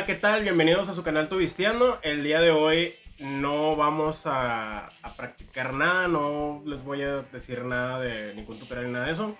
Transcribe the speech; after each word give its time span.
Hola, 0.00 0.06
¿qué 0.06 0.14
tal? 0.14 0.42
Bienvenidos 0.44 0.88
a 0.88 0.94
su 0.94 1.02
canal 1.02 1.28
Tubistiano. 1.28 1.98
El 2.00 2.24
día 2.24 2.40
de 2.40 2.50
hoy 2.50 2.94
no 3.18 3.76
vamos 3.76 4.26
a, 4.26 4.86
a 5.02 5.14
practicar 5.14 5.74
nada, 5.74 6.08
no 6.08 6.62
les 6.64 6.82
voy 6.82 7.02
a 7.02 7.16
decir 7.30 7.64
nada 7.64 8.00
de 8.00 8.32
ningún 8.34 8.58
tutorial 8.58 8.86
ni 8.86 8.92
nada 8.94 9.04
de 9.04 9.12
eso. 9.12 9.36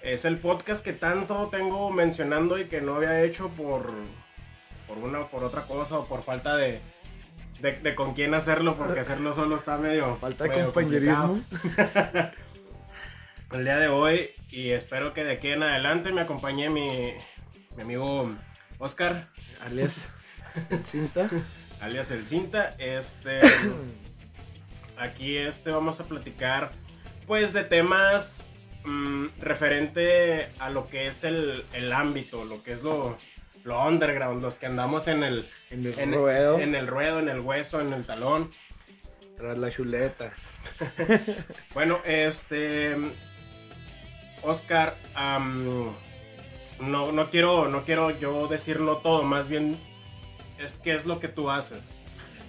Es 0.00 0.24
el 0.24 0.38
podcast 0.38 0.84
que 0.84 0.92
tanto 0.92 1.48
tengo 1.50 1.90
mencionando 1.90 2.60
y 2.60 2.66
que 2.66 2.80
no 2.80 2.94
había 2.94 3.24
hecho 3.24 3.48
por, 3.48 3.90
por 4.86 4.98
una 4.98 5.26
por 5.26 5.42
otra 5.42 5.62
cosa 5.62 5.98
o 5.98 6.04
por 6.04 6.22
falta 6.22 6.56
de, 6.56 6.80
de, 7.60 7.72
de 7.72 7.94
con 7.96 8.14
quién 8.14 8.34
hacerlo, 8.34 8.76
porque 8.78 9.00
hacerlo 9.00 9.34
solo 9.34 9.56
está 9.56 9.78
medio. 9.78 10.14
Falta 10.20 10.44
de 10.44 10.50
medio 10.50 10.66
compañerismo. 10.66 11.42
el 13.50 13.64
día 13.64 13.78
de 13.78 13.88
hoy 13.88 14.30
y 14.48 14.70
espero 14.70 15.12
que 15.12 15.24
de 15.24 15.32
aquí 15.32 15.48
en 15.48 15.64
adelante 15.64 16.12
me 16.12 16.20
acompañe 16.20 16.70
mi, 16.70 17.14
mi 17.74 17.82
amigo 17.82 18.30
Oscar, 18.78 19.28
Alias 19.64 19.94
cinta. 20.84 21.28
alias 21.80 22.10
el 22.10 22.26
Cinta. 22.26 22.74
Este, 22.78 23.38
aquí 24.98 25.36
este 25.36 25.70
vamos 25.70 26.00
a 26.00 26.04
platicar 26.04 26.70
pues 27.26 27.52
de 27.52 27.64
temas 27.64 28.44
mm, 28.84 29.26
referente 29.40 30.48
a 30.58 30.70
lo 30.70 30.88
que 30.88 31.06
es 31.08 31.24
el, 31.24 31.64
el 31.74 31.92
ámbito, 31.92 32.44
lo 32.44 32.62
que 32.62 32.72
es 32.72 32.82
lo, 32.82 33.18
lo 33.64 33.86
underground, 33.86 34.40
los 34.42 34.54
que 34.54 34.66
andamos 34.66 35.08
en 35.08 35.22
el, 35.22 35.48
En 35.70 35.86
el 35.86 35.98
en, 35.98 36.12
ruedo. 36.14 36.58
en 36.58 36.74
el 36.74 36.86
ruedo, 36.86 37.18
en 37.18 37.28
el 37.28 37.40
hueso, 37.40 37.80
en 37.80 37.92
el 37.92 38.04
talón. 38.04 38.50
Tras 39.36 39.58
la 39.58 39.70
chuleta. 39.70 40.32
Bueno, 41.74 41.98
este. 42.04 42.96
Oscar, 44.42 44.96
no, 46.80 47.12
no, 47.12 47.30
quiero, 47.30 47.68
no 47.68 47.84
quiero 47.84 48.18
yo 48.18 48.48
decirlo 48.48 48.98
todo, 48.98 49.22
más 49.22 49.48
bien 49.48 49.76
es 50.58 50.74
qué 50.74 50.94
es 50.94 51.06
lo 51.06 51.20
que 51.20 51.28
tú 51.28 51.50
haces. 51.50 51.80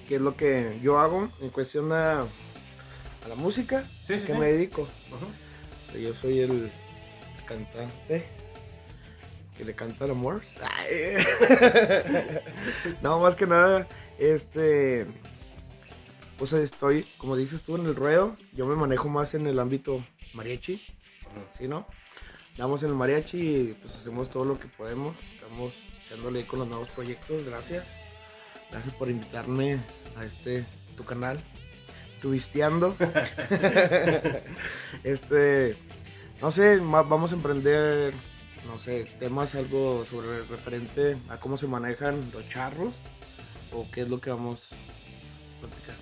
¿Qué 0.08 0.16
es 0.16 0.22
lo 0.22 0.36
que 0.36 0.80
yo 0.82 1.00
hago 1.00 1.30
en 1.42 1.50
cuestión 1.50 1.92
a, 1.92 2.22
a 2.22 3.28
la 3.28 3.36
música? 3.36 3.84
Sí, 4.04 4.20
sí, 4.20 4.26
que 4.26 4.34
sí. 4.34 4.40
me 4.40 4.48
dedico? 4.48 4.88
Yo 6.00 6.14
soy 6.14 6.40
el 6.40 6.72
cantante 7.46 8.26
que 9.60 9.66
le 9.66 9.76
canta 9.76 10.06
el 10.06 10.12
amor. 10.12 10.42
No, 13.02 13.20
más 13.20 13.36
que 13.36 13.46
nada, 13.46 13.88
este. 14.18 15.06
Pues 16.38 16.54
estoy, 16.54 17.06
como 17.18 17.36
dices 17.36 17.64
tú, 17.64 17.76
en 17.76 17.86
el 17.86 17.96
ruedo. 17.96 18.38
Yo 18.54 18.66
me 18.66 18.76
manejo 18.76 19.10
más 19.10 19.34
en 19.34 19.46
el 19.48 19.60
ámbito 19.60 20.06
mariachi. 20.34 20.82
¿sí, 21.58 21.68
no? 21.68 21.86
Damos 22.60 22.84
en 22.84 22.90
el 22.90 22.96
mariachi 22.96 23.38
y 23.38 23.78
pues 23.82 23.96
hacemos 23.96 24.30
todo 24.30 24.44
lo 24.44 24.60
que 24.60 24.68
podemos. 24.68 25.16
Estamos 25.34 25.74
echándole 26.06 26.46
con 26.46 26.60
los 26.60 26.68
nuevos 26.68 26.90
proyectos. 26.90 27.46
Gracias. 27.46 27.96
Gracias 28.70 28.94
por 28.96 29.10
invitarme 29.10 29.80
a 30.18 30.26
este 30.26 30.66
tu 30.98 31.06
canal. 31.06 31.40
Tubisteando. 32.22 32.98
este, 35.06 35.78
no 36.42 36.52
sé, 36.52 36.80
vamos 36.80 37.32
a 37.32 37.36
emprender, 37.36 38.14
no 38.68 38.78
sé, 38.78 39.06
temas 39.20 39.56
algo 39.56 40.06
sobre 40.06 40.42
referente 40.42 41.16
a 41.30 41.38
cómo 41.38 41.58
se 41.58 41.66
manejan 41.66 42.30
los 42.34 42.50
charros 42.50 42.94
o 43.72 43.90
qué 43.90 44.02
es 44.02 44.10
lo 44.10 44.20
que 44.20 44.32
vamos 44.32 44.68
a 44.74 45.62
platicar. 45.62 45.96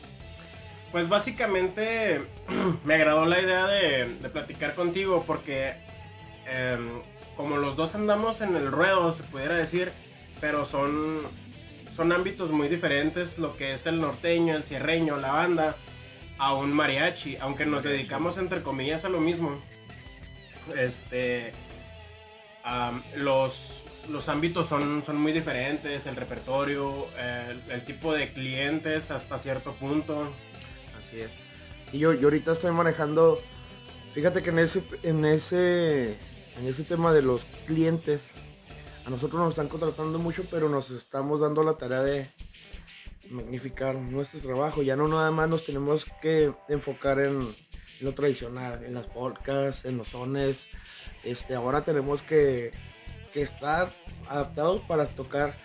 Pues 0.92 1.08
básicamente 1.08 2.20
me 2.84 2.96
agradó 2.96 3.28
la 3.28 3.40
idea 3.40 3.68
de, 3.68 4.16
de 4.16 4.30
platicar 4.30 4.74
contigo 4.74 5.24
porque 5.28 5.86
em, 6.50 6.90
como 7.36 7.58
los 7.58 7.76
dos 7.76 7.94
andamos 7.96 8.42
en 8.42 8.56
el 8.56 8.72
ruedo, 8.72 9.12
se 9.12 9.24
pudiera 9.24 9.56
decir, 9.56 9.92
pero 10.42 10.66
son, 10.66 11.20
son 11.96 12.12
ámbitos 12.12 12.50
muy 12.52 12.68
diferentes, 12.68 13.38
lo 13.40 13.56
que 13.56 13.74
es 13.74 13.86
el 13.86 14.00
norteño, 14.02 14.56
el 14.56 14.64
cierreño, 14.64 15.18
la 15.18 15.32
banda, 15.32 15.76
a 16.40 16.54
un 16.54 16.72
mariachi, 16.72 17.38
aunque 17.38 17.66
nos 17.66 17.84
dedicamos 17.84 18.38
entre 18.38 18.62
comillas 18.64 19.06
a 19.06 19.10
lo 19.10 19.20
mismo. 19.20 19.60
Este, 20.78 21.52
los, 23.16 23.82
los 24.10 24.30
ámbitos 24.30 24.68
son, 24.68 25.04
son 25.06 25.18
muy 25.18 25.32
diferentes, 25.32 26.06
el 26.06 26.16
repertorio, 26.16 27.08
el- 27.20 27.72
el 27.72 27.86
tipo 27.86 28.14
de 28.14 28.32
clientes 28.34 29.12
hasta 29.12 29.40
cierto 29.40 29.74
punto. 29.74 30.32
Así 31.00 31.22
es. 31.22 31.30
Y 31.94 32.00
yo, 32.00 32.14
yo 32.14 32.28
ahorita 32.28 32.52
estoy 32.52 32.72
manejando, 32.72 33.42
fíjate 34.14 34.44
que 34.44 34.50
en 34.50 34.60
ese, 34.60 34.84
en 35.04 35.24
ese, 35.26 36.18
en 36.60 36.68
ese 36.68 36.84
tema 36.84 37.14
de 37.14 37.22
los 37.22 37.46
clientes, 37.66 38.22
a 39.06 39.10
nosotros 39.10 39.40
nos 39.40 39.50
están 39.50 39.70
contratando 39.70 40.20
mucho, 40.20 40.46
pero 40.50 40.70
nos 40.70 40.92
estamos 40.92 41.42
dando 41.42 41.64
la 41.64 41.78
tarea 41.78 42.02
de 42.02 42.30
magnificar 43.30 43.96
nuestro 43.96 44.40
trabajo. 44.40 44.82
Ya 44.82 44.96
no 44.96 45.08
nada 45.08 45.32
más 45.32 45.50
nos 45.50 45.66
tenemos 45.66 46.06
que 46.22 46.54
enfocar 46.70 47.20
en, 47.20 47.56
lo 48.02 48.14
tradicional, 48.14 48.84
en 48.84 48.94
las 48.94 49.08
polcas, 49.08 49.86
en 49.86 49.98
los 49.98 50.10
sones. 50.10 50.68
Este, 51.24 51.56
ahora 51.56 51.84
tenemos 51.84 52.22
que, 52.22 52.72
que 53.34 53.42
estar 53.42 53.94
adaptados 54.28 54.82
para 54.82 55.06
tocar 55.08 55.56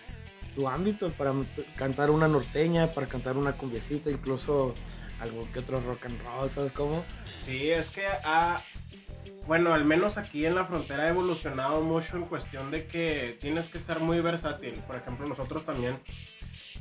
tu 0.54 0.68
ámbito, 0.68 1.10
para 1.10 1.32
cantar 1.76 2.10
una 2.10 2.28
norteña, 2.28 2.92
para 2.92 3.06
cantar 3.06 3.36
una 3.36 3.56
cumbiecita, 3.56 4.10
incluso 4.10 4.74
algo 5.20 5.48
que 5.52 5.60
otro 5.60 5.80
rock 5.80 6.06
and 6.06 6.20
roll, 6.24 6.50
¿sabes 6.50 6.72
cómo? 6.72 7.04
Sí, 7.24 7.70
es 7.70 7.90
que 7.90 8.06
ha, 8.06 8.62
bueno, 9.46 9.72
al 9.74 9.84
menos 9.84 10.18
aquí 10.18 10.46
en 10.46 10.54
la 10.54 10.64
frontera 10.64 11.04
ha 11.04 11.08
evolucionado 11.08 11.80
mucho 11.80 12.16
en 12.16 12.24
cuestión 12.24 12.70
de 12.70 12.86
que 12.86 13.36
tienes 13.40 13.68
que 13.68 13.78
ser 13.78 14.00
muy 14.00 14.20
versátil. 14.20 14.74
Por 14.86 14.96
ejemplo, 14.96 15.26
nosotros 15.26 15.64
también, 15.64 15.98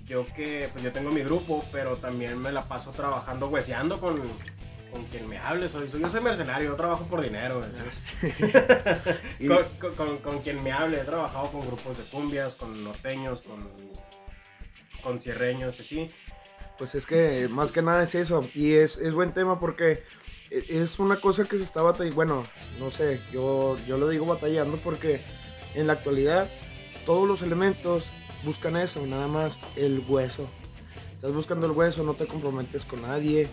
yo 0.05 0.25
que, 0.35 0.69
pues 0.71 0.83
yo 0.83 0.91
tengo 0.91 1.11
mi 1.11 1.21
grupo, 1.21 1.65
pero 1.71 1.95
también 1.95 2.37
me 2.39 2.51
la 2.51 2.63
paso 2.63 2.91
trabajando, 2.91 3.47
hueseando 3.47 3.99
con, 3.99 4.21
con 4.91 5.05
quien 5.05 5.27
me 5.27 5.37
hable. 5.37 5.69
Soy, 5.69 5.89
yo 5.91 6.09
soy 6.09 6.21
mercenario, 6.21 6.69
yo 6.69 6.75
trabajo 6.75 7.05
por 7.05 7.21
dinero. 7.21 7.59
güey. 7.59 7.71
Y- 9.39 9.47
Con, 9.47 9.63
con- 9.79 9.95
con- 9.95 10.17
con 10.19 10.41
quien 10.41 10.61
me 10.63 10.71
hable, 10.71 10.99
he 10.99 11.03
trabajado 11.03 11.51
con 11.51 11.61
grupos 11.65 11.97
de 11.97 12.03
cumbias, 12.05 12.55
con 12.55 12.83
norteños, 12.83 13.41
con, 13.41 13.67
con 15.03 15.19
cierreños, 15.19 15.79
así. 15.79 16.11
Pues 16.77 16.95
es 16.95 17.05
que 17.05 17.47
más 17.49 17.71
que 17.71 17.81
nada 17.81 18.03
es 18.03 18.15
eso. 18.15 18.47
Y 18.55 18.73
es, 18.73 18.97
es 18.97 19.13
buen 19.13 19.33
tema 19.33 19.59
porque 19.59 20.03
es 20.51 20.99
una 20.99 21.19
cosa 21.19 21.45
que 21.45 21.57
se 21.57 21.63
está 21.63 21.81
batallando. 21.81 22.15
Bueno, 22.15 22.43
no 22.77 22.91
sé, 22.91 23.21
yo, 23.31 23.77
yo 23.87 23.97
lo 23.97 24.09
digo 24.09 24.25
batallando 24.25 24.77
porque 24.77 25.21
en 25.73 25.87
la 25.87 25.93
actualidad 25.93 26.49
todos 27.05 27.27
los 27.27 27.41
elementos 27.41 28.05
buscan 28.43 28.75
eso, 28.75 29.05
nada 29.05 29.27
más 29.27 29.59
el 29.75 30.03
hueso. 30.07 30.47
Estás 31.13 31.33
buscando 31.33 31.67
el 31.67 31.71
hueso, 31.71 32.03
no 32.03 32.15
te 32.15 32.27
comprometes 32.27 32.83
con 32.83 33.03
nadie, 33.03 33.47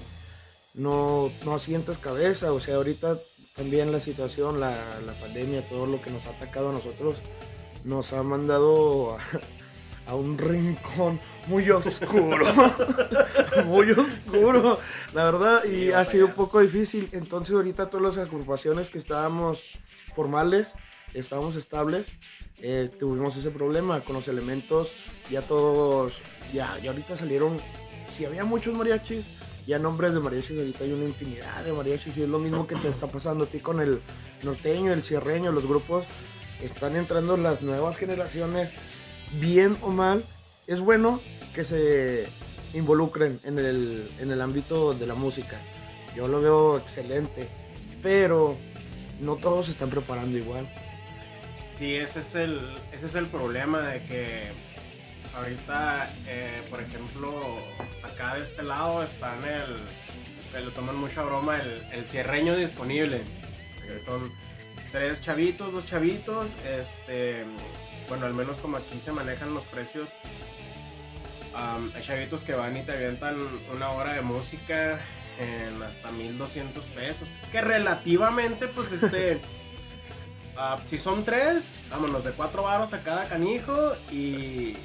no, 0.75 1.31
no 1.45 1.55
asientas 1.55 1.99
cabeza. 1.99 2.53
O 2.53 2.61
sea, 2.61 2.77
ahorita 2.77 3.19
también 3.55 3.93
la 3.93 4.01
situación, 4.01 4.59
la, 4.59 4.73
la 5.07 5.13
pandemia, 5.21 5.69
todo 5.69 5.87
lo 5.87 6.03
que 6.03 6.11
nos 6.11 6.27
ha 6.27 6.31
atacado 6.31 6.71
a 6.71 6.73
nosotros, 6.73 7.17
nos 7.85 8.13
ha 8.13 8.23
mandado 8.23 9.17
a 10.07 10.15
un 10.15 10.37
rincón 10.37 11.21
muy 11.49 11.69
oscuro. 11.71 12.45
muy 13.65 13.91
oscuro, 13.91 14.79
la 15.15 15.25
verdad, 15.25 15.65
y 15.65 15.89
Sí, 15.89 15.93
ha 15.93 16.05
sido 16.05 16.27
un 16.27 16.33
poco 16.33 16.61
difícil. 16.61 17.09
Entonces 17.13 17.55
ahorita 17.55 17.89
todas 17.91 18.17
las 18.17 18.27
agrupaciones 18.27 18.91
que 18.91 18.99
estábamos 18.99 19.63
formales, 20.15 20.75
estábamos 21.15 21.57
estables, 21.57 22.13
eh, 22.59 22.91
tuvimos 22.99 23.37
ese 23.37 23.51
problema 23.51 24.01
con 24.05 24.17
los 24.17 24.29
elementos, 24.29 24.93
ya 25.31 25.43
todos, 25.43 26.15
ya, 26.53 26.79
ya 26.83 26.91
ahorita 26.91 27.17
salieron, 27.17 27.59
si 28.09 28.25
había 28.25 28.45
muchos 28.45 28.77
mariachis, 28.77 29.25
ya 29.67 29.79
nombres 29.79 30.13
de 30.15 30.21
mariachis, 30.21 30.59
ahorita 30.59 30.85
hay 30.85 30.93
una 30.93 31.05
infinidad 31.05 31.65
de 31.65 31.73
mariachis 31.73 32.17
y 32.17 32.23
es 32.23 32.29
lo 32.29 32.39
mismo 32.39 32.67
que 32.67 32.77
te 32.77 32.89
está 32.89 33.07
pasando 33.07 33.45
a 33.45 33.47
ti 33.47 33.61
con 33.61 33.81
el 33.81 34.01
norteño, 34.43 34.93
el 34.93 35.05
cierreño, 35.05 35.53
los 35.53 35.67
grupos, 35.67 36.05
están 36.63 36.97
entrando 36.97 37.37
las 37.37 37.63
nuevas 37.63 37.97
generaciones, 37.97 38.71
bien 39.41 39.77
o 39.83 39.91
mal, 39.91 40.25
es 40.67 40.81
bueno 40.81 41.21
que 41.55 41.65
se 41.65 42.27
involucren 42.75 43.41
en 43.45 43.59
el, 43.59 44.11
en 44.21 44.31
el 44.31 44.41
ámbito 44.41 44.95
de 44.95 45.07
la 45.07 45.15
música. 45.15 45.59
Yo 46.15 46.29
lo 46.29 46.41
veo 46.41 46.79
excelente, 46.79 47.49
pero 48.03 48.57
no 49.21 49.37
todos 49.37 49.67
se 49.67 49.73
están 49.73 49.91
preparando 49.91 50.39
igual. 50.39 50.69
Sí, 51.73 51.95
ese 51.95 52.21
es 52.21 52.35
el, 52.35 52.61
ese 52.93 53.07
es 53.07 53.15
el 53.15 53.27
problema 53.27 53.81
de 53.83 54.03
que 54.05 54.43
ahorita, 55.37 56.11
eh, 56.27 56.63
por 56.71 56.81
ejemplo, 56.81 57.33
acá 58.03 58.35
de 58.35 58.43
este 58.43 58.63
lado 58.63 59.03
están 59.03 59.39
el, 59.45 59.77
que 60.53 60.61
lo 60.61 60.73
toman 60.73 60.97
mucha 60.97 61.23
broma, 61.23 61.61
el, 61.61 61.83
el 61.93 62.05
cierreño 62.05 62.57
disponible. 62.57 63.23
que 63.87 64.01
son 64.01 64.33
tres 64.93 65.21
chavitos, 65.23 65.73
dos 65.73 65.87
chavitos, 65.87 66.53
este, 66.67 67.45
bueno, 68.09 68.27
al 68.27 68.35
menos 68.35 68.59
como 68.59 68.77
aquí 68.79 69.01
se 69.05 69.13
manejan 69.13 69.55
los 69.55 69.65
precios. 69.65 70.09
Am, 71.59 71.91
hay 71.95 72.03
chavitos 72.03 72.43
que 72.43 72.55
van 72.55 72.77
y 72.77 72.83
te 72.83 72.93
avientan 72.93 73.37
una 73.75 73.91
hora 73.91 74.13
de 74.13 74.21
música 74.23 75.01
en 75.39 75.83
hasta 75.83 76.11
1200 76.11 76.85
pesos. 76.87 77.29
Que 77.53 77.61
relativamente, 77.61 78.69
pues 78.69 78.93
este. 78.93 79.41
ah, 80.57 80.79
si 80.85 80.99
son 80.99 81.25
tres, 81.25 81.69
vámonos 81.91 82.25
de 82.25 82.33
cuatro 82.33 82.63
varos 82.63 82.93
a 82.93 83.03
cada 83.03 83.29
canijo 83.29 83.95
y. 84.11 84.77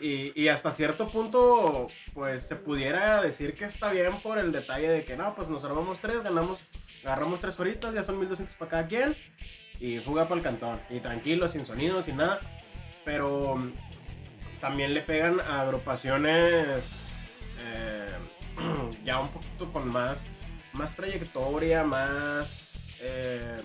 Y, 0.00 0.32
y, 0.34 0.48
hasta 0.48 0.72
cierto 0.72 1.08
punto, 1.08 1.86
pues 2.12 2.42
se 2.42 2.56
pudiera 2.56 3.22
decir 3.22 3.54
que 3.54 3.64
está 3.64 3.92
bien 3.92 4.20
por 4.22 4.38
el 4.38 4.50
detalle 4.50 4.88
de 4.88 5.04
que 5.04 5.16
no, 5.16 5.36
pues 5.36 5.48
nos 5.48 5.62
armamos 5.62 6.00
tres, 6.00 6.20
ganamos, 6.24 6.58
agarramos 7.04 7.40
tres 7.40 7.60
horitas, 7.60 7.94
ya 7.94 8.02
son 8.02 8.18
1200 8.18 8.56
para 8.56 8.70
cada 8.72 8.86
quien 8.88 9.16
y 9.78 9.98
fuga 10.00 10.24
para 10.24 10.38
el 10.38 10.42
cantón. 10.42 10.80
Y 10.90 11.00
tranquilo, 11.00 11.46
sin 11.48 11.64
sonido, 11.64 12.02
sin 12.02 12.16
nada. 12.16 12.40
Pero 13.04 13.70
también 14.60 14.94
le 14.94 15.02
pegan 15.02 15.40
a 15.40 15.62
agrupaciones 15.62 17.00
eh, 17.60 18.08
ya 19.04 19.20
un 19.20 19.28
poquito 19.28 19.72
con 19.72 19.88
más, 19.88 20.22
más 20.72 20.94
trayectoria, 20.94 21.84
más. 21.84 22.88
Eh, 23.00 23.60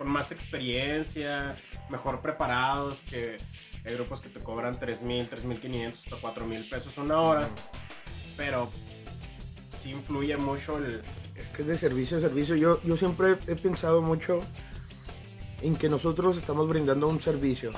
con 0.00 0.08
más 0.08 0.32
experiencia, 0.32 1.58
mejor 1.90 2.22
preparados, 2.22 3.02
que 3.02 3.36
hay 3.84 3.94
grupos 3.94 4.22
que 4.22 4.30
te 4.30 4.40
cobran 4.40 4.80
3.000, 4.80 5.28
3.500 5.28 5.92
hasta 5.92 6.16
4.000 6.16 6.70
pesos 6.70 6.96
una 6.96 7.20
hora, 7.20 7.46
pero 8.34 8.70
sí 9.82 9.90
influye 9.90 10.38
mucho 10.38 10.78
el... 10.78 11.02
Es 11.34 11.48
que 11.48 11.60
es 11.60 11.68
de 11.68 11.76
servicio 11.76 12.16
a 12.16 12.20
servicio. 12.20 12.56
Yo, 12.56 12.82
yo 12.82 12.96
siempre 12.96 13.36
he 13.46 13.56
pensado 13.56 14.00
mucho 14.00 14.40
en 15.60 15.76
que 15.76 15.90
nosotros 15.90 16.38
estamos 16.38 16.66
brindando 16.66 17.06
un 17.06 17.20
servicio. 17.20 17.70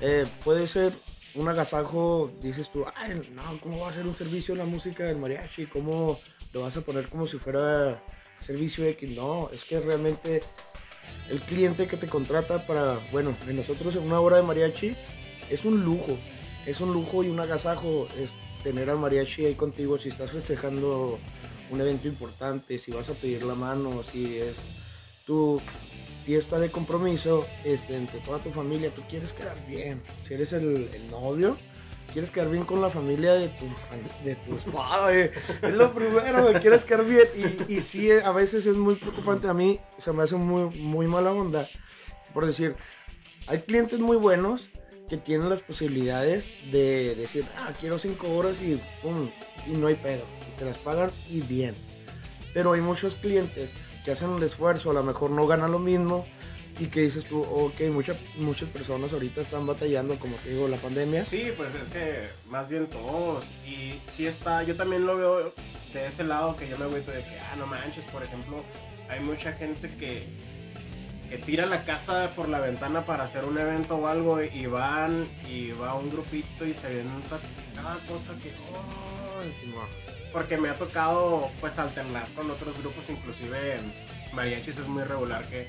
Eh, 0.00 0.24
puede 0.44 0.66
ser 0.68 0.94
un 1.38 1.48
agasajo, 1.48 2.32
dices 2.42 2.68
tú, 2.70 2.84
ay, 2.96 3.30
no, 3.32 3.60
¿cómo 3.60 3.80
va 3.80 3.90
a 3.90 3.92
ser 3.92 4.06
un 4.06 4.16
servicio 4.16 4.56
la 4.56 4.64
música 4.64 5.04
del 5.04 5.18
mariachi? 5.18 5.66
¿Cómo 5.66 6.18
lo 6.52 6.62
vas 6.62 6.76
a 6.76 6.80
poner 6.80 7.08
como 7.08 7.26
si 7.26 7.38
fuera 7.38 8.02
servicio 8.40 8.84
X? 8.84 9.10
No, 9.10 9.48
es 9.52 9.64
que 9.64 9.78
realmente 9.78 10.42
el 11.30 11.40
cliente 11.40 11.86
que 11.86 11.96
te 11.96 12.08
contrata 12.08 12.66
para, 12.66 12.98
bueno, 13.12 13.36
en 13.46 13.56
nosotros 13.56 13.94
en 13.94 14.02
una 14.02 14.18
hora 14.18 14.38
de 14.38 14.42
mariachi 14.42 14.96
es 15.48 15.64
un 15.64 15.84
lujo, 15.84 16.18
es 16.66 16.80
un 16.80 16.92
lujo 16.92 17.22
y 17.22 17.28
un 17.28 17.38
agasajo 17.38 18.08
es 18.18 18.34
tener 18.64 18.90
al 18.90 18.98
mariachi 18.98 19.46
ahí 19.46 19.54
contigo 19.54 19.96
si 19.96 20.08
estás 20.08 20.32
festejando 20.32 21.20
un 21.70 21.80
evento 21.80 22.08
importante, 22.08 22.80
si 22.80 22.90
vas 22.90 23.10
a 23.10 23.14
pedir 23.14 23.44
la 23.44 23.54
mano, 23.54 24.02
si 24.02 24.38
es 24.38 24.62
tu 25.24 25.60
fiesta 26.28 26.60
de 26.60 26.70
compromiso 26.70 27.46
este, 27.64 27.96
entre 27.96 28.20
toda 28.20 28.38
tu 28.38 28.50
familia, 28.50 28.94
tú 28.94 29.00
quieres 29.08 29.32
quedar 29.32 29.56
bien, 29.66 30.02
si 30.26 30.34
eres 30.34 30.52
el, 30.52 30.90
novio, 31.10 31.56
quieres 32.12 32.30
quedar 32.30 32.50
bien 32.50 32.64
con 32.64 32.82
la 32.82 32.90
familia 32.90 33.32
de 33.32 33.48
tu, 33.48 33.64
de 34.22 34.34
tu 34.34 34.56
esposa, 34.56 35.10
es 35.14 35.32
lo 35.62 35.94
primero, 35.94 36.52
quieres 36.60 36.84
quedar 36.84 37.06
bien. 37.06 37.56
Y, 37.66 37.80
sí, 37.80 38.10
a 38.10 38.30
veces 38.32 38.66
es 38.66 38.76
muy 38.76 38.96
preocupante 38.96 39.48
a 39.48 39.54
mí, 39.54 39.80
se 39.96 40.12
me 40.12 40.22
hace 40.22 40.36
muy, 40.36 40.68
muy 40.78 41.06
mala 41.06 41.32
onda, 41.32 41.66
por 42.34 42.44
decir, 42.44 42.74
hay 43.46 43.62
clientes 43.62 43.98
muy 43.98 44.18
buenos 44.18 44.68
que 45.08 45.16
tienen 45.16 45.48
las 45.48 45.62
posibilidades 45.62 46.52
de 46.70 47.14
decir, 47.14 47.46
ah, 47.56 47.72
quiero 47.80 47.98
cinco 47.98 48.36
horas 48.36 48.60
y 48.60 48.78
pum, 49.00 49.30
y 49.66 49.70
no 49.70 49.86
hay 49.86 49.94
pedo, 49.94 50.26
y 50.46 50.58
te 50.58 50.66
las 50.66 50.76
pagan 50.76 51.10
y 51.30 51.40
bien. 51.40 51.74
Pero 52.52 52.74
hay 52.74 52.82
muchos 52.82 53.14
clientes 53.14 53.72
que 54.08 54.12
hacen 54.12 54.34
el 54.38 54.42
esfuerzo, 54.42 54.90
a 54.90 54.94
lo 54.94 55.02
mejor 55.02 55.30
no 55.32 55.46
ganan 55.46 55.70
lo 55.70 55.78
mismo 55.78 56.24
y 56.78 56.86
que 56.86 57.02
dices 57.02 57.26
tú, 57.26 57.42
ok, 57.42 57.78
muchas 57.92 58.16
muchas 58.38 58.70
personas 58.70 59.12
ahorita 59.12 59.42
están 59.42 59.66
batallando, 59.66 60.18
como 60.18 60.36
te 60.36 60.48
digo, 60.48 60.66
la 60.66 60.78
pandemia. 60.78 61.22
Sí, 61.22 61.52
pues 61.54 61.68
es 61.74 61.88
que 61.90 62.26
más 62.48 62.70
bien 62.70 62.86
todos. 62.86 63.44
Y 63.66 64.00
sí 64.10 64.26
está, 64.26 64.62
yo 64.62 64.76
también 64.76 65.04
lo 65.04 65.18
veo 65.18 65.52
de 65.92 66.06
ese 66.06 66.24
lado 66.24 66.56
que 66.56 66.66
yo 66.66 66.78
me 66.78 66.86
voy 66.86 67.00
de 67.00 67.04
que, 67.04 67.38
ah, 67.38 67.56
no 67.58 67.66
manches, 67.66 68.02
por 68.06 68.22
ejemplo, 68.22 68.64
hay 69.10 69.20
mucha 69.20 69.52
gente 69.52 69.94
que, 69.96 70.26
que 71.28 71.36
tira 71.36 71.66
la 71.66 71.84
casa 71.84 72.32
por 72.34 72.48
la 72.48 72.60
ventana 72.60 73.04
para 73.04 73.24
hacer 73.24 73.44
un 73.44 73.58
evento 73.58 73.96
o 73.96 74.06
algo 74.06 74.42
y 74.42 74.64
van 74.64 75.28
y 75.46 75.72
va 75.72 75.96
un 75.96 76.08
grupito 76.08 76.64
y 76.64 76.72
se 76.72 76.86
avienta 76.86 77.38
cada 77.74 77.96
cosa 78.06 78.32
que, 78.42 78.54
oh, 78.72 80.07
porque 80.38 80.56
me 80.56 80.68
ha 80.68 80.74
tocado 80.76 81.50
pues 81.60 81.80
alternar 81.80 82.28
con 82.36 82.48
otros 82.48 82.78
grupos, 82.78 83.02
inclusive 83.08 83.74
en 83.74 83.92
mariachis 84.32 84.78
es 84.78 84.86
muy 84.86 85.02
regular 85.02 85.44
que, 85.48 85.66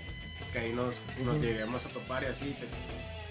que 0.54 0.60
ahí 0.60 0.74
nos, 0.74 0.94
nos 1.25 1.42
lleguemos 1.42 1.83
a 1.88 1.89
topar 1.89 2.21
y 2.21 2.27
así. 2.27 2.56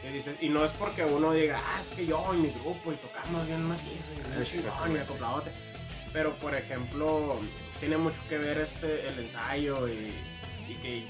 y, 0.03 0.13
dices, 0.13 0.35
y 0.41 0.49
no 0.49 0.65
es 0.65 0.73
porque 0.73 1.05
uno 1.05 1.33
diga, 1.33 1.63
ah, 1.65 1.81
es 1.81 1.91
que 1.91 2.07
yo 2.07 2.29
y 2.35 2.39
mi 2.39 2.51
grupo 2.51 2.93
y 2.93 2.97
tocamos 2.97 3.47
bien 3.47 3.63
más 3.63 3.85
y 3.85 4.89
y 4.89 4.93
me 4.93 5.01
acopladote. 5.01 5.53
Pero 6.13 6.35
por 6.39 6.57
ejemplo, 6.57 7.39
tiene 7.79 7.99
mucho 7.99 8.21
que 8.29 8.39
ver 8.39 8.59
este 8.59 9.07
el 9.07 9.21
ensayo 9.21 9.87
y, 9.87 10.13
y 10.69 10.75
que 10.83 11.05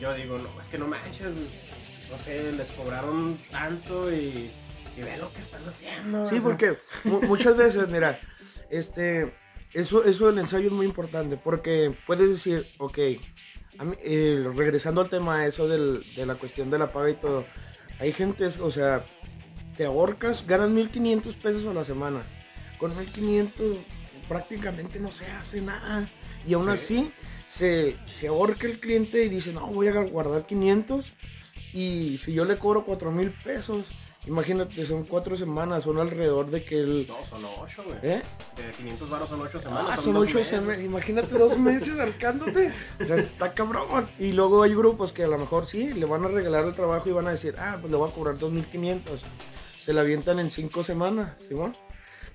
yo 0.00 0.12
digo, 0.14 0.38
no, 0.38 0.60
es 0.60 0.66
que 0.66 0.78
no 0.78 0.88
manches, 0.88 1.34
no 2.10 2.18
sé, 2.18 2.50
les 2.50 2.68
cobraron 2.70 3.38
tanto 3.52 4.12
y, 4.12 4.50
y 4.96 5.02
ve 5.02 5.16
lo 5.18 5.32
que 5.32 5.40
están 5.40 5.64
haciendo. 5.68 6.26
Sí, 6.26 6.40
porque 6.40 6.76
muchas 7.04 7.56
veces, 7.56 7.86
mira, 7.86 8.18
este, 8.70 9.34
eso, 9.72 10.04
eso 10.04 10.26
del 10.26 10.38
ensayo 10.38 10.66
es 10.66 10.72
muy 10.72 10.86
importante 10.86 11.36
porque 11.36 11.96
puedes 12.06 12.28
decir, 12.28 12.66
ok, 12.78 12.98
eh, 14.02 14.50
regresando 14.54 15.00
al 15.02 15.10
tema 15.10 15.46
eso 15.46 15.68
del, 15.68 16.04
de 16.14 16.26
la 16.26 16.36
cuestión 16.36 16.70
de 16.70 16.78
la 16.78 16.92
paga 16.92 17.10
y 17.10 17.14
todo, 17.14 17.44
hay 17.98 18.12
gente, 18.12 18.46
o 18.46 18.70
sea, 18.70 19.04
te 19.76 19.84
ahorcas, 19.84 20.46
ganas 20.46 20.70
1500 20.70 21.36
pesos 21.36 21.66
a 21.66 21.74
la 21.74 21.84
semana. 21.84 22.22
Con 22.78 22.96
1500 22.96 23.76
prácticamente 24.28 24.98
no 24.98 25.10
se 25.12 25.30
hace 25.30 25.60
nada. 25.60 26.08
Y 26.46 26.54
aún 26.54 26.68
así 26.68 27.10
se, 27.46 27.96
se 28.04 28.28
ahorca 28.28 28.66
el 28.66 28.80
cliente 28.80 29.24
y 29.24 29.28
dice, 29.28 29.52
no, 29.52 29.66
voy 29.66 29.88
a 29.88 29.92
guardar 30.02 30.46
500. 30.46 31.12
Y 31.72 32.18
si 32.18 32.32
yo 32.32 32.44
le 32.44 32.58
cobro 32.58 32.84
4000 32.84 33.30
pesos, 33.44 33.86
Imagínate, 34.26 34.84
son 34.84 35.04
cuatro 35.04 35.36
semanas, 35.36 35.84
son 35.84 35.98
alrededor 35.98 36.50
de 36.50 36.64
que 36.64 36.80
el... 36.80 37.06
No, 37.06 37.24
son 37.24 37.44
ocho, 37.44 37.84
güey. 37.84 37.96
¿Eh? 38.02 38.22
De 38.56 38.72
500 38.76 39.10
baros 39.10 39.28
son 39.28 39.40
ocho 39.40 39.60
semanas. 39.60 39.86
Ah, 39.92 39.96
son, 39.96 40.16
ocho 40.16 40.42
semanas. 40.42 40.82
Imagínate 40.82 41.38
dos 41.38 41.56
meses 41.58 41.98
arcándote. 41.98 42.72
O 43.00 43.04
sea, 43.04 43.16
está 43.16 43.54
cabrón. 43.54 44.08
Y 44.18 44.32
luego 44.32 44.64
hay 44.64 44.74
grupos 44.74 45.12
que 45.12 45.22
a 45.22 45.28
lo 45.28 45.38
mejor 45.38 45.68
sí, 45.68 45.92
le 45.92 46.06
van 46.06 46.24
a 46.24 46.28
regalar 46.28 46.64
el 46.64 46.74
trabajo 46.74 47.08
y 47.08 47.12
van 47.12 47.28
a 47.28 47.30
decir, 47.30 47.54
ah, 47.58 47.78
pues 47.80 47.90
le 47.90 47.96
voy 47.96 48.10
a 48.10 48.12
cobrar 48.12 48.36
2500. 48.36 49.20
Se 49.80 49.92
la 49.92 50.00
avientan 50.00 50.40
en 50.40 50.50
cinco 50.50 50.82
semanas, 50.82 51.34
¿sí, 51.46 51.54
bueno? 51.54 51.74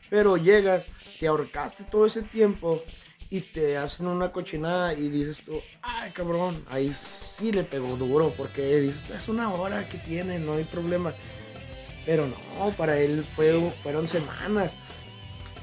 Pero 0.09 0.37
llegas, 0.37 0.87
te 1.19 1.27
ahorcaste 1.27 1.83
todo 1.83 2.05
ese 2.05 2.21
tiempo 2.21 2.81
y 3.29 3.41
te 3.41 3.77
hacen 3.77 4.07
una 4.07 4.31
cochinada 4.31 4.93
y 4.93 5.09
dices 5.09 5.41
tú, 5.43 5.61
ay 5.81 6.11
cabrón, 6.11 6.63
ahí 6.69 6.89
sí 6.89 7.51
le 7.53 7.63
pegó 7.63 7.95
duro 7.95 8.33
porque 8.35 8.79
dices, 8.81 9.09
es 9.09 9.29
una 9.29 9.53
hora 9.53 9.87
que 9.87 9.97
tiene, 9.97 10.37
no 10.37 10.53
hay 10.53 10.65
problema. 10.65 11.13
Pero 12.11 12.27
no, 12.27 12.71
para 12.71 12.97
él 12.97 13.23
fue, 13.23 13.71
fueron 13.83 14.05
semanas. 14.05 14.73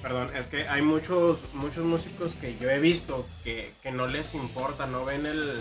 Perdón, 0.01 0.35
es 0.35 0.47
que 0.47 0.67
hay 0.67 0.81
muchos, 0.81 1.41
muchos 1.53 1.85
músicos 1.85 2.33
que 2.41 2.57
yo 2.57 2.71
he 2.71 2.79
visto 2.79 3.27
que, 3.45 3.75
no 3.93 4.07
les 4.07 4.33
importa, 4.33 4.87
no 4.87 5.05
ven 5.05 5.27
el, 5.27 5.61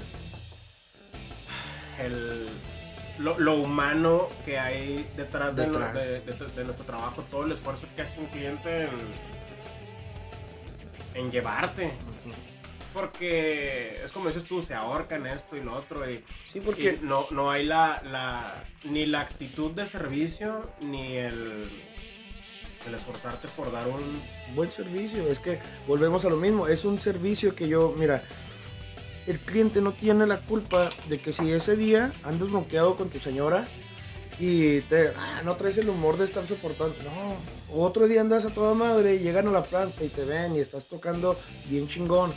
el 2.00 2.48
lo, 3.20 3.56
humano 3.56 4.30
que 4.46 4.60
hay 4.60 5.06
detrás, 5.18 5.58
De, 5.58 5.68
nuestro 5.68 6.86
trabajo, 6.86 7.26
todo 7.30 7.46
el 7.46 7.52
esfuerzo 7.52 7.86
que 7.94 8.04
hace 8.04 8.22
un 8.22 8.28
cliente 8.28 8.84
en, 8.86 8.92
en 11.16 11.32
llevarte 11.32 11.92
porque 12.98 14.02
es 14.04 14.12
como 14.12 14.28
dices 14.28 14.44
tú, 14.44 14.62
se 14.64 14.74
ahorcan 14.74 15.28
esto 15.28 15.56
y 15.56 15.64
lo 15.64 15.76
otro. 15.76 16.10
Y, 16.10 16.24
sí, 16.52 16.60
porque 16.60 16.98
no, 17.02 17.28
no 17.30 17.52
hay 17.52 17.64
la, 17.64 18.02
la, 18.04 18.64
ni 18.86 19.06
la 19.06 19.22
actitud 19.22 19.72
de 19.72 19.88
servicio, 19.88 20.64
ni 20.82 21.16
el, 21.16 21.70
el 22.88 22.94
esforzarte 22.96 23.48
por 23.50 23.72
dar 23.72 23.88
un 23.88 24.22
buen 24.56 24.72
servicio. 24.72 25.28
Es 25.28 25.40
que 25.40 25.60
volvemos 25.88 26.26
a 26.26 26.30
lo 26.30 26.38
mismo, 26.38 26.68
es 26.68 26.86
un 26.86 27.00
servicio 27.00 27.54
que 27.54 27.68
yo, 27.68 27.94
mira, 27.98 28.24
el 29.28 29.38
cliente 29.40 29.80
no 29.80 29.92
tiene 29.92 30.26
la 30.26 30.38
culpa 30.38 30.90
de 31.08 31.20
que 31.20 31.32
si 31.34 31.52
ese 31.52 31.76
día 31.76 32.12
andas 32.24 32.50
bloqueado 32.50 32.96
con 32.96 33.10
tu 33.10 33.20
señora 33.20 33.68
y 34.40 34.82
te, 34.82 35.10
ah, 35.10 35.42
no 35.44 35.56
traes 35.56 35.78
el 35.78 35.90
humor 35.90 36.18
de 36.18 36.26
estar 36.26 36.48
soportando, 36.48 36.96
no, 37.04 37.80
otro 37.80 38.08
día 38.08 38.22
andas 38.22 38.46
a 38.46 38.50
toda 38.50 38.74
madre 38.74 39.16
y 39.16 39.20
llegan 39.20 39.48
a 39.48 39.52
la 39.52 39.64
planta 39.64 40.04
y 40.04 40.08
te 40.08 40.24
ven 40.24 40.56
y 40.56 40.60
estás 40.60 40.86
tocando 40.86 41.40
bien 41.70 41.88
chingón 41.88 42.34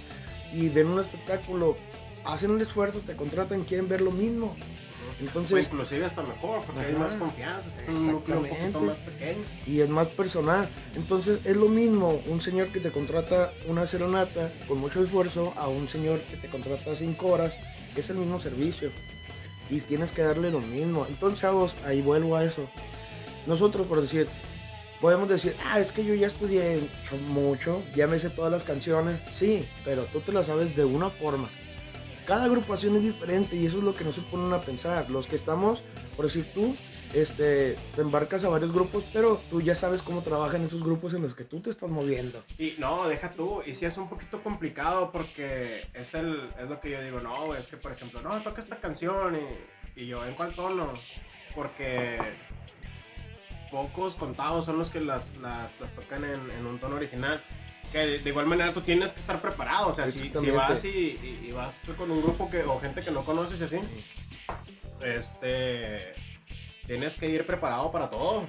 y 0.52 0.68
ven 0.68 0.88
un 0.88 1.00
espectáculo, 1.00 1.76
hacen 2.24 2.50
un 2.50 2.60
esfuerzo, 2.60 3.00
te 3.00 3.16
contratan, 3.16 3.64
quieren 3.64 3.88
ver 3.88 4.00
lo 4.00 4.10
mismo. 4.10 4.56
Entonces, 5.20 5.50
pues 5.50 5.66
inclusive 5.66 6.04
hasta 6.06 6.22
mejor, 6.22 6.62
porque 6.62 6.80
hay 6.80 6.94
más 6.94 7.12
confianza, 7.14 7.70
en 7.86 7.94
un 7.94 8.12
núcleo 8.12 8.40
un 8.40 8.48
poquito 8.48 8.80
más 8.80 8.96
pequeño. 8.98 9.40
Y 9.66 9.80
es 9.80 9.88
más 9.88 10.08
personal. 10.08 10.68
Entonces 10.96 11.40
es 11.44 11.56
lo 11.56 11.68
mismo 11.68 12.22
un 12.26 12.40
señor 12.40 12.68
que 12.68 12.80
te 12.80 12.90
contrata 12.90 13.52
una 13.68 13.86
serenata 13.86 14.52
con 14.66 14.78
mucho 14.78 15.02
esfuerzo 15.02 15.52
a 15.56 15.68
un 15.68 15.88
señor 15.88 16.20
que 16.22 16.36
te 16.36 16.48
contrata 16.48 16.96
cinco 16.96 17.28
horas, 17.28 17.58
es 17.96 18.08
el 18.08 18.16
mismo 18.16 18.40
servicio. 18.40 18.90
Y 19.68 19.80
tienes 19.80 20.10
que 20.10 20.22
darle 20.22 20.50
lo 20.50 20.60
mismo. 20.60 21.06
Entonces, 21.08 21.40
chavos, 21.40 21.74
ahí 21.84 22.00
vuelvo 22.00 22.36
a 22.36 22.44
eso. 22.44 22.68
Nosotros, 23.46 23.86
por 23.86 24.00
decir, 24.00 24.26
podemos 25.00 25.28
decir, 25.28 25.54
ah, 25.66 25.80
es 25.80 25.92
que 25.92 26.04
yo 26.04 26.14
ya 26.14 26.26
estudié 26.26 26.80
mucho, 27.28 27.82
ya 27.94 28.06
me 28.06 28.18
sé 28.18 28.30
todas 28.30 28.52
las 28.52 28.64
canciones, 28.64 29.20
sí, 29.30 29.66
pero 29.84 30.04
tú 30.04 30.20
te 30.20 30.32
las 30.32 30.46
sabes 30.46 30.76
de 30.76 30.84
una 30.84 31.10
forma. 31.10 31.48
Cada 32.26 32.44
agrupación 32.44 32.96
es 32.96 33.02
diferente 33.02 33.56
y 33.56 33.66
eso 33.66 33.78
es 33.78 33.84
lo 33.84 33.94
que 33.94 34.04
nos 34.04 34.16
ponen 34.18 34.52
a 34.52 34.60
pensar. 34.60 35.10
Los 35.10 35.26
que 35.26 35.36
estamos, 35.36 35.82
por 36.14 36.26
decir 36.26 36.46
tú, 36.54 36.76
este, 37.14 37.76
te 37.96 38.02
embarcas 38.02 38.44
a 38.44 38.48
varios 38.48 38.72
grupos, 38.72 39.04
pero 39.12 39.40
tú 39.50 39.60
ya 39.60 39.74
sabes 39.74 40.02
cómo 40.02 40.22
trabajan 40.22 40.62
esos 40.62 40.84
grupos 40.84 41.14
en 41.14 41.22
los 41.22 41.34
que 41.34 41.44
tú 41.44 41.60
te 41.60 41.70
estás 41.70 41.90
moviendo. 41.90 42.44
Y 42.58 42.74
no, 42.78 43.08
deja 43.08 43.32
tú, 43.32 43.62
y 43.66 43.74
si 43.74 43.86
es 43.86 43.96
un 43.96 44.08
poquito 44.08 44.42
complicado 44.42 45.10
porque 45.10 45.88
es 45.92 46.14
el 46.14 46.50
es 46.60 46.68
lo 46.68 46.80
que 46.80 46.90
yo 46.90 47.02
digo, 47.02 47.20
no, 47.20 47.54
es 47.54 47.66
que 47.66 47.76
por 47.76 47.92
ejemplo, 47.92 48.22
no, 48.22 48.40
toca 48.42 48.60
esta 48.60 48.76
canción 48.76 49.36
y, 49.96 50.02
y 50.02 50.06
yo, 50.06 50.24
¿en 50.24 50.34
cuál 50.34 50.54
tono? 50.54 50.94
Porque 51.54 52.16
pocos 53.70 54.14
contados 54.16 54.66
son 54.66 54.78
los 54.78 54.90
que 54.90 55.00
las, 55.00 55.34
las, 55.36 55.70
las 55.80 55.90
tocan 55.94 56.24
en, 56.24 56.50
en 56.58 56.66
un 56.66 56.78
tono 56.78 56.96
original. 56.96 57.42
Que 57.92 57.98
de, 57.98 58.18
de 58.20 58.30
igual 58.30 58.46
manera 58.46 58.72
tú 58.72 58.80
tienes 58.82 59.12
que 59.12 59.18
estar 59.20 59.40
preparado, 59.42 59.88
o 59.88 59.92
sea, 59.92 60.06
si, 60.06 60.32
si 60.32 60.50
vas 60.50 60.84
y, 60.84 60.88
y- 60.88 61.46
y 61.48 61.52
vas 61.52 61.74
con 61.98 62.08
un 62.10 62.22
grupo 62.22 62.48
que, 62.48 62.62
o 62.62 62.78
gente 62.80 63.00
que 63.02 63.10
no 63.10 63.24
conoces 63.24 63.60
y 63.60 63.64
así, 63.64 63.80
este, 65.02 66.14
tienes 66.86 67.16
que 67.16 67.28
ir 67.28 67.44
preparado 67.46 67.90
para 67.90 68.10
todo. 68.10 68.44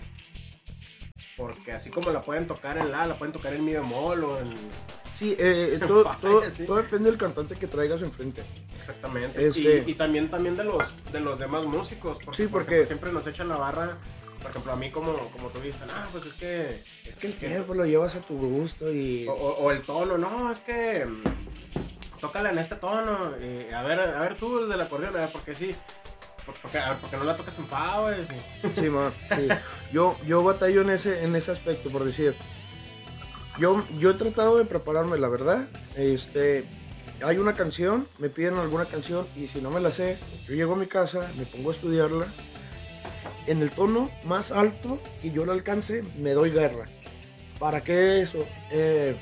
Porque 1.37 1.71
así 1.71 1.89
como 1.89 2.11
la 2.11 2.21
pueden 2.21 2.45
tocar 2.45 2.77
en 2.77 2.91
la, 2.91 3.05
la 3.07 3.17
pueden 3.17 3.33
tocar 3.33 3.53
en 3.53 3.65
mi 3.65 3.73
bemol 3.73 4.23
o 4.23 4.39
en... 4.39 4.47
Sí, 5.15 5.35
eh, 5.39 5.79
todo, 5.87 6.03
Vaya, 6.03 6.17
todo, 6.19 6.43
sí. 6.49 6.65
todo 6.65 6.77
depende 6.77 7.09
del 7.09 7.17
cantante 7.17 7.55
que 7.55 7.67
traigas 7.67 8.01
enfrente. 8.01 8.43
Exactamente. 8.79 9.47
Este- 9.47 9.83
Y, 9.87 9.91
y 9.91 9.93
también, 9.95 10.29
también 10.29 10.55
de, 10.57 10.63
los, 10.65 10.83
de 11.11 11.19
los 11.19 11.39
demás 11.39 11.63
músicos. 11.65 12.17
Porque, 12.23 12.37
Sí, 12.37 12.43
por 12.47 12.61
porque- 12.61 12.81
ejemplo, 12.81 12.87
siempre 12.87 13.11
nos 13.11 13.25
echan 13.27 13.47
la 13.49 13.57
barra. 13.57 13.97
Por 14.41 14.51
ejemplo, 14.51 14.71
a 14.73 14.75
mí 14.75 14.89
como, 14.91 15.13
como 15.31 15.49
tú 15.49 15.59
dices, 15.61 15.81
ah, 15.93 16.07
pues 16.11 16.25
es 16.25 16.33
que... 16.33 16.83
Es 17.05 17.15
que 17.15 17.27
el 17.27 17.35
tiempo 17.35 17.73
lo 17.73 17.85
llevas 17.85 18.15
a 18.15 18.21
tu 18.21 18.37
gusto 18.37 18.91
y... 18.91 19.27
O, 19.27 19.33
o- 19.33 19.57
o 19.65 19.71
el 19.71 19.81
tono, 19.83 20.17
no, 20.17 20.51
es 20.51 20.61
que... 20.61 21.05
mm, 21.05 22.19
Tócala 22.19 22.51
en 22.51 22.57
este 22.59 22.75
tono. 22.75 23.33
y 23.39 23.71
a 23.73 23.81
ver, 23.83 23.99
a 23.99 24.21
ver 24.21 24.35
tú 24.35 24.59
el 24.59 24.69
del 24.69 24.81
acordeón, 24.81 25.13
ver, 25.13 25.31
porque 25.31 25.55
sí. 25.55 25.71
Por- 26.45 26.55
Porque, 26.59 26.79
porque 26.99 27.17
no 27.17 27.23
la 27.23 27.35
tocas 27.37 27.57
en 27.59 27.65
fa, 27.67 27.99
güey. 28.01 28.15
Sí, 28.75 28.89
man, 28.89 29.11
sí. 29.35 29.47
Yo, 29.93 30.17
yo 30.25 30.43
batallo 30.43 30.81
en 30.81 30.89
ese, 30.91 31.23
en 31.23 31.35
ese 31.35 31.51
aspecto, 31.51 31.89
por 31.91 32.03
decir. 32.03 32.35
Yo, 33.59 33.83
yo 33.99 34.11
he 34.11 34.13
tratado 34.15 34.57
de 34.57 34.65
prepararme, 34.65 35.17
la 35.19 35.27
verdad. 35.29 35.67
Este, 35.95 36.65
hay 37.23 37.37
una 37.37 37.53
canción, 37.53 38.07
me 38.17 38.29
piden 38.29 38.55
alguna 38.55 38.85
canción 38.85 39.27
y 39.35 39.47
si 39.47 39.61
no 39.61 39.69
me 39.69 39.79
la 39.81 39.91
sé, 39.91 40.17
yo 40.47 40.55
llego 40.55 40.73
a 40.73 40.77
mi 40.77 40.87
casa, 40.87 41.29
me 41.37 41.45
pongo 41.45 41.69
a 41.69 41.73
estudiarla. 41.73 42.25
En 43.47 43.61
el 43.61 43.71
tono 43.71 44.09
más 44.23 44.51
alto 44.51 44.99
que 45.21 45.31
yo 45.31 45.45
la 45.45 45.53
alcance, 45.53 46.03
me 46.19 46.31
doy 46.31 46.51
guerra. 46.51 46.87
¿Para 47.59 47.81
qué 47.81 48.21
eso? 48.21 48.45
Eh, 48.71 49.15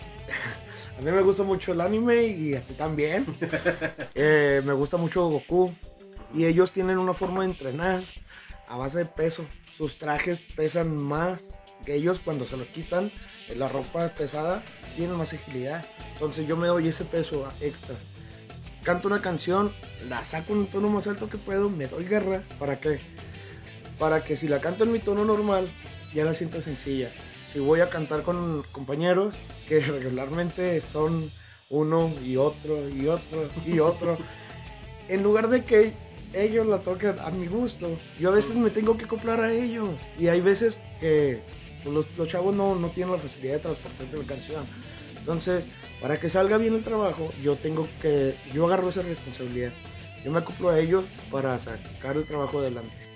a 0.98 1.02
mí 1.02 1.12
me 1.12 1.22
gusta 1.22 1.44
mucho 1.44 1.72
el 1.74 1.82
anime 1.82 2.24
y 2.24 2.54
a 2.56 2.62
ti 2.62 2.74
también. 2.74 3.26
Eh, 4.16 4.62
me 4.66 4.74
gusta 4.74 4.98
mucho 4.98 5.28
Goku. 5.30 5.72
Y 6.34 6.46
ellos 6.46 6.72
tienen 6.72 6.98
una 6.98 7.14
forma 7.14 7.42
de 7.42 7.50
entrenar 7.52 8.04
a 8.68 8.78
base 8.78 9.00
de 9.00 9.06
peso. 9.06 9.46
Sus 9.76 9.98
trajes 9.98 10.40
pesan 10.56 10.96
más 10.96 11.40
que 11.86 11.96
ellos 11.96 12.20
cuando 12.24 12.46
se 12.46 12.58
lo 12.58 12.68
quitan. 12.68 13.12
eh, 13.48 13.56
La 13.56 13.68
ropa 13.68 14.10
pesada 14.10 14.62
tiene 14.96 15.14
más 15.14 15.32
agilidad. 15.34 15.86
Entonces 16.14 16.46
yo 16.46 16.58
me 16.58 16.68
doy 16.68 16.90
ese 16.90 17.06
peso 17.06 17.48
extra. 17.62 17.96
Canto 18.84 19.08
una 19.08 19.22
canción, 19.22 19.74
la 20.08 20.24
saco 20.24 20.54
en 20.54 20.60
un 20.60 20.68
tono 20.68 20.90
más 20.90 21.08
alto 21.08 21.30
que 21.30 21.38
puedo, 21.38 21.70
me 21.70 21.88
doy 21.88 22.06
guerra. 22.06 22.44
¿Para 22.60 22.80
qué? 22.80 23.00
Para 24.00 24.24
que 24.24 24.38
si 24.38 24.48
la 24.48 24.62
canto 24.62 24.86
en 24.86 24.92
mi 24.92 25.00
tono 25.00 25.26
normal, 25.26 25.70
ya 26.14 26.26
la 26.26 26.34
sienta 26.34 26.62
sencilla. 26.62 27.12
Si 27.52 27.60
voy 27.60 27.82
a 27.82 27.90
cantar 27.90 28.24
con 28.24 28.64
compañeros 28.72 29.36
que 29.68 29.80
regularmente 29.82 30.80
son 30.82 31.32
uno 31.70 32.12
y 32.24 32.38
otro 32.38 32.90
y 32.90 33.08
otro 33.08 33.50
y 33.66 33.80
otro, 33.80 34.18
en 35.10 35.22
lugar 35.22 35.50
de 35.50 35.64
que 35.64 35.94
ellos 36.34 36.68
la 36.68 36.80
toquen 36.80 37.20
a 37.20 37.30
mi 37.32 37.48
gusto, 37.48 37.98
yo 38.20 38.30
a 38.30 38.36
veces 38.36 38.56
me 38.56 38.70
tengo 38.70 38.98
que 38.98 39.06
acoplar 39.06 39.42
a 39.42 39.52
ellos. 39.52 39.90
Y 40.18 40.28
hay 40.28 40.42
veces 40.42 40.80
que 41.00 41.42
pues, 41.84 41.94
los, 41.94 42.06
los 42.18 42.28
chavos 42.28 42.56
no, 42.56 42.76
no 42.76 42.90
tienen 42.90 43.14
la 43.14 43.20
facilidad 43.20 43.56
de 43.56 43.60
transportar 43.60 44.08
la 44.18 44.26
canción. 44.26 44.66
Entonces, 45.18 45.70
para 46.02 46.18
que 46.18 46.30
salga 46.30 46.58
bien 46.58 46.74
el 46.74 46.84
trabajo, 46.84 47.32
yo 47.44 47.56
tengo 47.56 47.88
que, 48.02 48.36
yo 48.54 48.66
agarro 48.66 48.90
esa 48.90 49.02
responsabilidad. 49.02 49.72
Yo 50.24 50.32
me 50.32 50.40
acoplo 50.40 50.70
a 50.70 50.80
ellos 50.80 51.06
para 51.32 51.58
sacar 51.60 52.18
el 52.18 52.26
trabajo 52.26 52.60
adelante. 52.60 53.09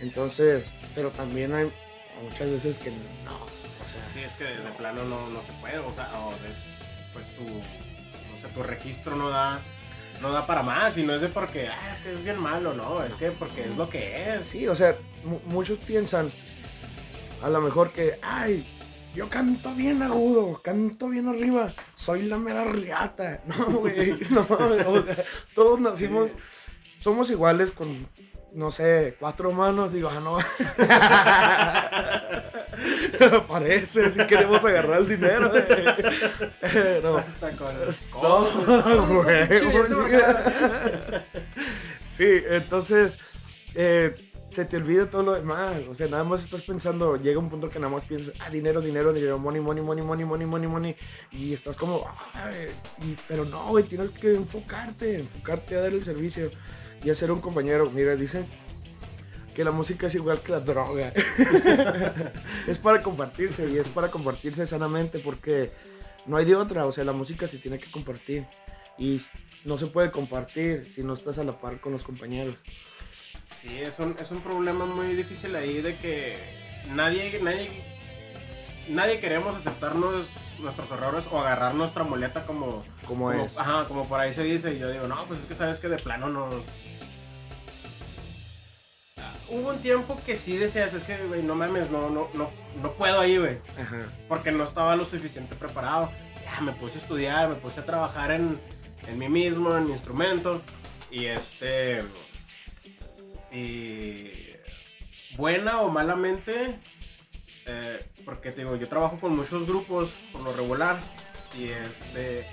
Entonces, 0.00 0.64
pero 0.94 1.10
también 1.10 1.54
hay 1.54 1.70
muchas 2.22 2.50
veces 2.50 2.78
que 2.78 2.90
no, 2.90 3.34
o 3.34 3.86
sea, 3.88 4.00
Sí, 4.12 4.20
es 4.20 4.32
que 4.34 4.44
de, 4.44 4.70
plano 4.76 5.04
no, 5.04 5.28
no 5.28 5.42
se 5.42 5.52
puede, 5.60 5.78
o 5.78 5.94
sea, 5.94 6.08
o 6.20 6.30
de, 6.32 6.48
pues 7.12 7.24
tu, 7.36 7.44
no 7.44 8.40
sé, 8.40 8.54
tu 8.54 8.62
registro 8.62 9.14
no 9.16 9.28
da, 9.30 9.60
no 10.20 10.32
da 10.32 10.46
para 10.46 10.62
más, 10.62 10.96
y 10.98 11.02
no 11.02 11.14
es 11.14 11.20
de 11.20 11.28
porque, 11.28 11.68
ah, 11.68 11.92
es 11.92 12.00
que 12.00 12.12
es 12.12 12.24
bien 12.24 12.38
malo, 12.38 12.72
no, 12.74 13.02
es 13.04 13.14
que 13.14 13.30
porque 13.30 13.64
es 13.64 13.76
lo 13.76 13.88
que 13.88 14.34
es. 14.34 14.46
Sí, 14.46 14.66
o 14.68 14.74
sea, 14.74 14.96
mu- 15.24 15.40
muchos 15.46 15.78
piensan 15.78 16.30
a 17.42 17.48
lo 17.50 17.60
mejor 17.60 17.90
que, 17.92 18.18
ay, 18.22 18.66
yo 19.14 19.28
canto 19.28 19.74
bien 19.74 20.02
agudo, 20.02 20.60
canto 20.62 21.08
bien 21.08 21.28
arriba, 21.28 21.72
soy 21.96 22.22
la 22.22 22.38
mera 22.38 22.64
riata. 22.64 23.42
No, 23.46 23.66
güey, 23.80 24.18
no, 24.30 24.46
o 24.48 25.02
sea, 25.04 25.24
todos 25.54 25.80
nacimos, 25.80 26.32
somos 26.98 27.30
iguales 27.30 27.70
con, 27.70 28.06
no 28.52 28.70
sé, 28.70 29.16
cuatro 29.18 29.52
manos 29.52 29.94
y 29.94 30.02
ah, 30.02 30.20
no. 30.20 30.36
Parece, 33.48 34.10
si 34.10 34.26
queremos 34.26 34.62
agarrar 34.64 35.00
el 35.00 35.08
dinero. 35.08 35.50
güey. 35.54 35.64
Pero- 36.60 37.18
Hasta 37.18 37.50
con 37.52 37.78
los. 37.80 37.96
Sí, 42.16 42.42
entonces 42.50 43.14
eh, 43.74 44.14
se 44.50 44.64
te 44.64 44.76
olvida 44.76 45.08
todo 45.08 45.22
lo 45.22 45.32
demás. 45.34 45.82
O 45.88 45.94
sea, 45.94 46.08
nada 46.08 46.24
más 46.24 46.42
estás 46.42 46.62
pensando, 46.62 47.16
llega 47.16 47.38
un 47.38 47.48
punto 47.48 47.68
que 47.68 47.78
nada 47.78 47.92
más 47.92 48.04
piensas, 48.04 48.34
ah, 48.40 48.50
dinero, 48.50 48.80
dinero, 48.80 49.12
dinero, 49.12 49.38
money, 49.38 49.60
money, 49.60 49.82
money, 49.82 50.04
money, 50.04 50.24
money, 50.24 50.46
money, 50.46 50.68
money. 50.68 50.96
Y 51.30 51.52
estás 51.52 51.76
como, 51.76 52.04
y- 53.02 53.16
pero 53.28 53.44
no, 53.44 53.68
güey, 53.68 53.84
tienes 53.84 54.10
que 54.10 54.34
enfocarte, 54.34 55.20
enfocarte 55.20 55.76
a 55.76 55.80
dar 55.82 55.92
el 55.92 56.04
servicio 56.04 56.50
y 57.02 57.10
a 57.10 57.14
ser 57.14 57.30
un 57.30 57.40
compañero. 57.40 57.90
Mira, 57.90 58.16
dicen 58.16 58.46
que 59.54 59.64
la 59.64 59.70
música 59.70 60.08
es 60.08 60.14
igual 60.16 60.40
que 60.40 60.52
la 60.52 60.60
droga. 60.60 61.12
es 62.66 62.78
para 62.78 63.02
compartirse 63.02 63.68
y 63.68 63.78
es 63.78 63.88
para 63.88 64.10
compartirse 64.10 64.66
sanamente 64.66 65.18
porque 65.20 65.70
no 66.26 66.36
hay 66.36 66.44
de 66.44 66.56
otra. 66.56 66.86
O 66.86 66.92
sea, 66.92 67.04
la 67.04 67.12
música 67.12 67.46
se 67.46 67.58
tiene 67.58 67.78
que 67.78 67.90
compartir 67.90 68.46
y 68.98 69.20
no 69.64 69.78
se 69.78 69.86
puede 69.86 70.10
compartir 70.10 70.90
si 70.90 71.02
no 71.02 71.14
estás 71.14 71.38
a 71.38 71.44
la 71.44 71.58
par 71.60 71.80
con 71.80 71.92
los 71.92 72.02
compañeros. 72.02 72.58
Sí, 73.60 73.78
es 73.78 73.98
un, 73.98 74.16
es 74.18 74.30
un 74.30 74.40
problema 74.40 74.86
muy 74.86 75.08
difícil 75.14 75.54
ahí 75.54 75.82
de 75.82 75.96
que 75.98 76.38
nadie, 76.94 77.38
nadie, 77.42 77.70
nadie 78.88 79.20
queremos 79.20 79.54
aceptarnos 79.54 80.26
nuestros 80.60 80.90
errores 80.90 81.26
o 81.30 81.38
agarrar 81.38 81.74
nuestra 81.74 82.04
muleta 82.04 82.46
como, 82.46 82.84
Como 83.06 83.32
es. 83.32 83.58
Ajá, 83.58 83.86
como 83.86 84.06
por 84.08 84.18
ahí 84.18 84.32
se 84.32 84.44
dice. 84.44 84.74
Y 84.74 84.78
yo 84.78 84.90
digo, 84.90 85.06
no, 85.06 85.26
pues 85.26 85.40
es 85.40 85.46
que 85.46 85.54
sabes 85.54 85.78
que 85.78 85.88
de 85.88 85.98
plano 85.98 86.28
no. 86.28 86.48
Hubo 89.48 89.70
un 89.70 89.82
tiempo 89.82 90.16
que 90.24 90.36
sí 90.36 90.56
decías, 90.56 90.94
es 90.94 91.04
que, 91.04 91.18
güey, 91.26 91.42
no 91.42 91.54
mames, 91.54 91.90
no, 91.90 92.08
no, 92.08 92.30
no, 92.34 92.50
no 92.80 92.92
puedo 92.92 93.20
ahí, 93.20 93.36
güey. 93.36 93.58
Ajá. 93.78 94.06
Porque 94.28 94.52
no 94.52 94.64
estaba 94.64 94.96
lo 94.96 95.04
suficiente 95.04 95.54
preparado. 95.54 96.10
Ya, 96.44 96.60
me 96.60 96.72
puse 96.72 96.98
a 96.98 97.00
estudiar, 97.02 97.48
me 97.48 97.56
puse 97.56 97.80
a 97.80 97.84
trabajar 97.84 98.30
en, 98.30 98.58
en 99.06 99.18
mí 99.18 99.28
mismo, 99.28 99.76
en 99.76 99.86
mi 99.86 99.92
instrumento. 99.92 100.62
Y 101.10 101.26
este. 101.26 102.04
Y. 103.52 104.30
Buena 105.36 105.80
o 105.80 105.88
malamente. 105.90 106.78
eh, 107.66 108.04
porque 108.24 108.50
te 108.52 108.62
digo, 108.62 108.76
yo 108.76 108.88
trabajo 108.88 109.18
con 109.18 109.34
muchos 109.36 109.66
grupos 109.66 110.10
por 110.32 110.42
lo 110.42 110.52
regular. 110.52 110.98
Y 111.58 111.66
este. 111.68 112.46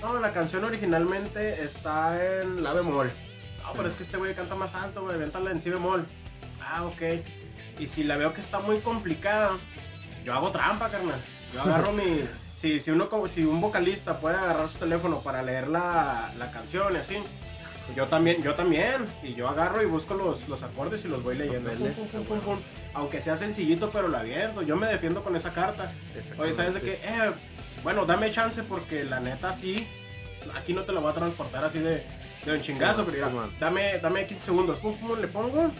No, 0.00 0.18
la 0.20 0.32
canción 0.32 0.64
originalmente 0.64 1.62
está 1.62 2.40
en 2.40 2.62
la 2.62 2.72
bemol. 2.72 3.10
No, 3.62 3.72
pero 3.74 3.88
es 3.88 3.94
que 3.94 4.02
este 4.02 4.16
güey 4.18 4.34
canta 4.34 4.54
más 4.54 4.74
alto, 4.74 5.02
güey, 5.02 5.18
véntala 5.18 5.50
en 5.50 5.60
si 5.60 5.70
bemol. 5.70 6.06
Ah, 6.60 6.84
ok. 6.84 7.02
Y 7.78 7.86
si 7.86 8.04
la 8.04 8.16
veo 8.16 8.34
que 8.34 8.40
está 8.40 8.60
muy 8.60 8.78
complicada, 8.80 9.52
yo 10.24 10.32
hago 10.34 10.50
trampa, 10.50 10.90
carnal. 10.90 11.20
Yo 11.52 11.62
agarro 11.62 11.92
mi. 11.92 12.20
Si, 12.54 12.80
si, 12.80 12.90
uno, 12.90 13.10
si 13.28 13.44
un 13.44 13.60
vocalista 13.60 14.20
puede 14.20 14.36
agarrar 14.36 14.70
su 14.70 14.78
teléfono 14.78 15.20
para 15.20 15.42
leer 15.42 15.68
la, 15.68 16.32
la 16.38 16.50
canción 16.50 16.94
y 16.94 16.96
así, 16.96 17.16
yo 17.94 18.06
también, 18.06 18.42
yo 18.42 18.54
también. 18.54 19.06
Y 19.22 19.34
yo 19.34 19.48
agarro 19.48 19.82
y 19.82 19.86
busco 19.86 20.14
los, 20.14 20.48
los 20.48 20.62
acordes 20.62 21.04
y 21.04 21.08
los 21.08 21.22
voy 21.22 21.36
leyendo. 21.36 21.70
Pum, 21.70 21.92
pum, 21.92 22.06
pum, 22.08 22.24
pum, 22.24 22.40
pum. 22.40 22.58
Aunque 22.94 23.20
sea 23.20 23.36
sencillito, 23.36 23.90
pero 23.90 24.08
la 24.08 24.22
viendo. 24.22 24.62
Yo 24.62 24.76
me 24.76 24.86
defiendo 24.86 25.22
con 25.22 25.36
esa 25.36 25.52
carta. 25.52 25.92
Oye, 26.38 26.54
¿sabes 26.54 26.74
de 26.74 26.80
qué? 26.80 26.92
Eh, 27.02 27.32
bueno, 27.82 28.06
dame 28.06 28.30
chance 28.30 28.62
porque 28.62 29.04
la 29.04 29.20
neta 29.20 29.52
sí. 29.52 29.86
Aquí 30.56 30.72
no 30.72 30.82
te 30.82 30.92
lo 30.92 31.00
voy 31.00 31.10
a 31.10 31.14
transportar 31.14 31.64
así 31.64 31.78
de, 31.78 32.04
de 32.44 32.52
un 32.52 32.60
chingazo, 32.60 33.04
Sí, 33.04 33.10
pero 33.12 33.28
sí, 33.30 33.56
dame, 33.58 33.98
dame 33.98 34.26
15 34.26 34.44
segundos. 34.44 34.78
Pum, 34.78 34.96
pum, 34.98 35.18
le 35.18 35.26
pongo, 35.28 35.70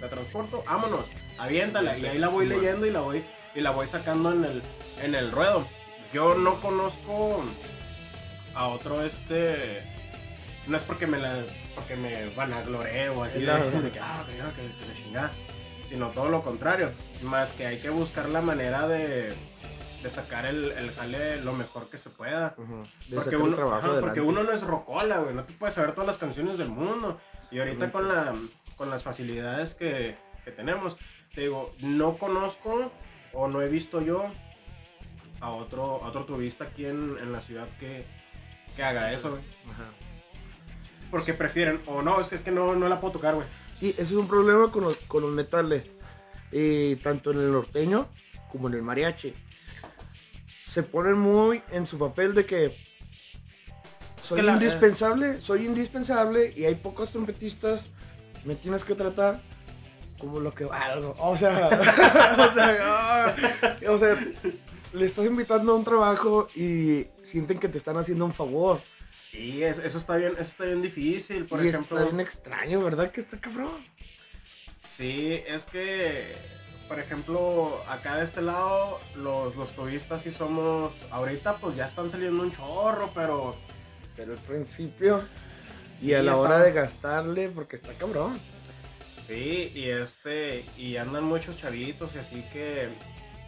la 0.00 0.08
transporto, 0.08 0.62
vámonos, 0.66 1.04
aviéntala. 1.38 1.98
Y 1.98 2.06
ahí 2.06 2.18
la 2.18 2.28
voy 2.28 2.46
Sí, 2.46 2.52
man. 2.54 2.60
leyendo 2.62 2.86
y 2.86 2.90
la 2.90 3.00
voy, 3.00 3.22
y 3.54 3.60
la 3.60 3.70
voy 3.72 3.86
sacando 3.86 4.32
en 4.32 4.44
el, 4.44 4.62
en 5.02 5.14
el 5.14 5.30
ruedo. 5.32 5.66
Yo 6.14 6.34
no 6.34 6.60
conozco 6.62 7.42
a 8.54 8.68
otro 8.68 9.04
este. 9.04 9.82
No 10.66 10.76
es 10.76 10.82
porque 10.82 11.06
me 11.06 11.18
la. 11.18 11.44
porque 11.74 11.96
me 11.96 12.28
vanagloree 12.34 13.08
o 13.10 13.22
así 13.22 13.40
de, 13.40 13.46
de 13.46 13.90
que, 13.90 14.00
ah, 14.00 14.24
que, 14.26 14.32
que, 14.32 14.78
que 14.78 14.86
la 14.86 14.94
chingada. 14.94 15.30
sino 15.88 16.08
todo 16.10 16.28
lo 16.28 16.42
contrario. 16.42 16.90
Más 17.22 17.52
que 17.52 17.66
hay 17.66 17.78
que 17.78 17.88
buscar 17.90 18.28
la 18.28 18.40
manera 18.40 18.88
de, 18.88 19.32
de 20.02 20.10
sacar 20.10 20.44
el, 20.46 20.72
el 20.72 20.90
jale 20.92 21.40
lo 21.42 21.52
mejor 21.52 21.88
que 21.88 21.98
se 21.98 22.10
pueda. 22.10 22.56
De 23.08 23.16
Porque 23.16 23.36
uno, 23.36 23.74
ajá, 23.74 24.00
porque 24.00 24.20
uno 24.20 24.42
no 24.42 24.52
es 24.52 24.62
rocola, 24.62 25.18
güey. 25.18 25.34
No 25.34 25.44
te 25.44 25.52
puedes 25.52 25.74
saber 25.74 25.92
todas 25.92 26.08
las 26.08 26.18
canciones 26.18 26.58
del 26.58 26.68
mundo. 26.68 27.20
Y 27.50 27.60
ahorita 27.60 27.92
con, 27.92 28.08
la, 28.08 28.34
con 28.76 28.90
las 28.90 29.04
facilidades 29.04 29.74
que, 29.76 30.16
que 30.44 30.50
tenemos, 30.50 30.96
te 31.34 31.42
digo, 31.42 31.74
no 31.78 32.18
conozco 32.18 32.90
o 33.32 33.46
no 33.46 33.62
he 33.62 33.68
visto 33.68 34.00
yo 34.00 34.24
a 35.40 35.50
otro, 35.50 36.02
a 36.02 36.08
otro 36.08 36.24
turista 36.24 36.64
aquí 36.64 36.86
en, 36.86 37.16
en 37.20 37.30
la 37.30 37.40
ciudad 37.40 37.68
que, 37.78 38.04
que 38.74 38.82
haga 38.82 39.12
eso, 39.12 39.30
güey. 39.30 39.42
Ajá. 39.70 39.84
Porque 41.16 41.34
prefieren, 41.34 41.80
o 41.86 42.02
no, 42.02 42.20
es, 42.20 42.32
es 42.32 42.42
que 42.42 42.50
no, 42.50 42.74
no 42.74 42.88
la 42.88 43.00
puedo 43.00 43.14
tocar, 43.14 43.34
güey. 43.34 43.46
Sí, 43.80 43.90
ese 43.90 44.02
es 44.02 44.12
un 44.12 44.28
problema 44.28 44.70
con 44.70 44.84
los, 44.84 44.96
con 45.08 45.22
los 45.22 45.32
metales. 45.32 45.84
Eh, 46.52 46.98
tanto 47.02 47.32
en 47.32 47.38
el 47.40 47.50
norteño 47.52 48.08
como 48.52 48.68
en 48.68 48.74
el 48.74 48.82
mariachi. 48.82 49.34
Se 50.48 50.82
ponen 50.82 51.18
muy 51.18 51.62
en 51.72 51.86
su 51.86 51.98
papel 51.98 52.34
de 52.34 52.46
que 52.46 52.76
soy 54.22 54.36
que 54.40 54.42
la- 54.46 54.52
indispensable, 54.52 55.40
soy 55.40 55.66
indispensable 55.66 56.52
y 56.56 56.64
hay 56.64 56.74
pocos 56.74 57.10
trompetistas, 57.12 57.82
me 58.44 58.54
tienes 58.54 58.84
que 58.84 58.94
tratar 58.94 59.40
como 60.18 60.40
lo 60.40 60.54
que 60.54 60.64
valgo. 60.64 61.14
O 61.18 61.36
sea, 61.36 61.68
o 62.50 62.54
sea, 62.54 62.78
ah, 62.82 63.34
o 63.88 63.98
sea, 63.98 64.16
le 64.92 65.04
estás 65.04 65.26
invitando 65.26 65.72
a 65.72 65.76
un 65.76 65.84
trabajo 65.84 66.48
y 66.54 67.06
sienten 67.22 67.58
que 67.58 67.68
te 67.68 67.78
están 67.78 67.96
haciendo 67.96 68.24
un 68.24 68.32
favor. 68.34 68.80
Y 69.38 69.62
es- 69.62 69.78
eso 69.78 69.98
está 69.98 70.16
bien, 70.16 70.32
eso 70.32 70.42
está 70.42 70.64
bien 70.64 70.82
difícil, 70.82 71.44
por 71.46 71.64
y 71.64 71.68
ejemplo. 71.68 71.98
está 71.98 72.08
bien 72.10 72.20
extraño, 72.20 72.80
¿verdad? 72.80 73.10
Que 73.10 73.20
está 73.20 73.38
cabrón. 73.38 73.84
Sí, 74.82 75.42
es 75.46 75.66
que, 75.66 76.34
por 76.88 76.98
ejemplo, 76.98 77.82
acá 77.88 78.16
de 78.16 78.24
este 78.24 78.40
lado, 78.40 78.98
los, 79.16 79.54
los 79.56 79.72
turistas 79.74 80.22
sí 80.22 80.30
somos, 80.30 80.94
ahorita 81.10 81.56
pues 81.58 81.76
ya 81.76 81.84
están 81.84 82.08
saliendo 82.08 82.42
un 82.42 82.52
chorro, 82.52 83.10
pero 83.14 83.56
Pero 84.16 84.32
al 84.32 84.38
principio 84.38 85.22
y 86.00 86.06
Sí, 86.06 86.14
a 86.14 86.22
la 86.22 86.32
está- 86.32 86.40
hora 86.42 86.58
de 86.60 86.72
gastarle, 86.72 87.48
porque 87.50 87.76
está 87.76 87.92
cabrón. 87.94 88.40
sí, 89.26 89.70
y 89.74 89.84
este, 89.90 90.64
y 90.78 90.96
andan 90.96 91.24
muchos 91.24 91.56
chavitos 91.58 92.14
y 92.14 92.18
así 92.18 92.42
que 92.52 92.88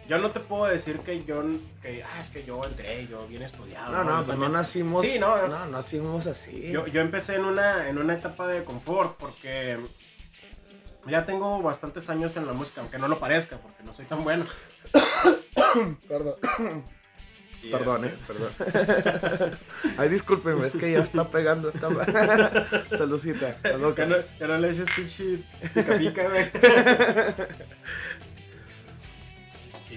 yo 0.09 0.19
no 0.19 0.31
te 0.31 0.41
puedo 0.41 0.65
decir 0.65 1.01
que 1.01 1.23
yo, 1.25 1.43
que, 1.83 2.03
ah, 2.03 2.21
es 2.23 2.31
que 2.31 2.45
yo 2.45 2.65
entré, 2.65 3.07
yo 3.07 3.27
bien 3.29 3.43
estudiado. 3.43 3.93
No, 3.93 4.05
no, 4.05 4.17
pues 4.17 4.27
no 4.27 4.33
también- 4.33 4.53
nacimos. 4.53 5.03
Sí, 5.07 5.19
no, 5.19 5.37
no. 5.37 5.49
no, 5.49 5.67
nacimos 5.67 6.27
así. 6.27 6.71
Yo, 6.73 6.87
yo 6.87 7.01
empecé 7.03 7.35
en 7.35 7.45
una, 7.45 7.89
en 7.89 7.99
una 7.99 8.15
etapa 8.15 8.47
de 8.47 8.65
confort 8.65 9.17
porque 9.19 9.79
ya 11.07 11.27
tengo 11.27 11.61
bastantes 11.63 12.09
años 12.09 12.37
en 12.37 12.47
la 12.47 12.55
música, 12.55 12.81
aunque 12.81 12.99
no 12.99 13.07
lo 13.07 13.19
parezca, 13.19 13.59
porque 13.59 13.83
no 13.83 13.95
soy 13.95 14.07
tan 14.07 14.25
bueno. 14.25 14.47
Perdón, 16.09 16.35
Y, 17.61 17.71
perdón, 17.71 18.05
este, 18.05 18.17
eh, 18.17 18.25
perdón. 18.29 19.59
Ay, 19.99 20.09
discúlpenme, 20.09 20.69
es 20.69 20.75
que 20.75 20.93
ya 20.93 21.01
está 21.01 21.29
pegando 21.29 21.71
esta. 21.71 21.89
Ya 21.91 23.77
no, 24.07 24.17
ya 24.39 24.47
no 24.47 24.59
le 24.59 24.71
eches 24.71 24.89
pinche 24.95 25.43
pica 25.75 25.99
pica, 25.99 26.29
güey. 26.29 26.51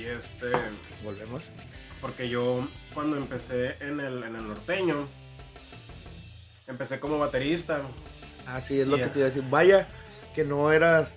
este, 0.05 0.48
Volvemos. 1.03 1.43
porque 2.01 2.29
yo 2.29 2.67
cuando 2.93 3.17
empecé 3.17 3.75
en 3.79 4.00
el, 4.00 4.24
en 4.24 4.36
el 4.36 4.48
norteño, 4.48 5.08
empecé 6.67 7.00
como 7.00 7.20
baterista. 7.20 7.81
Así 8.48 8.79
es 8.79 8.88
lo 8.88 8.98
que 8.98 9.08
te 9.08 9.20
iba 9.20 9.27
a 9.27 9.29
decir. 9.29 9.43
Vaya, 9.50 9.88
que 10.36 10.43
no 10.43 10.72
eras 10.72 11.15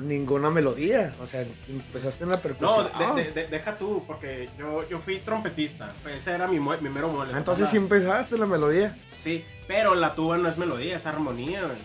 ninguna 0.00 0.50
melodía. 0.50 1.12
O 1.20 1.26
sea, 1.26 1.46
empezaste 1.68 2.24
en 2.24 2.30
la 2.30 2.36
No, 2.36 2.42
percusión. 2.42 3.16
de- 3.16 3.24
de- 3.24 3.30
de- 3.32 3.46
deja 3.48 3.76
tú, 3.78 4.02
porque 4.06 4.48
yo, 4.58 4.88
yo 4.88 4.98
fui 4.98 5.18
trompetista. 5.18 5.92
Ese 6.10 6.32
era 6.32 6.48
mi, 6.48 6.58
mi 6.58 6.88
mero 6.88 7.08
mole. 7.08 7.32
Ah, 7.34 7.38
Entonces 7.38 7.66
sí 7.68 7.72
sí. 7.72 7.76
empezaste 7.76 8.36
la 8.38 8.46
melodía. 8.46 8.96
Sí, 9.16 9.44
pero 9.68 9.94
la 9.94 10.14
tuba 10.14 10.36
no 10.38 10.48
es 10.48 10.56
melodía, 10.58 10.96
es 10.96 11.06
armonía, 11.06 11.62
güey. 11.64 11.78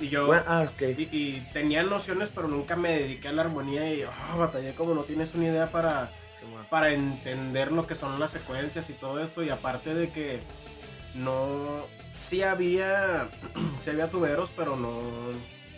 Y 0.00 0.08
yo... 0.08 0.26
Bueno, 0.26 0.44
ah. 0.46 0.66
Y, 0.80 1.02
y 1.10 1.48
tenía 1.52 1.82
nociones, 1.82 2.30
pero 2.34 2.48
nunca 2.48 2.76
me 2.76 2.98
dediqué 2.98 3.28
a 3.28 3.32
la 3.32 3.42
armonía 3.42 3.92
y 3.92 4.02
ah, 4.02 4.36
batallé 4.36 4.74
como 4.74 4.94
no 4.94 5.02
tienes 5.02 5.34
una 5.34 5.46
idea 5.46 5.66
para, 5.66 6.10
para 6.70 6.92
entender 6.92 7.72
lo 7.72 7.86
que 7.86 7.94
son 7.94 8.18
las 8.20 8.30
secuencias 8.30 8.88
y 8.90 8.92
todo 8.92 9.22
esto. 9.22 9.42
Y 9.42 9.50
aparte 9.50 9.94
de 9.94 10.10
que 10.10 10.40
no. 11.14 11.86
Sí 12.12 12.42
había. 12.42 13.28
Sí 13.82 13.90
había 13.90 14.10
tuberos, 14.10 14.50
pero 14.56 14.76
no. 14.76 15.00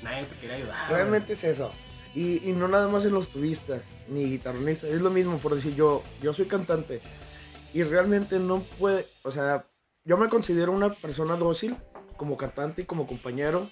Nadie 0.02 0.24
te 0.24 0.36
quería 0.36 0.56
ayudar. 0.56 0.90
Realmente 0.90 1.34
es 1.34 1.44
eso. 1.44 1.72
Y, 2.14 2.48
y 2.48 2.52
no 2.52 2.66
nada 2.66 2.88
más 2.88 3.04
en 3.04 3.12
los 3.12 3.28
tubistas 3.28 3.84
ni 4.08 4.24
guitarristas. 4.24 4.90
Es 4.90 5.00
lo 5.00 5.10
mismo, 5.10 5.38
por 5.38 5.54
decir, 5.54 5.74
yo, 5.74 6.02
yo 6.22 6.32
soy 6.32 6.46
cantante. 6.46 7.00
Y 7.72 7.82
realmente 7.84 8.38
no 8.38 8.62
puede. 8.78 9.06
O 9.22 9.30
sea, 9.30 9.64
yo 10.04 10.16
me 10.16 10.28
considero 10.28 10.72
una 10.72 10.92
persona 10.92 11.36
dócil 11.36 11.76
como 12.16 12.36
cantante 12.36 12.82
y 12.82 12.84
como 12.84 13.06
compañero. 13.06 13.70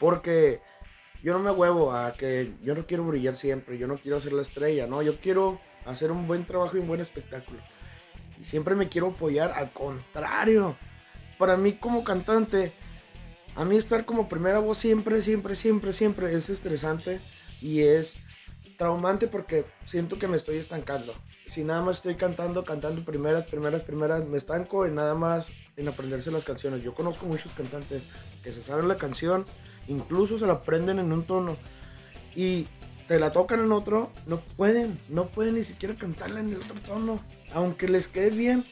Porque 0.00 0.60
yo 1.22 1.32
no 1.32 1.38
me 1.38 1.52
huevo 1.52 1.92
a 1.92 2.14
que 2.14 2.54
yo 2.62 2.74
no 2.74 2.86
quiero 2.86 3.06
brillar 3.06 3.36
siempre. 3.36 3.78
Yo 3.78 3.86
no 3.86 3.98
quiero 3.98 4.18
ser 4.18 4.32
la 4.32 4.42
estrella, 4.42 4.88
¿no? 4.88 5.02
Yo 5.02 5.20
quiero 5.20 5.60
hacer 5.84 6.10
un 6.10 6.26
buen 6.26 6.44
trabajo 6.44 6.76
y 6.76 6.80
un 6.80 6.88
buen 6.88 7.00
espectáculo. 7.00 7.60
Y 8.40 8.44
siempre 8.44 8.74
me 8.74 8.88
quiero 8.88 9.08
apoyar. 9.08 9.52
Al 9.52 9.70
contrario. 9.70 10.76
Para 11.38 11.56
mí 11.56 11.74
como 11.74 12.02
cantante, 12.02 12.72
a 13.54 13.64
mí 13.64 13.76
estar 13.76 14.04
como 14.04 14.28
primera 14.28 14.58
voz 14.58 14.78
siempre, 14.78 15.22
siempre, 15.22 15.54
siempre, 15.54 15.92
siempre 15.92 16.34
es 16.34 16.50
estresante 16.50 17.20
y 17.60 17.80
es 17.80 18.18
traumante 18.80 19.26
porque 19.26 19.66
siento 19.84 20.18
que 20.18 20.26
me 20.26 20.38
estoy 20.38 20.56
estancando. 20.56 21.14
Si 21.46 21.64
nada 21.64 21.82
más 21.82 21.96
estoy 21.96 22.14
cantando, 22.14 22.64
cantando 22.64 23.04
primeras, 23.04 23.44
primeras, 23.44 23.82
primeras, 23.82 24.24
me 24.26 24.38
estanco 24.38 24.86
en 24.86 24.94
nada 24.94 25.14
más 25.14 25.48
en 25.76 25.88
aprenderse 25.88 26.30
las 26.30 26.44
canciones. 26.44 26.82
Yo 26.82 26.94
conozco 26.94 27.26
muchos 27.26 27.52
cantantes 27.52 28.02
que 28.42 28.52
se 28.52 28.62
saben 28.62 28.88
la 28.88 28.96
canción, 28.96 29.44
incluso 29.88 30.38
se 30.38 30.46
la 30.46 30.54
aprenden 30.54 30.98
en 30.98 31.12
un 31.12 31.24
tono 31.24 31.56
y 32.34 32.66
te 33.08 33.18
la 33.18 33.32
tocan 33.32 33.60
en 33.60 33.72
otro, 33.72 34.10
no 34.26 34.40
pueden, 34.40 35.00
no 35.08 35.26
pueden 35.26 35.54
ni 35.56 35.64
siquiera 35.64 35.94
cantarla 35.96 36.40
en 36.40 36.50
el 36.50 36.56
otro 36.58 36.76
tono, 36.86 37.20
aunque 37.52 37.88
les 37.88 38.06
quede 38.08 38.30
bien. 38.30 38.64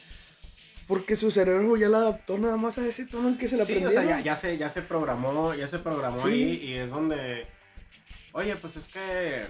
Porque 0.87 1.15
su 1.15 1.29
cerebro 1.29 1.77
ya 1.77 1.87
la 1.87 1.99
adaptó 1.99 2.39
nada 2.39 2.57
más 2.57 2.79
a 2.79 2.87
ese 2.87 3.05
tono 3.05 3.27
en 3.29 3.37
que 3.37 3.47
se 3.47 3.57
la 3.57 3.65
Sí, 3.65 3.73
o 3.73 3.77
aprendieron. 3.77 4.07
sea, 4.07 4.17
ya, 4.17 4.23
ya 4.23 4.35
se, 4.35 4.57
ya 4.57 4.69
se 4.69 4.81
programó, 4.81 5.53
ya 5.53 5.67
se 5.67 5.77
programó 5.77 6.17
Sí. 6.19 6.27
ahí 6.29 6.61
y 6.63 6.73
es 6.73 6.89
donde, 6.89 7.45
oye, 8.31 8.55
pues 8.55 8.75
es 8.75 8.87
que, 8.87 9.43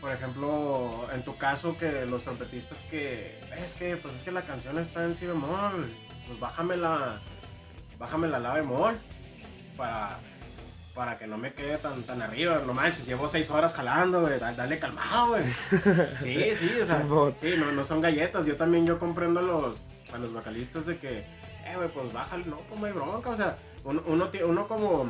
por 0.00 0.10
ejemplo, 0.12 1.06
en 1.14 1.22
tu 1.24 1.38
caso 1.38 1.78
que 1.78 2.04
los 2.04 2.22
trompetistas 2.22 2.80
que, 2.90 3.38
es 3.64 3.74
que, 3.76 3.96
pues 3.96 4.14
es 4.14 4.22
que 4.22 4.30
la 4.30 4.42
canción 4.42 4.78
está 4.78 5.04
en 5.04 5.16
si 5.16 5.24
bemol, 5.24 5.88
pues 6.26 6.38
bájamela, 6.38 7.18
bájamela 7.98 8.36
a 8.36 8.40
la 8.40 8.52
bemol 8.54 8.98
para, 9.80 10.18
para 10.94 11.16
que 11.16 11.26
no 11.26 11.38
me 11.38 11.54
quede 11.54 11.78
tan, 11.78 12.02
tan 12.02 12.20
arriba, 12.20 12.60
no 12.66 12.74
manches, 12.74 13.06
llevo 13.06 13.28
seis 13.30 13.48
horas 13.50 13.74
jalando, 13.74 14.20
güey, 14.20 14.38
da- 14.38 14.52
dale 14.52 14.78
calmado, 14.78 15.28
güey. 15.28 15.42
Sí, 16.20 16.54
sí, 16.54 16.70
o 16.82 16.84
sea, 16.84 17.02
sí, 17.40 17.54
no, 17.58 17.72
no 17.72 17.82
son 17.84 18.02
galletas, 18.02 18.44
yo 18.44 18.56
también, 18.56 18.86
yo 18.86 18.98
comprendo 18.98 19.40
a 19.40 19.42
los, 19.42 19.76
a 20.12 20.18
los 20.18 20.32
vocalistas 20.34 20.84
de 20.84 20.98
que, 20.98 21.18
eh, 21.20 21.72
güey, 21.76 21.88
pues 21.88 22.12
bájale, 22.12 22.44
no, 22.44 22.58
pues 22.68 22.78
no 22.78 22.86
hay 22.86 22.92
bronca, 22.92 23.30
o 23.30 23.36
sea, 23.36 23.56
uno, 23.84 24.02
uno, 24.06 24.68
como, 24.68 25.08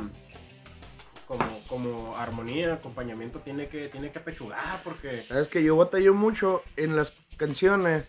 como, 1.27 1.59
como 1.67 2.17
armonía, 2.17 2.75
acompañamiento, 2.75 3.39
tiene 3.39 3.67
que, 3.67 3.89
tiene 3.89 4.11
que 4.11 4.19
pechugar, 4.21 4.81
porque, 4.85 5.21
Sabes 5.21 5.49
que 5.49 5.63
yo 5.63 5.75
batallo 5.75 6.13
mucho 6.13 6.63
en 6.77 6.95
las 6.95 7.13
canciones. 7.37 8.07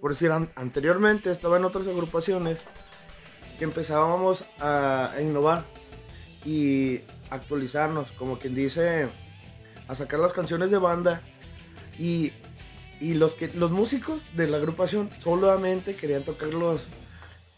Por 0.00 0.10
decir, 0.12 0.30
an- 0.32 0.50
anteriormente 0.54 1.30
estaba 1.30 1.56
en 1.56 1.64
otras 1.64 1.88
agrupaciones 1.88 2.60
que 3.58 3.64
empezábamos 3.64 4.44
a, 4.60 5.10
a 5.12 5.22
innovar 5.22 5.64
y 6.44 7.00
actualizarnos, 7.30 8.10
como 8.12 8.38
quien 8.38 8.54
dice, 8.54 9.08
a 9.88 9.94
sacar 9.94 10.20
las 10.20 10.32
canciones 10.32 10.70
de 10.70 10.78
banda. 10.78 11.22
Y, 11.98 12.32
y 13.00 13.14
los, 13.14 13.34
que, 13.34 13.48
los 13.48 13.70
músicos 13.70 14.26
de 14.36 14.46
la 14.46 14.56
agrupación 14.58 15.10
solamente 15.20 15.96
querían 15.96 16.22
tocarlos 16.22 16.82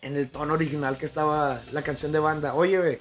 en 0.03 0.17
el 0.17 0.29
tono 0.29 0.55
original 0.55 0.97
que 0.97 1.07
estaba 1.07 1.63
la 1.73 1.83
canción 1.83 2.13
de 2.13 2.19
banda. 2.19 2.55
Oye, 2.55 2.79
ve, 2.79 2.99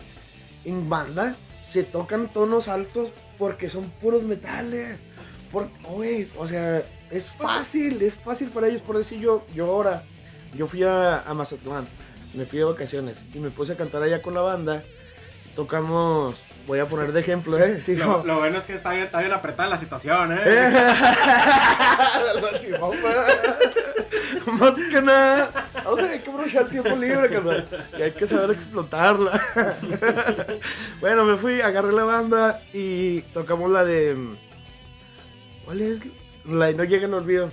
en 0.63 0.89
banda 0.89 1.35
se 1.59 1.83
tocan 1.83 2.31
tonos 2.31 2.67
altos 2.67 3.09
porque 3.37 3.69
son 3.69 3.89
puros 4.01 4.23
metales. 4.23 4.99
Por, 5.51 5.69
oye, 5.83 6.29
o 6.37 6.47
sea, 6.47 6.83
es 7.11 7.29
fácil, 7.29 8.01
es 8.01 8.15
fácil 8.15 8.49
para 8.49 8.67
ellos. 8.67 8.81
Por 8.81 8.97
decir 8.97 9.19
yo, 9.19 9.45
yo 9.53 9.65
ahora, 9.67 10.03
yo 10.53 10.67
fui 10.67 10.83
a, 10.83 11.19
a 11.19 11.33
Mazatlán, 11.33 11.87
me 12.33 12.45
fui 12.45 12.59
de 12.59 12.65
vacaciones 12.65 13.23
y 13.33 13.39
me 13.39 13.49
puse 13.49 13.73
a 13.73 13.77
cantar 13.77 14.03
allá 14.03 14.21
con 14.21 14.33
la 14.33 14.41
banda. 14.41 14.83
Tocamos, 15.55 16.43
voy 16.67 16.79
a 16.79 16.85
poner 16.85 17.13
de 17.13 17.21
ejemplo, 17.21 17.57
¿eh? 17.57 17.79
Sí, 17.79 17.95
lo, 17.95 18.05
no. 18.05 18.23
lo 18.25 18.39
bueno 18.39 18.57
es 18.57 18.65
que 18.65 18.73
está 18.73 18.91
bien, 18.91 19.05
está 19.05 19.19
bien 19.19 19.31
apretada 19.31 19.69
la 19.69 19.77
situación, 19.77 20.37
¿eh? 20.37 20.69
Mamá. 22.79 22.95
Más 24.59 24.75
que 24.75 25.01
nada, 25.01 25.49
O 25.85 25.97
sea, 25.97 26.11
hay 26.11 26.19
que 26.19 26.29
aprovechar 26.29 26.63
el 26.63 26.69
tiempo 26.69 26.95
libre, 26.95 27.29
carnal. 27.29 27.67
Y 27.97 28.01
hay 28.01 28.11
que 28.11 28.27
saber 28.27 28.51
explotarla. 28.51 29.41
bueno, 31.01 31.25
me 31.25 31.37
fui, 31.37 31.61
agarré 31.61 31.91
la 31.91 32.03
banda 32.03 32.61
y 32.73 33.21
tocamos 33.33 33.69
la 33.71 33.83
de. 33.83 34.15
¿Cuál 35.65 35.81
es? 35.81 35.99
La 36.45 36.67
de 36.67 36.73
No 36.75 36.83
llega 36.83 37.05
el 37.05 37.13
olvido. 37.13 37.49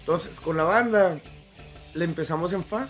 Entonces, 0.00 0.38
con 0.40 0.56
la 0.56 0.64
banda, 0.64 1.18
le 1.94 2.04
empezamos 2.04 2.52
en 2.52 2.64
Fa. 2.64 2.88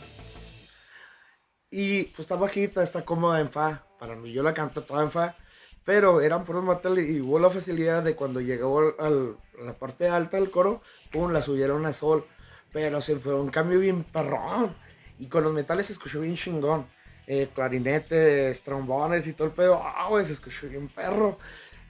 Y 1.70 2.04
pues 2.04 2.20
está 2.20 2.36
bajita, 2.36 2.82
está 2.82 3.04
cómoda 3.04 3.40
en 3.40 3.50
Fa. 3.50 3.84
Para 3.98 4.16
mí, 4.16 4.32
yo 4.32 4.42
la 4.42 4.54
canto 4.54 4.82
toda 4.82 5.02
en 5.02 5.10
Fa. 5.10 5.36
Pero 5.84 6.20
eran 6.22 6.44
puros 6.44 6.64
metales 6.64 7.08
y 7.10 7.20
hubo 7.20 7.38
la 7.38 7.50
facilidad 7.50 8.02
de 8.02 8.14
cuando 8.16 8.40
llegó 8.40 8.78
al, 8.98 9.36
a 9.60 9.64
la 9.64 9.74
parte 9.74 10.08
alta 10.08 10.38
del 10.38 10.50
coro, 10.50 10.80
pum, 11.12 11.30
la 11.30 11.42
subieron 11.42 11.84
a 11.84 11.92
sol. 11.92 12.24
Pero 12.72 13.00
se 13.02 13.16
fue 13.16 13.34
un 13.34 13.50
cambio 13.50 13.78
bien 13.80 14.02
perrón. 14.04 14.74
Y 15.18 15.26
con 15.26 15.44
los 15.44 15.52
metales 15.52 15.86
se 15.86 15.92
escuchó 15.92 16.20
bien 16.22 16.36
chingón. 16.36 16.86
Eh, 17.26 17.48
clarinetes, 17.54 18.62
trombones 18.62 19.26
y 19.26 19.32
todo 19.34 19.48
el 19.48 19.54
pedo. 19.54 19.80
Ah, 19.82 20.06
güey, 20.08 20.24
se 20.24 20.32
escuchó 20.32 20.68
bien 20.68 20.88
perro. 20.88 21.38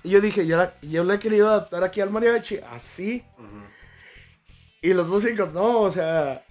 Y 0.02 0.10
yo 0.10 0.20
dije, 0.20 0.46
yo, 0.46 0.56
la- 0.58 0.74
yo 0.82 1.02
le 1.04 1.14
he 1.14 1.18
querido 1.18 1.48
adaptar 1.48 1.82
aquí 1.84 2.00
al 2.00 2.10
mariachi 2.10 2.58
así. 2.70 3.24
Y 4.82 4.92
los 4.92 5.08
músicos, 5.08 5.52
no, 5.52 5.80
o 5.80 5.90
sea, 5.90 6.44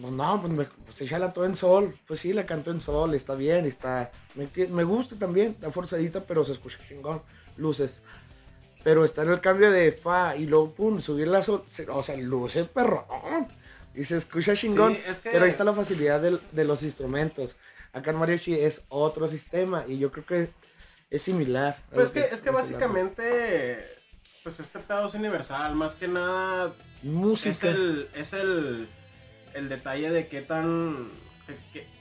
no, 0.00 0.10
no, 0.10 0.40
pues, 0.40 0.52
me, 0.52 0.64
pues 0.64 1.00
échala 1.00 1.32
todo 1.32 1.44
en 1.44 1.56
sol. 1.56 1.96
Pues 2.06 2.20
sí, 2.20 2.32
la 2.32 2.46
canto 2.46 2.70
en 2.70 2.80
sol, 2.80 3.14
está 3.14 3.34
bien, 3.34 3.66
está. 3.66 4.10
Me, 4.34 4.46
que- 4.46 4.68
me 4.68 4.84
gusta 4.84 5.16
también, 5.16 5.48
está 5.52 5.70
forzadita, 5.70 6.24
pero 6.24 6.44
se 6.44 6.52
escucha 6.52 6.78
chingón. 6.88 7.22
Luces. 7.56 8.00
Pero 8.84 9.04
está 9.04 9.22
en 9.22 9.30
el 9.30 9.40
cambio 9.40 9.70
de 9.70 9.92
fa 9.92 10.36
y 10.36 10.46
luego, 10.46 10.70
pum, 10.72 11.00
subir 11.00 11.28
la 11.28 11.42
sol. 11.42 11.64
o 11.90 12.02
sea, 12.02 12.16
luce 12.16 12.64
perrón. 12.64 13.48
Y 13.94 14.04
se 14.04 14.16
escucha 14.16 14.54
chingón. 14.54 14.94
Sí, 14.94 15.02
es 15.08 15.20
que- 15.20 15.30
Pero 15.30 15.44
ahí 15.44 15.50
está 15.50 15.64
la 15.64 15.72
facilidad 15.72 16.20
del- 16.20 16.40
de 16.52 16.64
los 16.64 16.82
instrumentos. 16.82 17.56
Acá 17.92 18.10
en 18.10 18.16
mariachi 18.18 18.54
es 18.54 18.82
otro 18.88 19.26
sistema 19.26 19.84
y 19.88 19.98
yo 19.98 20.12
creo 20.12 20.24
que 20.26 20.50
es 21.10 21.22
similar. 21.22 21.82
Pues 21.92 22.08
lo 22.14 22.14
que, 22.22 22.34
es 22.34 22.40
que 22.40 22.50
básicamente, 22.50 23.78
pues 24.44 24.60
este 24.60 24.78
pedo 24.78 25.08
es 25.08 25.14
universal, 25.14 25.74
más 25.74 25.96
que 25.96 26.06
nada 26.06 26.72
Música. 27.02 27.50
es 27.50 27.64
el, 27.64 28.08
es 28.14 28.32
el, 28.34 28.88
el 29.58 29.68
detalle 29.68 30.10
de 30.10 30.28
qué 30.28 30.40
tan, 30.42 31.08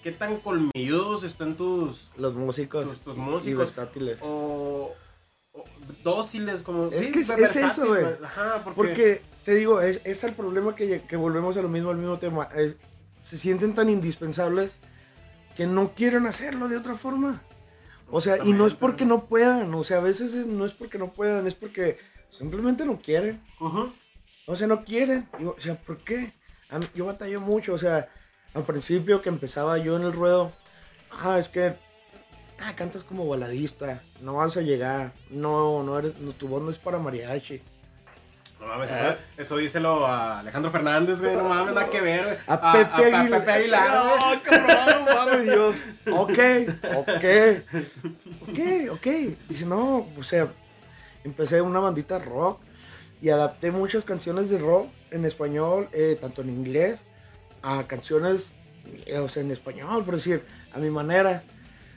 qué, 0.03 0.11
tan 0.11 0.37
colmilludos 0.37 1.23
están 1.23 1.55
tus, 1.55 2.09
Los 2.17 2.33
músicos. 2.33 2.85
tus, 2.85 2.99
tus 3.01 3.17
Y 3.17 3.19
músicos. 3.19 3.57
versátiles. 3.59 4.17
O, 4.21 4.93
o 5.53 5.63
dóciles, 6.03 6.61
como... 6.61 6.87
Es 6.91 7.07
que 7.07 7.19
es- 7.19 7.29
eso, 7.55 7.87
güey. 7.87 8.05
Porque... 8.63 8.71
Porque, 8.75 9.21
te 9.43 9.55
digo, 9.55 9.81
es, 9.81 10.01
es 10.03 10.23
el 10.23 10.33
problema 10.33 10.75
que, 10.75 11.01
que 11.01 11.15
volvemos 11.15 11.57
a 11.57 11.61
lo 11.61 11.69
mismo, 11.69 11.89
al 11.89 11.97
mismo 11.97 12.17
tema. 12.19 12.47
Es- 12.55 12.75
se 13.23 13.37
sienten 13.37 13.75
tan 13.75 13.89
indispensables 13.89 14.77
que 15.55 15.67
no 15.67 15.93
quieren 15.93 16.27
hacerlo 16.27 16.67
de 16.67 16.77
otra 16.77 16.93
forma. 16.95 17.41
O 18.09 18.21
sea, 18.21 18.37
y 18.43 18.53
no 18.53 18.65
es 18.67 18.73
porque 18.73 19.05
no 19.05 19.25
puedan, 19.25 19.73
o 19.73 19.83
sea, 19.83 19.97
a 19.97 20.01
veces 20.01 20.33
es- 20.33 20.47
no 20.47 20.65
es 20.65 20.71
porque 20.71 20.97
no 20.97 21.11
puedan, 21.11 21.45
es 21.47 21.55
porque 21.55 21.97
simplemente 22.29 22.85
no 22.85 22.99
quieren. 23.01 23.41
O 24.45 24.55
sea, 24.55 24.67
no 24.67 24.85
quieren. 24.85 25.27
Y, 25.39 25.43
o 25.43 25.55
sea, 25.59 25.75
¿por 25.75 25.97
qué? 25.97 26.33
A 26.69 26.79
yo 26.95 27.05
batallé 27.05 27.37
mucho, 27.37 27.73
o 27.73 27.77
sea, 27.77 28.09
al 28.53 28.63
principio 28.63 29.21
que 29.21 29.29
empezaba 29.29 29.77
yo 29.77 29.95
en 29.95 30.03
el 30.03 30.13
ruedo, 30.13 30.51
ah, 31.11 31.37
es 31.39 31.47
que 31.49 31.75
ah, 32.59 32.73
cantas 32.75 33.03
como 33.03 33.27
baladista, 33.27 34.01
no 34.21 34.35
vas 34.35 34.57
a 34.57 34.61
llegar, 34.61 35.13
no, 35.29 35.83
no 35.83 35.97
eres, 35.99 36.17
no, 36.19 36.31
tu 36.33 36.47
voz 36.47 36.61
no 36.61 36.69
es 36.71 36.77
para 36.77 36.97
mariachi. 36.97 37.61
No 38.59 38.65
mames, 38.65 38.89
Ah. 38.91 39.09
eso, 39.09 39.17
eso 39.37 39.57
díselo 39.57 40.05
a 40.07 40.39
Alejandro 40.39 40.71
Fernández, 40.71 41.21
güey, 41.21 41.35
no 41.35 41.47
mames, 41.47 41.75
nada 41.75 41.89
que 41.89 42.01
ver, 42.01 42.23
güey. 42.23 42.37
A 42.47 42.71
Pepe 42.73 43.15
a. 43.15 43.25
Pepe 43.29 43.51
Aguilar, 43.51 43.87
güey. 43.89 44.19
¡Oh, 44.19 44.41
cabrón, 44.43 45.05
no 45.05 45.15
mames, 45.15 45.43
Dios! 45.43 45.85
Ok, 46.11 46.39
ok. 46.95 47.25
Ok, 48.49 48.59
ok. 48.91 49.07
Dice, 49.47 49.65
no, 49.65 50.07
o 50.17 50.23
sea, 50.23 50.47
empecé 51.23 51.61
una 51.61 51.79
bandita 51.79 52.17
rock 52.17 52.59
y 53.21 53.29
adapté 53.29 53.69
muchas 53.71 54.03
canciones 54.03 54.49
de 54.49 54.57
rock 54.57 54.87
en 55.11 55.25
español, 55.25 55.89
eh, 55.93 56.17
tanto 56.19 56.41
en 56.41 56.49
inglés, 56.49 57.01
a 57.61 57.85
canciones, 57.87 58.51
eh, 59.05 59.17
o 59.19 59.27
sea, 59.29 59.43
en 59.43 59.51
español, 59.51 60.03
por 60.05 60.15
decir, 60.15 60.43
a 60.73 60.79
mi 60.79 60.89
manera. 60.89 61.43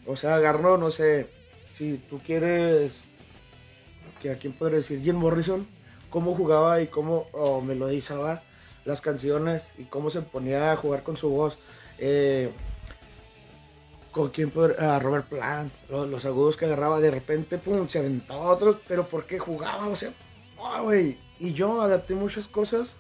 O 0.06 0.16
sea, 0.16 0.36
agarro, 0.36 0.78
no 0.78 0.90
sé, 0.90 1.28
si 1.72 1.98
tú 2.08 2.18
quieres, 2.24 2.92
que 4.20 4.30
a 4.30 4.38
quién 4.38 4.52
podría 4.52 4.78
decir, 4.78 5.00
Jim 5.02 5.16
Morrison, 5.16 5.66
cómo 6.10 6.34
jugaba 6.34 6.80
y 6.80 6.86
cómo 6.88 7.26
oh, 7.32 7.60
melodizaba 7.60 8.42
las 8.84 9.00
canciones 9.00 9.68
y 9.78 9.84
cómo 9.84 10.10
se 10.10 10.22
ponía 10.22 10.72
a 10.72 10.76
jugar 10.76 11.02
con 11.02 11.16
su 11.16 11.28
voz. 11.30 11.58
Eh, 11.98 12.50
con 14.10 14.30
quién 14.30 14.50
podría, 14.50 14.96
a 14.96 14.98
Robert 14.98 15.28
Plant, 15.28 15.72
lo- 15.88 16.06
los, 16.06 16.24
agudos 16.24 16.56
que 16.56 16.64
agarraba 16.64 16.98
de 17.00 17.10
repente, 17.12 17.58
pum, 17.58 17.88
se 17.88 18.00
aventaba 18.00 18.40
otros, 18.40 18.78
pero 18.88 19.06
¿por 19.06 19.24
qué 19.24 19.38
jugaba? 19.38 19.86
O 19.86 19.94
sea, 19.94 20.12
ah, 20.62 20.80
güey. 20.80 21.16
Y 21.38 21.52
yo 21.52 21.80
adapté 21.80 22.14
muchas 22.14 22.46
cosas 22.48 22.94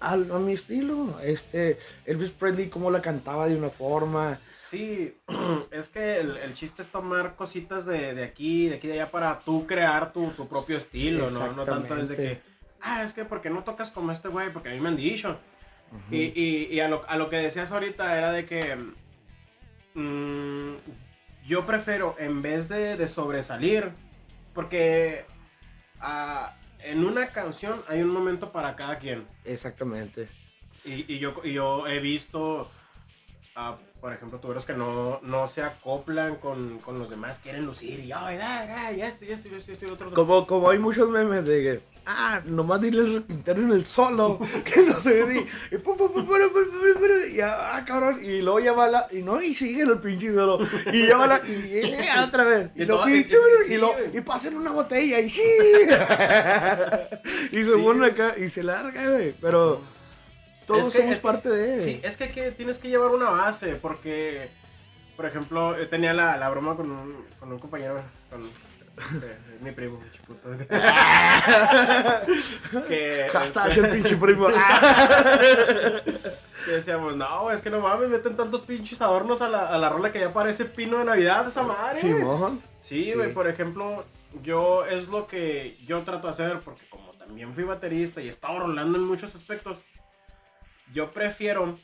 a, 0.00 0.16
mi 0.16 0.54
estilo. 0.54 1.20
Este, 1.20 1.78
Elvis 2.06 2.32
Presley, 2.32 2.68
cómo 2.68 2.90
la 2.90 3.02
cantaba 3.02 3.46
de 3.46 3.56
una 3.56 3.70
forma. 3.70 4.40
Sí, 4.54 5.16
es 5.70 5.88
que 5.88 6.18
el, 6.18 6.36
el 6.38 6.54
chiste 6.54 6.82
es 6.82 6.88
tomar 6.88 7.36
cositas 7.36 7.86
de, 7.86 8.14
de 8.14 8.24
aquí, 8.24 8.68
de 8.68 8.76
aquí, 8.76 8.88
de 8.88 8.94
allá 8.94 9.10
para 9.10 9.40
tú 9.40 9.66
crear 9.66 10.12
tu, 10.12 10.30
tu 10.30 10.48
propio 10.48 10.78
estilo, 10.78 11.30
¿no? 11.30 11.52
No 11.52 11.64
tanto 11.64 11.94
desde 11.94 12.16
que, 12.16 12.40
ah, 12.80 13.02
es 13.02 13.12
que 13.12 13.24
porque 13.24 13.50
no 13.50 13.62
tocas 13.62 13.90
como 13.90 14.12
este 14.12 14.28
güey, 14.28 14.52
porque 14.52 14.70
a 14.70 14.72
mí 14.72 14.80
me 14.80 14.88
han 14.88 14.96
dicho. 14.96 15.38
Y, 16.10 16.18
y, 16.40 16.68
y 16.70 16.80
a, 16.80 16.88
lo, 16.88 17.02
a 17.08 17.16
lo 17.16 17.28
que 17.30 17.36
decías 17.36 17.72
ahorita 17.72 18.16
era 18.16 18.30
de 18.30 18.46
que 18.46 18.76
mm, 19.94 20.76
yo 21.44 21.66
prefiero, 21.66 22.14
en 22.18 22.42
vez 22.42 22.68
de, 22.68 22.96
de 22.96 23.08
sobresalir, 23.08 23.90
porque 24.54 25.24
ah, 26.00 26.54
en 26.84 27.04
una 27.04 27.28
canción 27.28 27.82
hay 27.88 28.02
un 28.02 28.10
momento 28.10 28.52
para 28.52 28.76
cada 28.76 28.98
quien. 28.98 29.26
Exactamente. 29.44 30.28
Y, 30.84 31.12
y 31.12 31.18
yo, 31.18 31.34
y 31.44 31.52
yo 31.52 31.86
he 31.86 32.00
visto, 32.00 32.70
por 34.00 34.12
ejemplo, 34.12 34.38
tuberos 34.38 34.64
que 34.64 34.72
no, 34.72 35.20
no 35.22 35.46
se 35.48 35.62
acoplan 35.62 36.36
con, 36.36 36.78
con 36.78 36.98
los 36.98 37.10
demás, 37.10 37.38
quieren 37.38 37.66
lucir 37.66 38.00
y, 38.00 38.12
ay, 38.12 38.38
ay, 38.42 38.68
ay, 38.70 39.02
esto, 39.02 39.24
y 39.24 39.32
esto, 39.32 39.48
y 39.48 39.54
esto, 39.54 39.70
y 39.70 39.74
esto, 39.74 39.86
y 39.86 39.90
otro. 39.90 40.06
otro". 40.08 40.16
Como, 40.16 40.46
como 40.46 40.70
hay 40.70 40.78
muchos 40.78 41.08
memes 41.10 41.44
de 41.44 41.62
que, 41.62 41.89
ah, 42.06 42.40
nomás 42.44 42.80
dile 42.80 43.22
en 43.28 43.72
el 43.72 43.86
solo, 43.86 44.38
que 44.64 44.82
no 44.82 45.00
se 45.00 45.22
ve, 45.24 45.46
y, 45.70 45.76
pum, 45.78 45.96
pum, 45.96 46.12
pum, 46.12 46.26
y 47.32 47.40
ah, 47.40 47.82
cabrón, 47.86 48.20
y 48.24 48.40
luego 48.42 48.60
ya 48.60 48.72
va 48.72 48.88
la, 48.88 49.06
y 49.10 49.22
no, 49.22 49.40
y 49.40 49.54
sigue 49.54 49.82
el 49.82 49.98
pinche 49.98 50.34
solo, 50.34 50.58
y 50.92 51.06
ya 51.06 51.16
va 51.16 51.26
la, 51.26 51.42
y 51.46 51.76
eh, 51.76 52.08
otra 52.22 52.44
vez, 52.44 52.70
y, 52.74 52.82
Y 52.82 52.86
lo, 52.86 52.96
todo- 52.96 53.08
y, 53.08 53.12
y- 53.12 53.16
y- 53.70 53.74
y, 53.74 53.78
lo- 53.78 53.94
sí, 53.98 54.18
y 54.18 54.20
pasan 54.22 54.56
una 54.56 54.72
botella, 54.72 55.20
y 55.20 55.30
sí, 55.30 55.40
y 57.52 57.64
se 57.64 57.74
Sí, 57.74 57.82
pone 57.82 57.98
güey. 58.00 58.10
acá, 58.10 58.34
y 58.38 58.48
se 58.48 58.62
larga, 58.62 59.10
güey, 59.10 59.34
pero 59.40 59.80
todos 60.66 60.86
Es 60.88 60.92
que- 60.92 60.98
somos 60.98 61.14
es 61.14 61.20
que- 61.20 61.26
parte 61.26 61.48
de, 61.50 61.80
Sí, 61.80 62.00
es 62.02 62.16
que, 62.16 62.30
que 62.30 62.50
tienes 62.52 62.78
que 62.78 62.88
llevar 62.88 63.10
una 63.10 63.30
base, 63.30 63.76
porque, 63.76 64.50
por 65.16 65.26
ejemplo, 65.26 65.78
yo 65.78 65.88
tenía 65.88 66.12
la, 66.12 66.36
la 66.36 66.48
broma 66.50 66.76
con 66.76 66.90
un, 66.90 67.24
con 67.38 67.52
un 67.52 67.58
compañero, 67.58 68.02
con 68.30 68.44
eh, 68.46 69.49
mi 69.60 69.72
primo, 69.72 69.98
mi 69.98 70.10
chiputo. 70.10 70.48
que, 72.88 73.28
hashtag 73.32 73.68
este, 73.70 73.80
el 73.80 73.90
pinche 73.90 74.16
primo, 74.16 74.48
que 76.64 76.70
decíamos, 76.72 77.16
no, 77.16 77.50
es 77.50 77.62
que 77.62 77.70
no 77.70 77.80
mames, 77.80 78.08
meten 78.08 78.36
tantos 78.36 78.62
pinches 78.62 79.00
adornos 79.00 79.40
a 79.42 79.48
la, 79.48 79.68
a 79.68 79.78
la 79.78 79.88
rola 79.88 80.12
que 80.12 80.20
ya 80.20 80.32
parece 80.32 80.64
pino 80.66 80.98
de 80.98 81.04
Navidad 81.04 81.46
esa 81.48 81.62
madre. 81.62 82.00
Simón, 82.00 82.62
Sí, 82.80 83.04
Sí. 83.10 83.14
güey, 83.14 83.32
por 83.34 83.48
ejemplo, 83.48 84.04
yo 84.42 84.84
es 84.86 85.08
lo 85.08 85.26
que 85.26 85.76
yo 85.86 86.02
trato 86.02 86.26
de 86.28 86.32
hacer, 86.32 86.60
porque 86.60 86.86
como 86.88 87.12
también 87.12 87.54
fui 87.54 87.64
baterista 87.64 88.20
y 88.22 88.28
he 88.28 88.30
estado 88.30 88.60
rolando 88.60 88.98
en 88.98 89.04
muchos 89.04 89.34
aspectos, 89.34 89.78
yo 90.92 91.10
prefiero 91.12 91.78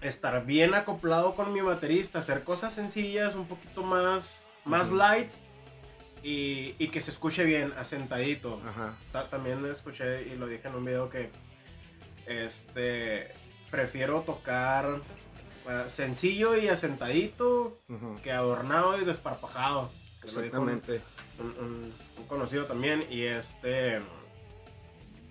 estar 0.00 0.44
bien 0.44 0.74
acoplado 0.74 1.34
con 1.34 1.52
mi 1.52 1.60
baterista, 1.60 2.20
hacer 2.20 2.44
cosas 2.44 2.72
sencillas, 2.74 3.34
un 3.34 3.46
poquito 3.46 3.82
más, 3.82 4.44
más 4.64 4.90
light 4.90 5.30
y, 6.22 6.74
y 6.78 6.88
que 6.88 7.00
se 7.00 7.10
escuche 7.10 7.44
bien, 7.44 7.72
asentadito. 7.78 8.60
ajá, 8.66 8.96
Ta- 9.12 9.28
También 9.30 9.64
escuché 9.66 10.22
y 10.28 10.36
lo 10.36 10.46
dije 10.46 10.68
en 10.68 10.74
un 10.74 10.84
video 10.84 11.08
que 11.08 11.30
este 12.26 13.28
prefiero 13.70 14.22
tocar 14.22 15.00
eh, 15.68 15.84
sencillo 15.88 16.56
y 16.56 16.68
asentadito 16.68 17.78
que 18.22 18.32
adornado 18.32 19.00
y 19.00 19.04
desparpajado. 19.04 19.90
Exactamente, 20.22 21.00
Un, 21.38 21.46
un- 21.64 21.94
un 22.18 22.24
conocido 22.26 22.64
también. 22.66 23.06
Y 23.10 23.22
este. 23.22 24.00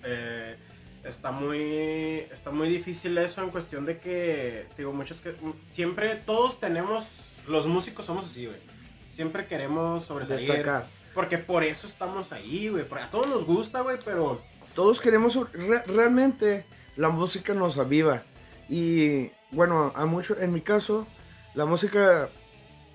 eh, 0.04 0.56
está 1.04 1.32
muy. 1.32 2.26
Está 2.32 2.52
muy 2.52 2.69
difícil 2.69 3.17
eso 3.17 3.43
en 3.43 3.50
cuestión 3.50 3.86
de 3.86 4.00
que. 4.00 4.67
Digo, 4.78 4.93
muchos 4.93 5.21
que. 5.21 5.36
Siempre. 5.71 6.15
Todos 6.15 6.60
tenemos. 6.60 7.23
Los 7.47 7.65
músicos 7.67 8.06
somos 8.06 8.26
así, 8.26 8.45
güey. 8.45 8.58
Siempre 9.17 9.47
queremos 9.47 10.06
sobresalir. 10.06 10.47
destacar. 10.47 10.88
Porque 11.15 11.39
por 11.39 11.63
eso 11.63 11.88
estamos 11.88 12.32
ahí, 12.32 12.69
güey. 12.69 12.86
A 13.01 13.10
todos 13.10 13.27
nos 13.27 13.45
gusta, 13.45 13.82
güey, 13.82 13.97
pero. 14.06 14.41
todos 14.75 15.01
queremos, 15.01 15.36
re- 15.53 15.82
realmente 15.88 16.65
la 16.95 17.10
música 17.10 17.56
nos 17.56 17.77
aviva 17.80 18.23
y 18.69 19.32
bueno, 19.49 19.91
a 19.95 20.06
mucho, 20.06 20.38
en 20.39 20.53
mi 20.53 20.62
caso, 20.62 21.08
la 21.56 21.65
música 21.65 22.30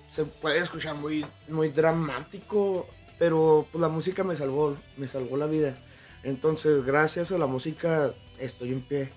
se 0.09 0.23
puede 0.23 0.59
escuchar 0.59 0.95
muy, 0.95 1.25
muy 1.49 1.69
dramático, 1.69 2.87
pero 3.19 3.67
pues, 3.71 3.81
la 3.81 3.89
música 3.89 4.23
me 4.23 4.37
salvó, 4.37 4.77
me 4.95 5.09
salvó 5.09 5.35
la 5.35 5.47
vida. 5.47 5.75
Entonces, 6.23 6.85
gracias 6.85 7.31
a 7.33 7.37
la 7.37 7.47
música 7.47 8.13
estoy 8.39 8.69
en 8.71 8.81
pie. 8.81 9.09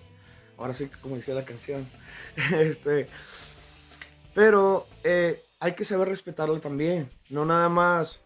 Ahora 0.59 0.75
sí, 0.75 0.91
como 1.01 1.15
decía 1.15 1.35
la 1.35 1.45
canción. 1.45 1.89
este, 2.59 3.09
pero 4.35 4.87
eh, 5.05 5.45
hay 5.61 5.75
que 5.75 5.85
saber 5.85 6.09
respetarla 6.09 6.61
también. 6.61 7.11
No 7.31 7.45
nada 7.45 7.69
más 7.69 8.21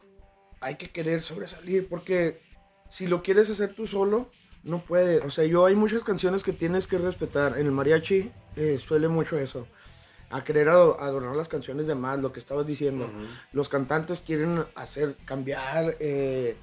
hay 0.61 0.77
que 0.77 0.91
querer 0.91 1.23
sobresalir, 1.23 1.89
porque 1.89 2.43
si 2.89 3.07
lo 3.07 3.23
quieres 3.23 3.49
hacer 3.51 3.75
tú 3.75 3.87
solo, 3.87 4.31
no 4.63 4.85
puede. 4.85 5.19
O 5.21 5.31
sea, 5.31 5.45
yo 5.45 5.67
hay 5.67 5.75
muchas 5.75 6.03
canciones 6.03 6.43
que 6.43 6.53
tienes 6.53 6.87
que 6.87 6.99
respetar. 6.99 7.59
En 7.59 7.67
el 7.67 7.73
mariachi 7.73 8.31
eh, 8.57 8.79
suele 8.79 9.09
mucho 9.09 9.39
eso. 9.39 9.67
A 10.31 10.45
querer 10.45 10.69
adornar 10.69 11.35
las 11.35 11.49
canciones 11.49 11.89
de 11.89 11.97
más, 11.97 12.21
lo 12.21 12.33
que 12.33 12.39
estabas 12.39 12.67
diciendo. 12.67 13.11
Los 13.53 13.69
cantantes 13.69 14.21
quieren 14.21 14.65
hacer, 14.77 15.17
cambiar, 15.25 15.97
eh, 15.99 16.57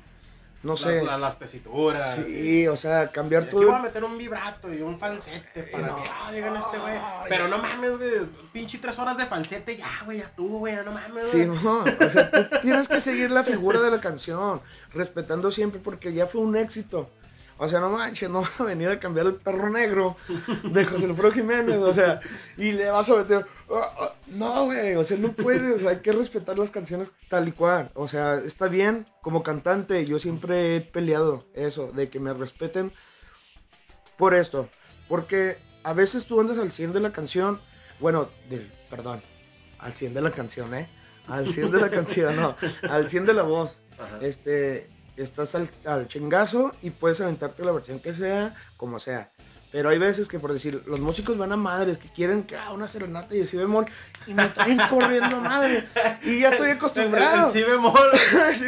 no 0.64 0.76
sé. 0.76 1.04
las 1.04 1.40
tesituras. 1.40 2.20
Sí, 2.26 2.68
o 2.68 2.76
sea, 2.76 3.12
cambiar 3.12 3.44
y 3.44 3.50
todo. 3.50 3.60
Aquí 3.60 3.70
voy 3.70 3.76
a 3.76 3.82
meter 3.82 4.04
un 4.04 4.18
vibrato 4.18 4.74
y 4.74 4.82
un 4.82 5.00
falsete 5.00 5.64
para 5.64 5.96
que, 5.96 6.04
ah, 6.10 6.32
digan 6.32 6.56
este 6.56 6.78
güey. 6.78 7.00
Pero 7.30 7.48
no 7.48 7.58
mames, 7.58 7.98
güey, 7.98 8.12
pinche 8.52 8.78
tres 8.80 8.98
horas 9.00 9.18
de 9.18 9.26
falsete, 9.26 9.78
ya, 9.78 10.02
güey, 10.06 10.20
ya 10.20 10.30
tú, 10.36 10.60
güey, 10.60 10.76
no 10.76 10.92
mames. 10.92 11.28
Sí, 11.28 11.46
no, 11.46 11.84
o 11.84 12.10
sea, 12.10 12.32
tú 12.32 12.60
tienes 12.62 12.88
que 12.88 13.00
seguir 13.00 13.32
la 13.32 13.44
figura 13.44 13.80
de 13.82 13.92
la 13.92 14.00
canción, 14.00 14.62
respetando 14.94 15.52
siempre, 15.52 15.80
porque 15.84 16.14
ya 16.14 16.26
fue 16.26 16.42
un 16.42 16.56
éxito. 16.56 17.10
O 17.58 17.68
sea, 17.68 17.80
no 17.80 17.90
manches, 17.90 18.30
no 18.30 18.42
vas 18.42 18.60
a 18.62 18.64
venir 18.64 18.90
a 18.90 19.00
cambiar 19.00 19.28
el 19.28 19.36
perro 19.36 19.70
negro 19.70 20.16
de 20.64 20.86
José 20.86 21.06
Alfredo 21.06 21.32
Jiménez, 21.32 21.78
o 21.78 21.94
sea, 21.94 22.20
y 22.56 22.72
le 22.72 22.90
vas 22.92 23.10
a 23.10 23.16
meter. 23.16 23.46
Ah, 23.72 23.92
ah, 24.00 24.14
no, 24.28 24.66
güey, 24.66 24.96
o 24.96 25.04
sea, 25.04 25.18
no 25.18 25.32
puedes, 25.34 25.86
hay 25.86 25.98
que 25.98 26.12
respetar 26.12 26.58
las 26.58 26.72
canciones 26.72 27.12
tal 27.30 27.48
y 27.48 27.52
cual. 27.52 27.92
O 27.96 28.08
sea, 28.08 28.36
está 28.36 28.68
bien, 28.68 29.06
como 29.22 29.44
cantante, 29.44 30.06
yo 30.06 30.20
siempre 30.20 30.76
he 30.76 30.82
peleado 30.82 31.46
eso, 31.54 31.92
de 31.92 32.10
que 32.10 32.20
me 32.20 32.34
respeten 32.34 32.92
por 34.18 34.34
esto. 34.34 34.70
Porque 35.08 35.58
a 35.84 35.94
veces 35.94 36.26
tú 36.26 36.40
andas 36.40 36.60
al 36.60 36.72
100 36.72 36.94
de 36.94 37.00
la 37.00 37.12
canción, 37.12 37.62
bueno, 38.00 38.30
del, 38.50 38.72
perdón, 38.90 39.22
al 39.80 39.94
100 39.94 40.14
de 40.14 40.22
la 40.22 40.32
canción, 40.32 40.74
¿eh? 40.76 40.90
Al 41.28 41.48
100 41.48 41.72
de 41.72 41.82
la 41.82 41.90
canción, 41.90 42.36
no, 42.36 42.56
al 42.90 43.10
100 43.10 43.26
de 43.26 43.34
la 43.34 43.44
voz. 43.44 43.78
Este, 44.22 44.90
estás 45.18 45.56
al, 45.56 45.70
al, 45.86 46.08
chingazo 46.08 46.74
y 46.82 46.92
puedes 46.92 47.20
aventarte 47.22 47.64
la 47.64 47.72
versión 47.72 48.00
que 48.00 48.14
sea, 48.14 48.56
como 48.78 49.00
sea. 49.00 49.32
Pero 49.72 49.90
hay 49.90 49.98
veces 49.98 50.30
que, 50.30 50.40
por 50.40 50.54
decir, 50.54 50.82
los 50.88 51.02
músicos 51.02 51.38
van 51.38 51.52
a 51.52 51.58
madres 51.58 51.98
que 51.98 52.08
quieren 52.10 52.44
que 52.44 52.56
haga 52.56 52.72
una 52.72 52.88
serenata 52.88 53.36
y 53.36 53.46
si 53.46 53.58
bemol 53.58 53.86
y 54.26 54.34
me 54.34 54.48
traen 54.48 54.80
corriendo 54.90 55.42
madre. 55.42 55.88
Y 56.24 56.40
ya 56.40 56.50
estoy 56.50 56.72
acostumbrado. 56.72 57.52
Si 57.52 57.62
bemol. 57.64 58.00
sí, 58.56 58.66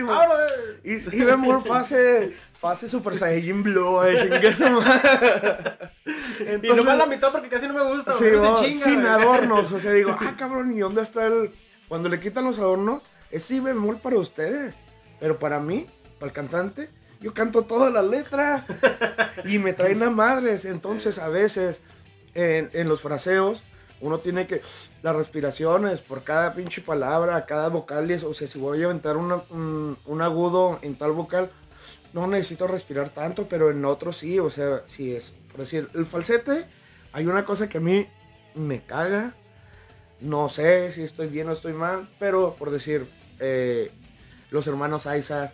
y 0.84 1.00
si 1.00 1.24
bemol 1.24 1.64
fase, 1.64 2.36
fase 2.60 2.90
Super 2.90 3.16
Saiyajin 3.16 3.64
Blue, 3.64 4.04
eh, 4.04 4.30
Entonces, 4.30 4.70
y 6.64 6.68
nomás 6.76 6.98
la 6.98 7.06
mitad 7.06 7.32
porque 7.32 7.48
casi 7.48 7.68
no 7.68 7.74
me 7.74 7.94
gusta. 7.94 8.12
Sí, 8.14 8.26
chinga, 8.62 8.84
sin 8.84 9.06
adornos. 9.06 9.72
O 9.72 9.80
sea, 9.80 9.94
digo, 9.94 10.18
ah, 10.20 10.36
cabrón, 10.38 10.76
¿y 10.76 10.80
dónde 10.80 11.02
está 11.02 11.26
el...? 11.26 11.52
Cuando 11.88 12.10
le 12.10 12.20
quitan 12.20 12.44
los 12.44 12.60
adornos, 12.60 13.04
es 13.32 13.44
si 13.44 13.62
bemol 13.62 13.98
para 13.98 14.18
ustedes. 14.18 14.76
Pero 15.20 15.40
para 15.40 15.60
mí, 15.60 15.88
para 16.20 16.30
el 16.30 16.34
cantante, 16.34 16.90
yo 17.22 17.34
canto 17.34 17.64
toda 17.64 17.90
la 17.90 18.02
letra 18.02 18.66
y 19.46 19.60
me 19.60 19.74
traen 19.74 20.02
a 20.04 20.10
madres. 20.10 20.66
Entonces, 20.66 21.18
a 21.20 21.28
veces, 21.30 21.82
en, 22.34 22.88
los 22.88 23.02
fraseos, 23.02 23.62
uno 24.02 24.20
tiene 24.20 24.48
que. 24.48 24.62
Las 25.02 25.16
respiraciones 25.16 26.02
por 26.02 26.24
cada 26.24 26.54
pinche 26.54 26.82
palabra, 26.82 27.46
cada 27.46 27.70
vocal. 27.70 28.10
O 28.26 28.34
sea, 28.34 28.48
si 28.48 28.60
voy 28.60 28.82
a 28.84 28.86
aventar 28.86 29.18
un, 29.18 29.98
un, 30.06 30.22
agudo 30.22 30.80
en 30.82 30.96
tal 30.96 31.12
vocal, 31.12 31.52
no 32.14 32.28
necesito 32.28 32.68
respirar 32.68 33.10
tanto, 33.10 33.48
pero 33.48 33.70
en 33.70 33.84
otro 33.84 34.12
sí. 34.14 34.40
O 34.40 34.50
sea, 34.50 34.84
si 34.86 35.14
es. 35.14 35.34
Por 35.52 35.62
decir, 35.62 35.90
el 35.96 36.06
falsete, 36.06 36.66
hay 37.12 37.26
una 37.26 37.44
cosa 37.44 37.68
que 37.68 37.80
a 37.80 37.82
mí 37.82 38.08
me 38.56 38.82
caga. 38.82 39.34
No 40.22 40.50
sé 40.50 40.92
si 40.92 41.04
estoy 41.04 41.28
bien 41.28 41.50
o 41.50 41.54
estoy 41.54 41.74
mal, 41.74 42.10
pero 42.20 42.56
por 42.56 42.72
decir, 42.72 43.10
eh, 43.40 43.92
los 44.52 44.68
hermanos 44.68 45.06
Isaac 45.06 45.54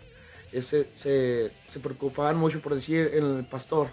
se, 0.62 0.90
se, 0.94 1.80
preocupaban 1.80 2.38
mucho 2.38 2.62
por 2.62 2.76
decir 2.76 3.12
el 3.14 3.46
pastor. 3.50 3.90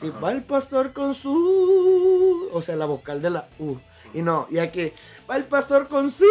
Sí, 0.00 0.10
va 0.22 0.30
el 0.30 0.42
pastor 0.42 0.92
con 0.92 1.14
su. 1.14 2.50
O 2.52 2.62
sea, 2.62 2.76
la 2.76 2.86
vocal 2.86 3.22
de 3.22 3.30
la 3.30 3.48
U. 3.58 3.76
Y 4.14 4.22
no, 4.22 4.46
ya 4.50 4.70
que 4.70 4.94
va 5.28 5.36
el 5.36 5.44
pastor 5.44 5.88
con 5.88 6.10
su. 6.10 6.24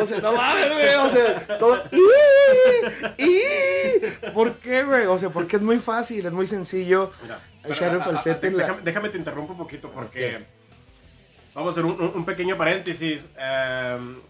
O 0.00 0.06
sea, 0.06 0.20
no 0.20 0.32
mames, 0.32 0.72
güey. 0.72 0.94
O 0.94 1.08
sea, 1.08 1.58
todo. 1.58 1.82
Y, 3.18 3.22
y, 3.22 4.30
¿Por 4.34 4.54
qué, 4.56 4.82
güey? 4.84 5.06
O 5.06 5.18
sea, 5.18 5.30
porque 5.30 5.56
es 5.56 5.62
muy 5.62 5.78
fácil, 5.78 6.26
es 6.26 6.32
muy 6.32 6.46
sencillo. 6.46 7.10
Mira, 7.22 7.40
echar 7.64 7.94
el 7.94 8.02
falsete. 8.02 8.50
déjame, 8.82 9.08
te 9.10 9.18
interrumpo 9.18 9.52
un 9.52 9.58
poquito 9.58 9.90
porque. 9.90 10.44
Vamos 11.54 11.76
a 11.76 11.80
hacer 11.80 11.84
un, 11.84 12.24
pequeño 12.24 12.56
paréntesis. 12.56 13.28
Em, 13.36 14.20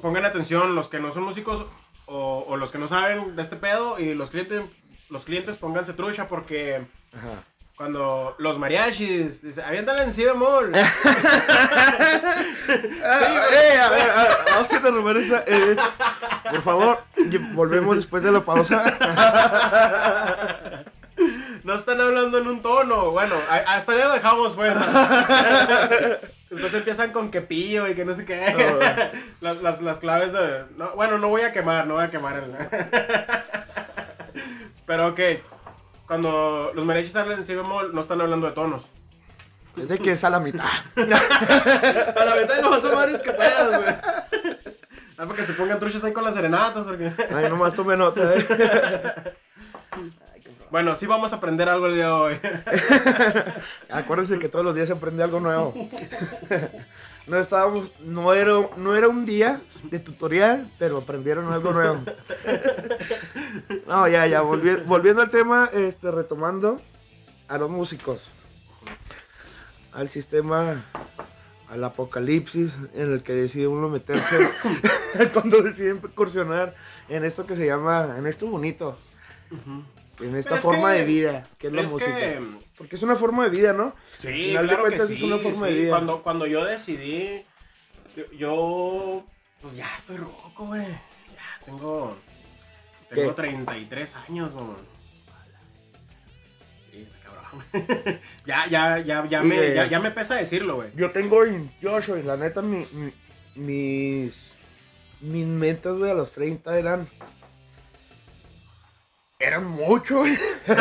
pongan 0.00 0.24
atención, 0.24 0.74
los 0.74 0.88
que 0.88 1.00
no 1.00 1.10
son 1.10 1.24
músicos, 1.24 1.66
o, 2.12 2.56
los 2.56 2.70
que 2.70 2.78
no 2.78 2.86
saben 2.88 3.36
de 3.36 3.42
este 3.42 3.56
pedo 3.56 3.98
y 3.98 4.14
los 4.14 4.30
clientes, 4.30 4.62
los 5.08 5.24
clientes 5.24 5.56
pónganse 5.56 5.94
trucha 5.94 6.28
porque 6.28 6.86
cuando 7.76 8.34
los 8.38 8.58
mariachis 8.58 9.42
dicen, 9.42 9.64
aviéntale 9.64 10.04
en 10.04 10.12
si 10.12 10.24
bemol. 10.24 10.72
sí, 10.74 10.80
eh, 12.70 13.80
a 13.80 13.88
ver, 13.88 14.08
vamos 14.46 14.70
a 14.70 14.76
interrumpir. 14.76 15.42
Eh, 15.46 15.74
por 16.50 16.62
favor, 16.62 16.98
volvemos 17.54 17.96
después 17.96 18.22
de 18.22 18.30
la 18.30 18.40
pausa. 18.40 18.84
no 21.64 21.74
están 21.74 22.00
hablando 22.00 22.38
en 22.38 22.46
un 22.46 22.62
tono. 22.62 23.10
Bueno, 23.10 23.34
hasta 23.66 23.96
ya 23.96 24.06
lo 24.08 24.14
dejamos, 24.14 24.54
pues. 24.54 24.72
Después 26.52 26.72
empiezan 26.74 27.12
con 27.12 27.30
que 27.30 27.40
pillo 27.40 27.88
y 27.88 27.94
que 27.94 28.04
no 28.04 28.14
sé 28.14 28.26
qué. 28.26 28.54
las, 29.40 29.62
las, 29.62 29.80
las, 29.80 29.98
claves 29.98 30.34
de. 30.34 30.64
bueno, 30.94 31.16
no 31.16 31.28
voy 31.28 31.40
a 31.40 31.50
quemar, 31.50 31.86
no 31.86 31.94
voy 31.94 32.04
a 32.04 32.10
quemar. 32.10 32.36
El... 32.36 32.54
Pero 34.86 35.08
ok. 35.08 35.20
Cuando 36.06 36.70
los 36.74 36.84
mariachis 36.84 37.16
hablan 37.16 37.38
en 37.38 37.46
si 37.46 37.54
bemol, 37.54 37.94
no 37.94 38.02
están 38.02 38.20
hablando 38.20 38.46
de 38.46 38.52
tonos. 38.52 38.86
Es 39.78 39.88
de 39.88 39.98
que 39.98 40.12
es 40.12 40.22
a 40.24 40.30
la 40.30 40.40
mitad. 40.40 40.64
a 40.94 42.24
la 42.26 42.36
mitad 42.38 42.60
no 42.60 42.68
vas 42.68 42.84
a 42.84 42.94
varios 42.94 43.22
que 43.22 43.30
güey. 43.30 43.40
Ah, 45.16 45.16
para 45.16 45.34
que 45.34 45.44
se 45.44 45.54
pongan 45.54 45.78
truchas 45.78 46.04
ahí 46.04 46.12
con 46.12 46.24
las 46.24 46.34
serenatas, 46.34 46.84
porque. 46.84 47.12
Ay, 47.34 47.48
nomás 47.48 47.72
tome 47.72 47.96
nota, 47.96 48.34
eh. 48.34 48.46
Bueno, 50.72 50.96
sí 50.96 51.04
vamos 51.04 51.34
a 51.34 51.36
aprender 51.36 51.68
algo 51.68 51.86
el 51.86 51.96
día 51.96 52.06
de 52.06 52.12
hoy. 52.12 52.40
Acuérdense 53.90 54.38
que 54.38 54.48
todos 54.48 54.64
los 54.64 54.74
días 54.74 54.88
se 54.88 54.94
aprende 54.94 55.22
algo 55.22 55.38
nuevo. 55.38 55.74
no 57.26 57.36
estábamos, 57.36 57.92
no 58.00 58.32
era, 58.32 58.54
no 58.78 58.96
era 58.96 59.06
un 59.06 59.26
día 59.26 59.60
de 59.82 59.98
tutorial, 59.98 60.72
pero 60.78 60.96
aprendieron 60.96 61.52
algo 61.52 61.74
nuevo. 61.74 62.02
no, 63.86 64.08
ya, 64.08 64.26
ya, 64.26 64.40
volviendo 64.40 65.20
al 65.20 65.28
tema, 65.28 65.68
este, 65.74 66.10
retomando 66.10 66.80
a 67.48 67.58
los 67.58 67.68
músicos, 67.68 68.30
al 69.92 70.08
sistema, 70.08 70.86
al 71.68 71.84
apocalipsis 71.84 72.72
en 72.94 73.12
el 73.12 73.22
que 73.22 73.34
decide 73.34 73.66
uno 73.66 73.90
meterse 73.90 74.38
cuando 75.34 75.60
decide 75.60 75.90
incursionar 75.90 76.74
en 77.10 77.26
esto 77.26 77.44
que 77.44 77.56
se 77.56 77.66
llama, 77.66 78.14
en 78.16 78.26
esto 78.26 78.46
bonito 78.46 78.96
en 80.20 80.36
esta 80.36 80.56
forma 80.56 80.92
de 80.92 81.04
vida, 81.04 81.46
que 81.58 81.68
es 81.68 81.72
la 81.72 81.82
música. 81.82 82.38
Porque 82.76 82.96
es 82.96 83.02
una 83.02 83.16
forma 83.16 83.44
de 83.44 83.50
vida, 83.50 83.72
¿no? 83.72 83.94
Sí, 84.18 84.54
claro 84.58 84.84
que 84.84 84.98
sí, 85.00 85.14
es 85.14 85.22
una 85.22 85.38
forma 85.38 85.66
de 85.66 85.74
vida. 85.74 85.90
Cuando, 85.90 86.22
cuando 86.22 86.46
yo 86.46 86.64
decidí, 86.64 87.44
yo, 88.36 89.24
pues 89.60 89.76
ya 89.76 89.88
estoy 89.96 90.16
roco, 90.16 90.66
güey. 90.66 90.82
Ya 90.82 91.64
tengo, 91.64 92.16
tengo 93.08 93.34
33 93.34 94.16
años, 94.28 94.52
güey. 94.52 94.66
Sí, 96.90 97.08
cabrón. 97.24 97.64
ya, 98.46 98.66
ya, 98.66 98.98
ya, 98.98 99.26
ya, 99.26 99.42
me, 99.42 99.74
ya, 99.74 99.86
ya, 99.86 100.00
me 100.00 100.10
pesa 100.10 100.34
decirlo, 100.36 100.76
güey. 100.76 100.90
Yo 100.96 101.10
tengo 101.10 101.40
28 101.40 102.18
y 102.18 102.22
la 102.22 102.36
neta, 102.36 102.62
mi, 102.62 102.84
mis, 103.54 104.54
mis 105.20 105.46
metas, 105.46 105.96
güey, 105.98 106.10
a 106.10 106.14
los 106.14 106.32
30 106.32 106.78
eran 106.78 107.08
eran 109.44 109.66
mucho, 109.66 110.22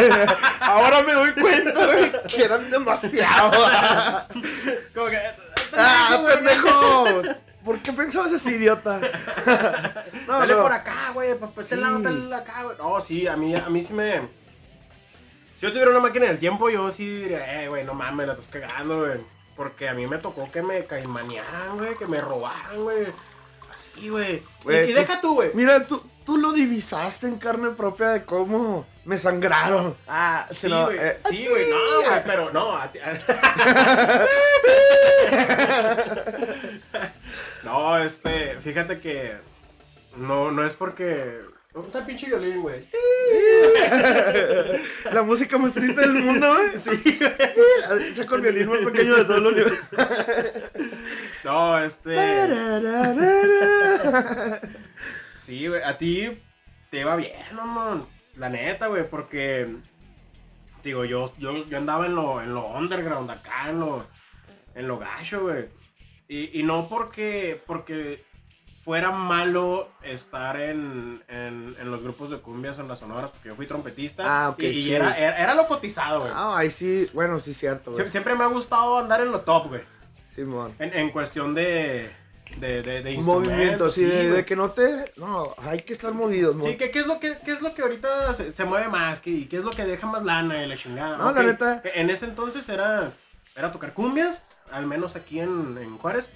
Ahora 0.60 1.02
me 1.02 1.14
doy 1.14 1.34
cuenta, 1.34 2.24
que 2.28 2.44
eran 2.44 2.70
demasiado. 2.70 3.52
Como 4.96 5.08
que. 5.08 5.20
¡Ah, 5.74 6.24
pendejo! 6.28 7.22
¿Por 7.64 7.80
qué 7.80 7.94
pensabas 7.94 8.34
así, 8.34 8.50
idiota? 8.50 9.00
no, 10.28 10.40
Dale 10.40 10.56
por 10.56 10.74
acá, 10.74 11.12
güey. 11.14 11.36
Pues 11.54 11.68
sí. 11.68 11.76
la 11.76 12.38
acá, 12.38 12.64
güey. 12.64 12.78
No, 12.78 13.00
sí, 13.02 13.28
a 13.28 13.38
mí, 13.38 13.56
a 13.56 13.70
mí 13.70 13.84
sí 13.84 13.94
me. 13.94 14.22
Si 15.60 15.68
yo 15.68 15.72
tuviera 15.72 15.92
una 15.92 16.00
máquina 16.00 16.26
del 16.26 16.40
tiempo, 16.40 16.70
yo 16.70 16.90
sí 16.90 17.06
diría, 17.06 17.64
eh, 17.64 17.68
güey, 17.68 17.84
no 17.84 17.94
mames, 17.94 18.26
la 18.26 18.34
estás 18.34 18.48
cagando, 18.48 19.06
güey. 19.06 19.20
porque 19.56 19.88
a 19.88 19.94
mí 19.94 20.08
me 20.08 20.18
tocó 20.18 20.52
que 20.52 20.64
me 20.64 20.86
caimanearan, 20.86 21.78
güey, 21.78 21.96
que 21.96 22.08
me 22.08 22.20
robaran, 22.20 22.84
güey. 22.84 23.06
Así, 23.72 24.10
güey. 24.10 24.44
Y, 24.66 24.94
deja 24.94 25.22
tú, 25.22 25.36
güey. 25.36 25.52
Mira, 25.54 25.86
tú, 25.86 26.04
tú 26.26 26.38
lo 26.38 26.54
divisaste 26.54 27.28
en 27.28 27.38
carne 27.38 27.70
propia 27.72 28.10
de 28.10 28.24
cómo 28.24 28.86
me 29.06 29.18
sangraron. 29.18 29.96
Ah, 30.08 30.48
Sí, 30.52 30.68
güey. 30.70 30.98
eh, 31.00 31.18
Sí, 31.30 31.48
güey. 31.50 31.70
No, 31.70 32.02
güey, 32.10 32.24
pero 32.26 32.52
no. 32.52 32.76
a 32.78 32.92
ti- 32.92 33.00
no, 37.64 37.98
este, 37.98 38.58
fíjate 38.62 39.00
que 39.00 39.34
no, 40.18 40.52
no 40.52 40.66
es 40.66 40.76
porque. 40.76 41.40
¿Dónde 41.74 41.88
está 41.88 42.06
pinche 42.06 42.28
violín, 42.28 42.62
güey? 42.64 42.86
La 45.14 45.24
música 45.24 45.58
más 45.58 45.72
triste 45.74 46.02
del 46.02 46.16
mundo, 46.16 46.54
güey. 46.54 46.72
Sí, 46.78 47.18
güey. 47.18 48.14
Saco 48.16 48.36
el 48.36 48.42
violín 48.42 48.68
más 48.70 48.80
pequeño 48.80 49.16
de 49.16 49.24
todos 49.24 49.42
los 49.42 49.54
universo. 49.54 49.86
No, 51.46 51.80
este. 51.80 52.14
Sí, 55.52 55.68
güey, 55.68 55.84
a 55.84 55.98
ti 55.98 56.42
te 56.90 57.02
iba 57.02 57.14
bien, 57.18 57.34
mamón. 57.54 58.08
La 58.38 58.48
neta, 58.48 58.88
güey, 58.88 59.10
porque. 59.10 59.68
Digo, 60.82 61.04
yo, 61.04 61.34
yo, 61.40 61.66
yo 61.68 61.78
andaba 61.78 62.06
en 62.06 62.16
lo, 62.16 62.42
en 62.42 62.54
lo 62.54 62.66
underground, 62.70 63.30
acá, 63.30 63.70
en 63.70 63.82
lo, 63.82 64.06
en 64.76 64.88
lo 64.88 64.98
gacho, 64.98 65.42
güey. 65.42 65.66
Y, 66.30 66.58
y 66.58 66.64
no 66.64 66.88
porque, 66.88 67.62
porque 67.68 68.24
fuera 68.86 69.12
malo 69.12 69.90
estar 70.04 70.58
en, 70.62 71.22
en, 71.28 71.76
en 71.78 71.92
los 71.92 72.02
grupos 72.02 72.32
de 72.32 72.38
cumbias 72.40 72.78
o 72.78 72.82
en 72.84 72.88
las 72.88 73.00
sonoras, 73.00 73.30
porque 73.32 73.50
yo 73.50 73.56
fui 73.56 73.68
trompetista. 73.68 74.24
Ah, 74.46 74.50
ok, 74.52 74.60
Y, 74.64 74.66
y 74.68 74.84
sí. 74.86 74.94
era, 74.94 75.18
era, 75.18 75.38
era 75.38 75.54
lo 75.54 75.68
cotizado, 75.68 76.22
güey. 76.22 76.32
Ah, 76.34 76.58
ahí 76.60 76.72
sí, 76.72 77.10
bueno, 77.14 77.42
sí, 77.42 77.54
cierto, 77.54 77.92
güey. 77.92 78.06
Sie- 78.06 78.10
Siempre 78.10 78.36
me 78.36 78.46
ha 78.46 78.48
gustado 78.48 78.98
andar 79.00 79.20
en 79.20 79.34
lo 79.34 79.42
top, 79.42 79.68
güey. 79.68 79.82
Simón. 80.34 80.74
En, 80.80 80.94
en 80.98 81.10
cuestión 81.10 81.54
de, 81.54 82.10
de, 82.60 82.82
de, 82.82 83.02
de 83.02 83.18
Movimiento, 83.18 83.90
sí, 83.90 84.04
de, 84.06 84.46
que 84.46 84.56
no 84.56 84.72
te. 84.72 85.12
No, 85.18 85.56
hay 85.58 85.80
que 85.80 85.94
estar 85.94 86.14
movidos, 86.14 86.56
mo- 86.56 86.66
Sí, 86.66 86.78
¿qué, 86.78 86.92
qué 86.92 87.00
es 87.00 87.08
lo 87.08 87.20
que, 87.20 87.38
qué 87.44 87.52
es 87.52 87.62
lo 87.62 87.74
que 87.74 87.82
ahorita 87.82 88.34
se, 88.34 88.52
se 88.52 88.66
mueve 88.66 88.88
más? 88.88 89.22
¿Qué, 89.22 89.48
qué 89.48 89.58
es 89.58 89.64
lo 89.64 89.72
que 89.72 89.86
deja 89.86 90.06
más 90.08 90.24
lana 90.24 90.64
y 90.64 90.68
la 90.68 90.78
chingada? 90.78 91.18
No, 91.18 91.32
la 91.32 91.44
neta. 91.44 91.82
En 91.96 92.10
ese 92.10 92.26
entonces 92.26 92.68
era, 92.70 93.14
era 93.56 93.72
tocar 93.72 93.94
cumbias, 93.94 94.44
al 94.72 94.86
menos 94.86 95.16
aquí 95.16 95.40
en, 95.40 95.78
en 95.80 95.98
Juárez. 95.98 96.30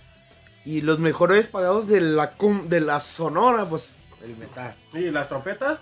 Y 0.64 0.82
los 0.82 0.98
mejores 1.00 1.48
pagados 1.48 1.88
de 1.88 2.02
la, 2.02 2.32
cum- 2.38 2.68
de 2.68 2.82
la 2.82 3.00
sonora, 3.00 3.66
pues, 3.66 3.92
el 4.24 4.36
metal. 4.38 4.74
Y 4.94 5.12
las 5.12 5.28
trompetas 5.30 5.82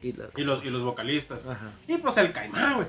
Y 0.00 0.12
las... 0.14 0.30
y 0.36 0.42
los, 0.42 0.64
y 0.64 0.70
los 0.70 0.82
vocalistas. 0.82 1.44
Ajá. 1.46 1.70
Y 1.86 1.98
pues 1.98 2.16
el 2.16 2.32
caimán, 2.32 2.76
güey. 2.76 2.86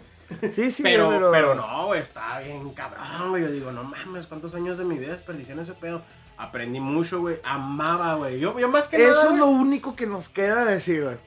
Sí, 0.53 0.71
sí, 0.71 0.81
pero, 0.83 1.09
pero, 1.09 1.29
pero, 1.31 1.55
no, 1.55 1.87
güey, 1.87 1.99
está 2.01 2.39
bien 2.39 2.69
cabrón, 2.73 3.31
güey. 3.31 3.43
Yo 3.43 3.51
digo, 3.51 3.71
no 3.73 3.83
mames, 3.83 4.27
¿cuántos 4.27 4.55
años 4.55 4.77
de 4.77 4.85
mi 4.85 4.97
vida 4.97 5.11
desperdicié 5.11 5.51
en 5.53 5.59
ese 5.59 5.73
pedo? 5.73 6.01
Aprendí 6.41 6.79
mucho, 6.79 7.19
güey. 7.21 7.37
Amaba, 7.43 8.15
güey. 8.15 8.39
Yo, 8.39 8.57
yo 8.59 8.67
más 8.69 8.87
que 8.87 8.97
Eso 9.03 9.13
nada, 9.13 9.33
es 9.33 9.37
lo 9.39 9.45
único 9.47 9.95
que 9.95 10.07
nos 10.07 10.27
queda 10.27 10.65
decir, 10.65 11.03
güey. 11.03 11.17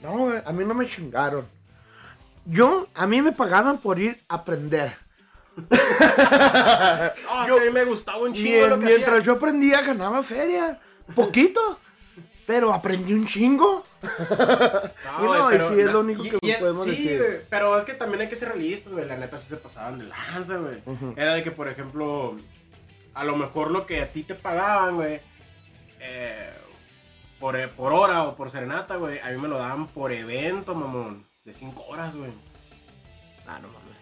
No, 0.00 0.12
güey, 0.24 0.42
a 0.44 0.52
mí 0.52 0.64
no 0.64 0.72
me 0.74 0.86
chingaron. 0.88 1.46
Yo, 2.46 2.88
a 2.94 3.06
mí 3.06 3.20
me 3.22 3.32
pagaban 3.32 3.78
por 3.78 3.98
ir 4.00 4.22
a 4.28 4.36
aprender. 4.36 4.94
No, 7.26 7.46
yo- 7.48 7.56
a 7.58 7.60
mí 7.64 7.70
me 7.70 7.84
gustaba 7.84 8.18
un 8.18 8.32
chingo 8.32 8.50
Mien- 8.50 8.70
lo 8.70 8.78
que 8.78 8.86
mientras 8.86 9.16
hacía. 9.18 9.26
yo 9.26 9.32
aprendía, 9.34 9.82
ganaba 9.82 10.22
feria. 10.22 10.80
Poquito. 11.14 11.78
pero 12.46 12.72
aprendí 12.72 13.12
un 13.14 13.24
chingo. 13.26 13.84
Y 15.20 15.24
no, 15.24 15.52
y 15.54 15.60
sí, 15.60 15.80
es 15.80 15.92
lo 15.92 16.00
único 16.00 16.22
que 16.22 16.38
y- 16.42 16.54
podemos 16.54 16.84
sí, 16.84 16.90
decir. 16.90 17.46
pero 17.48 17.78
es 17.78 17.84
que 17.84 17.94
también 17.94 18.22
hay 18.22 18.28
que 18.28 18.36
ser 18.36 18.48
realistas, 18.48 18.92
güey. 18.92 19.06
La 19.06 19.16
neta 19.16 19.38
sí 19.38 19.48
se 19.48 19.56
pasaban 19.56 19.98
de 19.98 20.06
lanza, 20.06 20.56
güey. 20.56 20.82
Era 21.16 21.34
de 21.34 21.42
que, 21.44 21.50
por 21.52 21.68
ejemplo, 21.68 22.36
a 23.14 23.24
lo 23.24 23.36
mejor 23.36 23.70
lo 23.70 23.86
que 23.86 24.00
a 24.02 24.12
ti 24.12 24.22
te 24.22 24.34
pagaban, 24.34 24.96
güey, 24.96 25.20
eh, 26.00 26.50
por, 27.38 27.56
eh, 27.56 27.68
por 27.68 27.92
hora 27.92 28.24
o 28.24 28.36
por 28.36 28.50
serenata, 28.50 28.96
güey, 28.96 29.18
a 29.20 29.28
mí 29.30 29.38
me 29.38 29.48
lo 29.48 29.58
daban 29.58 29.86
por 29.88 30.12
evento, 30.12 30.74
mamón. 30.74 31.26
De 31.44 31.52
cinco 31.52 31.84
horas, 31.88 32.14
güey. 32.14 32.30
Ah, 33.46 33.58
no 33.60 33.68
mames. 33.68 33.92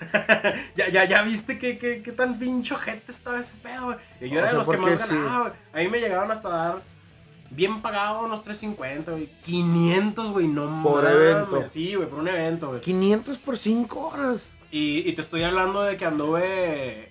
Ya, 0.76 0.88
ya, 0.88 1.04
ya 1.04 1.22
viste 1.22 1.58
que, 1.58 1.76
que, 1.76 2.02
que 2.02 2.12
tan 2.12 2.38
pincho 2.38 2.76
gente 2.76 3.12
estaba 3.12 3.38
ese 3.38 3.56
pedo, 3.58 3.84
güey. 3.86 3.96
Y 4.20 4.30
yo 4.30 4.36
O 4.36 4.38
era 4.38 4.48
de 4.50 4.54
los 4.56 4.68
que 4.68 4.76
más 4.78 4.98
sí. 5.00 5.08
ganaba, 5.14 5.40
güey. 5.40 5.52
A 5.74 5.78
mí 5.84 5.88
me 5.88 6.00
llegaban 6.00 6.30
hasta 6.30 6.48
dar 6.48 6.82
bien 7.50 7.82
pagado 7.82 8.24
unos 8.24 8.42
350, 8.42 9.10
güey. 9.12 9.26
500, 9.44 10.30
güey, 10.30 10.46
no 10.48 10.82
Por 10.82 11.02
mames. 11.04 11.18
evento. 11.18 11.68
Sí, 11.68 11.94
güey, 11.94 12.08
por 12.08 12.20
un 12.20 12.28
evento, 12.28 12.68
güey. 12.68 12.80
500 12.80 13.38
por 13.38 13.58
5 13.58 14.00
horas. 14.06 14.48
Y, 14.70 15.06
y 15.06 15.12
te 15.12 15.20
estoy 15.20 15.42
hablando 15.42 15.82
de 15.82 15.98
que 15.98 16.06
anduve 16.06 17.09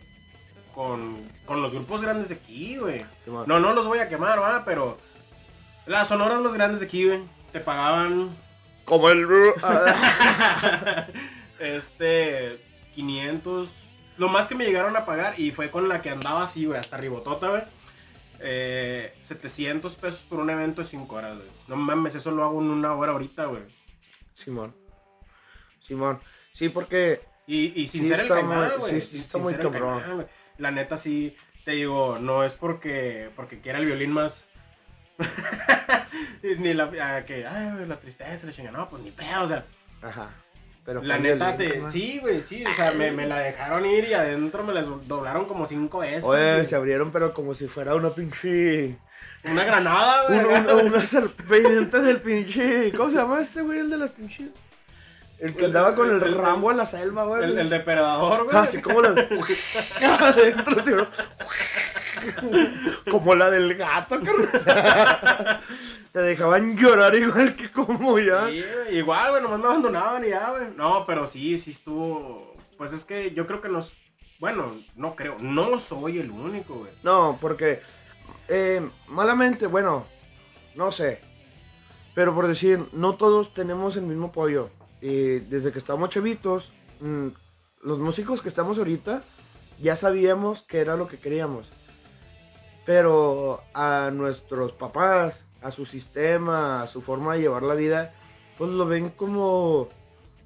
con, 0.80 1.18
con 1.46 1.62
los 1.62 1.74
grupos 1.74 2.02
grandes 2.02 2.30
de 2.30 2.36
aquí, 2.36 2.78
güey. 2.78 3.06
No, 3.28 3.60
no 3.60 3.74
los 3.74 3.86
voy 3.86 4.00
a 4.00 4.08
quemar, 4.08 4.42
va, 4.42 4.63
pero 4.63 4.98
las 5.86 6.08
sonoras 6.08 6.42
los 6.42 6.54
grandes 6.54 6.80
de 6.80 6.86
aquí, 6.86 7.06
güey. 7.06 7.20
Te 7.52 7.60
pagaban 7.60 8.30
Como 8.86 9.10
el. 9.10 9.28
este 11.60 12.62
500 12.96 13.68
lo 14.18 14.30
más 14.30 14.48
que 14.48 14.56
me 14.56 14.63
llegaron 14.65 14.96
a 14.96 15.06
pagar 15.06 15.38
y 15.38 15.52
fue 15.52 15.70
con 15.70 15.89
la 15.89 16.02
que 16.02 16.12
andaba 16.12 16.44
así 16.44 16.65
güey 16.65 16.80
hasta 16.80 16.96
ribotota 16.96 17.50
güey 17.50 17.63
eh, 18.39 19.13
700 19.20 19.94
pesos 19.96 20.22
por 20.22 20.39
un 20.39 20.50
evento 20.50 20.82
de 20.82 20.88
5 20.88 21.13
horas 21.13 21.36
güey 21.36 21.50
no 21.68 21.76
mames 21.76 22.15
eso 22.15 22.32
lo 22.32 22.46
hago 22.46 22.62
en 22.62 22.70
una 22.70 22.94
hora 22.94 23.12
ahorita 23.12 23.48
güey 23.48 23.63
Simón. 24.34 24.74
Simón. 25.82 26.22
Sí, 26.54 26.70
porque. 26.70 27.22
y, 27.46 27.82
y 27.82 27.88
sin 27.88 28.04
Sí 28.04 28.08
ser 28.08 28.22
el 28.22 28.44
muy- 28.46 28.68
güey 28.78 29.02
sí, 29.02 29.02
sí 29.02 29.18
está 29.18 29.38
muy 29.38 29.54
cabrón. 29.56 30.26
La 30.60 30.72
neta 30.72 30.98
sí 30.98 31.36
te 31.65 31.72
digo 31.72 32.17
no 32.19 32.43
es 32.43 32.54
porque 32.54 33.30
porque 33.36 33.60
quiera 33.60 33.80
el 33.80 33.86
violín 33.86 34.12
más 34.12 34.48
ni 36.60 36.74
la 36.74 36.91
ah, 37.02 37.26
que 37.26 37.45
ay 37.45 37.86
la 37.88 38.00
tristeza 38.00 38.45
la 38.45 38.54
chinga 38.54 38.72
no 38.72 38.88
pues 38.89 39.04
ni 39.04 39.12
pedo 39.12 39.43
o 39.43 39.48
sea 39.48 39.65
Ajá. 40.02 40.30
Pero 40.86 41.04
La 41.04 41.19
neta, 41.19 41.56
violín, 41.58 41.84
te, 41.86 41.91
sí, 41.91 42.19
güey, 42.19 42.41
sí. 42.41 42.63
O 42.65 42.74
sea, 42.74 42.91
me, 42.91 43.12
me 43.12 43.28
la 43.28 43.39
dejaron 43.39 43.86
ir 43.86 44.06
y 44.06 44.13
adentro 44.13 44.63
me 44.63 44.74
la 44.74 44.82
doblaron 44.82 45.45
como 45.45 45.65
cinco 45.65 46.00
veces. 46.00 46.24
Oye, 46.24 46.54
güey. 46.54 46.65
se 46.65 46.76
abrieron, 46.76 47.12
pero 47.12 47.34
como 47.34 47.54
si 47.54 47.67
fuera 47.67 47.93
una 47.95 48.15
pinche. 48.15 48.95
Una 49.43 49.65
granada, 49.65 50.28
güey. 50.30 50.39
Un, 50.39 50.69
un- 50.86 50.93
una 50.93 51.06
serpiente 51.06 52.00
del 52.00 52.22
pinche. 52.22 52.91
¿Cómo 52.95 53.10
se 53.12 53.17
llama 53.17 53.41
este 53.41 53.62
güey? 53.62 53.80
El 53.80 53.89
de 53.89 53.98
las 53.98 54.12
pinches. 54.12 54.48
El 55.39 55.56
que 55.56 55.65
andaba 55.65 55.95
con 55.95 56.10
el, 56.10 56.21
el- 56.21 56.36
rambo 56.36 56.69
a 56.69 56.73
la 56.73 56.86
selva, 56.86 57.23
güey. 57.25 57.43
El, 57.43 57.58
el 57.58 57.69
depredador, 57.69 58.43
güey. 58.45 58.58
Así 58.58 58.82
como 58.82 59.02
la. 59.02 59.10
Adentro, 60.19 60.82
sí, 60.82 60.91
¿no? 60.91 61.08
Como 63.12 63.36
la 63.36 63.49
del 63.49 63.75
gato, 63.75 64.19
carnal. 64.21 65.62
Te 66.12 66.19
dejaban 66.19 66.75
llorar 66.75 67.15
igual 67.15 67.56
que 67.56 67.71
como 67.71 68.17
ya. 68.19 68.47
Sí, 68.49 68.63
igual, 68.91 69.30
güey, 69.32 69.43
nomás 69.43 69.60
me 69.60 69.65
abandonaban 69.67 70.25
y 70.25 70.30
ya, 70.30 70.49
güey. 70.49 70.63
No, 70.75 71.06
pero 71.06 71.28
sí, 71.28 71.58
sí 71.60 71.71
estuvo. 71.71 72.56
Pues 72.78 72.93
es 72.93 73.04
que 73.06 73.32
yo 73.32 73.45
creo 73.47 73.62
que 73.62 73.69
nos. 73.69 73.93
Bueno, 74.39 74.75
no 74.95 75.15
creo. 75.15 75.38
No 75.39 75.78
soy 75.80 76.19
el 76.19 76.32
único, 76.32 76.75
güey. 76.75 76.91
No, 77.04 77.38
porque 77.39 77.82
eh, 78.47 78.88
malamente, 79.08 79.67
bueno, 79.67 80.06
no 80.75 80.91
sé. 80.91 81.21
Pero 82.15 82.34
por 82.34 82.47
decir, 82.47 82.86
no 82.91 83.15
todos 83.15 83.54
tenemos 83.54 83.95
el 83.95 84.04
mismo 84.04 84.28
apoyo. 84.28 84.69
Y 85.02 85.40
desde 85.40 85.72
que 85.72 85.80
estamos 85.80 86.10
chavitos, 86.10 86.72
mm, 87.00 87.28
los 87.84 88.00
músicos 88.00 88.42
que 88.42 88.50
estamos 88.50 88.78
ahorita, 88.78 89.24
ya 89.82 89.96
sabíamos 89.96 90.64
que 90.64 90.80
era 90.80 90.96
lo 90.98 91.08
que 91.08 91.18
queríamos. 91.20 91.72
Pero 92.86 93.62
a 93.74 94.10
nuestros 94.14 94.72
papás, 94.74 95.46
a 95.62 95.72
su 95.72 95.86
sistema, 95.86 96.82
a 96.84 96.88
su 96.88 97.02
forma 97.02 97.34
de 97.36 97.42
llevar 97.42 97.64
la 97.64 97.76
vida, 97.76 98.14
pues 98.58 98.72
lo 98.72 98.86
ven 98.86 99.10
como 99.10 99.90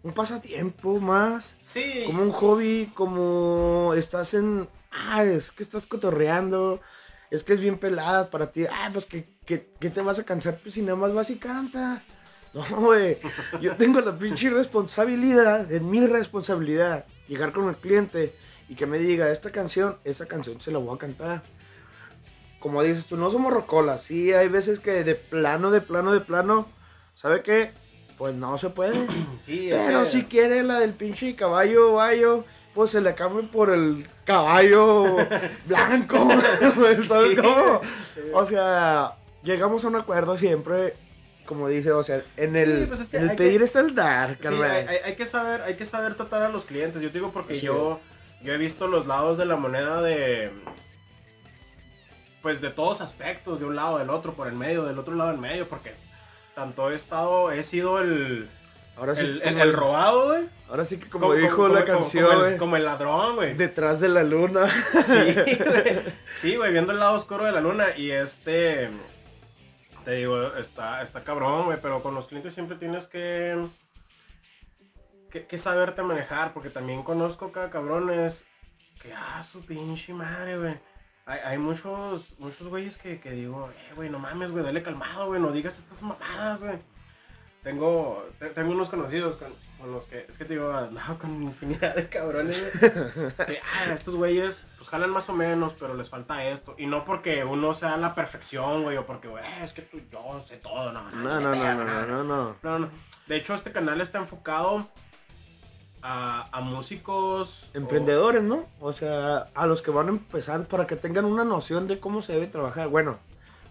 un 0.04 0.12
pasatiempo 0.13 1.00
más 1.00 1.56
Sí. 1.62 2.04
como 2.06 2.24
un 2.24 2.32
hobby, 2.32 2.92
como 2.94 3.94
estás 3.96 4.34
en. 4.34 4.68
Ah, 4.91 5.24
es 5.24 5.51
que 5.51 5.64
estás 5.64 5.86
cotorreando. 5.88 6.82
Es 7.32 7.43
que 7.43 7.54
es 7.54 7.60
bien 7.60 7.80
pelada 7.80 8.30
para 8.30 8.51
ti. 8.51 8.66
Ah, 8.72 8.89
pues 8.93 9.08
que, 9.08 9.28
que, 9.45 9.72
que 9.80 9.89
te 9.89 10.01
vas 10.01 10.20
a 10.20 10.24
cansar 10.26 10.60
pues, 10.62 10.76
si 10.76 10.82
nada 10.84 10.95
más 10.97 11.14
vas 11.14 11.30
y 11.32 11.38
canta. 11.38 12.04
No, 12.70 12.82
güey. 12.82 13.18
Yo 13.62 13.76
tengo 13.78 13.99
la 14.01 14.18
pinche 14.18 14.49
responsabilidad, 14.49 15.72
es 15.72 15.82
mi 15.82 16.06
responsabilidad, 16.06 17.06
llegar 17.28 17.51
con 17.51 17.68
el 17.70 17.76
cliente 17.76 18.36
y 18.70 18.76
que 18.76 18.86
me 18.86 18.99
diga, 18.99 19.30
esta 19.32 19.51
canción, 19.51 19.97
esa 20.04 20.28
canción 20.28 20.62
se 20.62 20.72
la 20.72 20.78
voy 20.78 20.95
a 20.95 20.99
cantar. 20.99 21.41
Como 22.60 22.82
dices 22.84 23.08
tú, 23.08 23.18
no 23.18 23.30
somos 23.30 23.51
rocolas. 23.54 24.04
Sí, 24.04 24.32
hay 24.34 24.47
veces 24.47 24.80
que 24.80 25.04
de 25.04 25.16
plano, 25.16 25.72
de 25.72 25.82
plano, 25.82 26.14
de 26.14 26.22
plano, 26.22 26.68
¿sabe 27.16 27.41
qué? 27.41 27.72
Pues 28.18 28.36
no 28.36 28.58
se 28.58 28.70
puede. 28.70 28.93
Sí, 29.45 29.70
Pero 29.72 30.06
si 30.06 30.24
quiere 30.24 30.64
la 30.64 30.80
del 30.80 30.93
pinche 30.93 31.36
caballo 31.36 31.93
bayo, 31.93 32.45
pues 32.74 32.91
se 32.91 33.01
le 33.01 33.14
cambia 33.16 33.49
por 33.51 33.72
el 33.72 34.08
caballo 34.26 35.18
blanco. 35.66 36.18
¿Sabes 37.08 37.32
Sí, 37.32 37.36
cómo? 37.41 37.82
O 38.34 38.45
sea, 38.45 39.16
llegamos 39.43 39.84
a 39.84 39.88
un 39.89 39.97
acuerdo 39.97 40.38
siempre, 40.38 40.95
como 41.46 41.68
dice, 41.68 41.91
o 41.91 42.04
sea, 42.04 42.22
en 42.38 42.56
el, 42.56 42.82
Sí, 42.82 42.86
pues 42.88 43.00
es 43.02 43.10
que 43.10 43.18
en 43.18 43.24
el 43.24 43.30
hay 43.32 43.38
pedir 43.38 43.60
que- 43.60 43.66
está 43.66 43.80
el 43.82 43.94
dar, 43.96 44.32
Sí, 44.32 44.36
carnal. 44.44 44.72
hay, 44.72 44.86
hay- 44.88 44.98
hay 45.06 45.16
que 45.16 45.26
saber, 45.26 45.62
hay 45.64 45.76
que 45.76 45.86
saber 45.86 46.16
tratar 46.16 46.41
a 46.44 46.50
los 46.50 46.66
clientes. 46.66 47.02
Yo 47.02 47.10
te 47.10 47.16
digo 47.20 47.32
porque 47.32 47.60
yo 47.60 48.00
yo 48.41 48.54
he 48.54 48.58
visto 48.58 48.88
los 48.88 49.08
lados 49.08 49.38
de 49.38 49.46
la 49.46 49.56
moneda 49.56 50.02
de. 50.02 50.52
Pues 52.41 52.60
de 52.60 52.70
todos 52.72 53.00
aspectos, 53.02 53.60
de 53.60 53.66
un 53.66 53.76
lado, 53.76 54.00
del 54.00 54.10
otro, 54.10 54.34
por 54.34 54.48
el 54.48 54.54
medio, 54.54 54.84
del 54.84 55.00
otro 55.00 55.16
lado, 55.16 55.32
en 55.32 55.39
medio, 55.39 55.68
porque 55.70 55.94
tanto 56.56 56.91
he 56.91 56.96
estado, 56.96 57.52
he 57.52 57.64
sido 57.64 58.00
el. 58.00 58.50
Ahora 58.98 59.16
sí, 59.16 59.22
el, 59.22 59.41
el- 59.41 59.54
como, 59.54 59.64
el 59.64 59.74
robado, 59.74 60.26
güey. 60.28 60.44
ahora 60.70 60.86
sí 60.86 61.00
que 61.00 61.10
como, 61.10 61.34
dijo 61.34 61.68
la 61.70 61.86
como- 61.86 62.00
canción, 62.00 62.30
como 62.30 62.46
el, 62.46 62.58
como 62.58 62.76
el 62.78 62.84
ladrón, 62.84 63.36
güey. 63.38 63.54
detrás 63.56 64.02
de 64.02 64.10
la 64.10 64.24
luna. 64.24 64.68
Sí, 64.68 65.34
güey. 65.36 66.04
Sí, 66.38 66.56
güey, 66.58 66.72
viendo 66.74 66.91
el 66.91 67.00
lado 67.00 67.16
oscuro 67.16 67.46
de 67.46 67.54
la 67.54 67.62
luna. 67.62 67.86
Y 67.98 68.12
este. 68.12 68.89
Te 70.04 70.12
digo, 70.12 70.56
está, 70.56 71.01
está 71.01 71.24
cabrón, 71.24 71.66
güey. 71.66 71.80
Pero 71.82 72.01
con 72.04 72.14
los 72.16 72.28
clientes 72.28 72.54
siempre 72.54 72.78
tienes 72.78 73.08
que. 73.08 73.68
Que, 75.32 75.45
que 75.47 75.58
saberte 75.58 76.01
manejar. 76.04 76.54
Porque 76.54 76.70
también 76.70 77.04
conozco 77.04 77.51
cada 77.51 77.70
cabrones. 77.70 78.45
Que, 79.01 79.14
ah, 79.14 79.41
su 79.43 79.66
pinche 79.66 80.14
madre, 80.14 80.58
güey. 80.58 80.80
Hay, 81.26 81.58
muchos, 81.58 82.38
muchos 82.38 82.68
güeyes 82.68 82.97
que, 82.97 83.22
que 83.22 83.32
digo, 83.32 83.70
eh, 83.72 83.93
güey, 83.95 84.10
no 84.10 84.20
mames, 84.20 84.51
güey, 84.51 84.62
dale 84.62 84.84
calmado, 84.84 85.28
güey, 85.28 85.39
no 85.39 85.54
digas 85.54 85.80
estas 85.80 86.01
mamadas, 86.04 86.62
güey. 86.62 86.78
Tengo, 87.64 88.28
te- 88.39 88.49
tengo 88.49 88.72
unos 88.74 88.89
conocidos 88.89 89.38
con, 89.38 89.54
con 89.80 89.93
los 89.93 90.06
que, 90.08 90.26
es 90.28 90.38
que 90.38 90.43
te 90.43 90.56
digo, 90.56 90.70
andaba 90.74 91.18
con 91.18 91.41
infinidad 91.41 91.95
de 91.95 92.10
cabrones, 92.10 92.62
güey. 93.16 93.58
ah, 93.64 93.93
estos 93.93 94.16
güeyes, 94.16 94.66
pues 94.84 94.89
jalan 94.91 95.11
más 95.11 95.29
o 95.29 95.34
menos, 95.34 95.73
pero 95.79 95.93
les 95.93 96.09
falta 96.09 96.45
esto. 96.45 96.75
Y 96.77 96.88
no 96.88 97.05
porque 97.05 97.45
uno 97.45 97.73
sea 97.73 97.95
la 97.95 98.13
perfección, 98.13 98.84
güey, 98.84 98.97
o 98.97 99.05
porque, 99.05 99.29
güey, 99.29 99.41
es 99.63 99.71
que 99.71 99.81
tú, 99.81 100.01
yo 100.11 100.43
sé 100.45 100.57
todo, 100.57 100.91
no, 100.91 101.09
No, 101.11 101.39
no, 101.39 101.55
no, 101.55 101.55
no, 101.55 101.73
no, 101.86 102.05
no, 102.05 102.23
no. 102.25 102.55
no, 102.61 102.79
no. 102.79 102.89
De 103.27 103.38
hecho, 103.38 103.55
este 103.55 103.71
canal 103.71 104.01
está 104.01 104.17
enfocado 104.17 104.86
a, 106.01 106.49
a 106.51 106.59
músicos. 106.61 107.63
o- 107.73 107.77
Emprendedores, 107.77 108.43
¿no? 108.43 108.65
O 108.81 108.91
sea, 108.91 109.47
a 109.55 109.65
los 109.67 109.81
que 109.81 109.91
van 109.91 110.07
a 110.07 110.11
empezar 110.11 110.65
para 110.65 110.86
que 110.86 110.97
tengan 110.97 111.23
una 111.23 111.45
noción 111.45 111.88
de 111.88 112.01
cómo 112.01 112.21
se 112.21 112.34
debe 112.34 112.47
trabajar. 112.47 112.89
Bueno, 112.89 113.17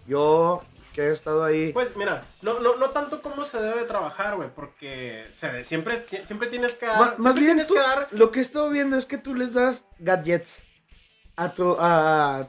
yo 0.06 0.62
que 0.94 1.02
he 1.08 1.12
estado 1.12 1.44
ahí. 1.44 1.72
Pues 1.74 1.94
mira, 1.96 2.22
no, 2.40 2.60
no, 2.60 2.76
no 2.76 2.88
tanto 2.90 3.20
cómo 3.20 3.44
se 3.44 3.60
debe 3.60 3.84
trabajar, 3.84 4.36
güey, 4.36 4.48
porque 4.54 5.26
se- 5.32 5.64
siempre, 5.64 5.98
ti- 5.98 6.24
siempre 6.24 6.48
tienes 6.48 6.74
que 6.74 6.86
dar. 6.86 6.98
Ma- 6.98 7.06
siempre 7.08 7.24
más 7.32 7.34
bien, 7.40 7.66
tú- 7.66 7.74
que 7.74 7.80
dar. 7.80 8.08
lo 8.12 8.30
que 8.30 8.38
he 8.38 8.42
estado 8.42 8.70
viendo 8.70 8.96
es 8.96 9.04
que 9.04 9.18
tú 9.18 9.34
les 9.34 9.52
das 9.54 9.84
gadgets 9.98 10.62
a 11.36 11.52
tu. 11.54 11.76
a. 11.78 12.48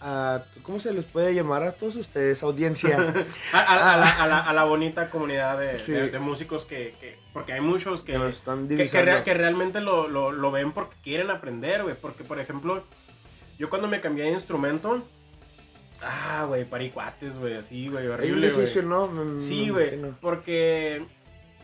a 0.00 0.44
¿Cómo 0.62 0.80
se 0.80 0.92
les 0.92 1.04
puede 1.04 1.34
llamar 1.34 1.62
a 1.62 1.72
todos 1.72 1.96
ustedes, 1.96 2.42
audiencia? 2.42 2.96
A, 3.52 3.58
a- 3.58 3.94
a 3.94 3.96
la, 3.96 4.10
a 4.10 4.26
la- 4.26 4.40
a 4.40 4.52
la 4.52 4.64
bonita 4.64 5.10
comunidad 5.10 5.58
de, 5.58 5.76
Sí. 5.76 5.92
de- 5.92 6.10
de 6.10 6.18
músicos 6.18 6.64
que, 6.64 6.94
que- 7.00 7.16
Porque 7.32 7.52
hay 7.54 7.60
muchos 7.60 8.02
que. 8.02 8.14
están 8.28 8.68
que, 8.68 8.88
que 8.88 9.34
realmente 9.34 9.80
lo, 9.80 10.08
lo- 10.08 10.32
lo 10.32 10.50
ven 10.50 10.72
porque 10.72 10.96
quieren 11.02 11.30
aprender, 11.30 11.82
güey. 11.84 11.94
Porque, 11.94 12.24
por 12.24 12.38
ejemplo, 12.40 12.82
yo 13.58 13.70
cuando 13.70 13.88
me 13.88 14.00
cambié 14.00 14.24
de 14.24 14.32
instrumento. 14.32 15.02
Ah, 16.04 16.46
güey, 16.48 16.64
paricuates, 16.64 17.38
güey, 17.38 17.54
así, 17.54 17.86
güey, 17.88 18.08
horrible, 18.08 18.50
güey. 18.50 18.60
difícil, 18.62 18.88
¿no? 18.88 19.06
Me- 19.06 19.38
Sí, 19.38 19.68
güey, 19.70 20.00
porque 20.20 21.06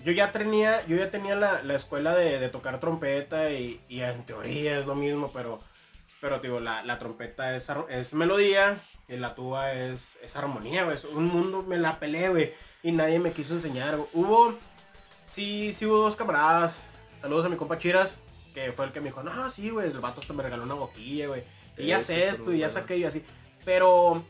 yo 0.05 0.13
ya 0.13 0.31
tenía, 0.31 0.87
yo 0.87 0.97
ya 0.97 1.11
tenía 1.11 1.35
la, 1.35 1.61
la 1.65 1.75
escuela 1.75 2.15
de, 2.15 2.39
de 2.39 2.49
tocar 2.49 2.79
trompeta 2.79 3.51
y, 3.51 3.81
y 3.89 4.01
en 4.03 4.25
teoría 4.27 4.79
es 4.79 4.87
lo 4.87 4.95
mismo, 4.95 5.33
pero, 5.35 5.59
pero 6.21 6.39
digo, 6.41 6.61
la, 6.61 6.83
la 6.85 6.99
trompeta 6.99 7.55
es, 7.57 7.71
es 7.89 8.15
melodía 8.15 8.81
y 9.09 9.17
la 9.17 9.35
tuba 9.35 9.73
es, 9.73 10.19
es 10.23 10.37
armonía, 10.37 10.85
güey. 10.85 10.97
Un 11.13 11.27
mundo 11.27 11.63
me 11.63 11.79
la 11.79 11.99
pelé, 11.99 12.29
güey, 12.29 12.55
y 12.83 12.93
nadie 12.93 13.19
me 13.19 13.33
quiso 13.33 13.55
enseñar. 13.55 13.97
güey. 13.97 14.09
Hubo, 14.13 14.59
sí, 15.25 15.73
sí 15.73 15.87
hubo 15.87 15.99
dos 15.99 16.17
camaradas, 16.17 16.79
saludos 17.21 17.47
a 17.47 17.49
mi 17.49 17.57
compa 17.57 17.79
Chiras, 17.79 18.19
que 18.55 18.73
fue 18.73 18.87
el 18.87 18.93
que 18.93 19.01
me 19.01 19.07
dijo, 19.11 19.23
no, 19.23 19.51
sí, 19.51 19.71
güey, 19.71 19.91
el 19.91 20.01
vato 20.01 20.21
hasta 20.21 20.33
me 20.33 20.43
regaló 20.43 20.65
una 20.65 20.75
boquilla, 20.75 21.29
güey. 21.29 21.45
Y 21.77 21.87
ya 21.87 21.99
Eso 21.99 22.09
sé 22.09 22.25
es 22.27 22.33
esto, 22.39 22.53
y 22.53 22.59
ya 22.59 22.67
bueno. 22.67 22.81
saqué 22.81 22.97
y 22.97 23.05
así. 23.05 23.25
Pero, 23.65 24.25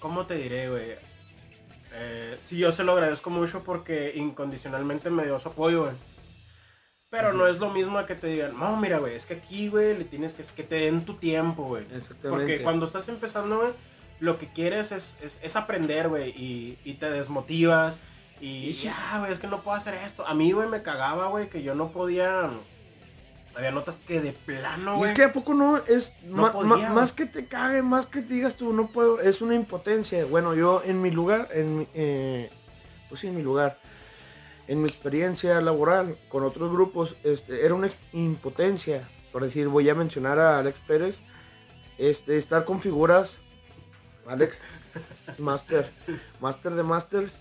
¿cómo 0.00 0.26
te 0.26 0.34
diré, 0.34 0.68
güey? 0.68 0.96
Eh, 1.92 2.38
sí, 2.44 2.58
yo 2.58 2.72
se 2.72 2.84
lo 2.84 2.92
agradezco 2.92 3.30
mucho 3.30 3.62
porque 3.64 4.12
incondicionalmente 4.14 5.10
me 5.10 5.24
dio 5.24 5.38
su 5.38 5.48
apoyo, 5.48 5.84
güey. 5.84 5.94
Pero 7.10 7.32
no 7.32 7.46
es 7.46 7.58
lo 7.58 7.70
mismo 7.70 7.98
a 7.98 8.06
que 8.06 8.14
te 8.14 8.26
digan, 8.26 8.58
no, 8.58 8.76
mira, 8.76 8.98
güey, 8.98 9.14
es 9.14 9.24
que 9.24 9.34
aquí, 9.34 9.68
güey, 9.68 9.96
le 9.96 10.04
tienes 10.04 10.34
que, 10.34 10.42
que 10.42 10.62
te 10.62 10.74
den 10.76 11.06
tu 11.06 11.14
tiempo, 11.14 11.64
güey. 11.64 11.84
Exactamente. 11.84 12.28
Porque 12.28 12.62
cuando 12.62 12.84
estás 12.86 13.08
empezando, 13.08 13.56
güey, 13.60 13.70
lo 14.20 14.38
que 14.38 14.48
quieres 14.48 14.92
es, 14.92 15.16
es, 15.22 15.40
es 15.42 15.56
aprender, 15.56 16.08
güey, 16.08 16.30
y, 16.30 16.78
y 16.84 16.94
te 16.94 17.10
desmotivas. 17.10 18.00
Y 18.40 18.74
ya, 18.74 19.16
güey, 19.20 19.32
es 19.32 19.40
que 19.40 19.46
no 19.46 19.62
puedo 19.62 19.76
hacer 19.76 19.94
esto. 19.94 20.26
A 20.26 20.34
mí, 20.34 20.52
güey, 20.52 20.68
me 20.68 20.82
cagaba, 20.82 21.28
güey, 21.28 21.48
que 21.48 21.62
yo 21.62 21.74
no 21.74 21.92
podía. 21.92 22.50
Había 23.56 23.70
notas 23.72 23.96
que 24.06 24.20
de 24.20 24.32
plano, 24.32 24.94
Y 24.94 24.98
güey. 24.98 25.10
es 25.10 25.16
que 25.16 25.24
a 25.24 25.32
poco 25.32 25.54
no 25.54 25.78
es 25.78 26.14
No 26.24 26.42
ma- 26.42 26.52
podía, 26.52 26.68
ma- 26.68 26.76
güey. 26.76 26.88
más 26.90 27.12
que 27.14 27.24
te 27.26 27.46
cague, 27.46 27.82
más 27.82 28.06
que 28.06 28.20
te 28.20 28.34
digas 28.34 28.54
tú, 28.56 28.72
no 28.74 28.88
puedo, 28.88 29.18
es 29.20 29.40
una 29.40 29.54
impotencia. 29.54 30.24
Bueno, 30.26 30.54
yo 30.54 30.82
en 30.84 31.00
mi 31.02 31.10
lugar, 31.10 31.48
en 31.52 31.88
eh, 31.94 32.50
pues 33.08 33.22
sí, 33.22 33.26
en 33.28 33.34
mi 33.36 33.42
lugar, 33.42 33.78
en 34.68 34.82
mi 34.82 34.88
experiencia 34.88 35.60
laboral 35.60 36.18
con 36.28 36.44
otros 36.44 36.70
grupos, 36.70 37.16
este, 37.24 37.64
era 37.64 37.74
una 37.74 37.90
impotencia. 38.12 39.08
Por 39.32 39.42
decir, 39.42 39.66
voy 39.68 39.88
a 39.88 39.94
mencionar 39.94 40.38
a 40.38 40.58
Alex 40.58 40.78
Pérez, 40.86 41.18
este, 41.96 42.36
estar 42.36 42.64
con 42.64 42.80
figuras, 42.80 43.38
Alex, 44.26 44.60
Master, 45.38 45.90
Master 46.40 46.72
de 46.74 46.82
Masters, 46.82 47.38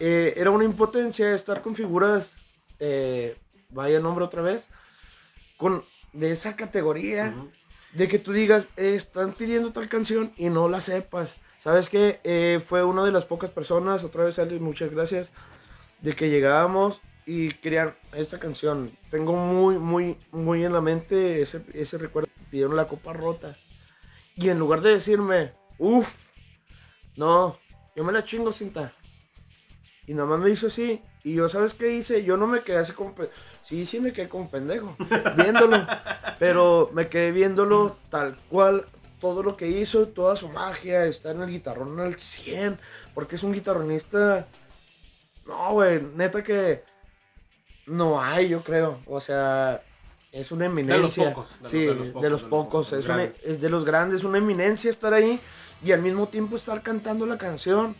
eh, 0.00 0.34
era 0.36 0.50
una 0.50 0.64
impotencia 0.64 1.34
estar 1.34 1.62
con 1.62 1.74
figuras, 1.76 2.36
eh, 2.78 3.36
vaya 3.70 4.00
nombre 4.00 4.24
otra 4.24 4.42
vez, 4.42 4.70
con 5.56 5.84
de 6.12 6.32
esa 6.32 6.56
categoría 6.56 7.32
Ujú. 7.36 7.50
de 7.92 8.08
que 8.08 8.18
tú 8.18 8.32
digas 8.32 8.68
"Eh, 8.76 8.94
están 8.96 9.32
pidiendo 9.32 9.72
tal 9.72 9.88
canción 9.88 10.32
y 10.36 10.48
no 10.48 10.68
la 10.68 10.80
sepas 10.80 11.34
sabes 11.62 11.88
que 11.88 12.60
fue 12.66 12.82
una 12.82 13.04
de 13.04 13.12
las 13.12 13.26
pocas 13.26 13.50
personas 13.50 14.02
otra 14.02 14.24
vez 14.24 14.40
Ali 14.40 14.58
muchas 14.58 14.90
gracias 14.90 15.30
de 16.02 16.12
que 16.12 16.30
llegábamos 16.30 17.00
y 17.26 17.50
querían 17.50 17.94
esta 18.12 18.38
canción 18.38 18.92
tengo 19.10 19.34
muy 19.34 19.78
muy 19.78 20.16
muy 20.32 20.64
en 20.64 20.72
la 20.72 20.80
mente 20.80 21.42
ese, 21.42 21.62
ese 21.74 21.98
recuerdo 21.98 22.28
pidieron 22.50 22.76
la 22.76 22.88
copa 22.88 23.12
rota 23.12 23.56
y 24.36 24.48
en 24.48 24.58
lugar 24.58 24.80
de 24.80 24.90
decirme 24.90 25.52
uff 25.78 26.30
no 27.16 27.58
yo 27.94 28.04
me 28.04 28.12
la 28.12 28.24
chingo 28.24 28.52
cinta 28.52 28.94
y 30.10 30.14
nada 30.14 30.28
más 30.28 30.40
me 30.40 30.50
hizo 30.50 30.66
así. 30.66 31.00
Y 31.22 31.34
yo, 31.34 31.48
¿sabes 31.48 31.72
qué 31.72 31.92
hice? 31.92 32.24
Yo 32.24 32.36
no 32.36 32.48
me 32.48 32.64
quedé 32.64 32.78
así 32.78 32.90
como... 32.90 33.14
Sí, 33.62 33.86
sí 33.86 34.00
me 34.00 34.12
quedé 34.12 34.28
como 34.28 34.50
pendejo. 34.50 34.96
Viéndolo. 35.36 35.86
pero 36.40 36.90
me 36.92 37.08
quedé 37.08 37.30
viéndolo 37.30 37.96
tal 38.10 38.36
cual. 38.48 38.86
Todo 39.20 39.44
lo 39.44 39.56
que 39.56 39.68
hizo, 39.68 40.08
toda 40.08 40.34
su 40.34 40.48
magia. 40.48 41.04
Está 41.04 41.30
en 41.30 41.42
el 41.42 41.50
guitarrón 41.50 42.00
al 42.00 42.18
100. 42.18 42.80
Porque 43.14 43.36
es 43.36 43.44
un 43.44 43.52
guitarronista... 43.52 44.48
No, 45.50 45.72
güey. 45.72 46.00
Neta 46.16 46.42
que... 46.42 46.82
No 47.86 48.20
hay, 48.20 48.48
yo 48.48 48.62
creo. 48.62 49.00
O 49.06 49.20
sea... 49.20 49.82
Es 50.32 50.52
una 50.52 50.66
eminencia. 50.66 51.34
pocos, 51.34 51.48
de 51.56 51.62
los- 51.62 51.70
sí, 51.72 51.84
de 51.84 51.94
los 51.94 52.06
pocos, 52.06 52.06
de 52.06 52.12
los 52.12 52.22
de 52.22 52.30
los 52.30 52.42
pocos. 52.42 52.86
pocos, 52.88 52.92
Es, 52.92 53.06
una- 53.08 53.24
es 53.24 53.60
de 53.60 53.68
los 53.68 53.84
grandes. 53.84 54.22
Una 54.22 54.38
eminencia 54.38 54.88
estar 54.88 55.12
ahí. 55.12 55.40
Y 55.84 55.90
al 55.92 56.02
mismo 56.02 56.28
tiempo 56.28 56.54
estar 56.54 56.82
cantando 56.82 57.26
la 57.26 57.36
canción. 57.36 57.96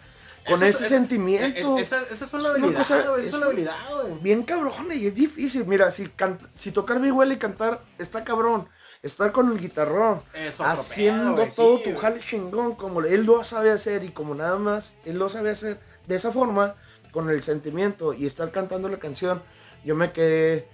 Con 0.46 0.54
Eso 0.54 0.64
es- 0.66 0.74
ese 0.76 0.84
es- 0.84 0.90
sentimiento 0.90 1.76
Es- 1.78 1.92
esa, 1.92 2.02
es 2.24 2.32
una 2.32 2.50
habilidad, 2.50 2.78
cosa- 2.78 3.18
es 3.18 3.28
una 3.34 3.38
un- 3.38 3.44
habilidad, 3.52 3.74
güey. 4.02 4.14
bien 4.20 4.42
cabrón 4.44 4.86
y 4.94 5.06
es 5.06 5.14
difícil. 5.14 5.66
Mira, 5.66 5.90
si, 5.90 6.06
can- 6.08 6.38
si 6.54 6.70
tocar 6.70 7.00
vihuela 7.00 7.34
y 7.34 7.36
cantar 7.38 7.82
está 7.98 8.22
cabrón. 8.22 8.68
Estar 9.02 9.32
con 9.32 9.50
el 9.50 9.58
guitarrón, 9.58 10.22
Es 10.34 10.54
otro 10.60 10.66
haciendo 10.72 11.46
todo 11.56 11.78
sí, 11.78 11.84
tu 11.84 11.98
jale 11.98 12.20
chingón 12.20 12.74
como 12.76 13.00
él 13.00 13.24
lo 13.24 13.42
sabe 13.44 13.70
hacer 13.72 14.04
y 14.04 14.10
como 14.10 14.34
nada 14.34 14.56
más 14.56 14.92
él 15.06 15.18
lo 15.18 15.28
sabe 15.30 15.50
hacer 15.50 15.80
de 16.06 16.14
esa 16.16 16.30
forma, 16.30 16.74
con 17.12 17.28
el 17.30 17.42
sentimiento 17.42 18.12
y 18.14 18.26
estar 18.26 18.50
cantando 18.52 18.88
la 18.88 18.98
canción, 18.98 19.42
yo 19.84 19.94
me 19.94 20.12
quedé, 20.12 20.66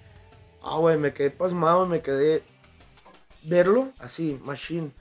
ah, 0.61 0.77
güey, 0.77 0.97
me 0.97 1.13
quedé 1.13 1.31
pasmado, 1.31 1.85
me 1.85 2.01
quedé 2.01 2.43
verlo 3.43 3.91
así, 3.99 4.39
machine. 4.43 4.91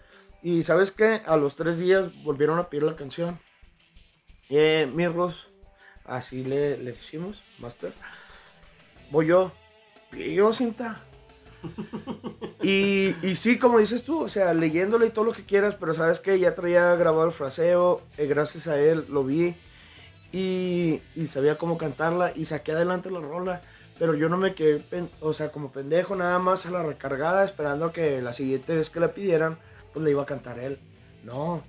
Y 0.43 0.63
sabes 0.63 0.93
qué, 0.93 1.23
a 1.27 1.37
los 1.37 1.57
tres 1.57 1.79
días 1.79 2.11
volvieron 2.23 2.59
a 2.59 2.69
pedir 2.69 2.85
la 2.85 2.97
canción. 2.97 3.41
Eh, 4.49 4.89
Mirros, 4.95 5.49
así 6.05 6.45
le, 6.45 6.79
le 6.79 6.93
decimos, 6.93 7.43
Master. 7.59 7.93
Voy 9.11 9.27
yo, 9.27 9.53
pidió 10.11 10.53
cinta. 10.53 11.03
y, 12.63 13.15
y 13.27 13.37
sí, 13.37 13.59
como 13.59 13.79
dices 13.79 14.05
tú, 14.05 14.21
o 14.21 14.29
sea, 14.29 14.55
leyéndole 14.55 15.07
y 15.07 15.11
todo 15.11 15.25
lo 15.25 15.33
que 15.33 15.45
quieras, 15.45 15.75
pero 15.75 15.95
sabes 15.95 16.21
que 16.21 16.39
ya 16.39 16.55
traía 16.55 16.95
grabado 16.95 17.27
el 17.27 17.33
fraseo, 17.33 18.03
eh, 18.17 18.27
gracias 18.27 18.69
a 18.69 18.79
él 18.79 19.05
lo 19.09 19.25
vi 19.25 19.57
y, 20.37 21.03
y 21.15 21.27
sabía 21.29 21.57
cómo 21.59 21.79
cantarla 21.79 22.33
y 22.35 22.45
saqué 22.45 22.73
adelante 22.73 23.11
la 23.11 23.21
rola, 23.21 23.63
pero 23.99 24.15
yo 24.15 24.29
no 24.29 24.37
me 24.37 24.55
quedé, 24.55 24.83
o 25.21 25.33
sea, 25.33 25.51
como 25.51 25.73
pendejo 25.73 26.15
nada 26.17 26.39
más 26.39 26.67
a 26.67 26.71
la 26.71 26.83
recargada 26.83 27.45
esperando 27.45 27.93
que 27.93 28.21
la 28.21 28.33
siguiente 28.33 28.77
vez 28.77 28.91
que 28.91 29.01
la 29.01 29.13
pidieran, 29.15 29.59
pues 29.93 30.05
le 30.05 30.11
iba 30.11 30.23
a 30.23 30.27
cantar 30.27 30.59
él. 30.59 30.79
No, 31.25 31.63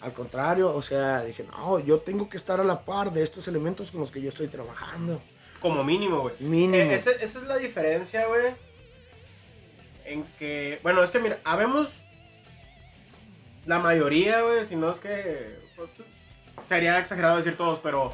al 0.00 0.12
contrario, 0.12 0.74
o 0.74 0.82
sea, 0.82 1.22
dije, 1.22 1.44
no, 1.44 1.78
yo 1.78 2.00
tengo 2.00 2.28
que 2.28 2.36
estar 2.36 2.60
a 2.60 2.64
la 2.64 2.84
par 2.84 3.12
de 3.12 3.22
estos 3.22 3.46
elementos 3.48 3.90
con 3.92 4.00
los 4.00 4.10
que 4.10 4.20
yo 4.20 4.30
estoy 4.30 4.48
trabajando. 4.48 5.20
Como 5.60 5.82
mínimo, 5.84 6.20
güey. 6.22 6.34
Mínimo. 6.40 6.74
Eh, 6.74 6.94
ese- 6.94 7.22
esa 7.24 7.38
es 7.38 7.44
la 7.46 7.56
diferencia, 7.56 8.26
güey. 8.26 8.54
en 10.04 10.24
que, 10.38 10.80
bueno, 10.82 11.02
es 11.02 11.10
que 11.10 11.18
mira, 11.18 11.38
habemos 11.44 11.92
la 13.66 13.78
mayoría, 13.78 14.40
güey, 14.42 14.64
si 14.64 14.74
no 14.74 14.90
es 14.90 15.00
que 15.00 15.58
pues, 15.76 15.90
sería 16.68 16.98
exagerado 16.98 17.36
decir 17.38 17.56
todos, 17.56 17.78
pero 17.80 18.12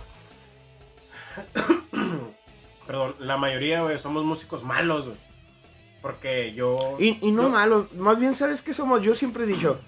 perdón, 2.86 3.16
la 3.18 3.36
mayoría, 3.36 3.82
güey, 3.82 3.98
somos 3.98 4.24
músicos 4.24 4.62
malos, 4.64 5.06
güey. 5.06 5.18
Porque 6.02 6.52
yo 6.52 6.96
Y, 7.00 7.18
y 7.26 7.32
no 7.32 7.44
yo- 7.44 7.48
malos, 7.50 7.92
más 7.94 8.18
bien, 8.18 8.34
¿sabes 8.34 8.60
qué 8.62 8.74
somos? 8.74 9.02
Yo 9.02 9.14
siempre 9.14 9.44
he 9.44 9.46
dicho, 9.46 9.80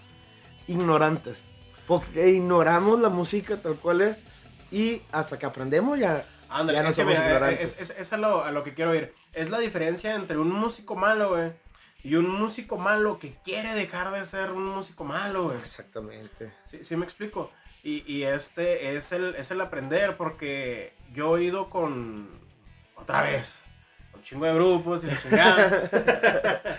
ignorantes. 0.66 1.38
Porque 1.86 2.30
ignoramos 2.30 2.98
la 3.00 3.10
música 3.10 3.58
tal 3.60 3.76
cual 3.76 4.00
es 4.00 4.18
y 4.70 5.02
hasta 5.12 5.38
que 5.38 5.46
aprendemos 5.46 5.98
ya, 5.98 6.26
ya 6.48 6.82
no 6.82 6.90
somos 6.92 7.12
mira, 7.12 7.26
ignorantes. 7.26 7.78
es, 7.80 7.90
es- 7.90 7.98
es 7.98 8.12
a, 8.12 8.16
lo, 8.16 8.42
a 8.44 8.50
lo 8.50 8.64
que 8.64 8.74
quiero 8.74 8.94
ir. 8.94 9.14
Es 9.32 9.50
la 9.50 9.58
diferencia 9.58 10.14
entre 10.14 10.38
un 10.38 10.50
músico 10.50 10.96
malo, 10.96 11.28
güey, 11.30 11.52
y 12.02 12.14
un 12.16 12.28
músico 12.30 12.78
malo 12.78 13.18
que 13.18 13.34
quiere 13.44 13.74
dejar 13.74 14.10
de 14.12 14.24
ser 14.24 14.50
un 14.52 14.66
músico 14.66 15.04
malo, 15.04 15.44
güey. 15.44 15.58
Exactamente. 15.58 16.52
Sí, 16.64 16.82
sí 16.82 16.96
me 16.96 17.04
explico. 17.04 17.50
Y, 17.88 18.24
este 18.24 18.96
es 18.96 19.12
el, 19.12 19.36
es 19.36 19.52
el 19.52 19.60
aprender, 19.60 20.16
porque 20.16 20.92
yo 21.12 21.36
he 21.36 21.44
ido 21.44 21.70
con, 21.70 22.28
otra 22.96 23.22
vez, 23.22 23.54
un 24.12 24.24
chingo 24.24 24.44
de 24.44 24.54
grupos 24.54 25.04
y 25.04 25.06
la 25.06 25.22
chingada. 25.22 25.88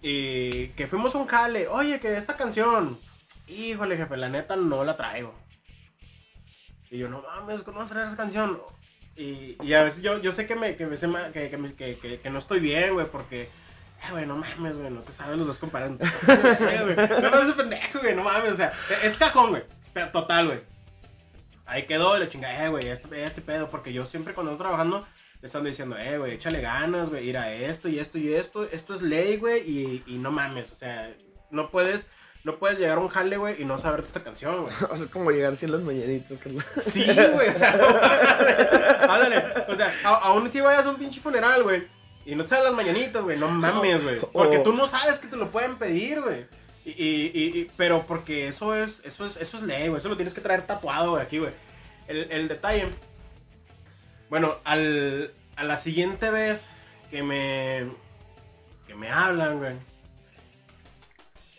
y 0.00 0.68
que 0.68 0.86
fuimos 0.86 1.16
un 1.16 1.26
jale, 1.26 1.66
oye, 1.66 1.98
que 1.98 2.16
esta 2.16 2.36
canción, 2.36 3.00
híjole, 3.48 3.96
jefe, 3.96 4.16
la 4.16 4.28
neta 4.28 4.54
no 4.54 4.84
la 4.84 4.96
traigo. 4.96 5.34
Y 6.88 6.98
yo, 6.98 7.08
no 7.08 7.22
mames, 7.22 7.64
¿cómo 7.64 7.80
vas 7.80 7.90
a 7.90 7.94
traer 7.94 8.06
esa 8.06 8.16
canción? 8.16 8.62
Y, 9.16 9.72
a 9.72 9.82
veces 9.82 10.02
yo, 10.02 10.20
yo 10.20 10.30
sé 10.30 10.46
que, 10.46 10.54
me, 10.54 10.76
que, 10.76 10.86
me, 10.86 11.74
que, 11.74 12.30
no 12.30 12.38
estoy 12.38 12.60
bien, 12.60 12.94
güey, 12.94 13.06
porque... 13.06 13.42
Eh, 13.42 14.10
güey, 14.12 14.24
no 14.24 14.36
mames, 14.36 14.76
güey, 14.76 14.88
no 14.88 15.00
te 15.00 15.10
sabes 15.10 15.36
los 15.36 15.48
dos 15.48 15.58
comparando. 15.58 16.04
güey. 16.28 16.94
No 16.94 17.42
ese 17.42 17.54
pendejo, 17.54 17.98
güey, 17.98 18.14
no 18.14 18.22
mames, 18.22 18.52
o 18.52 18.56
sea, 18.56 18.72
es 19.02 19.16
cajón, 19.16 19.50
güey. 19.50 19.81
Pero 19.92 20.08
Total, 20.10 20.46
güey. 20.46 20.60
Ahí 21.66 21.84
quedó 21.86 22.16
y 22.16 22.20
la 22.20 22.28
chingada, 22.28 22.64
eh, 22.64 22.68
güey, 22.68 22.88
este, 22.88 23.24
este 23.24 23.40
pedo, 23.40 23.68
porque 23.68 23.92
yo 23.92 24.04
siempre 24.04 24.34
cuando 24.34 24.52
ando 24.52 24.62
trabajando 24.62 25.06
les 25.40 25.54
ando 25.56 25.68
diciendo, 25.68 25.96
eh, 25.98 26.18
güey, 26.18 26.32
échale 26.34 26.60
ganas, 26.60 27.08
güey, 27.10 27.28
ir 27.28 27.36
a 27.38 27.52
esto 27.52 27.88
y 27.88 27.98
esto 27.98 28.16
y 28.18 28.32
esto, 28.34 28.64
esto 28.70 28.94
es 28.94 29.02
ley, 29.02 29.38
güey, 29.38 29.60
y, 29.68 30.02
y 30.06 30.18
no 30.18 30.30
mames, 30.30 30.70
o 30.70 30.76
sea, 30.76 31.12
no 31.50 31.70
puedes, 31.70 32.08
no 32.44 32.58
puedes 32.58 32.78
llegar 32.78 32.98
a 32.98 33.00
un 33.00 33.08
jale, 33.08 33.36
güey, 33.38 33.60
y 33.60 33.64
no 33.64 33.76
saberte 33.78 34.06
esta 34.06 34.22
canción, 34.22 34.62
güey. 34.62 34.74
O 34.90 34.94
sea, 34.96 35.06
es 35.06 35.10
como 35.10 35.30
llegar 35.32 35.56
sin 35.56 35.72
las 35.72 35.80
mañanitas, 35.80 36.38
carnal. 36.38 36.64
Sí, 36.76 37.04
güey, 37.34 37.48
o 37.48 37.58
sea, 37.58 37.72
no 37.76 37.88
mames. 37.88 39.02
ándale, 39.08 39.44
o 39.68 39.74
sea, 39.76 39.92
a- 40.04 40.28
aún 40.28 40.50
si 40.52 40.60
vayas 40.60 40.86
a 40.86 40.90
un 40.90 40.96
pinche 40.96 41.20
funeral, 41.20 41.62
güey, 41.64 41.88
y 42.24 42.34
no 42.36 42.42
te 42.44 42.50
sabes 42.50 42.64
las 42.66 42.74
mañanitas, 42.74 43.22
güey, 43.24 43.36
no 43.38 43.48
mames, 43.48 44.02
güey, 44.04 44.20
porque 44.32 44.58
O- 44.58 44.62
tú 44.62 44.72
no 44.74 44.86
sabes 44.86 45.18
que 45.18 45.26
te 45.28 45.36
lo 45.36 45.48
pueden 45.50 45.76
pedir, 45.76 46.20
güey. 46.20 46.46
Y, 46.84 46.90
y- 46.90 47.70
pero 47.76 48.06
porque 48.06 48.48
eso 48.48 48.74
es, 48.74 49.00
eso 49.04 49.24
es, 49.26 49.36
eso 49.36 49.56
es 49.58 49.62
ley, 49.62 49.92
eso 49.96 50.08
lo 50.08 50.16
tienes 50.16 50.34
que 50.34 50.40
traer 50.40 50.66
tatuado, 50.66 51.10
güey, 51.12 51.22
aquí, 51.22 51.38
güey. 51.38 51.52
El, 52.08 52.30
el 52.32 52.48
detalle, 52.48 52.88
bueno, 54.28 54.56
al, 54.64 55.32
a 55.56 55.62
la 55.64 55.76
siguiente 55.76 56.30
vez 56.30 56.70
que 57.10 57.22
me, 57.22 57.86
que 58.86 58.94
me 58.96 59.08
hablan, 59.10 59.58
güey. 59.58 59.74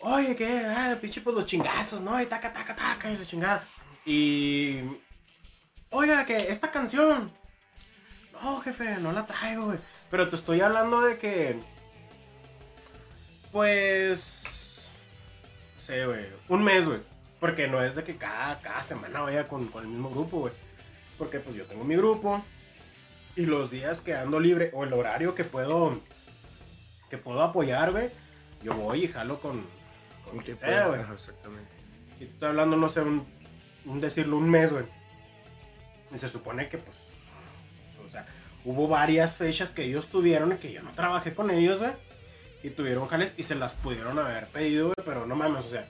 Oye, 0.00 0.36
¿qué? 0.36 0.62
Ah, 0.66 0.98
pinche, 1.00 1.22
pues 1.22 1.34
los 1.34 1.46
chingazos, 1.46 2.02
¿no? 2.02 2.20
Y 2.20 2.26
taca, 2.26 2.52
taca, 2.52 2.76
taca, 2.76 3.10
y 3.10 3.16
la 3.16 3.24
chingada. 3.26 3.66
Y. 4.04 4.80
Oiga, 5.88 6.26
que 6.26 6.36
esta 6.36 6.70
canción. 6.70 7.32
No, 8.34 8.60
jefe, 8.60 8.98
no 8.98 9.12
la 9.12 9.24
traigo, 9.24 9.64
güey. 9.66 9.78
Pero 10.10 10.28
te 10.28 10.36
estoy 10.36 10.60
hablando 10.60 11.00
de 11.00 11.16
que. 11.16 11.56
Pues. 13.50 14.42
Sé, 15.84 16.06
güey. 16.06 16.24
Un 16.48 16.64
mes, 16.64 16.86
güey. 16.86 17.00
Porque 17.40 17.68
no 17.68 17.82
es 17.82 17.94
de 17.94 18.04
que 18.04 18.16
cada, 18.16 18.58
cada 18.62 18.82
semana 18.82 19.20
vaya 19.20 19.46
con, 19.46 19.66
con 19.68 19.84
el 19.84 19.90
mismo 19.90 20.08
grupo, 20.08 20.38
güey. 20.38 20.54
Porque 21.18 21.40
pues 21.40 21.54
yo 21.54 21.66
tengo 21.66 21.84
mi 21.84 21.94
grupo. 21.94 22.42
Y 23.36 23.44
los 23.44 23.70
días 23.70 24.00
que 24.00 24.14
ando 24.14 24.40
libre, 24.40 24.70
o 24.72 24.84
el 24.84 24.94
horario 24.94 25.34
que 25.34 25.44
puedo. 25.44 26.00
Que 27.10 27.18
puedo 27.18 27.42
apoyar, 27.42 27.92
güey. 27.92 28.08
Yo 28.62 28.72
voy 28.74 29.04
y 29.04 29.08
jalo 29.08 29.42
con. 29.42 29.62
Con 30.24 30.38
quien 30.38 30.56
sea, 30.56 30.86
güey. 30.86 31.02
Exactamente. 31.02 31.70
Y 32.16 32.24
te 32.24 32.30
estoy 32.30 32.48
hablando, 32.48 32.78
no 32.78 32.88
sé, 32.88 33.02
un, 33.02 33.26
un 33.84 34.00
decirlo, 34.00 34.38
un 34.38 34.48
mes, 34.48 34.72
güey. 34.72 34.86
Y 36.14 36.16
se 36.16 36.30
supone 36.30 36.70
que, 36.70 36.78
pues, 36.78 36.96
o 38.06 38.10
sea, 38.10 38.26
hubo 38.64 38.88
varias 38.88 39.36
fechas 39.36 39.72
que 39.72 39.84
ellos 39.84 40.08
tuvieron 40.08 40.52
y 40.52 40.56
que 40.56 40.72
yo 40.72 40.82
no 40.82 40.92
trabajé 40.92 41.34
con 41.34 41.50
ellos, 41.50 41.80
güey. 41.80 41.92
Y 42.64 42.70
tuvieron 42.70 43.06
jales 43.06 43.32
y 43.36 43.42
se 43.44 43.54
las 43.54 43.74
pudieron 43.74 44.18
haber 44.18 44.48
pedido, 44.48 44.86
güey, 44.86 44.96
pero 45.04 45.26
no 45.26 45.36
mames, 45.36 45.64
o 45.66 45.70
sea, 45.70 45.86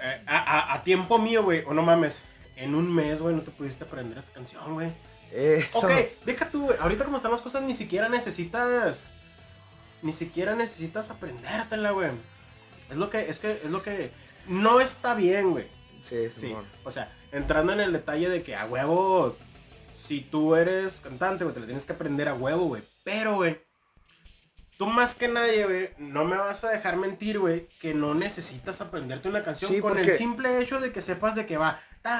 eh, 0.00 0.22
a, 0.26 0.36
a- 0.36 0.74
a 0.74 0.84
tiempo 0.84 1.18
mío, 1.18 1.42
güey, 1.42 1.64
o 1.66 1.72
no 1.74 1.82
mames, 1.82 2.20
en 2.56 2.74
un 2.76 2.94
mes, 2.94 3.20
güey, 3.20 3.34
no 3.34 3.42
te 3.42 3.50
pudiste 3.50 3.84
aprender 3.84 4.18
esta 4.18 4.32
canción, 4.32 4.74
güey. 4.74 4.92
Eso. 5.32 5.78
Ok, 5.78 5.90
deja 6.24 6.50
tú, 6.50 6.66
güey. 6.66 6.78
Ahorita 6.78 7.04
como 7.04 7.16
están 7.16 7.32
las 7.32 7.40
cosas, 7.40 7.62
ni 7.62 7.74
siquiera 7.74 8.08
necesitas. 8.08 9.12
Ni 10.02 10.12
siquiera 10.12 10.54
necesitas 10.54 11.10
aprendértela, 11.10 11.90
güey. 11.90 12.10
Es 12.90 12.96
lo 12.96 13.10
que, 13.10 13.28
es 13.28 13.38
que, 13.40 13.52
es 13.64 13.70
lo 13.70 13.82
que. 13.82 14.10
No 14.46 14.80
está 14.80 15.14
bien, 15.14 15.50
güey. 15.50 15.66
Sí, 16.02 16.28
Sí. 16.34 16.40
Simón. 16.48 16.64
O 16.84 16.90
sea, 16.90 17.12
entrando 17.32 17.72
en 17.72 17.80
el 17.80 17.92
detalle 17.92 18.28
de 18.30 18.42
que 18.42 18.56
a 18.56 18.66
huevo. 18.66 19.36
Si 19.94 20.20
tú 20.20 20.54
eres 20.54 21.00
cantante, 21.00 21.44
güey, 21.44 21.52
te 21.54 21.60
la 21.60 21.66
tienes 21.66 21.84
que 21.84 21.92
aprender 21.92 22.28
a 22.28 22.34
huevo, 22.34 22.66
güey. 22.66 22.82
Pero, 23.04 23.34
güey. 23.36 23.58
Tú 24.78 24.86
más 24.86 25.16
que 25.16 25.26
nadie, 25.26 25.64
güey, 25.64 25.90
no 25.98 26.24
me 26.24 26.36
vas 26.36 26.62
a 26.62 26.70
dejar 26.70 26.96
mentir, 26.96 27.40
güey, 27.40 27.66
que 27.80 27.94
no 27.94 28.14
necesitas 28.14 28.80
aprenderte 28.80 29.28
una 29.28 29.42
canción 29.42 29.72
Sí, 29.72 29.80
con 29.80 29.98
el 29.98 30.12
simple 30.14 30.60
hecho 30.62 30.80
de 30.80 30.92
que 30.92 31.02
sepas 31.02 31.34
de 31.34 31.46
que 31.46 31.56
va. 31.56 31.80
y, 32.04 32.08
en 32.08 32.14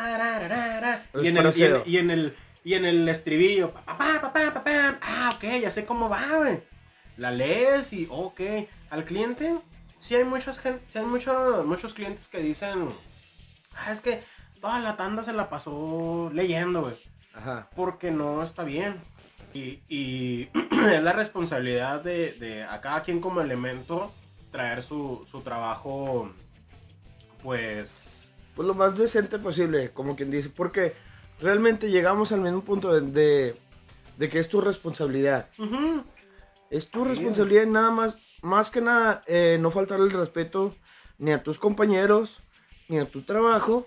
el, 1.14 1.24
y, 1.24 1.28
en, 1.28 1.36
fraseo. 1.36 1.82
y 1.86 1.98
en 1.98 2.10
el 2.10 2.36
y 2.64 2.74
en 2.74 2.84
el 2.84 3.08
estribillo. 3.08 3.72
pa, 3.72 3.84
pa, 3.86 3.96
pa, 3.96 4.20
pa, 4.20 4.32
pa, 4.32 4.54
pa, 4.54 4.64
pam. 4.64 4.98
Ah, 5.00 5.30
ok, 5.36 5.44
ya 5.62 5.70
sé 5.70 5.86
cómo 5.86 6.08
va, 6.08 6.26
güey. 6.36 6.60
La 7.16 7.30
lees 7.30 7.92
y, 7.92 8.08
ok. 8.10 8.40
Al 8.90 9.04
cliente, 9.04 9.58
sí 9.98 10.16
hay 10.16 10.24
muchos, 10.24 10.60
sí 10.88 10.98
hay 10.98 11.04
muchos, 11.04 11.64
muchos 11.64 11.94
clientes 11.94 12.26
que 12.28 12.40
dicen, 12.40 12.88
ah, 13.74 13.92
es 13.92 14.00
que 14.00 14.22
toda 14.60 14.80
la 14.80 14.96
tanda 14.96 15.22
se 15.22 15.32
la 15.32 15.48
pasó 15.48 16.30
leyendo, 16.34 16.82
güey. 16.82 16.96
Ajá. 17.34 17.70
Porque 17.76 18.10
no 18.10 18.42
está 18.42 18.64
bien. 18.64 19.00
Y, 19.54 19.80
y 19.88 20.48
es 20.92 21.02
la 21.02 21.12
responsabilidad 21.12 22.02
de, 22.02 22.32
de 22.32 22.64
a 22.64 22.80
cada 22.80 23.02
quien 23.02 23.20
como 23.20 23.40
elemento 23.40 24.12
traer 24.50 24.82
su, 24.82 25.26
su 25.30 25.40
trabajo, 25.40 26.30
pues... 27.42 28.32
Pues 28.54 28.66
lo 28.66 28.74
más 28.74 28.98
decente 28.98 29.38
posible, 29.38 29.90
como 29.92 30.16
quien 30.16 30.30
dice. 30.30 30.50
Porque 30.50 30.94
realmente 31.40 31.90
llegamos 31.90 32.32
al 32.32 32.40
mismo 32.40 32.62
punto 32.62 32.92
de, 32.92 33.00
de, 33.12 33.56
de 34.16 34.28
que 34.28 34.40
es 34.40 34.48
tu 34.48 34.60
responsabilidad. 34.60 35.48
Es 36.70 36.90
tu 36.90 37.04
responsabilidad 37.04 37.62
y 37.62 37.70
nada 37.70 37.90
más, 37.90 38.18
más 38.42 38.70
que 38.70 38.80
nada, 38.80 39.22
eh, 39.26 39.58
no 39.60 39.70
faltar 39.70 40.00
el 40.00 40.10
respeto 40.10 40.74
ni 41.18 41.32
a 41.32 41.42
tus 41.42 41.58
compañeros, 41.58 42.42
ni 42.88 42.98
a 42.98 43.08
tu 43.08 43.22
trabajo, 43.22 43.86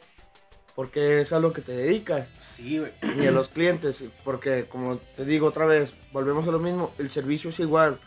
porque 0.81 1.21
es 1.21 1.31
a 1.31 1.39
lo 1.39 1.53
que 1.53 1.61
te 1.61 1.73
dedicas, 1.73 2.31
Sí, 2.39 2.79
güey. 2.79 2.91
ni 3.15 3.27
a 3.27 3.31
los 3.31 3.49
clientes, 3.49 4.03
porque 4.23 4.65
como 4.65 4.97
te 4.97 5.25
digo 5.25 5.45
otra 5.45 5.67
vez, 5.67 5.93
volvemos 6.11 6.47
a 6.47 6.51
lo 6.51 6.57
mismo, 6.57 6.91
el 6.97 7.11
servicio 7.11 7.51
es 7.51 7.59
igual. 7.59 7.99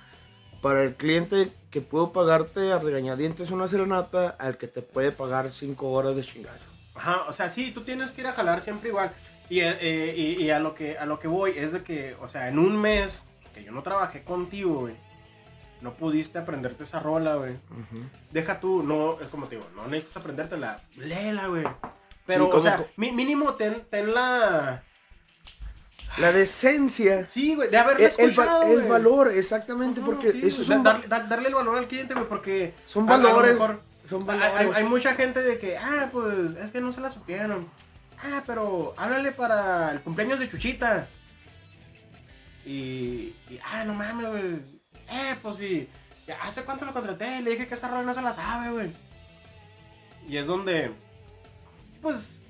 Para 0.60 0.82
el 0.82 0.96
cliente 0.96 1.52
que 1.70 1.80
pudo 1.80 2.12
pagarte 2.12 2.72
a 2.72 2.80
regañadientes 2.80 3.52
una 3.52 3.68
serenata, 3.68 4.30
al 4.40 4.58
que 4.58 4.66
te 4.66 4.82
puede 4.82 5.12
pagar 5.12 5.52
cinco 5.52 5.92
horas 5.92 6.16
de 6.16 6.24
chingazo. 6.24 6.64
Ajá, 6.96 7.22
o 7.28 7.32
sea, 7.32 7.48
sí, 7.48 7.70
tú 7.70 7.82
tienes 7.82 8.10
que 8.10 8.22
ir 8.22 8.26
a 8.26 8.32
jalar 8.32 8.60
siempre 8.60 8.88
igual. 8.88 9.12
Y, 9.48 9.60
eh, 9.60 9.78
eh, 9.80 10.14
y, 10.16 10.42
y 10.42 10.50
a, 10.50 10.58
lo 10.58 10.74
que, 10.74 10.98
a 10.98 11.06
lo 11.06 11.20
que 11.20 11.28
voy 11.28 11.52
es 11.56 11.70
de 11.70 11.84
que, 11.84 12.16
o 12.20 12.26
sea, 12.26 12.48
en 12.48 12.58
un 12.58 12.76
mes 12.80 13.22
que 13.54 13.62
yo 13.62 13.70
no 13.70 13.84
trabajé 13.84 14.24
contigo, 14.24 14.80
güey, 14.80 14.96
no 15.80 15.94
pudiste 15.94 16.38
aprenderte 16.40 16.82
esa 16.82 16.98
rola, 16.98 17.36
güey. 17.36 17.52
Deja 18.32 18.58
tú, 18.58 18.82
no, 18.82 19.20
es 19.20 19.28
como 19.28 19.46
te 19.46 19.54
digo, 19.54 19.68
no 19.76 19.86
necesitas 19.86 20.22
aprendértela, 20.22 20.82
léela, 20.96 21.46
güey. 21.46 21.64
Pero, 22.26 22.46
Sí, 22.46 22.50
o 22.54 22.60
sea, 22.60 22.84
mínimo 22.96 23.54
ten, 23.54 23.84
ten 23.90 24.14
la... 24.14 24.82
La 26.16 26.30
decencia, 26.32 27.26
Sí, 27.26 27.56
güey, 27.56 27.68
de 27.70 27.76
haberla 27.76 28.06
el, 28.06 28.14
el 28.18 28.30
escuchado, 28.30 28.62
el 28.62 28.82
valor, 28.82 29.32
exactamente, 29.32 30.00
porque 30.00 30.30
sí, 30.32 30.38
güey, 30.40 30.50
son, 30.52 30.82
da- 30.84 31.00
dar- 31.08 31.28
darle 31.28 31.48
el 31.48 31.54
valor 31.54 31.76
al 31.76 31.88
cliente, 31.88 32.14
güey, 32.14 32.28
porque... 32.28 32.72
son 32.84 33.04
valores. 33.06 33.54
mejor- 33.54 33.82
son 34.04 34.20
Hay, 34.22 34.38
valores. 34.38 34.54
hay- 34.76 34.82
hay 34.82 34.88
mucha 34.88 35.14
gente 35.14 35.42
de 35.42 35.58
que, 35.58 35.76
ah, 35.76 36.08
pues 36.12 36.52
es 36.62 36.70
que 36.70 36.80
no 36.80 36.92
se 36.92 37.00
la 37.00 37.10
supieron. 37.10 37.68
Ah, 38.22 38.42
pero 38.46 38.94
háblale 38.96 39.32
para 39.32 39.90
el 39.90 40.00
cumpleaños 40.02 40.38
de 40.40 40.48
Chuchita. 40.48 41.08
Y, 42.64 43.34
y, 43.50 43.60
ah, 43.72 43.84
no 43.84 43.94
mames, 43.94 44.28
güey. 44.30 44.44
Eh, 45.10 45.34
pues 45.42 45.56
sí. 45.56 45.88
Ya 46.26 46.40
hace 46.42 46.62
cuánto 46.62 46.84
lo 46.86 46.92
contraté. 46.92 47.42
Le 47.42 47.50
dije 47.50 47.66
que 47.66 47.74
esa 47.74 47.88
rola 47.88 48.02
no 48.02 48.14
se 48.14 48.22
la 48.22 48.32
sabe, 48.32 48.70
güey. 48.70 48.92
Y 50.28 50.36
es 50.38 50.46
donde, 50.46 50.90
pues, 52.04 52.40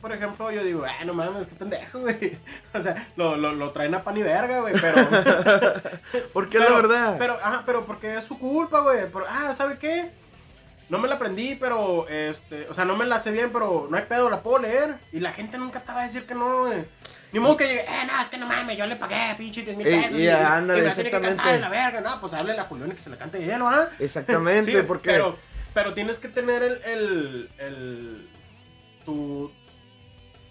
por 0.00 0.12
ejemplo, 0.12 0.50
yo 0.52 0.62
digo, 0.62 0.84
ah, 0.86 1.04
no 1.04 1.14
mames, 1.14 1.46
qué 1.48 1.54
pendejo, 1.56 1.98
güey. 2.00 2.38
O 2.74 2.80
sea, 2.82 3.08
lo, 3.16 3.36
lo, 3.36 3.52
lo 3.52 3.70
traen 3.72 3.94
a 3.96 4.04
pan 4.04 4.16
y 4.16 4.22
verga, 4.22 4.60
güey, 4.60 4.74
pero... 4.80 4.96
Porque 6.32 6.58
pero, 6.58 6.70
la 6.70 6.76
verdad. 6.76 7.16
Pero, 7.18 7.34
ajá, 7.42 7.62
pero 7.66 7.84
porque 7.86 8.16
es 8.16 8.24
su 8.24 8.38
culpa, 8.38 8.80
güey. 8.80 9.00
Pero, 9.12 9.24
ah, 9.28 9.54
¿sabe 9.56 9.78
qué? 9.78 10.10
No 10.88 10.98
me 10.98 11.08
la 11.08 11.14
aprendí, 11.14 11.54
pero, 11.54 12.06
este, 12.08 12.66
o 12.68 12.74
sea, 12.74 12.84
no 12.84 12.96
me 12.96 13.06
la 13.06 13.18
sé 13.20 13.30
bien, 13.30 13.50
pero 13.52 13.86
no 13.90 13.96
hay 13.96 14.04
pedo, 14.04 14.28
la 14.28 14.40
puedo 14.40 14.58
leer. 14.58 14.96
Y 15.12 15.20
la 15.20 15.32
gente 15.32 15.56
nunca 15.56 15.80
te 15.80 15.92
va 15.92 16.00
a 16.00 16.04
decir 16.04 16.26
que 16.26 16.34
no, 16.34 16.66
güey. 16.66 16.84
Ni 17.32 17.40
modo 17.40 17.56
que 17.56 17.66
llegue, 17.66 17.80
eh, 17.80 18.06
no, 18.06 18.20
es 18.20 18.28
que 18.28 18.36
no 18.36 18.46
mames, 18.46 18.76
yo 18.76 18.84
le 18.86 18.96
pagué, 18.96 19.34
pinche 19.38 19.62
10 19.62 19.76
mil 19.78 19.86
Eh, 19.86 20.02
pesos. 20.02 20.18
y 20.18 20.24
y, 20.24 20.28
ándale, 20.28 20.80
y 20.80 20.82
me 20.82 20.88
la 20.88 20.94
tiene 20.94 21.10
que 21.10 21.20
cantar 21.20 21.54
en 21.54 21.60
la 21.62 21.68
verga. 21.70 22.00
No, 22.02 22.20
pues 22.20 22.34
háblele 22.34 22.60
a 22.60 22.64
Julián 22.64 22.90
y 22.90 22.94
que 22.94 23.00
se 23.00 23.08
la 23.08 23.16
cante 23.16 23.42
él, 23.42 23.62
¿ah? 23.62 23.88
Exactamente, 23.98 24.70
Sí, 24.80 24.82
porque. 24.86 25.08
Pero, 25.10 25.38
pero 25.72 25.94
tienes 25.94 26.18
que 26.18 26.28
tener 26.28 26.62
el, 26.62 26.82
el, 26.84 27.50
el 27.58 28.28
tu, 29.04 29.50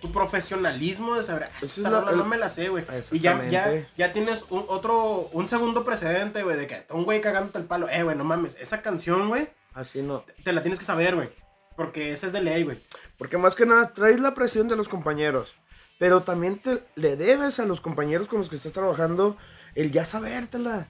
tu 0.02 0.12
profesionalismo 0.12 1.16
de 1.16 1.24
saber, 1.24 1.44
ah, 1.46 1.58
Esa 1.62 1.66
es 1.72 1.78
esta 1.78 1.90
la- 1.90 2.00
rola 2.02 2.12
el- 2.12 2.18
no 2.18 2.26
me 2.26 2.38
la 2.38 2.50
sé, 2.50 2.70
güey. 2.70 2.84
Y 3.12 3.20
ya, 3.20 3.44
ya, 3.50 3.88
ya 3.98 4.14
tienes 4.14 4.44
un, 4.50 4.66
otro, 4.68 5.30
un 5.32 5.48
segundo 5.48 5.84
precedente, 5.86 6.44
güey, 6.44 6.58
de 6.58 6.68
que 6.68 6.86
un 6.90 7.04
güey 7.06 7.22
cagándote 7.22 7.60
el 7.60 7.66
palo. 7.66 7.88
Eh, 7.90 8.04
güey, 8.04 8.16
no 8.18 8.24
mames, 8.24 8.58
esa 8.60 8.82
canción, 8.82 9.28
güey, 9.30 9.50
Así 9.74 10.02
no. 10.02 10.24
te 10.44 10.54
la 10.54 10.62
tienes 10.64 10.80
que 10.80 10.86
saber, 10.86 11.16
güey. 11.16 11.30
Porque 11.78 12.12
esa 12.12 12.28
es 12.28 12.34
de 12.34 12.42
ley, 12.42 12.64
güey. 12.64 12.84
Porque 13.18 13.38
más 13.38 13.56
que 13.56 13.66
nada 13.66 13.94
traes 13.94 14.20
la 14.20 14.34
presión 14.34 14.68
de 14.68 14.76
los 14.76 14.90
compañeros. 14.90 15.54
Pero 16.00 16.22
también 16.22 16.60
te, 16.60 16.84
le 16.96 17.16
debes 17.16 17.60
a 17.60 17.66
los 17.66 17.80
compañeros 17.80 18.28
con 18.28 18.40
los 18.40 18.50
que 18.50 18.56
estás 18.56 18.74
trabajando 18.74 19.38
el 19.76 19.92
ya 19.92 20.04
sabértela. 20.04 20.90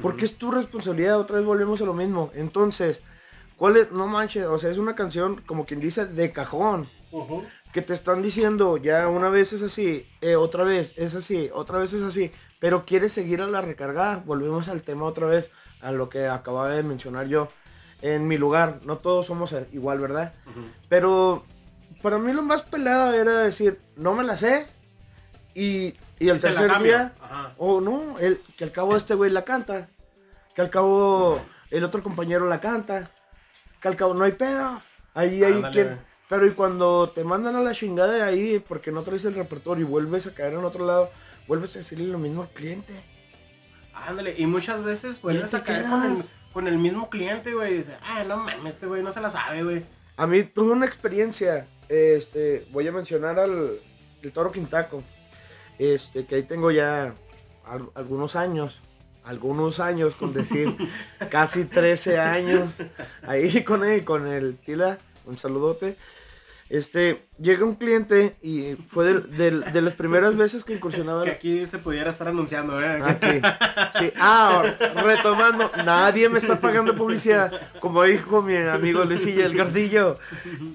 Porque 0.00 0.24
es 0.24 0.36
tu 0.38 0.50
responsabilidad. 0.50 1.18
Otra 1.18 1.36
vez 1.36 1.44
volvemos 1.44 1.82
a 1.82 1.84
lo 1.84 1.92
mismo. 1.92 2.30
Entonces, 2.34 3.02
¿cuál 3.56 3.76
es? 3.76 3.92
No 3.92 4.06
manches. 4.06 4.46
O 4.46 4.56
sea, 4.58 4.70
es 4.70 4.78
una 4.78 4.94
canción 4.94 5.42
como 5.46 5.66
quien 5.66 5.80
dice 5.80 6.06
de 6.06 6.32
cajón. 6.32 6.88
Que 7.72 7.82
te 7.82 7.94
están 7.94 8.22
diciendo 8.22 8.76
ya 8.76 9.08
una 9.08 9.28
vez 9.28 9.52
es 9.52 9.62
así, 9.62 10.06
eh, 10.20 10.36
otra 10.36 10.64
vez 10.64 10.92
es 10.96 11.14
así, 11.14 11.50
otra 11.52 11.78
vez 11.78 11.92
es 11.92 12.02
así. 12.02 12.32
Pero 12.60 12.84
quieres 12.84 13.12
seguir 13.12 13.42
a 13.42 13.46
la 13.46 13.60
recargada. 13.60 14.22
Volvemos 14.24 14.68
al 14.68 14.82
tema 14.82 15.04
otra 15.04 15.26
vez. 15.26 15.50
A 15.80 15.90
lo 15.90 16.08
que 16.08 16.28
acababa 16.28 16.68
de 16.68 16.84
mencionar 16.84 17.26
yo. 17.26 17.48
En 18.02 18.28
mi 18.28 18.38
lugar, 18.38 18.80
no 18.84 18.98
todos 18.98 19.26
somos 19.26 19.54
igual, 19.72 19.98
¿verdad? 19.98 20.32
Pero 20.88 21.44
para 22.02 22.18
mí 22.18 22.32
lo 22.32 22.42
más 22.42 22.62
pelado 22.62 23.12
era 23.12 23.38
decir, 23.38 23.80
no 23.96 24.14
me 24.14 24.22
la 24.22 24.36
sé. 24.36 24.66
Y, 25.54 25.94
y 26.18 26.28
el 26.28 26.36
Y 26.36 26.40
tercer 26.40 26.82
día, 26.82 27.12
o 27.58 27.80
no, 27.80 28.18
el, 28.18 28.40
que 28.56 28.64
al 28.64 28.72
cabo 28.72 28.96
este 28.96 29.14
güey 29.14 29.30
la 29.30 29.44
canta. 29.44 29.88
Que 30.54 30.62
al 30.62 30.70
cabo 30.70 31.40
el 31.70 31.84
otro 31.84 32.02
compañero 32.02 32.46
la 32.48 32.60
canta. 32.60 33.10
Que 33.80 33.88
al 33.88 33.96
cabo 33.96 34.14
no 34.14 34.24
hay 34.24 34.32
pedo. 34.32 34.80
Ahí 35.14 35.42
hay 35.42 35.62
quien. 35.72 35.98
Pero 36.32 36.46
y 36.46 36.52
cuando 36.52 37.10
te 37.10 37.24
mandan 37.24 37.56
a 37.56 37.60
la 37.60 37.72
chingada 37.74 38.10
de 38.14 38.22
ahí 38.22 38.58
porque 38.66 38.90
no 38.90 39.02
traes 39.02 39.26
el 39.26 39.34
repertorio 39.34 39.84
y 39.84 39.86
vuelves 39.86 40.26
a 40.26 40.32
caer 40.32 40.54
en 40.54 40.64
otro 40.64 40.86
lado, 40.86 41.10
vuelves 41.46 41.76
a 41.76 41.80
decirle 41.80 42.06
lo 42.06 42.16
mismo 42.16 42.40
al 42.40 42.48
cliente. 42.48 42.94
Ándale, 43.92 44.34
y 44.38 44.46
muchas 44.46 44.82
veces 44.82 45.20
vuelves 45.20 45.52
a 45.52 45.62
caer 45.62 45.84
con 45.90 46.02
el, 46.04 46.22
con 46.54 46.68
el 46.68 46.78
mismo 46.78 47.10
cliente, 47.10 47.52
güey. 47.52 47.74
Y 47.74 47.76
dice, 47.76 47.92
ah, 48.02 48.24
no 48.26 48.38
mames, 48.38 48.76
este 48.76 48.86
güey 48.86 49.02
no 49.02 49.12
se 49.12 49.20
la 49.20 49.28
sabe, 49.28 49.62
güey. 49.62 49.82
A 50.16 50.26
mí 50.26 50.42
tuve 50.42 50.72
una 50.72 50.86
experiencia, 50.86 51.66
este, 51.90 52.66
voy 52.70 52.88
a 52.88 52.92
mencionar 52.92 53.38
al 53.38 53.72
el 54.22 54.32
Toro 54.32 54.52
Quintaco, 54.52 55.02
este, 55.78 56.24
que 56.24 56.36
ahí 56.36 56.44
tengo 56.44 56.70
ya 56.70 57.14
al- 57.66 57.90
algunos 57.94 58.36
años, 58.36 58.80
algunos 59.22 59.80
años, 59.80 60.14
con 60.14 60.32
decir 60.32 60.74
casi 61.30 61.66
13 61.66 62.18
años, 62.18 62.78
ahí 63.22 63.62
con 63.64 63.84
él, 63.84 64.02
con 64.02 64.26
el 64.26 64.56
Tila, 64.56 64.96
un 65.26 65.36
saludote. 65.36 65.98
Este, 66.72 67.26
llega 67.38 67.66
un 67.66 67.74
cliente 67.74 68.34
y 68.40 68.76
fue 68.88 69.04
del- 69.04 69.36
del- 69.36 69.72
de 69.74 69.82
las 69.82 69.92
primeras 69.92 70.34
veces 70.38 70.64
que 70.64 70.72
incursionaba 70.72 71.22
Que 71.24 71.30
aquí 71.32 71.66
se 71.66 71.76
pudiera 71.76 72.08
estar 72.08 72.28
anunciando, 72.28 72.80
¿eh? 72.80 72.98
Aquí. 73.04 73.42
Sí. 73.98 74.10
Ah, 74.18 74.62
retomando, 75.04 75.70
nadie 75.84 76.30
me 76.30 76.38
está 76.38 76.58
pagando 76.60 76.96
publicidad. 76.96 77.52
Como 77.78 78.02
dijo 78.04 78.40
mi 78.40 78.56
amigo 78.56 79.04
Luisillo 79.04 79.44
el 79.44 79.54
Gardillo, 79.54 80.18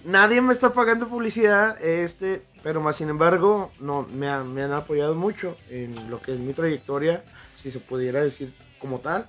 nadie 0.05 0.39
me 0.39 0.53
está 0.53 0.71
pagando 0.71 1.07
publicidad, 1.07 1.81
este, 1.83 2.43
pero 2.61 2.79
más 2.79 2.95
sin 2.97 3.09
embargo, 3.09 3.71
no, 3.79 4.07
me, 4.13 4.29
han- 4.29 4.53
me 4.53 4.61
han 4.61 4.73
apoyado 4.73 5.15
mucho 5.15 5.57
en 5.71 6.11
lo 6.11 6.21
que 6.21 6.33
es 6.35 6.39
mi 6.39 6.53
trayectoria, 6.53 7.23
si 7.55 7.71
se 7.71 7.79
pudiera 7.79 8.21
decir 8.21 8.53
como 8.77 8.99
tal. 8.99 9.25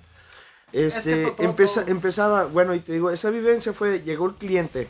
Este, 0.75 1.23
todo- 1.23 1.33
todo- 1.33 1.47
empeza- 1.47 1.81
todo- 1.85 1.91
empezaba, 1.93 2.45
bueno, 2.45 2.75
y 2.75 2.81
te 2.81 2.93
digo, 2.93 3.11
esa 3.11 3.31
vivencia 3.31 3.73
fue, 3.73 4.03
llegó 4.03 4.27
el 4.27 4.35
cliente, 4.35 4.89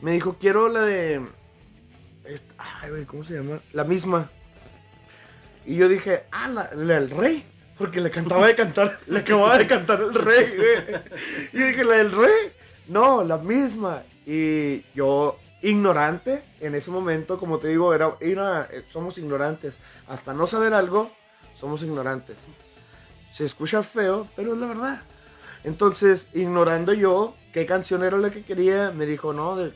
me 0.00 0.12
dijo, 0.12 0.36
quiero 0.38 0.68
la 0.68 0.82
de, 0.82 1.20
ay, 2.58 2.90
güey, 2.90 3.04
¿cómo 3.04 3.24
se 3.24 3.34
llama? 3.34 3.60
La 3.72 3.84
misma. 3.84 4.30
Y 5.64 5.76
yo 5.76 5.88
dije, 5.88 6.24
ah, 6.30 6.48
la, 6.48 6.70
la 6.74 6.94
del 6.94 7.10
rey. 7.10 7.44
Porque 7.78 8.00
le 8.00 8.10
cantaba 8.10 8.46
de 8.46 8.54
cantar, 8.54 8.98
le 9.06 9.18
acababa 9.20 9.58
de 9.58 9.66
cantar 9.66 10.00
el 10.00 10.14
rey, 10.14 10.54
güey. 10.56 11.02
Y 11.52 11.58
dije, 11.68 11.84
la 11.84 11.96
del 11.96 12.12
rey. 12.12 12.52
No, 12.88 13.22
la 13.22 13.36
misma. 13.36 14.02
Y 14.24 14.82
yo, 14.94 15.38
ignorante, 15.62 16.42
en 16.60 16.74
ese 16.74 16.90
momento, 16.90 17.38
como 17.38 17.58
te 17.58 17.68
digo, 17.68 17.92
era, 17.94 18.14
era- 18.20 18.68
eh, 18.72 18.84
somos 18.88 19.18
ignorantes. 19.18 19.78
Hasta 20.08 20.32
no 20.32 20.46
saber 20.46 20.72
algo, 20.72 21.10
somos 21.54 21.82
ignorantes. 21.82 22.36
Se 23.32 23.44
escucha 23.44 23.82
feo, 23.82 24.26
pero 24.36 24.54
es 24.54 24.58
la 24.58 24.66
verdad. 24.68 25.02
Entonces, 25.64 26.28
ignorando 26.32 26.94
yo 26.94 27.34
qué 27.52 27.66
canción 27.66 28.04
era 28.04 28.16
la 28.16 28.30
que 28.30 28.42
quería, 28.42 28.90
me 28.92 29.04
dijo, 29.04 29.32
no, 29.34 29.56
de, 29.56 29.72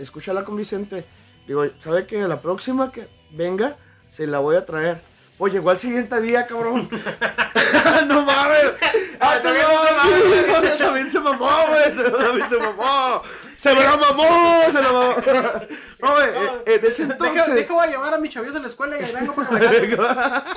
escúchala 0.00 0.44
con 0.44 0.56
Vicente. 0.56 1.04
Digo, 1.46 1.64
¿sabe 1.78 2.06
que 2.06 2.18
la 2.28 2.40
próxima 2.40 2.90
que 2.92 3.08
venga, 3.30 3.76
se 4.08 4.26
la 4.26 4.38
voy 4.38 4.56
a 4.56 4.64
traer? 4.64 5.00
Oye, 5.38 5.54
llegó 5.54 5.70
al 5.70 5.78
siguiente 5.78 6.20
día, 6.20 6.46
cabrón. 6.46 6.88
no 8.06 8.22
mames. 8.22 8.72
Ah, 9.20 9.38
También 9.42 9.64
también, 10.44 10.78
también 10.78 11.10
se 11.10 11.18
mamó, 11.18 11.48
güey. 11.68 12.12
También 12.12 12.48
se 12.48 12.56
mamó. 12.58 13.22
Se 13.60 13.74
me 13.74 13.82
la 13.82 13.94
mamó, 13.94 14.62
se 14.72 14.80
la 14.82 14.90
mamó. 14.90 15.14
No, 16.00 16.12
güey, 16.14 16.28
en 16.64 16.86
ese 16.86 17.02
entonces. 17.02 17.54
deja, 17.54 17.74
voy 17.74 17.86
a 17.88 17.90
llevar 17.90 18.14
a 18.14 18.16
mis 18.18 18.32
chavillos 18.32 18.56
a 18.56 18.58
la 18.58 18.68
escuela 18.68 18.96
y 18.98 19.12
vengo 19.12 19.34
para 19.34 19.48
que 19.50 19.80
me 19.86 19.96
canten. 19.96 20.54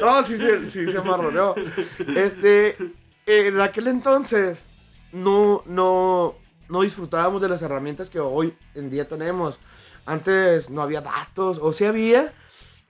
no, 0.00 0.22
sí, 0.22 0.38
se- 0.38 0.70
sí 0.70 0.86
se 0.90 0.98
marroneó. 1.02 1.54
Este, 2.16 2.78
en 3.26 3.60
aquel 3.60 3.88
entonces 3.88 4.64
no, 5.12 5.62
no, 5.66 6.36
no 6.70 6.82
disfrutábamos 6.82 7.42
de 7.42 7.48
las 7.48 7.60
herramientas 7.62 8.08
que 8.08 8.20
hoy 8.20 8.56
en 8.74 8.88
día 8.90 9.06
tenemos. 9.06 9.58
Antes 10.06 10.70
no 10.70 10.82
había 10.82 11.00
datos, 11.00 11.58
o 11.60 11.72
sí 11.72 11.84
había, 11.84 12.32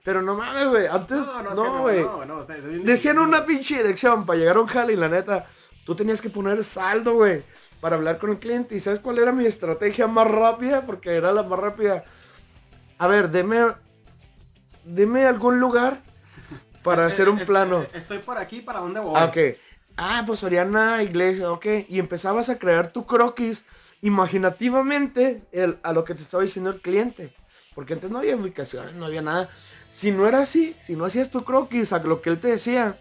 pero 0.03 0.21
no 0.21 0.35
mames, 0.35 0.67
güey. 0.69 0.87
Antes, 0.87 1.17
No, 1.17 1.43
no, 1.43 1.53
no, 1.53 1.63
no, 1.63 1.81
güey. 1.81 2.01
no, 2.03 2.25
no, 2.25 2.45
bien 2.45 2.83
Decían 2.85 3.19
una 3.19 3.45
pinche 3.45 3.77
dirección 3.77 4.25
para 4.25 4.39
llegar 4.39 4.57
a 4.57 4.61
un 4.61 4.67
jale 4.67 4.93
y 4.93 4.95
la 4.95 5.09
neta, 5.09 5.47
tú 5.85 5.95
tenías 5.95 6.21
que 6.21 6.29
poner 6.29 6.63
saldo, 6.63 7.15
güey, 7.15 7.43
para 7.81 7.95
hablar 7.97 8.17
con 8.17 8.29
el 8.31 8.39
cliente. 8.39 8.75
¿Y 8.75 8.79
sabes 8.79 8.99
cuál 8.99 9.17
era 9.19 9.31
mi 9.31 9.45
estrategia 9.45 10.07
más 10.07 10.29
rápida? 10.29 10.85
Porque 10.85 11.15
era 11.15 11.31
la 11.31 11.43
más 11.43 11.59
rápida. 11.59 12.03
A 12.97 13.07
ver, 13.07 13.29
deme, 13.29 13.73
deme 14.85 15.25
algún 15.25 15.59
lugar 15.59 15.99
para 16.83 17.07
Es- 17.07 17.13
hacer 17.13 17.29
un 17.29 17.39
es- 17.39 17.47
plano. 17.47 17.85
Estoy 17.93 18.19
por 18.19 18.37
aquí, 18.37 18.61
¿para 18.61 18.79
dónde 18.79 18.99
voy? 18.99 19.13
Ah, 19.15 19.25
ok. 19.25 19.37
Ah, 19.97 20.23
pues 20.25 20.43
Oriana 20.43 21.03
Iglesia, 21.03 21.51
ok. 21.51 21.65
Y 21.89 21.99
empezabas 21.99 22.49
a 22.49 22.57
crear 22.57 22.91
tu 22.91 23.05
croquis 23.05 23.65
imaginativamente 24.01 25.41
el- 25.51 25.77
a 25.83 25.93
lo 25.93 26.03
que 26.03 26.15
te 26.15 26.23
estaba 26.23 26.43
diciendo 26.43 26.71
el 26.71 26.81
cliente. 26.81 27.33
Porque 27.75 27.93
antes 27.93 28.11
no 28.11 28.19
había 28.19 28.35
ubicaciones, 28.35 28.93
no 28.95 29.05
había 29.05 29.21
nada. 29.21 29.49
Si 29.89 30.11
no 30.11 30.27
era 30.27 30.39
así, 30.39 30.75
si 30.81 30.95
no 30.95 31.05
hacías 31.05 31.29
tu 31.31 31.43
croquis 31.43 31.93
a 31.93 31.99
lo 31.99 32.21
que 32.21 32.29
él 32.29 32.39
te 32.39 32.49
decía, 32.49 32.97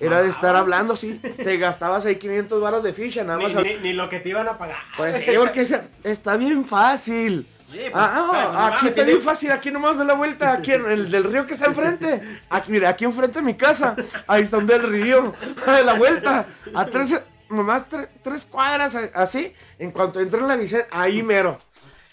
era 0.00 0.22
de 0.22 0.28
estar 0.28 0.54
Mamabas. 0.54 0.60
hablando 0.62 0.92
así. 0.94 1.14
Te 1.18 1.56
gastabas 1.58 2.06
ahí 2.06 2.16
500 2.16 2.60
baros 2.60 2.82
de 2.82 2.92
ficha, 2.92 3.22
nada 3.24 3.38
Ni, 3.38 3.44
más. 3.44 3.56
a- 3.56 3.62
ni- 3.62 3.74
ni 3.82 3.92
lo 3.92 4.08
que 4.08 4.20
te 4.20 4.30
iban 4.30 4.48
a 4.48 4.56
pagar. 4.58 4.78
Pues 4.96 5.16
sí, 5.16 5.24
porque 5.36 5.66
está 6.04 6.36
bien 6.36 6.64
fácil. 6.64 7.46
Sí, 7.72 7.78
pues, 7.78 7.94
Ah, 7.94 8.72
aquí 8.76 8.86
está 8.88 9.02
bien 9.02 9.22
fácil, 9.22 9.50
aquí 9.50 9.70
nomás 9.70 9.98
de 9.98 10.04
la 10.04 10.14
vuelta, 10.14 10.52
aquí 10.52 10.72
en 10.72 10.86
el 10.90 11.10
del 11.10 11.24
río 11.24 11.46
que 11.46 11.54
está 11.54 11.66
enfrente. 11.66 12.20
Aquí, 12.50 12.70
mira, 12.70 12.90
aquí 12.90 13.04
enfrente 13.04 13.38
de 13.40 13.44
mi 13.44 13.54
casa, 13.56 13.96
ahí 14.26 14.42
está 14.42 14.58
un 14.58 14.66
del 14.66 14.82
río, 14.82 15.32
de 15.66 15.82
la 15.84 15.94
vuelta, 15.94 16.46
a 16.74 16.86
tres, 16.86 17.18
nomás 17.48 17.88
tre- 17.88 18.08
tres 18.22 18.44
cuadras, 18.46 18.94
así, 19.14 19.52
en 19.78 19.90
cuanto 19.90 20.20
entre 20.20 20.40
en 20.40 20.48
la 20.48 20.56
Vicente, 20.56 20.86
ahí 20.90 21.22
mero. 21.22 21.58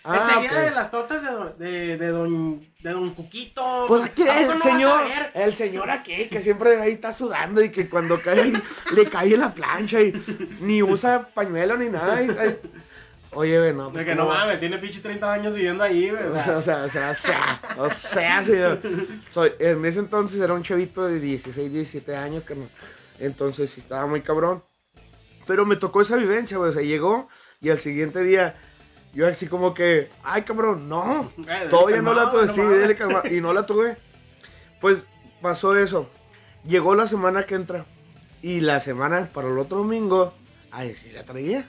Ah, 0.01 0.17
Enseguida 0.23 0.61
de 0.61 0.71
las 0.71 0.89
tortas 0.91 1.21
de, 1.21 1.29
don- 1.29 1.57
de, 1.59 1.97
de 1.97 2.07
don, 2.07 2.61
de 2.79 2.91
don 2.91 3.09
Cuquito. 3.13 3.83
Pues 3.85 4.03
aquí 4.05 4.23
¿A 4.27 4.33
poco 4.39 4.51
el 4.53 4.57
señor, 4.57 5.01
el 5.33 5.55
señor 5.55 5.91
aquí, 5.91 6.29
que 6.29 6.39
siempre 6.39 6.81
ahí 6.81 6.93
está 6.93 7.11
sudando 7.11 7.61
y 7.61 7.69
que 7.69 7.89
cuando 7.89 8.19
cae 8.21 8.53
le 8.95 9.05
cae 9.09 9.33
en 9.33 9.41
la 9.41 9.53
plancha 9.53 9.99
y 9.99 10.13
ni 10.61 10.81
usa 10.81 11.27
pañuelo 11.33 11.75
ni 11.75 11.89
nada. 11.89 12.21
y-. 12.23 12.29
Oye, 13.31 13.59
güey, 13.59 13.73
no. 13.73 13.87
De 13.87 13.91
pues, 13.91 14.05
que 14.05 14.15
¿cómo 14.15 14.29
no 14.31 14.35
mames, 14.37 14.59
tiene 14.59 14.77
pinche 14.79 15.01
30 15.01 15.31
años 15.31 15.53
viviendo 15.53 15.83
ahí, 15.83 16.09
güey. 16.09 16.23
o 16.23 16.39
sea, 16.41 16.57
o 16.57 16.61
sea, 16.61 16.83
o 16.83 16.89
sea, 16.89 17.11
o 17.11 17.15
sea, 17.15 17.61
o 17.77 17.89
sea, 17.89 18.43
sí, 18.43 18.53
soy, 19.29 19.53
en 19.59 19.85
ese 19.85 19.99
entonces 19.99 20.41
era 20.41 20.53
un 20.53 20.63
chavito 20.63 21.07
de 21.07 21.19
16, 21.19 21.71
17 21.71 22.15
años, 22.15 22.43
carnal. 22.43 22.69
Entonces 23.19 23.69
sí 23.69 23.79
estaba 23.81 24.07
muy 24.07 24.21
cabrón. 24.21 24.63
Pero 25.45 25.65
me 25.65 25.75
tocó 25.75 26.01
esa 26.01 26.15
vivencia, 26.15 26.57
güey. 26.57 26.71
O 26.71 26.73
sea, 26.73 26.81
llegó 26.81 27.27
y 27.61 27.69
al 27.69 27.79
siguiente 27.79 28.23
día, 28.23 28.55
Yo 29.13 29.27
así 29.27 29.47
como 29.47 29.73
que, 29.73 30.09
ay 30.23 30.43
cabrón, 30.43 30.87
no, 30.87 31.31
Eh, 31.47 31.67
todavía 31.69 32.01
no 32.01 32.13
la 32.13 32.29
tuve, 32.31 32.45
no 32.45 32.53
sí, 32.53 32.95
calma, 32.95 33.23
y 33.29 33.41
no 33.41 33.53
la 33.53 33.65
tuve. 33.65 33.97
Pues 34.79 35.05
pasó 35.41 35.75
eso. 35.75 36.09
Llegó 36.63 36.95
la 36.95 37.07
semana 37.07 37.43
que 37.43 37.55
entra. 37.55 37.85
Y 38.41 38.61
la 38.61 38.79
semana 38.79 39.29
para 39.33 39.49
el 39.49 39.57
otro 39.57 39.79
domingo, 39.79 40.33
ay, 40.71 40.95
sí 40.95 41.11
la 41.11 41.23
traía. 41.23 41.67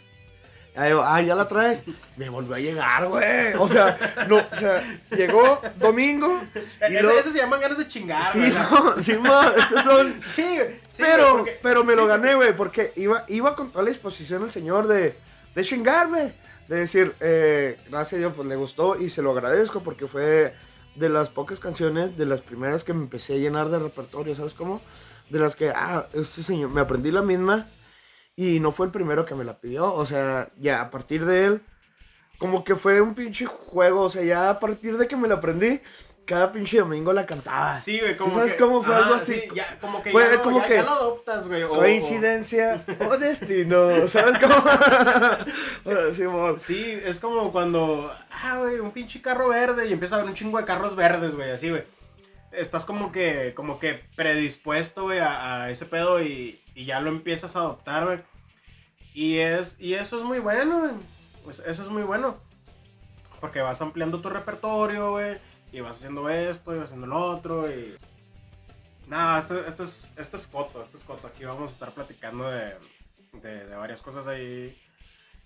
Ah, 0.77 1.21
ya 1.21 1.35
la 1.35 1.49
traes. 1.49 1.85
Me 2.17 2.29
volvió 2.29 2.55
a 2.55 2.59
llegar, 2.59 3.07
güey. 3.09 3.55
O 3.59 3.69
sea, 3.69 3.97
no, 4.29 4.37
o 4.37 4.57
sea, 4.57 4.83
llegó 5.11 5.61
domingo. 5.79 6.41
Y 6.55 6.85
Ese, 6.95 7.03
luego- 7.03 7.19
ese 7.19 7.33
se 7.33 7.39
llaman 7.39 7.61
ganas 7.61 7.79
de 7.79 7.89
chingar, 7.89 8.31
sí, 8.33 8.39
no, 8.39 9.03
sí, 9.03 9.13
mo, 9.17 9.43
estos 9.57 9.83
son. 9.85 10.21
Sí, 10.37 10.59
sí, 10.93 11.03
pero, 11.03 11.39
porque- 11.39 11.59
pero 11.63 11.85
me 11.85 11.95
lo 11.97 12.07
gané, 12.07 12.35
güey, 12.35 12.57
porque 12.57 12.93
iba, 12.97 13.25
iba 13.29 13.55
con 13.57 13.71
toda 13.71 13.85
la 13.85 13.91
disposición 13.91 14.45
el 14.45 14.51
señor 14.53 14.87
de, 14.87 15.17
de 15.55 15.65
chingarme. 15.65 16.35
De 16.69 16.77
decir, 16.77 17.15
eh, 17.19 17.77
gracias 17.91 18.13
a 18.13 18.17
Dios, 18.19 18.33
pues 18.37 18.47
le 18.47 18.55
gustó 18.55 18.97
y 18.97 19.11
se 19.11 19.23
lo 19.23 19.33
agradezco 19.33 19.81
porque 19.81 20.07
fue 20.07 20.55
de 20.95 21.09
las 21.09 21.29
pocas 21.29 21.59
canciones, 21.59 22.17
de 22.17 22.27
las 22.27 22.43
primeras 22.43 22.85
que 22.85 22.93
me 22.93 23.03
empecé 23.03 23.35
a 23.35 23.39
llenar 23.39 23.71
de 23.71 23.81
repertorio, 23.81 24.37
¿sabes 24.37 24.55
cómo? 24.55 24.81
De 25.31 25.41
las 25.41 25.57
que, 25.57 25.71
ah, 25.71 26.07
este 26.13 26.45
señor, 26.45 26.71
me 26.71 26.81
aprendí 26.81 27.11
la 27.11 27.23
misma 27.23 27.67
y 28.47 28.61
no 28.61 28.71
fue 28.71 28.87
el 28.87 28.93
primero 28.93 29.25
que 29.27 29.35
me 29.35 29.45
la 29.45 29.59
pidió. 29.61 29.93
O 29.93 30.07
sea, 30.07 30.49
ya 30.59 30.81
a 30.81 30.91
partir 30.91 31.25
de 31.27 31.45
él, 31.45 31.63
como 32.39 32.65
que 32.65 32.75
fue 32.77 33.01
un 33.01 33.15
pinche 33.15 33.45
juego. 33.47 34.03
O 34.03 34.09
sea, 34.09 34.23
ya 34.23 34.49
a 34.51 34.59
partir 34.61 34.97
de 34.97 35.07
que 35.09 35.17
me 35.17 35.29
la 35.29 35.35
aprendí, 35.37 35.81
cada 36.25 36.53
pinche 36.53 36.79
domingo 36.79 37.13
la 37.13 37.27
cantaba. 37.27 37.75
Sí, 37.79 37.99
güey, 37.99 38.17
como 38.17 38.35
¿Sabes 38.37 38.53
que- 38.53 38.59
cómo 38.61 38.83
fue 38.83 38.95
algo 38.95 39.15
así? 39.15 39.35
sí, 39.35 39.49
ya, 39.55 39.79
como 39.81 40.01
que 40.03 40.11
Fue 40.13 40.23
ya, 40.25 40.31
lo- 40.37 40.43
como 40.43 40.61
ya- 40.61 40.67
que- 40.67 40.75
ya 40.77 40.83
lo 40.85 40.91
adoptas, 40.93 41.49
güey. 41.49 41.63
o- 41.65 41.71
Coincidencia 41.71 42.85
o 43.11 43.17
destino, 43.19 44.07
¿sabes 44.09 44.39
cómo? 44.39 44.55
Sí, 46.15 46.25
sí, 46.57 47.01
es 47.05 47.21
como 47.21 47.51
cuando, 47.53 48.13
ah, 48.31 48.59
güey, 48.59 48.79
un 48.79 48.93
pinche 48.93 49.21
carro 49.21 49.49
verde 49.49 49.87
y 49.89 49.93
empieza 49.93 50.15
a 50.15 50.19
haber 50.19 50.29
un 50.31 50.37
chingo 50.37 50.59
de 50.59 50.65
carros 50.65 50.95
verdes, 50.97 51.35
güey, 51.35 51.51
así, 51.51 51.69
güey. 51.71 51.83
Estás 52.53 52.85
como 52.85 53.13
que, 53.13 53.53
como 53.55 53.79
que 53.79 54.01
predispuesto, 54.17 55.03
güey, 55.05 55.19
a, 55.21 55.63
a 55.65 55.71
ese 55.71 55.85
pedo 55.87 56.23
y, 56.23 56.61
y 56.75 56.85
ya 56.85 57.01
lo 57.01 57.11
empiezas 57.11 57.55
a 57.57 57.61
adoptar, 57.61 58.05
güey. 58.05 58.19
Y, 59.15 59.39
es, 59.39 59.81
y 59.81 59.95
eso 59.95 60.19
es 60.19 60.25
muy 60.25 60.39
bueno. 60.39 60.93
Pues 61.45 61.59
eso 61.61 61.83
es 61.83 61.89
muy 61.89 62.03
bueno. 62.03 62.37
Porque 63.41 63.61
vas 63.61 63.81
ampliando 63.81 64.21
tu 64.21 64.29
repertorio, 64.29 65.13
güey. 65.13 65.39
Y 65.73 65.81
vas 65.81 65.97
haciendo 65.99 66.29
esto 66.29 66.75
y 66.75 66.79
vas 66.79 66.87
haciendo 66.87 67.07
lo 67.07 67.19
otro. 67.19 67.71
Y. 67.71 67.97
Nada, 69.07 69.39
esto, 69.41 69.59
esto, 69.67 69.85
es, 69.85 70.11
esto 70.17 70.37
es 70.37 70.47
coto, 70.47 70.83
esto 70.83 70.97
es 70.97 71.03
coto. 71.05 71.27
Aquí 71.27 71.45
vamos 71.45 71.71
a 71.71 71.73
estar 71.73 71.93
platicando 71.93 72.49
de, 72.49 72.77
de, 73.43 73.75
varias 73.75 74.03
cosas 74.03 74.27
ahí. 74.27 74.81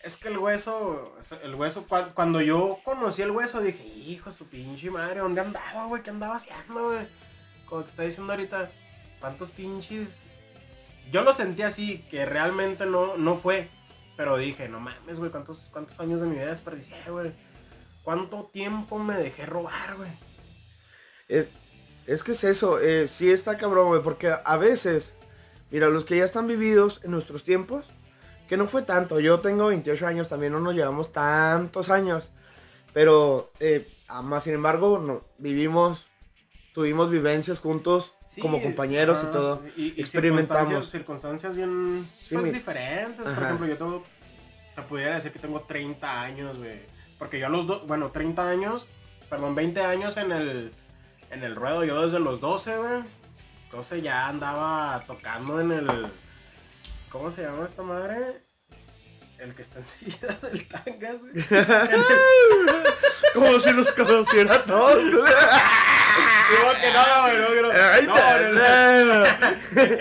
Es 0.00 0.16
que 0.18 0.28
el 0.28 0.36
hueso, 0.36 1.16
el 1.42 1.54
hueso, 1.54 1.86
cua- 1.88 2.12
cuando 2.12 2.42
yo 2.42 2.80
conocí 2.84 3.22
el 3.22 3.30
hueso 3.30 3.62
dije, 3.62 3.86
hijo 3.86 4.30
su 4.32 4.46
pinche 4.48 4.90
madre, 4.90 5.20
¿dónde 5.20 5.40
andaba, 5.40 5.86
güey? 5.86 6.02
¿Qué 6.02 6.10
andaba 6.10 6.36
haciendo, 6.36 6.88
güey? 6.88 7.06
Como 7.66 7.84
te 7.84 7.90
está 7.90 8.02
diciendo 8.02 8.34
ahorita, 8.34 8.70
¿cuántos 9.18 9.50
pinches? 9.50 10.23
Yo 11.10 11.22
lo 11.22 11.32
sentí 11.32 11.62
así, 11.62 12.04
que 12.10 12.26
realmente 12.26 12.86
no, 12.86 13.16
no 13.16 13.36
fue. 13.36 13.68
Pero 14.16 14.36
dije, 14.36 14.68
no 14.68 14.80
mames, 14.80 15.18
güey, 15.18 15.30
¿cuántos, 15.30 15.58
¿cuántos 15.72 15.98
años 15.98 16.20
de 16.20 16.26
mi 16.26 16.36
vida 16.36 16.46
desperdicié, 16.46 16.96
güey? 17.08 17.32
¿Cuánto 18.02 18.44
tiempo 18.52 18.98
me 18.98 19.16
dejé 19.16 19.46
robar, 19.46 19.96
güey? 19.96 20.10
Es, 21.26 21.48
es 22.06 22.22
que 22.22 22.32
es 22.32 22.44
eso, 22.44 22.78
eh, 22.80 23.08
sí 23.08 23.30
está 23.30 23.56
cabrón, 23.56 23.88
güey, 23.88 24.02
porque 24.02 24.32
a 24.44 24.56
veces, 24.56 25.14
mira, 25.70 25.88
los 25.88 26.04
que 26.04 26.18
ya 26.18 26.24
están 26.24 26.46
vividos 26.46 27.00
en 27.02 27.10
nuestros 27.10 27.44
tiempos, 27.44 27.86
que 28.48 28.56
no 28.56 28.66
fue 28.66 28.82
tanto, 28.82 29.20
yo 29.20 29.40
tengo 29.40 29.68
28 29.68 30.06
años, 30.06 30.28
también 30.28 30.52
no 30.52 30.60
nos 30.60 30.74
llevamos 30.74 31.12
tantos 31.12 31.88
años, 31.88 32.30
pero 32.92 33.50
eh, 33.58 33.88
ah, 34.08 34.22
más 34.22 34.44
sin 34.44 34.54
embargo, 34.54 34.98
no, 34.98 35.24
vivimos, 35.38 36.06
tuvimos 36.74 37.10
vivencias 37.10 37.58
juntos 37.60 38.12
Sí, 38.26 38.42
como 38.42 38.60
compañeros 38.60 39.18
ajá, 39.18 39.28
y 39.28 39.32
todo, 39.32 39.62
y- 39.76 39.94
y 39.96 40.00
experimentamos. 40.02 40.90
Circunstancias, 40.90 40.90
circunstancias 40.90 41.56
bien 41.56 42.04
Sí, 42.14 42.34
pues, 42.34 42.46
mi- 42.46 42.50
diferentes. 42.52 43.24
Por 43.24 43.42
ejemplo, 43.44 43.66
yo 43.66 43.78
tengo, 43.78 44.02
te 44.74 44.82
pudiera 44.82 45.14
decir 45.14 45.32
que 45.32 45.38
tengo 45.38 45.60
30 45.60 46.20
años, 46.20 46.58
güey. 46.58 46.80
Porque 47.18 47.38
yo 47.38 47.46
a 47.46 47.48
los 47.48 47.66
dos, 47.66 47.86
bueno, 47.86 48.10
30 48.10 48.46
años, 48.48 48.86
perdón, 49.30 49.54
20 49.54 49.80
años 49.80 50.16
en 50.16 50.32
el, 50.32 50.72
en 51.30 51.44
el 51.44 51.54
ruedo. 51.54 51.84
Yo 51.84 52.02
desde 52.02 52.18
los 52.18 52.40
12, 52.40 52.76
güey. 52.76 53.02
12 53.70 54.02
ya 54.02 54.26
andaba 54.28 55.04
tocando 55.06 55.60
en 55.60 55.70
el, 55.72 56.06
¿cómo 57.08 57.30
se 57.30 57.42
llama 57.42 57.64
esta 57.64 57.82
madre? 57.82 58.42
El 59.44 59.54
que 59.54 59.62
está 59.62 59.78
enseguida 59.78 60.36
del 60.42 60.66
tangas, 60.68 61.20
güey. 61.20 61.44
Como 63.34 63.60
si 63.60 63.72
los 63.72 63.92
conociera 63.92 64.54
a 64.56 64.64
todos. 64.64 64.94
güey. 65.02 65.32
Digo 66.50 66.70
que 66.80 66.92
no, 66.92 67.02
güey, 67.22 67.36
no, 67.36 67.48
en 67.52 68.44
el- 68.46 69.24
ta- 69.24 69.54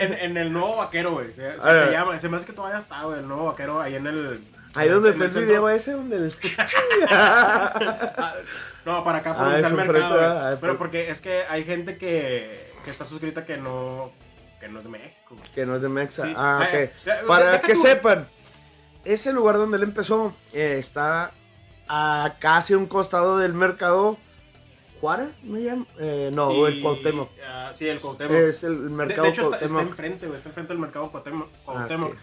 en, 0.03 0.13
en 0.13 0.37
el 0.37 0.53
nuevo 0.53 0.77
vaquero, 0.77 1.11
güey. 1.11 1.33
Se, 1.33 1.59
se- 1.59 1.85
se 1.85 1.91
llama, 1.91 2.19
se 2.19 2.29
me 2.29 2.37
hace 2.37 2.45
que 2.45 2.53
todavía 2.53 2.79
está, 2.79 3.01
güey, 3.03 3.19
el 3.19 3.27
nuevo 3.27 3.45
vaquero 3.45 3.81
ahí 3.81 3.95
en 3.95 4.07
el. 4.07 4.43
Ahí 4.75 4.89
donde 4.89 5.13
fue 5.13 5.25
el 5.27 5.31
video 5.31 5.69
ese, 5.69 5.91
donde 5.91 6.15
el... 6.17 6.33
No, 8.85 9.03
para 9.03 9.19
acá, 9.19 9.35
por 9.37 9.47
Ah, 9.47 9.57
el 9.59 9.73
mercado, 9.73 9.85
frente, 9.85 10.25
ah, 10.25 10.57
Pero 10.59 10.77
porque 10.77 11.09
es 11.09 11.21
que 11.21 11.43
hay 11.49 11.63
gente 11.63 11.97
que, 11.97 12.69
que 12.83 12.91
está 12.91 13.05
suscrita 13.05 13.45
que 13.45 13.55
no, 13.57 14.11
que 14.59 14.67
no 14.67 14.79
es 14.79 14.83
de 14.83 14.89
México, 14.89 15.35
güey. 15.37 15.51
que 15.51 15.65
no 15.65 15.75
es 15.77 15.81
de 15.81 15.89
Mexa. 15.89 16.23
Sí. 16.25 16.33
Ah, 16.35 16.59
ok. 16.67 16.73
eh, 16.73 16.91
eh, 17.05 17.11
Para 17.27 17.45
deja 17.51 17.61
que 17.61 17.73
tú. 17.75 17.81
sepan, 17.81 18.27
ese 19.05 19.33
lugar 19.33 19.57
donde 19.57 19.77
él 19.77 19.83
empezó 19.83 20.33
eh, 20.53 20.75
está 20.77 21.31
a 21.87 22.35
casi 22.39 22.73
un 22.73 22.85
costado 22.85 23.37
del 23.37 23.53
mercado 23.53 24.17
Juárez, 25.01 25.31
¿me 25.43 25.61
llama? 25.61 25.85
Eh, 25.99 26.31
no, 26.33 26.65
el 26.67 26.77
Y- 26.77 26.81
Cuauhtémoc. 26.81 27.29
ah, 27.45 27.71
sí, 27.75 27.87
el 27.87 27.99
Cuauhtémoc. 27.99 28.35
Es 28.37 28.63
el 28.63 28.83
De, 28.85 28.89
mercado 28.89 29.23
de 29.23 29.29
hecho, 29.29 29.53
está, 29.53 29.65
está 29.65 29.81
enfrente, 29.81 30.25
güey. 30.27 30.37
Está 30.37 30.49
enfrente 30.49 30.71
del 30.73 30.79
mercado 30.79 31.11
Cuauhtémoc. 31.11 31.49
Ah, 31.51 31.59
Cuauhtémoc. 31.65 32.11
ok. 32.11 32.17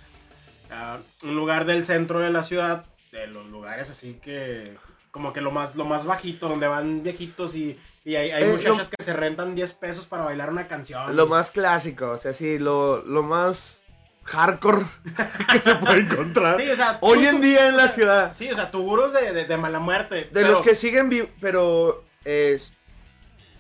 Ah, 0.71 0.99
un 1.25 1.37
lugar 1.37 1.67
del 1.67 1.85
centro 1.85 2.21
de 2.21 2.31
la 2.31 2.43
ciudad, 2.43 2.87
de 3.13 3.27
los 3.27 3.47
lugares 3.49 3.91
así 3.91 4.15
que, 4.23 4.77
como 5.11 5.33
que 5.33 5.41
lo 5.43 5.51
más, 5.51 5.77
lo 5.77 5.85
más 5.85 6.07
bajito, 6.07 6.49
donde 6.49 6.69
van 6.69 7.03
viejitos 7.03 7.55
y, 7.57 7.79
y 8.05 8.15
hay, 8.15 8.31
hay 8.31 8.45
Eh, 8.45 8.53
muchachas 8.53 8.89
que 8.89 9.03
se 9.05 9.13
rentan 9.13 9.55
10 9.55 9.75
pesos 9.75 10.07
para 10.07 10.25
bailar 10.25 10.49
una 10.51 10.67
canción. 10.69 11.15
Lo 11.17 11.27
más 11.27 11.51
clásico, 11.51 12.11
o 12.13 12.17
sea, 12.17 12.33
sí, 12.33 12.59
lo, 12.59 13.03
lo 13.03 13.23
más 13.23 13.83
hardcore 14.25 14.83
que 15.53 15.61
se 15.61 15.75
puede 15.77 16.01
encontrar. 16.01 16.61
Sí, 16.61 16.71
o 16.71 16.77
sea, 16.77 16.99
Hoy 17.01 17.19
tú- 17.21 17.25
en 17.27 17.37
tú- 17.37 17.43
día 17.43 17.69
en 17.69 17.77
la 17.77 17.89
ciudad. 17.89 18.33
Sí, 18.35 18.51
o 18.51 18.55
sea, 18.55 18.71
tuburos 18.71 19.13
de, 19.13 19.33
de, 19.33 19.45
de 19.45 19.57
mala 19.57 19.79
muerte. 19.81 20.15
De 20.17 20.29
pero- 20.33 20.51
los 20.53 20.63
que 20.63 20.75
siguen 20.75 21.09
vivos, 21.09 21.31
pero 21.41 22.05
es 22.25 22.73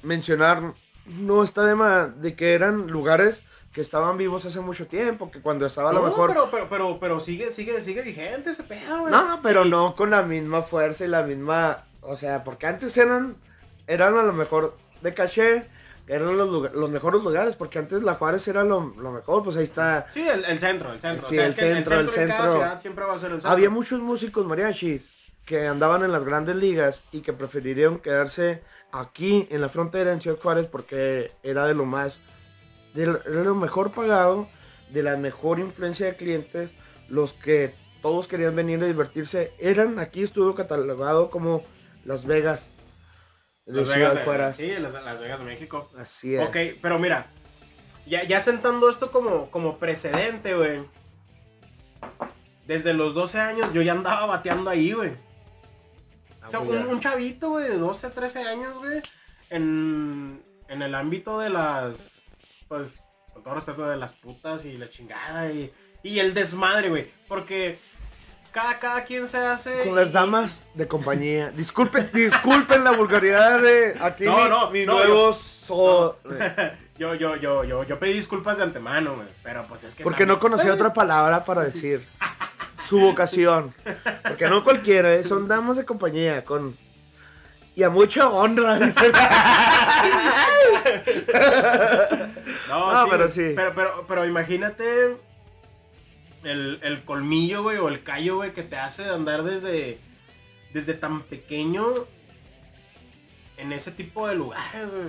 mencionar, 0.03 0.75
no 1.07 1.43
está 1.43 1.65
de 1.65 1.75
más, 1.75 2.21
de 2.21 2.35
que 2.37 2.55
eran 2.55 2.87
lugares 2.89 3.43
que 3.73 3.81
estaban 3.81 4.17
vivos 4.19 4.45
hace 4.47 4.61
mucho 4.61 4.87
tiempo, 4.87 5.31
que 5.31 5.41
cuando 5.41 5.65
estaba 5.67 5.91
a 5.91 5.93
lo 5.93 6.01
No, 6.01 6.07
mejor... 6.07 6.29
Pero, 6.31 6.49
pero, 6.51 6.69
pero, 6.69 6.99
pero 6.99 7.21
sigue, 7.21 7.53
sigue, 7.53 7.81
sigue 7.83 8.03
vigente 8.03 8.51
ese 8.51 8.65
pedo, 8.65 9.01
güey. 9.01 9.13
No, 9.13 9.29
no, 9.29 9.43
pero 9.43 9.65
Y- 9.65 9.71
no 9.71 9.95
con 9.95 10.11
la 10.11 10.23
misma 10.23 10.63
fuerza 10.63 11.05
y 11.05 11.09
la 11.09 11.23
misma, 11.23 11.85
o 12.01 12.17
sea, 12.17 12.43
porque 12.43 12.67
antes 12.67 12.97
eran, 12.97 13.37
eran 13.87 14.19
a 14.19 14.23
lo 14.25 14.33
mejor 14.33 14.77
de 15.03 15.15
caché, 15.15 15.67
eran 16.07 16.37
los, 16.37 16.49
lugar- 16.49 16.75
los 16.75 16.91
mejores 16.91 17.23
lugares, 17.23 17.57
porque 17.57 17.79
antes 17.79 18.03
la 18.03 18.15
Juárez 18.15 18.47
era 18.49 18.65
lo, 18.65 18.95
lo 18.99 19.13
mejor, 19.13 19.43
pues 19.45 19.57
ahí 19.57 19.65
está. 19.65 20.07
Sí, 20.13 20.27
el, 20.27 20.45
el 20.45 20.59
centro, 20.59 20.93
el 20.93 21.01
centro. 21.01 21.29
Sí, 21.29 21.37
o 21.37 21.39
sea, 21.39 21.45
el 21.47 21.51
es 21.53 21.59
que 21.59 21.75
centro, 21.75 21.95
el 22.01 22.01
en 22.01 22.13
cada 22.15 22.27
centro. 22.27 22.53
ciudad 22.53 22.81
siempre 22.81 23.05
va 23.05 23.13
a 23.15 23.19
ser 23.19 23.31
el 23.31 23.37
centro. 23.37 23.51
Había 23.51 23.71
muchos 23.71 24.01
músicos 24.01 24.47
mariachis 24.47 25.13
que 25.45 25.67
andaban 25.67 26.05
en 26.05 26.13
las 26.13 26.25
grandes 26.25 26.57
ligas 26.57 27.03
y 27.13 27.21
que 27.21 27.33
preferirían 27.33 27.99
quedarse 27.99 28.63
aquí 28.93 29.47
en 29.51 29.61
la 29.61 29.69
frontera 29.69 30.13
en 30.13 30.21
Ciudad 30.21 30.39
Juárez 30.41 30.67
porque 30.67 31.31
era 31.43 31.67
de 31.67 31.75
lo 31.75 31.85
más, 31.85 32.21
de 32.95 33.07
lo, 33.07 33.23
era 33.25 33.43
lo 33.45 33.55
mejor 33.55 33.93
pagado, 33.93 34.49
de 34.93 35.03
la 35.03 35.17
mejor 35.17 35.59
influencia 35.61 36.07
de 36.07 36.17
clientes, 36.17 36.71
los 37.09 37.33
que 37.33 37.75
todos 38.03 38.27
querían 38.29 38.57
venir 38.57 38.83
a 38.83 38.87
divertirse, 38.87 39.53
eran, 39.59 39.99
aquí 39.99 40.23
estuvo 40.23 40.55
catalogado 40.55 41.31
como 41.31 41.63
Las 42.05 42.25
Vegas 42.25 42.73
de 43.73 43.81
Las 43.83 43.91
Ciudad 43.91 44.11
Vegas 44.11 44.25
Juárez. 44.25 44.57
Sí, 44.57 44.69
las, 44.79 44.93
las 44.93 45.21
Vegas 45.21 45.39
de 45.41 45.47
México. 45.47 45.91
Así 45.99 46.35
es. 46.35 46.47
Ok, 46.49 46.57
pero 46.81 46.99
mira, 46.99 47.27
ya, 48.07 48.25
ya 48.25 48.41
sentando 48.41 48.89
esto 48.91 49.11
como, 49.11 49.51
como 49.51 49.79
precedente, 49.79 50.55
güey. 50.55 50.81
Desde 52.67 52.95
los 52.95 53.15
12 53.15 53.41
años 53.41 53.73
yo 53.73 53.83
ya 53.83 53.93
andaba 53.93 54.27
bateando 54.27 54.71
ahí, 54.71 54.93
güey. 54.93 55.13
Ah, 56.41 56.47
O 56.47 56.49
sea, 56.51 56.61
pues 56.61 56.81
un, 56.81 56.89
un 56.89 57.01
chavito, 57.01 57.51
güey, 57.51 57.69
de 57.69 57.77
12, 57.77 58.11
13 58.11 58.39
años, 58.45 58.79
güey, 58.79 59.03
en, 59.51 60.43
en 60.69 60.83
el 60.83 60.95
ámbito 60.95 61.39
de 61.41 61.51
las, 61.51 62.23
pues, 62.69 63.01
con 63.33 63.43
todo 63.43 63.55
respeto, 63.55 63.89
de 63.89 63.97
las 63.97 64.13
putas 64.15 64.65
y 64.65 64.79
la 64.79 64.89
chingada 64.89 65.51
y, 65.51 65.73
y 66.03 66.19
el 66.21 66.33
desmadre, 66.33 66.89
güey. 66.89 67.11
Porque 67.29 67.79
cada, 68.53 68.79
cada 68.79 69.05
quien 69.05 69.27
se 69.27 69.39
hace... 69.39 69.85
Con 69.85 69.95
las 69.95 70.13
damas 70.13 70.65
de 70.75 70.87
compañía. 70.89 71.51
Disculpen, 71.51 72.11
disculpen 72.13 72.85
la 72.85 72.93
vulgaridad 72.93 73.61
de 73.61 73.97
aquí 74.01 74.25
No, 74.25 74.37
mi, 74.43 74.49
no, 74.49 74.71
mi 74.71 74.87
no, 74.87 74.93
nuevo 74.95 75.33
so- 75.33 76.19
Yo, 76.99 77.15
yo, 77.15 77.37
yo, 77.37 77.65
yo, 77.65 77.83
yo 77.85 77.99
pedí 77.99 78.13
disculpas 78.13 78.59
de 78.59 78.65
antemano, 78.65 79.15
güey. 79.17 79.29
Pero 79.43 79.65
pues 79.67 79.85
es 79.85 79.95
que. 79.95 80.03
Porque 80.05 80.27
no 80.27 80.39
conocía 80.39 80.75
otra 80.75 80.93
palabra 80.93 81.47
para 81.47 81.63
decir. 81.65 82.07
su 82.87 83.01
vocación. 83.01 83.73
Porque 84.23 84.49
no 84.51 84.63
cualquiera, 84.63 85.15
¿eh? 85.15 85.25
son 85.25 85.49
damas 85.49 85.79
de 85.79 85.87
compañía 85.87 86.45
con... 86.45 86.77
Y 87.75 87.85
a 87.85 87.89
mucha 87.89 88.29
honra. 88.29 88.79
dice. 88.79 89.13
No, 92.69 92.93
No, 92.93 93.05
sí, 93.05 93.09
pero 93.11 93.29
sí. 93.29 93.53
Pero, 93.57 93.73
pero, 93.75 94.05
pero 94.07 94.27
imagínate 94.27 95.17
el, 96.45 96.81
el 96.83 97.05
colmillo, 97.05 97.63
güey, 97.63 97.79
o 97.79 97.89
el 97.89 98.03
callo, 98.03 98.37
güey, 98.37 98.53
que 98.53 98.63
te 98.63 98.77
hace 98.77 99.05
andar 99.05 99.43
desde, 99.43 99.99
desde 100.73 100.95
tan 100.95 101.23
pequeño 101.23 101.87
en 103.57 103.73
ese 103.73 103.91
tipo 103.93 104.27
de 104.29 104.35
lugares, 104.37 104.89
güey. 104.91 105.03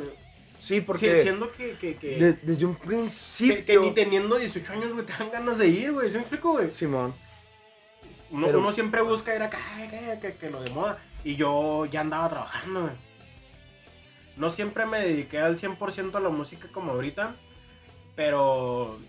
sí, 0.60 0.76
Sí, 0.76 0.82
porque 0.82 1.22
siendo 1.22 1.52
que, 1.54 1.74
que, 1.80 1.96
que, 1.96 2.18
de- 2.18 2.34
desde 2.34 2.66
un 2.66 2.76
principio... 2.76 3.66
que 3.66 3.78
ni 3.80 3.92
teniendo 3.92 4.36
18 4.38 4.74
años, 4.74 4.94
güey, 4.94 5.06
te 5.06 5.14
dan 5.14 5.32
ganas 5.32 5.58
de 5.58 5.68
ir, 5.68 5.92
güey. 5.94 6.10
¿Sí 6.10 6.16
me 6.16 6.22
explico, 6.22 6.52
güey? 6.52 6.72
Simón. 6.72 7.14
Uno, 8.30 8.48
Pero- 8.48 8.60
uno 8.60 8.72
siempre 8.72 9.02
busca 9.02 9.36
ir 9.36 9.42
acá, 9.42 9.60
que, 9.90 10.20
que, 10.22 10.36
que 10.38 10.50
lo 10.50 10.62
de 10.62 10.70
moda. 10.72 11.00
Y 11.24 11.36
yo 11.36 11.86
ya 11.86 12.02
andaba 12.02 12.30
trabajando, 12.30 12.82
güey. 12.82 12.94
No 14.38 14.50
siempre 14.50 14.86
me 14.86 15.00
dediqué 15.00 15.40
al 15.40 15.58
100% 15.58 16.16
a 16.16 16.20
la 16.20 16.30
música 16.30 16.68
como 16.72 16.92
ahorita. 16.92 17.36
Pero, 18.16 19.00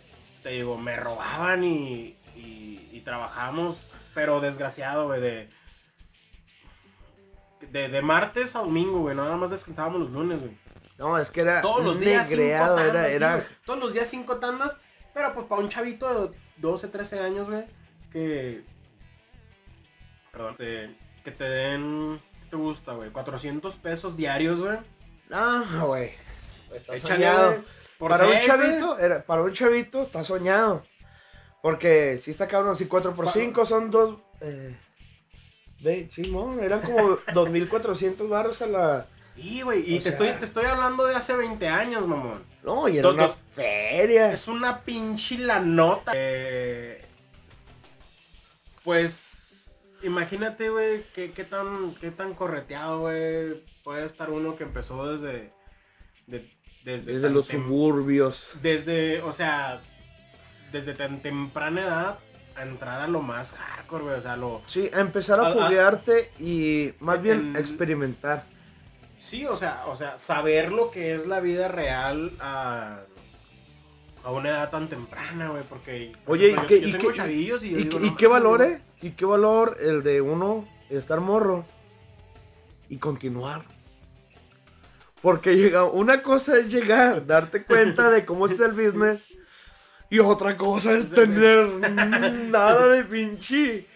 te 0.42 0.50
digo, 0.50 0.76
me 0.78 0.96
robaban 0.96 1.64
y, 1.64 2.16
y, 2.36 2.88
y 2.92 3.00
trabajamos. 3.04 3.86
Pero 4.14 4.40
desgraciado, 4.40 5.06
güey, 5.06 5.20
de, 5.20 5.48
de... 7.70 7.88
De 7.88 8.02
martes 8.02 8.54
a 8.56 8.60
domingo, 8.60 9.00
güey. 9.00 9.16
Nada 9.16 9.36
más 9.36 9.50
descansábamos 9.50 10.00
los 10.02 10.10
lunes, 10.10 10.40
güey. 10.40 10.56
No, 10.98 11.18
es 11.18 11.30
que 11.30 11.40
era 11.40 11.62
Todos 11.62 11.82
los 11.84 11.98
días 12.00 12.28
cinco 12.28 12.42
tandas. 12.76 13.10
era. 13.10 13.46
Todos 13.64 13.78
los 13.80 13.92
días 13.92 14.08
cinco 14.08 14.36
tandas. 14.36 14.78
Pero 15.14 15.34
pues 15.34 15.46
para 15.46 15.60
un 15.60 15.68
chavito 15.68 16.28
de 16.28 16.36
12, 16.58 16.88
13 16.88 17.20
años, 17.20 17.48
güey. 17.48 17.64
Que. 18.12 18.62
Perdón. 20.30 20.56
te- 20.56 20.96
que 21.24 21.30
te 21.30 21.44
den. 21.44 22.20
¿Qué 22.44 22.50
te 22.50 22.56
gusta, 22.56 22.92
güey? 22.92 23.10
400 23.10 23.76
pesos 23.76 24.16
diarios, 24.16 24.60
güey. 24.60 24.78
No, 25.28 25.86
güey. 25.86 26.12
Está 26.74 26.94
Échale, 26.96 27.14
soñado. 27.14 27.48
güey, 27.52 27.64
para 28.10 28.26
un 28.26 28.40
chavito, 28.40 28.98
era, 28.98 29.22
para 29.24 29.42
un 29.42 29.52
chavito 29.52 30.02
está 30.02 30.24
soñado. 30.24 30.84
Porque 31.62 32.18
si 32.20 32.30
está 32.32 32.48
cabrón, 32.48 32.74
si 32.74 32.86
4 32.86 33.14
por 33.14 33.26
Pa- 33.26 33.32
5 33.32 33.64
son 33.64 33.90
dos. 33.90 34.18
Eh, 34.40 34.76
no, 36.30 36.60
eran 36.60 36.80
como 36.80 37.18
2400 37.34 38.28
barros 38.28 38.62
a 38.62 38.66
la. 38.66 39.06
Sí, 39.36 39.62
güey. 39.62 39.80
Y 39.86 39.96
te, 39.98 40.02
sea- 40.02 40.12
estoy, 40.12 40.28
te 40.32 40.44
estoy 40.44 40.64
hablando 40.66 41.06
de 41.06 41.14
hace 41.14 41.36
20 41.36 41.68
años, 41.68 42.06
mamón. 42.06 42.44
No, 42.62 42.88
y 42.88 42.98
era 42.98 43.08
una 43.10 43.28
feria. 43.28 44.32
Es 44.32 44.46
una 44.48 44.80
pinche 44.82 45.38
la 45.38 45.60
nota. 45.60 46.12
Eh, 46.14 47.04
pues 48.84 49.98
imagínate, 50.02 50.68
güey, 50.70 51.04
qué, 51.14 51.32
qué 51.32 51.44
tan, 51.44 51.94
qué 51.96 52.10
tan 52.10 52.34
correteado, 52.34 53.00
güey, 53.02 53.64
puede 53.84 54.04
estar 54.04 54.30
uno 54.30 54.56
que 54.56 54.64
empezó 54.64 55.10
desde... 55.12 55.52
de- 56.26 56.50
desde, 56.84 57.30
los 57.30 57.46
suburbios. 57.46 58.48
Desde, 58.62 59.22
o 59.22 59.32
sea, 59.32 59.80
desde 60.72 60.94
tan 60.94 61.20
temprana 61.20 61.82
edad 61.82 62.18
a 62.56 62.62
entrar 62.62 63.00
a 63.00 63.06
lo 63.08 63.22
más 63.22 63.52
hardcore, 63.52 64.04
güey, 64.04 64.16
o 64.16 64.20
sea, 64.22 64.36
lo... 64.36 64.62
Sí, 64.66 64.90
a 64.92 65.00
empezar 65.00 65.40
a 65.40 65.46
A- 65.46 65.52
y 66.38 66.92
más 67.00 67.22
bien 67.22 67.50
En- 67.50 67.56
experimentar. 67.56 68.44
Sí, 69.18 69.46
o 69.46 69.56
sea, 69.56 69.84
o 69.86 69.96
sea, 69.96 70.18
saber 70.18 70.72
lo 70.72 70.90
que 70.90 71.14
es 71.14 71.26
la 71.26 71.40
vida 71.40 71.68
real 71.68 72.32
a, 72.40 73.00
a 74.24 74.30
una 74.32 74.48
edad 74.50 74.70
tan 74.70 74.88
temprana, 74.88 75.48
güey, 75.50 75.62
porque... 75.62 76.12
por 76.24 76.34
Oye, 76.36 76.48
¿y 76.48 76.50
ejemplo, 76.50 76.68
qué- 76.68 76.80
yo, 76.80 76.88
yo 76.88 76.88
y 76.88 76.98
tengo 76.98 77.10
qué- 77.12 77.16
chavillos 77.16 77.64
y, 77.64 77.70
yo 77.70 77.78
¿Y, 77.78 77.84
digo, 77.84 77.98
qué- 78.00 78.06
y 78.06 78.10
no 78.10 78.16
qué 78.16 78.28
mames, 78.28 78.42
valor, 78.42 78.62
eh? 78.62 78.80
¿Y 79.00 79.10
qué 79.12 79.24
valor 79.24 79.78
el 79.80 80.02
de 80.02 80.20
uno 80.20 80.68
estar 80.90 81.20
morro 81.20 81.64
y 82.88 82.96
continuar? 82.98 83.62
Porque 85.22 85.56
llega, 85.56 85.84
una 85.84 86.22
cosa 86.22 86.58
es 86.58 86.68
llegar, 86.68 87.26
darte 87.26 87.62
cuenta 87.64 88.10
de 88.10 88.24
cómo 88.24 88.46
es 88.46 88.58
el 88.58 88.72
business 88.72 89.24
y 90.10 90.18
otra 90.18 90.56
cosa 90.56 90.92
es 90.92 91.10
tener 91.12 91.66
nada 92.50 92.88
de 92.88 93.04
pinche. 93.04 93.86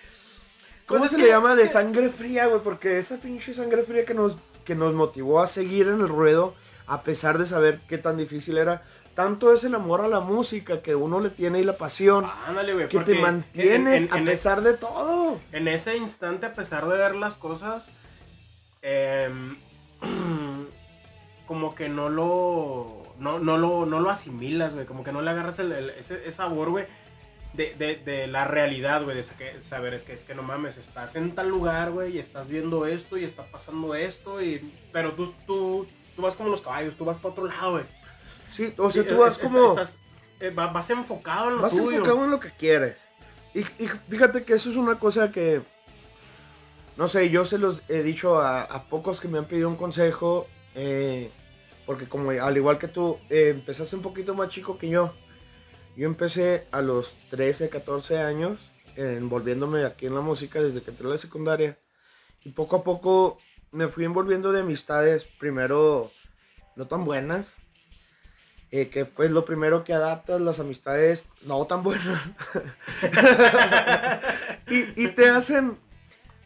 ¿Cómo 0.87 1.01
Pues 1.01 1.11
es 1.13 1.19
se 1.19 1.23
le 1.25 1.29
llama? 1.29 1.57
De 1.57 1.67
sangre 1.67 2.09
fría, 2.11 2.47
güey, 2.47 2.61
porque 2.63 2.99
esa 2.99 3.17
pinche 3.19 3.53
sangre 3.55 3.83
fría 3.83 4.05
que 4.05 4.15
nos, 4.15 4.37
que 4.65 4.77
nos 4.77 4.95
motivó 4.95 5.43
a 5.43 5.49
seguir 5.49 5.89
en 5.89 6.01
el 6.01 6.09
ruedo, 6.09 6.55
a 6.87 7.03
pesar 7.03 7.39
de 7.39 7.45
saber 7.47 7.81
qué 7.89 7.99
tan 7.99 8.17
difícil 8.17 8.57
era. 8.57 8.85
Tanto 9.17 9.53
es 9.53 9.65
el 9.65 9.75
amor 9.75 10.03
a 10.03 10.09
la 10.09 10.21
música 10.21 10.83
que 10.83 10.95
uno 10.95 11.19
le 11.21 11.31
tiene 11.31 11.59
y 11.59 11.65
la 11.65 11.77
pasión 11.77 12.25
Ándale, 12.47 12.75
güey, 12.75 12.89
que 12.89 13.01
te 13.01 13.15
mantienes 13.19 14.03
en- 14.05 14.15
en- 14.15 14.23
a 14.23 14.25
pesar 14.25 14.63
de 14.63 14.75
todo. 14.75 15.41
En 15.53 15.67
ese 15.67 15.97
instante, 15.97 16.47
a 16.47 16.55
pesar 16.55 16.87
de 16.87 16.97
ver 16.97 17.17
las 17.17 17.37
cosas, 17.37 17.89
em, 18.83 19.57
como 21.47 21.75
que 21.75 21.89
no 21.89 22.09
lo, 22.09 23.03
no, 23.19 23.39
no 23.39 23.57
lo, 23.57 23.87
no 23.87 24.01
lo 24.01 24.11
asimilas, 24.11 24.75
güey. 24.75 24.87
Como 24.87 25.05
que 25.05 25.13
no 25.13 25.23
le 25.23 25.31
agarras 25.31 25.59
el, 25.59 25.73
el- 25.73 25.91
ese, 25.91 26.31
sabor, 26.33 26.71
güey, 26.71 26.87
de, 27.55 27.75
de- 27.75 27.97
de 27.97 28.27
la 28.27 28.45
realidad, 28.47 29.03
güey. 29.05 29.17
De 29.17 29.63
saber, 29.63 29.95
es 29.95 30.03
que, 30.03 30.13
es 30.13 30.25
que 30.25 30.35
no 30.35 30.43
mames, 30.43 30.77
estás 30.77 31.17
en 31.17 31.35
tal 31.35 31.49
lugar, 31.49 31.91
güey, 31.93 32.17
y 32.17 32.19
estás 32.19 32.49
viendo 32.51 32.87
esto 32.87 33.17
y 33.17 33.25
está 33.25 33.45
pasando 33.45 33.95
esto, 33.95 34.43
y, 34.43 34.73
pero 34.93 35.13
tú, 35.13 35.33
tú, 35.47 35.87
tú 36.17 36.23
vas 36.23 36.37
como 36.37 36.49
los 36.51 36.63
caballos, 36.63 36.95
tú 36.97 37.05
vas 37.05 37.17
para 37.17 37.31
otro 37.33 37.47
lado, 37.47 37.73
güey. 37.73 37.85
Sí, 38.51 38.75
o 38.77 38.91
sea, 38.91 39.03
Sí, 39.03 39.09
tú 39.09 39.19
vas 39.19 39.33
es- 39.37 39.43
como... 39.43 39.69
estás- 39.69 39.99
eh, 40.41 40.51
va- 40.51 40.67
vas 40.69 40.91
enfocado 40.91 41.49
en 41.51 41.57
lo 41.57 41.63
vas 41.63 41.73
tuyo. 41.73 41.91
enfocado 41.93 42.25
en 42.25 42.31
lo 42.31 42.41
que 42.41 42.51
quieres. 42.51 43.07
Y, 43.55 43.61
y 43.61 43.89
fíjate 44.09 44.45
que 44.45 44.53
eso 44.55 44.69
es 44.71 44.77
una 44.77 44.99
cosa 44.99 45.33
que... 45.33 45.63
No 46.97 47.09
sé, 47.09 47.29
yo 47.31 47.45
se 47.45 47.59
los 47.59 47.83
he 47.89 48.03
dicho 48.03 48.39
a, 48.39 48.63
a 48.63 48.83
pocos 48.85 49.21
que 49.21 49.29
me 49.29 49.39
han 49.39 49.45
pedido 49.45 49.69
un 49.69 49.77
consejo. 49.77 50.47
Eh, 50.77 51.31
porque 51.87 52.07
como 52.07 52.31
al 52.31 52.57
igual 52.57 52.79
que 52.79 52.87
tú, 52.87 53.19
eh, 53.31 53.49
empezaste 53.49 53.97
un 53.97 54.03
poquito 54.03 54.35
más 54.35 54.51
chico 54.51 54.79
que 54.79 54.89
yo. 54.89 55.13
Yo 55.97 56.07
empecé 56.07 56.67
a 56.71 56.83
los 56.83 57.17
13, 57.31 57.71
14 57.71 58.19
años, 58.19 58.71
envolviéndome 58.97 59.85
aquí 59.85 60.07
en 60.07 60.15
la 60.15 60.21
música 60.21 60.63
desde 60.63 60.83
que 60.83 60.91
entré 60.91 61.07
a 61.07 61.11
la 61.11 61.19
secundaria. 61.19 61.79
Y 62.45 62.51
poco 62.53 62.77
a 62.77 62.85
poco 62.85 63.39
me 63.73 63.89
fui 63.89 64.05
envolviendo 64.05 64.53
de 64.53 64.61
amistades, 64.61 65.25
primero 65.39 66.13
no 66.77 66.87
tan 66.87 67.05
buenas, 67.05 67.47
eh, 68.71 68.89
que 68.89 69.07
fue 69.07 69.29
lo 69.29 69.45
primero 69.45 69.85
que 69.85 69.95
adaptas 69.95 70.41
las 70.41 70.61
amistades 70.61 71.27
no 71.43 71.65
tan 71.67 71.83
buenas. 71.83 72.23
y 74.69 75.09
te 75.09 75.31
hacen, 75.31 75.79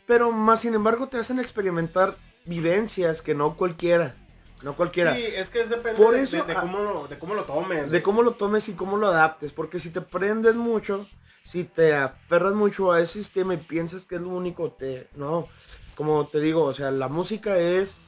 pero 0.06 0.30
más 0.30 0.60
sin 0.60 0.74
embargo 0.74 1.08
te 1.08 1.18
hacen 1.18 1.40
experimentar 1.40 2.16
vivencias 2.44 3.22
que 3.22 3.34
no 3.34 3.56
cualquiera, 3.56 4.14
no 4.62 4.74
cualquiera. 4.76 5.14
Sí, 5.14 5.24
es 5.24 5.48
que 5.50 5.60
es 5.60 5.70
depende 5.70 6.02
Por 6.02 6.14
de, 6.14 6.22
eso, 6.22 6.36
de- 6.36 6.42
de 6.44 6.52
ah, 6.52 6.60
cómo 6.60 6.78
lo, 6.80 7.06
de 7.08 7.18
cómo 7.18 7.34
lo 7.34 7.44
tomes. 7.44 7.84
de 7.84 7.88
güey. 7.88 8.02
cómo 8.02 8.22
lo 8.22 8.32
tomes 8.32 8.68
y 8.68 8.74
cómo 8.74 8.96
lo 8.96 9.08
adaptes, 9.08 9.52
porque 9.52 9.78
si 9.78 9.90
te 9.90 10.00
prendes 10.00 10.56
mucho, 10.56 11.06
si 11.44 11.64
te 11.64 11.94
aferras 11.94 12.52
mucho 12.54 12.92
a 12.92 13.00
ese 13.00 13.14
sistema 13.14 13.54
y 13.54 13.58
piensas 13.58 14.04
que 14.04 14.16
es 14.16 14.20
lo 14.20 14.28
único, 14.28 14.72
te, 14.72 15.08
no, 15.16 15.48
como 15.96 16.26
te 16.28 16.40
digo, 16.40 16.64
o 16.64 16.72
sea, 16.74 16.90
la 16.90 17.08
música 17.08 17.56
es 17.58 17.98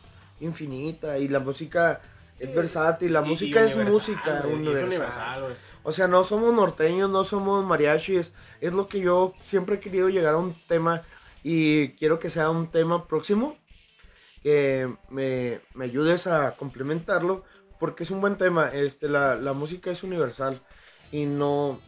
infinita 0.40 1.18
y 1.18 1.28
la 1.28 1.38
música 1.38 2.00
es 2.38 2.54
versátil, 2.54 3.12
la 3.12 3.20
Y- 3.22 3.24
y 3.24 3.28
música 3.28 3.64
es 3.64 3.76
música 3.76 4.40
güey, 4.42 4.54
universal. 4.56 4.82
Es 4.84 4.88
universal, 4.98 5.42
güey. 5.42 5.54
O 5.84 5.92
sea, 5.92 6.06
no 6.08 6.22
somos 6.24 6.52
norteños, 6.54 7.10
no 7.10 7.24
somos 7.24 7.64
mariachis. 7.64 8.32
Es 8.60 8.72
lo 8.72 8.86
que 8.88 9.00
yo 9.00 9.34
siempre 9.40 9.76
he 9.76 9.80
querido 9.80 10.08
llegar 10.08 10.34
a 10.34 10.38
un 10.38 10.54
tema 10.68 11.02
y 11.42 11.90
quiero 11.94 12.18
que 12.20 12.30
sea 12.30 12.50
un 12.50 12.70
tema 12.70 13.06
próximo. 13.08 13.56
Que 14.42 14.92
me, 15.08 15.60
me 15.74 15.84
ayudes 15.84 16.26
a 16.26 16.56
complementarlo 16.56 17.44
porque 17.78 18.02
es 18.02 18.10
un 18.10 18.20
buen 18.20 18.36
tema. 18.36 18.68
Este, 18.68 19.08
la, 19.08 19.36
la 19.36 19.52
música 19.52 19.90
es 19.90 20.02
universal 20.02 20.60
y 21.10 21.26
no, 21.26 21.80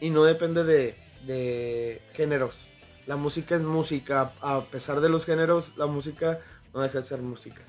y 0.00 0.10
no 0.10 0.24
depende 0.24 0.64
de, 0.64 0.96
de 1.26 2.02
géneros. 2.14 2.66
La 3.06 3.16
música 3.16 3.56
es 3.56 3.62
música. 3.62 4.32
A 4.40 4.62
pesar 4.64 5.00
de 5.00 5.08
los 5.08 5.24
géneros, 5.24 5.76
la 5.76 5.86
música 5.86 6.40
no 6.74 6.80
deja 6.80 6.98
de 6.98 7.04
ser 7.04 7.22
música. 7.22 7.62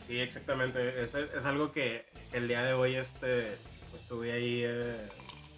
Sí, 0.00 0.18
exactamente. 0.18 1.00
Es, 1.00 1.14
es 1.14 1.44
algo 1.44 1.72
que 1.72 2.06
el 2.32 2.48
día 2.48 2.62
de 2.62 2.72
hoy 2.72 2.96
este, 2.96 3.58
pues, 3.90 4.02
estuve 4.02 4.32
ahí 4.32 4.62
eh, 4.64 5.08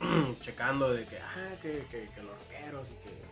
checando 0.43 0.93
de 0.93 1.07
que, 1.07 1.19
ah, 1.19 1.55
que, 1.63 1.87
que, 1.91 2.23
los 2.23 2.37
rockeros 2.39 2.91
y 2.91 2.95
que 3.05 3.32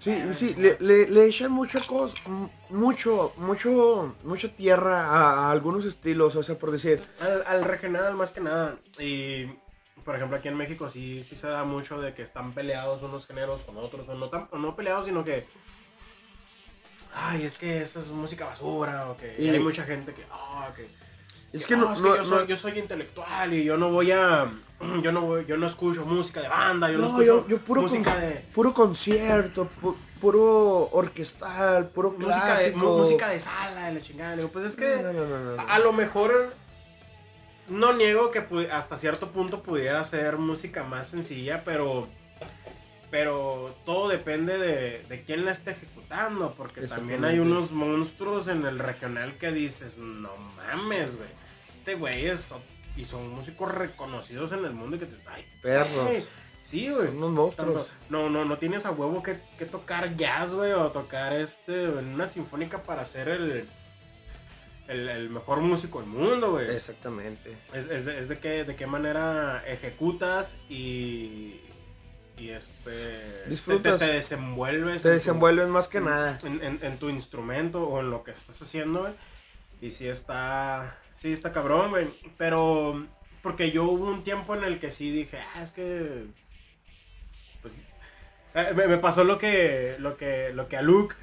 Sí, 0.00 0.22
sí, 0.34 0.54
le, 0.54 0.76
le, 0.80 1.08
le 1.10 1.26
echan 1.26 1.50
mucha 1.50 1.80
cosa, 1.80 2.14
mucho, 2.70 3.32
mucho, 3.36 4.14
mucha 4.22 4.48
tierra 4.48 5.06
a, 5.06 5.48
a 5.48 5.50
algunos 5.50 5.84
estilos, 5.84 6.36
o 6.36 6.42
sea, 6.42 6.56
por 6.56 6.70
decir, 6.70 7.00
Al, 7.20 7.42
al 7.46 7.64
regional 7.64 8.14
más 8.14 8.30
que 8.32 8.40
nada. 8.40 8.78
Y, 8.98 9.46
por 10.04 10.14
ejemplo, 10.14 10.36
aquí 10.36 10.46
en 10.48 10.56
México 10.56 10.88
sí, 10.88 11.24
sí 11.24 11.34
se 11.34 11.48
da 11.48 11.64
mucho 11.64 12.00
de 12.00 12.14
que 12.14 12.22
están 12.22 12.52
peleados 12.52 13.02
unos 13.02 13.26
géneros 13.26 13.62
con 13.62 13.76
otros. 13.76 14.08
O 14.08 14.14
no, 14.14 14.28
tan, 14.30 14.48
o 14.52 14.58
no 14.58 14.76
peleados, 14.76 15.06
sino 15.06 15.24
que... 15.24 15.46
Ay, 17.12 17.44
es 17.44 17.58
que 17.58 17.82
eso 17.82 17.98
es 17.98 18.08
música 18.08 18.44
basura. 18.44 19.10
O 19.10 19.16
que 19.16 19.34
y 19.38 19.46
Y- 19.46 19.48
hay 19.50 19.58
mucha 19.58 19.82
gente 19.84 20.12
que... 20.14 20.24
ah, 20.30 20.70
que 20.76 20.88
Es 21.52 21.66
que 21.66 21.76
no, 21.76 21.92
es 21.92 22.00
no- 22.00 22.16
yo, 22.16 22.24
soy, 22.24 22.38
no- 22.40 22.44
yo 22.46 22.56
soy 22.56 22.78
intelectual 22.78 23.54
y 23.54 23.64
yo 23.64 23.76
no 23.76 23.90
voy 23.90 24.12
a. 24.12 24.50
Yo 25.02 25.10
no, 25.10 25.22
voy- 25.22 25.46
yo 25.46 25.56
no 25.56 25.66
escucho 25.66 26.04
música 26.04 26.42
de 26.42 26.48
banda, 26.48 26.90
yo 26.90 26.98
no, 26.98 27.04
No, 27.04 27.06
escucho 27.08 27.24
yo, 27.24 27.48
yo 27.48 27.58
puro, 27.58 27.80
música 27.80 28.12
con- 28.12 28.20
de. 28.20 28.44
puro 28.54 28.74
concierto, 28.74 29.70
pu- 29.82 29.96
puro 30.20 30.90
orquestal, 30.92 31.88
puro 31.88 32.10
Música 32.10 32.36
de, 32.36 32.42
clásico. 32.72 32.78
música 32.98 33.28
de 33.30 33.40
sala, 33.40 33.86
de 33.86 33.94
la 33.94 34.02
chingada. 34.02 34.36
Digo, 34.36 34.48
pues 34.50 34.66
es 34.66 34.76
que 34.76 34.96
No, 35.02 35.14
no, 35.14 35.26
no, 35.26 35.38
no, 35.38 35.56
no. 35.56 35.62
a, 35.62 35.64
a 35.64 35.78
lo 35.78 35.94
mejor 35.94 36.52
no 37.68 37.94
niego 37.94 38.30
que 38.30 38.44
hasta 38.70 38.98
cierto 38.98 39.30
punto 39.32 39.62
pudiera 39.62 40.04
ser 40.04 40.36
música 40.36 40.84
más 40.84 41.08
sencilla, 41.08 41.62
pero 41.64 42.06
pero 43.10 43.74
todo 43.84 44.08
depende 44.08 44.58
de, 44.58 45.02
de 45.08 45.22
quién 45.24 45.44
la 45.44 45.52
esté 45.52 45.72
ejecutando, 45.72 46.54
porque 46.56 46.82
también 46.88 47.24
hay 47.24 47.38
unos 47.38 47.70
monstruos 47.72 48.48
en 48.48 48.64
el 48.66 48.78
regional 48.78 49.36
que 49.38 49.52
dices, 49.52 49.98
no 49.98 50.30
mames, 50.56 51.16
güey, 51.16 51.28
este 51.70 51.94
güey 51.94 52.26
es, 52.26 52.52
y 52.96 53.04
son 53.04 53.28
músicos 53.30 53.72
reconocidos 53.72 54.52
en 54.52 54.64
el 54.64 54.72
mundo 54.72 54.96
y 54.96 54.98
que 55.00 55.06
te, 55.06 55.16
ay, 55.28 55.44
Perros. 55.62 56.28
sí, 56.62 56.88
güey, 56.90 57.08
Unos 57.08 57.30
monstruos. 57.30 57.86
no, 58.08 58.28
no, 58.28 58.44
no 58.44 58.58
tienes 58.58 58.86
a 58.86 58.90
huevo 58.90 59.22
que, 59.22 59.38
que 59.58 59.66
tocar 59.66 60.16
jazz, 60.16 60.52
güey, 60.52 60.72
o 60.72 60.90
tocar 60.90 61.32
este 61.32 61.84
en 61.84 62.08
una 62.14 62.26
sinfónica 62.26 62.82
para 62.82 63.04
ser 63.06 63.28
el, 63.28 63.68
el, 64.88 65.08
el 65.08 65.30
mejor 65.30 65.60
músico 65.60 66.00
del 66.00 66.08
mundo, 66.08 66.52
güey. 66.52 66.66
Es, 66.68 66.74
Exactamente. 66.74 67.56
es, 67.72 68.04
de, 68.04 68.18
es 68.18 68.28
de 68.28 68.38
qué, 68.38 68.64
de 68.64 68.74
qué 68.74 68.86
manera 68.86 69.62
ejecutas 69.66 70.56
y, 70.68 71.60
y 72.38 72.50
este 72.50 73.44
Disfrutas. 73.48 73.98
Te, 74.00 74.06
te 74.06 74.12
desenvuelves. 74.14 75.02
Se 75.02 75.08
en 75.08 75.12
tu- 75.14 75.18
desenvuelven 75.18 75.70
más 75.70 75.88
que 75.88 76.00
nada. 76.00 76.38
En, 76.44 76.62
en- 76.62 76.78
en 76.82 76.98
tu 76.98 77.08
instrumento 77.08 77.82
o 77.82 78.00
en 78.00 78.10
lo 78.10 78.22
que 78.24 78.32
estás 78.32 78.60
haciendo, 78.62 79.00
güey. 79.00 79.12
Y 79.80 79.90
sí 79.90 80.06
está. 80.08 80.98
Sí 81.14 81.32
está 81.32 81.52
cabrón, 81.52 81.90
güey. 81.90 82.08
Pero. 82.38 83.06
Porque 83.42 83.70
yo 83.70 83.84
hubo 83.84 84.06
un 84.06 84.24
tiempo 84.24 84.54
en 84.56 84.64
el 84.64 84.80
que 84.80 84.90
sí 84.90 85.10
dije, 85.10 85.38
ah, 85.54 85.62
es 85.62 85.72
que. 85.72 86.26
Eh, 88.56 88.72
me, 88.74 88.88
me 88.88 88.98
pasó 88.98 89.22
lo 89.24 89.38
que, 89.38 89.96
lo 90.00 90.16
que, 90.16 90.50
lo 90.54 90.68
que 90.68 90.76
a 90.76 90.82
Luke 90.82 91.14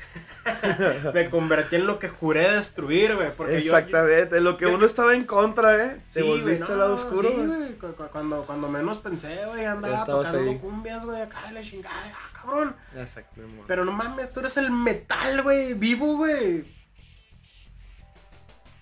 me 1.13 1.29
convertí 1.29 1.75
en 1.77 1.87
lo 1.87 1.99
que 1.99 2.07
juré 2.09 2.51
destruir, 2.51 3.15
güey. 3.15 3.35
Porque 3.35 3.53
yo- 3.61 3.75
Exactamente. 3.75 4.39
Lo 4.41 4.57
que 4.57 4.65
yo- 4.65 4.73
uno 4.75 4.85
estaba 4.85 5.13
en 5.13 5.25
contra, 5.25 5.85
¿eh? 5.85 6.01
Sí, 6.07 6.19
Te 6.19 6.23
volviste 6.23 6.65
güey, 6.65 6.73
al 6.73 6.79
lado 6.79 6.93
oscuro. 6.95 7.29
Sí, 7.29 7.35
güey. 7.35 7.47
güey. 7.47 7.73
cu- 7.77 7.93
cu- 7.95 8.07
Cuando, 8.11 8.43
cuando 8.43 8.67
menos 8.69 8.99
pensé, 8.99 9.45
güey, 9.47 9.65
andaba 9.65 10.05
tocando 10.05 10.51
ahí. 10.51 10.57
cumbias, 10.59 11.03
güey, 11.05 11.21
acá 11.21 11.47
de 11.47 11.53
la 11.53 11.61
chingada. 11.63 11.95
Ah, 12.13 12.29
cabrón. 12.41 12.75
Exactamente. 12.95 13.63
Pero 13.67 13.83
no 13.85 13.91
mames, 13.91 14.31
tú 14.31 14.39
eres 14.41 14.57
el 14.57 14.71
metal, 14.71 15.41
güey, 15.43 15.73
vivo, 15.73 16.17
güey. 16.17 16.82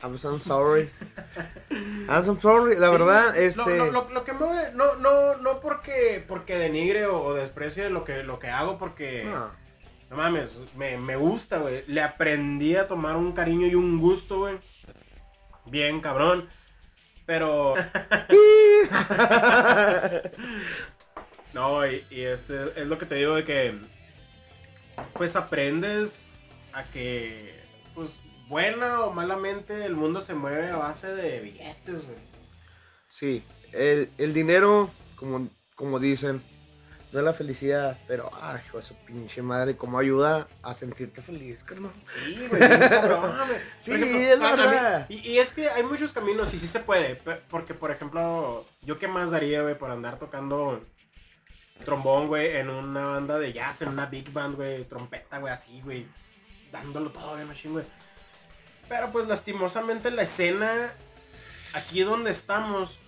I'm 0.04 0.18
so 0.18 0.38
sorry. 0.40 0.90
I'm 2.10 2.24
so 2.26 2.38
sorry. 2.40 2.76
La 2.78 2.90
verdad, 2.90 3.36
este. 3.38 3.78
Lo, 3.78 3.86
lo- 3.86 3.92
lo- 3.92 4.10
lo 4.10 4.24
que 4.24 4.34
me... 4.34 4.72
No, 4.74 4.96
no, 4.96 5.36
no 5.38 5.60
porque, 5.60 6.24
porque 6.28 6.58
denigre 6.58 7.06
o, 7.06 7.22
o 7.24 7.34
desprecie 7.34 7.90
lo 7.90 8.04
que, 8.04 8.24
lo 8.24 8.40
que 8.40 8.50
hago, 8.50 8.78
porque... 8.78 9.24
no. 9.26 9.62
No 10.10 10.18
mames, 10.18 10.50
me, 10.76 10.98
me 10.98 11.16
gusta, 11.16 11.60
güey. 11.60 11.86
Le 11.88 12.02
aprendí 12.02 12.76
a 12.76 12.86
tomar 12.90 13.16
un 13.16 13.32
cariño 13.32 13.66
y 13.68 13.76
un 13.76 13.98
gusto, 14.02 14.40
güey. 14.40 14.58
Bien, 15.68 16.02
cabrón. 16.02 16.50
Pero... 17.26 17.76
No, 21.54 21.86
y, 21.86 22.06
y 22.10 22.22
este 22.22 22.80
es 22.82 22.88
lo 22.88 22.98
que 22.98 23.06
te 23.06 23.16
digo 23.16 23.36
de 23.36 23.44
que 23.44 23.78
pues 25.14 25.36
aprendes 25.36 26.46
a 26.72 26.86
que 26.86 27.60
buena 28.52 29.02
o 29.06 29.12
malamente 29.14 29.86
el 29.86 29.96
mundo 29.96 30.22
se 30.22 30.34
mueve 30.36 30.70
a 30.70 30.76
base 30.78 31.16
de 31.16 31.40
billetes, 31.40 32.04
güey. 32.06 32.18
Sí, 33.10 33.44
el, 33.72 34.10
el 34.18 34.34
dinero, 34.34 34.90
como, 35.16 35.48
como 35.76 36.00
dicen, 36.00 36.44
no 37.14 37.20
es 37.20 37.26
la 37.26 37.34
felicidad, 37.34 37.98
pero, 38.08 38.30
ay, 38.42 38.60
hijo 38.66 38.78
de 38.78 38.84
su 38.84 38.96
pinche 38.96 39.42
madre, 39.42 39.76
cómo 39.78 39.98
ayuda 40.00 40.48
a 40.64 40.74
sentirte 40.74 41.22
feliz, 41.22 41.64
carnal. 41.64 41.92
Sí, 42.26 42.48
güey, 42.50 42.68
bien 42.68 42.80
cabrón, 42.90 43.38
güey. 43.48 43.60
Sí, 43.80 43.92
Por 43.92 44.00
es 44.04 44.40
la 44.40 44.52
mí- 44.52 44.58
verdad. 44.58 45.06
y, 45.10 45.16
y 45.30 45.40
es 45.40 45.54
que 45.54 45.70
hay 45.70 45.84
muchos 45.84 46.14
caminos 46.14 46.54
y 46.54 46.60
sí 46.60 46.68
se 46.68 46.80
puede, 46.82 47.16
porque 47.50 47.74
por 47.74 47.92
ejemplo, 47.92 48.66
yo 48.82 49.00
qué 49.00 49.08
más 49.08 49.32
daría, 49.32 49.62
güey, 49.62 49.78
por 49.78 49.92
andar 49.92 50.20
tocando 50.20 50.82
trombón, 51.86 52.28
güey, 52.28 52.58
en 52.58 52.70
una 52.70 53.08
banda 53.08 53.40
de 53.40 53.54
jazz, 53.54 53.82
en 53.82 53.90
una 53.90 54.06
big 54.06 54.32
band, 54.32 54.56
güey, 54.56 54.86
trompeta, 54.86 55.40
güey, 55.40 55.52
así, 55.54 55.82
güey, 55.82 56.06
dándolo 56.72 57.10
todo, 57.12 57.34
güey, 57.34 57.46
machín, 57.46 57.74
güey. 57.74 57.86
Pero 58.92 59.10
pues 59.10 59.26
lastimosamente 59.26 60.12
la 60.12 60.24
escena 60.24 60.94
aquí 61.74 62.02
donde 62.02 62.30
estamos, 62.30 63.00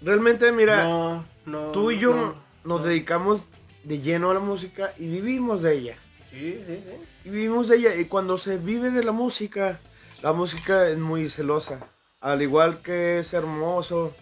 Realmente, 0.00 0.52
mira, 0.52 0.84
no, 0.84 1.24
no, 1.46 1.72
tú 1.72 1.90
y 1.90 1.98
yo 1.98 2.14
no, 2.14 2.34
nos 2.62 2.80
no. 2.82 2.86
dedicamos 2.86 3.44
de 3.82 3.98
lleno 3.98 4.30
a 4.30 4.34
la 4.34 4.40
música 4.40 4.92
y 4.96 5.08
vivimos 5.08 5.62
de 5.62 5.74
ella. 5.74 5.96
Sí, 6.30 6.62
sí, 6.64 6.80
sí. 6.84 6.92
Y 7.24 7.30
vivimos 7.30 7.66
de 7.66 7.76
ella. 7.76 7.96
Y 7.96 8.04
cuando 8.04 8.38
se 8.38 8.56
vive 8.56 8.92
de 8.92 9.02
la 9.02 9.10
música, 9.10 9.80
la 10.22 10.32
música 10.32 10.88
es 10.88 10.98
muy 10.98 11.28
celosa. 11.28 11.88
Al 12.20 12.40
igual 12.40 12.80
que 12.80 13.18
es 13.18 13.34
hermoso 13.34 14.14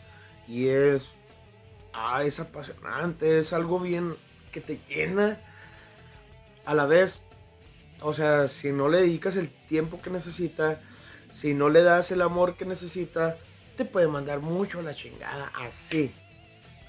y 0.49 0.69
es, 0.69 1.11
ah, 1.93 2.25
es 2.25 2.41
apasionante, 2.41 3.41
es 3.41 3.53
algo 3.53 3.79
bien 3.79 4.17
que 4.53 4.63
te 4.63 4.81
llena. 4.89 5.39
A 6.65 6.73
la 6.73 6.87
vez, 6.87 7.25
o 8.01 8.15
sea, 8.15 8.49
si 8.49 8.73
no 8.73 8.89
le 8.89 9.03
dedicas 9.03 9.37
el 9.37 9.51
tiempo 9.51 10.01
que 10.01 10.09
necesita, 10.09 10.81
si 11.35 11.53
no 11.53 11.68
le 11.68 11.82
das 11.82 12.12
el 12.12 12.22
amor 12.22 12.55
que 12.57 12.64
necesita, 12.64 13.37
te 13.76 13.85
puede 13.85 14.07
mandar 14.07 14.39
mucho 14.39 14.78
a 14.78 14.82
la 14.82 14.95
chingada. 14.95 15.51
Así. 15.55 16.14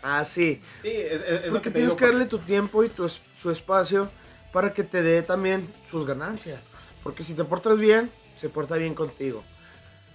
Así. 0.03 0.61
Sí, 0.83 0.89
es, 0.91 1.49
Porque 1.49 1.69
que 1.69 1.71
tienes 1.71 1.91
digo, 1.91 1.97
que 1.97 2.05
darle 2.05 2.25
tu 2.25 2.37
tiempo 2.37 2.83
y 2.83 2.89
tu, 2.89 3.09
su 3.09 3.49
espacio 3.49 4.09
para 4.53 4.71
que 4.71 4.83
te 4.83 5.01
dé 5.01 5.23
también 5.23 5.67
sus 5.89 6.05
ganancias. 6.05 6.59
Porque 7.03 7.23
si 7.23 7.33
te 7.33 7.43
portas 7.43 7.79
bien, 7.79 8.11
se 8.39 8.49
porta 8.49 8.75
bien 8.75 8.93
contigo. 8.93 9.43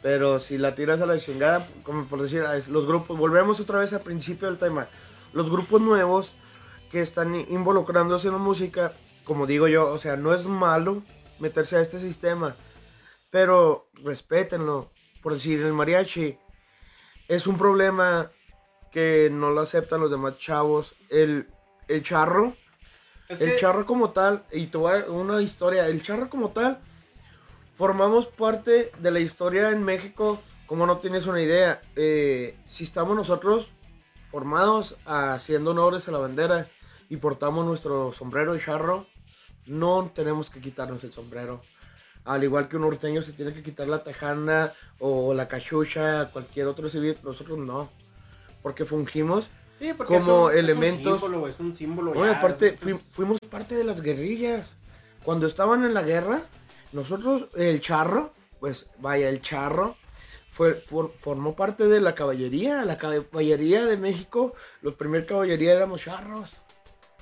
Pero 0.01 0.39
si 0.39 0.59
la 0.59 0.75
tiras 0.77 1.01
a 1.01 1.07
la 1.07 1.19
chingada, 1.19 1.67
como 1.83 2.05
por 2.07 2.23
decir, 2.23 2.43
a- 2.43 2.57
los 2.69 2.87
grupos, 2.87 3.19
volvemos 3.19 3.59
otra 3.59 3.81
vez 3.81 3.93
al 3.93 4.01
principio 4.03 4.47
del 4.49 4.59
tema. 4.59 4.87
Los 5.33 5.51
grupos 5.51 5.81
nuevos 5.81 6.33
que 6.93 7.01
están 7.03 7.35
involucrándose 7.35 8.29
en 8.29 8.35
la 8.35 8.39
música, 8.39 8.93
como 9.25 9.47
digo 9.47 9.67
yo, 9.67 9.91
o 9.91 9.99
sea, 9.99 10.17
no 10.17 10.33
es 10.35 10.47
malo 10.47 11.03
meterse 11.41 11.77
a 11.77 11.81
este 11.81 11.99
sistema, 11.99 12.55
pero 13.31 13.89
respétenlo. 14.05 14.91
Por 15.23 15.35
decir, 15.35 15.61
el 15.63 15.73
mariachi 15.73 16.39
es 17.29 17.47
un 17.47 17.57
problema 17.59 18.31
que 18.91 19.29
no 19.31 19.51
lo 19.51 19.61
aceptan 19.61 20.01
los 20.01 20.11
demás 20.11 20.39
chavos. 20.39 20.95
El, 21.11 21.49
el 21.89 22.03
charro, 22.03 22.57
es 23.29 23.41
el 23.41 23.51
que- 23.51 23.57
charro 23.59 23.87
como 23.87 24.11
tal, 24.11 24.45
y 24.53 24.67
te 24.67 24.79
voy 24.79 25.01
a 25.01 25.11
una 25.11 25.41
historia, 25.43 25.87
el 25.87 26.03
charro 26.03 26.29
como 26.29 26.51
tal, 26.51 26.81
formamos 27.73 28.27
parte 28.27 28.91
de 28.99 29.11
la 29.11 29.21
historia 29.21 29.71
en 29.71 29.85
México, 29.85 30.43
como 30.67 30.87
no 30.87 30.99
tienes 30.99 31.27
una 31.27 31.41
idea. 31.41 31.81
Eh, 31.97 32.57
si 32.67 32.85
estamos 32.85 33.17
nosotros 33.17 33.69
formados 34.29 34.97
haciendo 35.07 35.73
honores 35.73 36.09
a 36.09 36.13
la 36.13 36.19
bandera 36.19 36.69
y 37.09 37.17
portamos 37.17 37.67
nuestro 37.67 38.13
sombrero 38.13 38.53
de 38.55 38.61
charro, 38.61 39.07
no 39.67 40.11
tenemos 40.15 40.51
que 40.51 40.61
quitarnos 40.61 41.03
el 41.05 41.13
sombrero. 41.13 41.63
Al 42.25 42.45
igual 42.45 42.69
que 42.69 42.77
un 42.77 42.83
norteño 42.83 43.23
se 43.23 43.33
tiene 43.33 43.53
que 43.55 43.63
quitar 43.63 43.89
la 43.89 44.05
tejana 44.05 44.73
o 44.99 45.33
la 45.35 45.49
cachucha, 45.49 46.31
cualquier 46.33 46.67
otro 46.67 46.89
civil, 46.89 47.17
nosotros 47.23 47.59
no. 47.59 47.89
Porque 48.63 48.85
fungimos 48.85 49.51
Sí, 49.79 49.93
porque 49.97 50.19
como 50.19 50.51
es 50.51 50.55
un- 50.55 50.59
elementos- 50.59 51.01
Es 51.01 51.09
un 51.13 51.19
símbolo, 51.21 51.49
es 51.49 51.61
un 51.61 51.75
símbolo. 51.75 52.13
bueno, 52.13 52.33
ya, 52.33 52.39
aparte, 52.39 52.77
es- 52.81 53.01
fuimos 53.13 53.39
parte 53.49 53.75
de 53.75 53.85
las 53.85 54.03
guerrillas. 54.03 54.77
Cuando 55.25 55.47
estaban 55.47 55.85
en 55.85 55.95
la 55.95 56.03
guerra, 56.03 56.43
nosotros, 56.93 57.47
el 57.57 57.81
charro, 57.81 58.33
pues 58.59 58.87
vaya, 58.99 59.29
el 59.31 59.41
charro, 59.41 59.97
fue, 60.51 60.75
for- 60.87 61.15
formó 61.21 61.57
parte 61.57 61.87
de 61.89 62.01
la 62.01 62.15
caballería. 62.15 62.85
La 62.85 62.99
caballería 62.99 63.87
de 63.87 63.97
México, 63.97 64.53
los 64.83 64.95
primer 64.95 65.25
caballería 65.25 65.73
éramos 65.73 66.03
charros. 66.03 66.51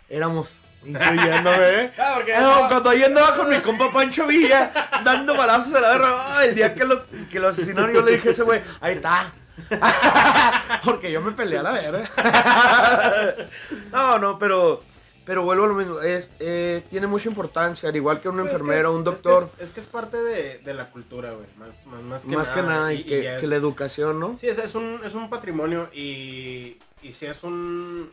Éramos, 0.09 0.59
incluyéndome, 0.85 1.83
¿eh? 1.83 1.93
Ah, 1.99 2.13
porque 2.17 2.35
Ah, 2.35 2.41
no, 2.63 2.69
cuando 2.69 2.93
yo 2.95 3.07
andaba 3.07 3.37
con 3.37 3.49
mi 3.51 3.57
compa 3.61 3.91
Pancho 3.93 4.27
Villa, 4.27 4.71
dando 5.05 5.37
balazos 5.37 5.75
a 5.75 5.81
la 5.81 6.15
ah, 6.37 6.45
el 6.45 6.55
día 6.55 6.75
que 6.75 6.85
lo, 6.85 7.05
que 7.31 7.39
lo 7.41 7.49
asesinaron, 7.49 7.93
yo 7.93 8.03
le 8.03 8.13
dije 8.13 8.29
a 8.29 8.33
ese 8.33 8.43
güey, 8.43 8.63
ahí 8.81 8.95
está. 8.95 9.33
Porque 10.85 11.11
yo 11.11 11.21
me 11.21 11.33
peleé 11.33 11.59
a 11.59 11.63
la 11.65 11.73
verga. 11.73 12.09
no, 13.93 14.19
no, 14.19 14.39
pero, 14.39 14.83
pero 15.25 15.43
vuelvo 15.43 15.65
a 15.65 15.69
lo 15.69 15.75
mismo. 15.75 16.01
Es, 16.01 16.31
eh, 16.39 16.85
tiene 16.91 17.07
mucha 17.07 17.29
importancia, 17.29 17.89
al 17.89 17.97
igual 17.97 18.21
que 18.21 18.29
un 18.29 18.37
Pues 18.37 18.47
es 18.47 18.51
que 18.53 18.57
enfermero, 18.63 18.91
es- 18.91 18.95
un 18.95 19.01
es 19.01 19.05
que 19.05 19.11
doctor, 19.29 19.51
Es, 19.59 19.63
es 19.65 19.71
que 19.73 19.81
es 19.81 19.87
parte 19.87 20.17
de, 20.23 20.59
de 20.59 20.75
la 20.75 20.91
cultura, 20.91 21.33
güey. 21.33 21.47
Más, 21.57 21.85
más, 21.87 22.03
más 22.03 22.23
que 22.23 22.37
más 22.37 22.49
nada. 22.49 22.55
que 22.55 22.67
nada, 22.67 22.93
y, 22.93 23.03
que, 23.05 23.21
que 23.23 23.37
es- 23.37 23.43
la 23.49 23.57
educación, 23.57 24.21
¿no? 24.21 24.37
Sí, 24.37 24.49
es, 24.49 24.59
es 24.59 24.75
un, 24.75 25.01
es 25.05 25.15
un 25.15 25.29
patrimonio 25.29 25.91
y, 25.93 26.79
y 27.03 27.13
si 27.13 27.27
es 27.27 27.43
un... 27.43 28.11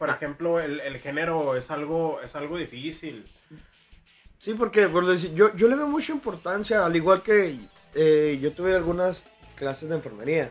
Por 0.00 0.10
Ah. 0.10 0.14
ejemplo, 0.14 0.58
el, 0.58 0.80
el 0.80 0.98
género 0.98 1.54
es 1.56 1.70
algo, 1.70 2.20
es 2.24 2.34
algo 2.34 2.56
difícil. 2.58 3.26
Sí, 4.40 4.54
porque 4.54 4.88
por 4.88 5.06
decir, 5.06 5.32
yo, 5.34 5.54
yo 5.54 5.68
le 5.68 5.76
veo 5.76 5.86
mucha 5.86 6.10
importancia, 6.12 6.84
al 6.86 6.96
igual 6.96 7.22
que 7.22 7.58
eh, 7.94 8.38
yo 8.42 8.52
tuve 8.52 8.74
algunas 8.74 9.22
clases 9.56 9.90
de 9.90 9.96
enfermería. 9.96 10.50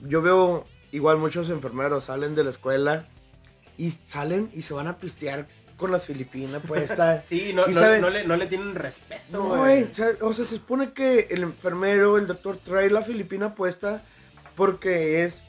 Yo 0.00 0.22
veo 0.22 0.66
igual 0.90 1.18
muchos 1.18 1.50
enfermeros 1.50 2.04
salen 2.04 2.34
de 2.34 2.42
la 2.44 2.50
escuela 2.50 3.06
y 3.76 3.90
salen 3.90 4.50
y 4.54 4.62
se 4.62 4.72
van 4.72 4.88
a 4.88 4.96
pistear 4.96 5.46
con 5.76 5.92
las 5.92 6.06
filipinas 6.06 6.62
puestas. 6.66 7.24
sí, 7.28 7.52
no, 7.54 7.64
y 7.68 7.74
no, 7.74 7.80
saben- 7.80 8.00
no 8.00 8.08
le, 8.10 8.24
no 8.24 8.36
le 8.36 8.46
tienen 8.46 8.74
respeto, 8.74 9.22
No, 9.30 9.56
güey. 9.58 9.84
o 9.84 9.94
sea, 9.94 10.08
se 10.34 10.46
supone 10.46 10.92
que 10.94 11.28
el 11.30 11.42
enfermero, 11.42 12.16
el 12.16 12.26
doctor 12.26 12.56
trae 12.56 12.88
la 12.88 13.02
filipina 13.02 13.54
puesta 13.54 14.02
porque 14.56 15.24
es 15.24 15.42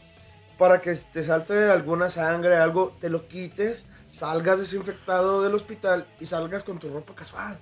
para 0.62 0.80
que 0.80 0.94
te 0.94 1.24
salte 1.24 1.72
alguna 1.72 2.12
sangre, 2.12 2.56
algo, 2.56 2.96
te 3.02 3.10
lo 3.10 3.28
quites, 3.28 3.84
salgas 4.06 4.60
desinfectado 4.60 5.42
del 5.42 5.56
hospital 5.56 6.06
y 6.20 6.28
salgas 6.28 6.62
con 6.64 6.78
tu 6.78 6.88
ropa 6.94 7.16
casual 7.16 7.58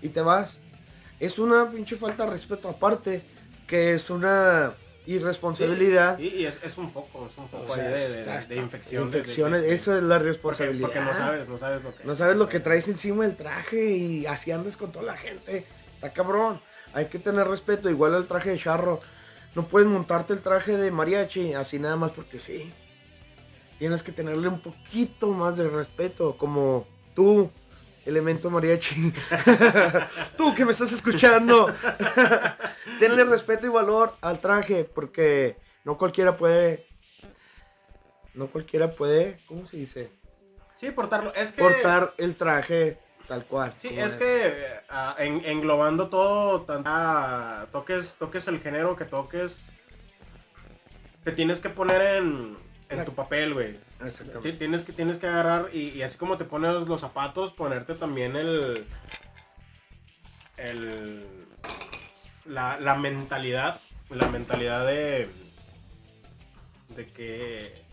y 0.00 0.08
te 0.08 0.22
vas. 0.22 0.58
Es 1.20 1.38
una 1.38 1.70
pinche 1.70 1.94
falta 1.96 2.24
de 2.24 2.30
respeto 2.30 2.70
aparte, 2.70 3.22
que 3.66 3.92
es 3.92 4.08
una 4.08 4.72
irresponsabilidad. 5.04 6.18
Y, 6.18 6.28
y 6.28 6.46
es, 6.46 6.58
es 6.64 6.78
un 6.78 6.90
foco, 6.90 7.28
es 7.30 7.36
un 7.36 7.50
foco 7.50 7.70
O 7.70 7.74
sea, 7.74 7.84
ahí 7.84 7.92
de, 7.92 8.08
de- 8.08 8.20
está- 8.20 8.40
de- 8.46 8.56
infecciones, 8.56 9.62
de- 9.62 9.74
eso 9.74 9.94
es 9.94 10.02
la 10.02 10.14
porque, 10.16 10.28
responsabilidad. 10.30 10.88
porque 10.88 11.00
no 11.00 11.14
sabes, 11.14 11.48
no 11.48 11.58
sabes 11.58 11.82
lo 11.84 11.94
que... 11.94 12.04
No 12.04 12.14
sabes 12.14 12.36
lo 12.36 12.48
que 12.48 12.60
traes 12.60 12.88
encima 12.88 13.24
del 13.26 13.36
traje 13.36 13.90
y 13.90 14.24
así 14.24 14.52
andas 14.52 14.78
con 14.78 14.90
toda 14.90 15.04
la 15.04 15.18
gente. 15.18 15.66
Está 15.96 16.14
cabrón. 16.14 16.62
Hay 16.94 17.06
que 17.08 17.18
tener 17.18 17.46
respeto, 17.46 17.90
igual 17.90 18.14
al 18.14 18.26
traje 18.26 18.48
de 18.52 18.58
charro. 18.58 19.00
No 19.54 19.66
puedes 19.66 19.88
montarte 19.88 20.32
el 20.32 20.40
traje 20.40 20.76
de 20.76 20.90
mariachi 20.90 21.54
así 21.54 21.78
nada 21.78 21.96
más 21.96 22.12
porque 22.12 22.38
sí. 22.38 22.72
Tienes 23.78 24.02
que 24.02 24.12
tenerle 24.12 24.48
un 24.48 24.60
poquito 24.60 25.28
más 25.28 25.56
de 25.56 25.68
respeto, 25.68 26.36
como 26.36 26.86
tú, 27.14 27.50
elemento 28.04 28.50
mariachi. 28.50 29.12
tú 30.36 30.54
que 30.54 30.64
me 30.64 30.72
estás 30.72 30.92
escuchando. 30.92 31.72
Tenle 33.00 33.24
respeto 33.24 33.66
y 33.66 33.70
valor 33.70 34.16
al 34.20 34.40
traje 34.40 34.84
porque 34.84 35.56
no 35.84 35.96
cualquiera 35.96 36.36
puede... 36.36 36.86
No 38.34 38.46
cualquiera 38.48 38.92
puede, 38.92 39.40
¿cómo 39.46 39.66
se 39.66 39.78
dice? 39.78 40.12
Sí, 40.76 40.90
portarlo. 40.92 41.34
Es 41.34 41.52
que... 41.52 41.62
portar 41.62 42.14
el 42.18 42.36
traje 42.36 42.98
tal 43.28 43.44
cual. 43.44 43.74
Sí, 43.76 43.88
es 43.96 44.14
que 44.14 44.52
ah, 44.88 45.14
en- 45.18 45.44
englobando 45.44 46.08
todo, 46.08 46.64
ah, 46.86 47.66
toques, 47.70 48.16
toques 48.18 48.48
el 48.48 48.58
género 48.60 48.96
que 48.96 49.04
toques, 49.04 49.66
te 51.24 51.32
tienes 51.32 51.60
que 51.60 51.68
poner 51.68 52.00
en, 52.16 52.56
en 52.88 53.04
tu 53.04 53.12
papel, 53.14 53.54
güey. 53.54 53.78
Exactamente. 54.04 54.52
Tienes 54.52 54.84
que, 54.84 54.92
tienes 54.92 55.18
que 55.18 55.26
agarrar 55.26 55.68
y, 55.72 55.90
y 55.90 56.02
así 56.02 56.16
como 56.16 56.38
te 56.38 56.44
pones 56.44 56.88
los 56.88 57.00
zapatos, 57.00 57.52
ponerte 57.52 57.94
también 57.94 58.34
el. 58.36 58.86
el 60.56 61.26
la, 62.46 62.80
la 62.80 62.94
mentalidad. 62.96 63.80
La 64.10 64.26
mentalidad 64.28 64.86
de. 64.86 65.28
de 66.96 67.06
que 67.12 67.84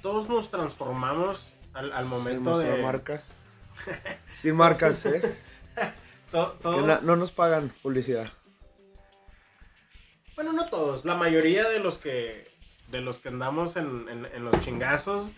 todos 0.00 0.28
nos 0.28 0.50
transformamos 0.50 1.52
al, 1.74 1.92
al 1.92 2.06
momento 2.06 2.60
Sin 2.60 2.70
de. 2.70 2.82
marcas. 2.82 3.26
Sin 4.40 4.56
marcas, 4.56 5.04
¿eh? 5.06 5.20
to- 6.30 6.56
Que 6.56 6.62
todos, 6.62 6.86
no, 6.86 7.00
no 7.02 7.16
nos 7.16 7.32
pagan 7.32 7.72
publicidad. 7.82 8.30
Bueno, 10.34 10.52
no 10.52 10.66
todos. 10.68 11.04
La 11.04 11.14
mayoría 11.14 11.68
de 11.68 11.78
los 11.78 11.98
que. 11.98 12.50
de 12.88 13.00
los 13.00 13.20
que 13.20 13.28
andamos 13.28 13.76
en, 13.76 14.08
en- 14.08 14.26
en 14.26 14.44
los 14.44 14.60
chingazos. 14.62 15.32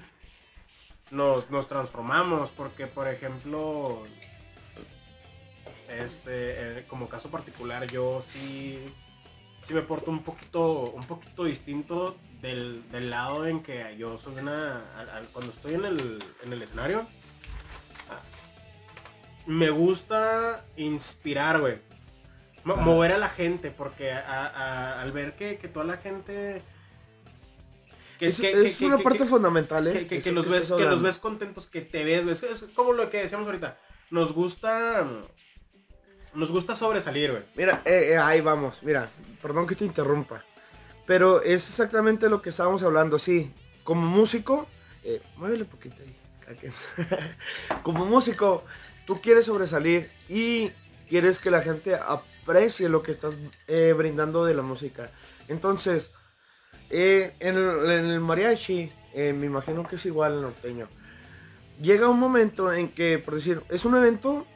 Nos, 1.10 1.50
nos 1.50 1.68
transformamos. 1.68 2.50
Porque, 2.50 2.86
por 2.86 3.08
ejemplo. 3.08 4.06
Este. 5.88 6.78
eh, 6.80 6.84
como 6.88 7.08
caso 7.08 7.30
particular, 7.30 7.86
yo 7.86 8.20
sí. 8.22 8.78
Sí 9.64 9.74
me 9.74 9.82
porto 9.82 10.10
un 10.10 10.22
poquito. 10.22 10.80
un 10.90 11.04
poquito 11.04 11.44
distinto 11.44 12.16
del, 12.40 12.88
del 12.90 13.10
lado 13.10 13.46
en 13.46 13.62
que 13.62 13.96
yo 13.98 14.16
soy 14.18 14.36
una. 14.36 14.84
al- 14.96 15.10
al- 15.10 15.28
cuando 15.28 15.52
estoy 15.52 15.74
en 15.74 15.84
el, 15.84 16.24
en 16.44 16.52
el 16.52 16.62
escenario. 16.62 17.06
Me 19.46 19.70
gusta 19.70 20.64
inspirar, 20.76 21.60
güey. 21.60 21.78
Mo- 22.64 22.76
mover 22.76 23.12
a 23.12 23.18
la 23.18 23.28
gente, 23.28 23.70
porque 23.70 24.10
a- 24.12 24.46
a- 24.46 25.02
al 25.02 25.12
ver 25.12 25.34
que, 25.36 25.58
que 25.58 25.68
toda 25.68 25.84
la 25.84 25.96
gente... 25.98 26.62
Que, 28.18 28.28
es 28.28 28.40
que- 28.40 28.52
es 28.66 28.76
que- 28.78 28.86
una 28.86 28.96
parte 28.98 29.26
fundamental, 29.26 29.86
¿eh? 29.88 30.06
que, 30.06 30.16
Eso 30.16 30.24
que 30.24 30.32
los 30.32 30.48
ves, 30.48 30.72
que 30.72 30.84
los 30.84 31.02
ves 31.02 31.18
contentos, 31.18 31.68
que 31.68 31.82
te 31.82 32.04
ves, 32.04 32.24
güey. 32.24 32.34
Es, 32.52 32.64
como 32.74 32.92
lo 32.92 33.10
que 33.10 33.18
decíamos 33.18 33.46
ahorita. 33.46 33.78
Nos 34.10 34.32
gusta... 34.32 35.06
Nos 36.32 36.50
gusta 36.50 36.74
sobresalir, 36.74 37.30
güey. 37.32 37.42
Mira, 37.54 37.82
eh, 37.84 38.12
eh, 38.12 38.18
ahí 38.18 38.40
vamos. 38.40 38.82
Mira, 38.82 39.08
perdón 39.42 39.66
que 39.66 39.74
te 39.76 39.84
interrumpa. 39.84 40.42
Pero 41.06 41.42
es 41.42 41.68
exactamente 41.68 42.28
lo 42.30 42.40
que 42.40 42.48
estábamos 42.48 42.82
hablando. 42.82 43.18
Sí, 43.18 43.52
como 43.84 44.06
músico, 44.06 44.66
eh, 45.04 45.20
muévele 45.36 45.64
poquito 45.66 45.96
ahí. 46.02 46.16
Como 47.82 48.04
músico, 48.04 48.64
tú 49.06 49.20
quieres 49.20 49.46
sobresalir 49.46 50.10
y 50.28 50.70
quieres 51.08 51.38
que 51.38 51.50
la 51.50 51.62
gente 51.62 51.94
aprecie 51.94 52.88
lo 52.88 53.02
que 53.02 53.12
estás 53.12 53.34
eh, 53.66 53.94
brindando 53.96 54.44
de 54.44 54.54
la 54.54 54.62
música. 54.62 55.10
Entonces, 55.48 56.10
eh, 56.90 57.34
en, 57.40 57.56
el, 57.56 58.20
mariachi, 58.20 58.90
eh, 59.14 59.32
me 59.32 59.46
imagino 59.46 59.86
que 59.86 59.96
es 59.96 60.06
igual 60.06 60.34
el 60.34 60.42
norteño. 60.42 60.88
Llega 61.80 62.08
un 62.08 62.20
momento 62.20 62.72
en 62.72 62.88
que, 62.88 63.18
por 63.18 63.34
decir, 63.34 63.62
es 63.68 63.84
un 63.84 63.96
evento 63.96 64.46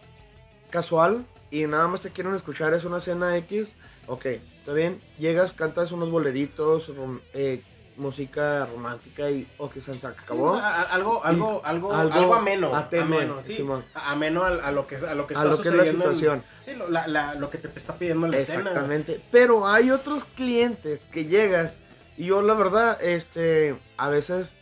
casual 0.71 1.27
y 1.51 1.67
nada 1.67 1.89
más 1.89 2.03
te 2.03 2.11
quieren 2.11 2.35
escuchar, 2.35 2.75
es 2.75 2.85
una 2.85 3.01
cena 3.01 3.37
X, 3.39 3.69
ok, 4.07 4.27
está 4.27 4.73
bien, 4.73 5.01
llegas, 5.19 5.53
cantas 5.53 5.93
unos 5.93 6.11
boleritos, 6.11 6.93
eh, 7.35 7.63
música 7.99 8.65
romántica 8.67 9.29
y 9.31 9.47
ok, 9.59 9.75
se 9.81 9.93
se 9.93 10.07
acabó. 10.07 10.53
O 10.53 10.57
sea, 10.57 10.67
a- 10.69 10.83
algo, 10.95 11.25
algo, 11.25 11.61
algo, 11.65 11.93
algo 11.93 12.35
ameno. 12.35 12.75
ameno, 12.75 13.43
sí. 13.43 13.67
A- 13.95 14.13
Ameno 14.13 14.45
a, 14.45 14.49
a 14.49 14.71
lo 14.73 14.87
que, 14.87 14.97
a 14.97 15.15
lo 15.15 15.27
que 15.27 15.35
A 15.35 15.39
está 15.39 15.45
lo 15.51 15.61
que 15.61 15.69
es 15.69 15.75
la 15.75 15.83
sucediendo 15.85 16.05
en- 16.11 16.15
situación. 16.15 16.45
sí, 16.61 16.75
lo, 16.75 16.89
la- 16.89 17.07
la- 17.07 17.35
lo 17.35 17.51
que 17.51 17.59
te 17.59 17.69
está 17.77 17.95
pidiendo 17.95 18.27
la 18.29 18.39
escena. 18.39 18.61
Exactamente. 18.71 19.21
Pero 19.31 19.67
hay 19.69 19.91
otros 19.91 20.25
clientes 20.25 21.05
que 21.05 21.27
llegas 21.27 21.79
y 22.17 22.27
yo 22.27 22.41
la 22.43 22.55
verdad, 22.55 23.03
este, 23.03 23.77
a 23.97 24.09
veces 24.09 24.55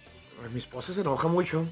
mi 0.53 0.59
esposa 0.59 0.93
se 0.93 1.03
enoja 1.03 1.29
mucho. 1.29 1.65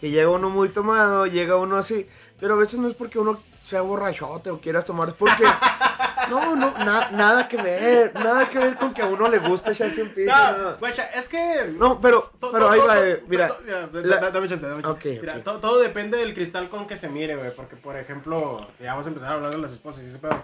Que 0.00 0.10
llega 0.10 0.30
uno 0.30 0.48
muy 0.48 0.70
tomado, 0.70 1.26
llega 1.26 1.56
uno 1.56 1.76
así. 1.76 2.08
Pero 2.40 2.54
a 2.54 2.56
veces 2.56 2.80
no 2.80 2.88
es 2.88 2.94
porque 2.94 3.18
uno 3.18 3.38
sea 3.62 3.82
borrachote 3.82 4.48
o 4.50 4.58
quieras 4.60 4.86
tomar, 4.86 5.08
es 5.10 5.14
porque... 5.14 5.44
No, 6.30 6.54
no, 6.56 6.70
na- 6.84 7.10
nada 7.10 7.48
que 7.48 7.56
ver, 7.56 8.14
nada 8.14 8.48
que 8.48 8.58
ver 8.58 8.76
con 8.76 8.94
que 8.94 9.02
a 9.02 9.06
uno 9.06 9.28
le 9.28 9.38
guste 9.38 9.70
un 9.70 10.08
piso. 10.10 10.26
No, 10.32 10.76
guacha, 10.78 11.04
es 11.14 11.28
que... 11.28 11.72
No, 11.76 12.00
pero, 12.00 12.30
to- 12.40 12.52
pero 12.52 12.66
to- 12.66 12.70
ahí 12.70 12.80
to- 12.80 12.86
va, 12.86 13.06
eh, 13.08 13.22
mira. 13.26 13.48
la- 13.92 14.30
dame 14.30 14.48
chance, 14.48 14.66
dame 14.66 14.82
chance. 14.82 15.18
Mira, 15.20 15.42
todo 15.42 15.80
depende 15.80 16.18
del 16.18 16.32
cristal 16.34 16.68
con 16.70 16.86
que 16.86 16.96
se 16.96 17.08
mire, 17.08 17.36
güey. 17.36 17.54
Porque, 17.54 17.76
por 17.76 17.96
ejemplo, 17.96 18.66
ya 18.80 18.92
vamos 18.92 19.06
a 19.06 19.08
empezar 19.10 19.32
a 19.32 19.34
hablar 19.34 19.50
de 19.52 19.58
las 19.58 19.72
esposas 19.72 20.02
y 20.04 20.06
ese 20.06 20.18
pedo. 20.18 20.40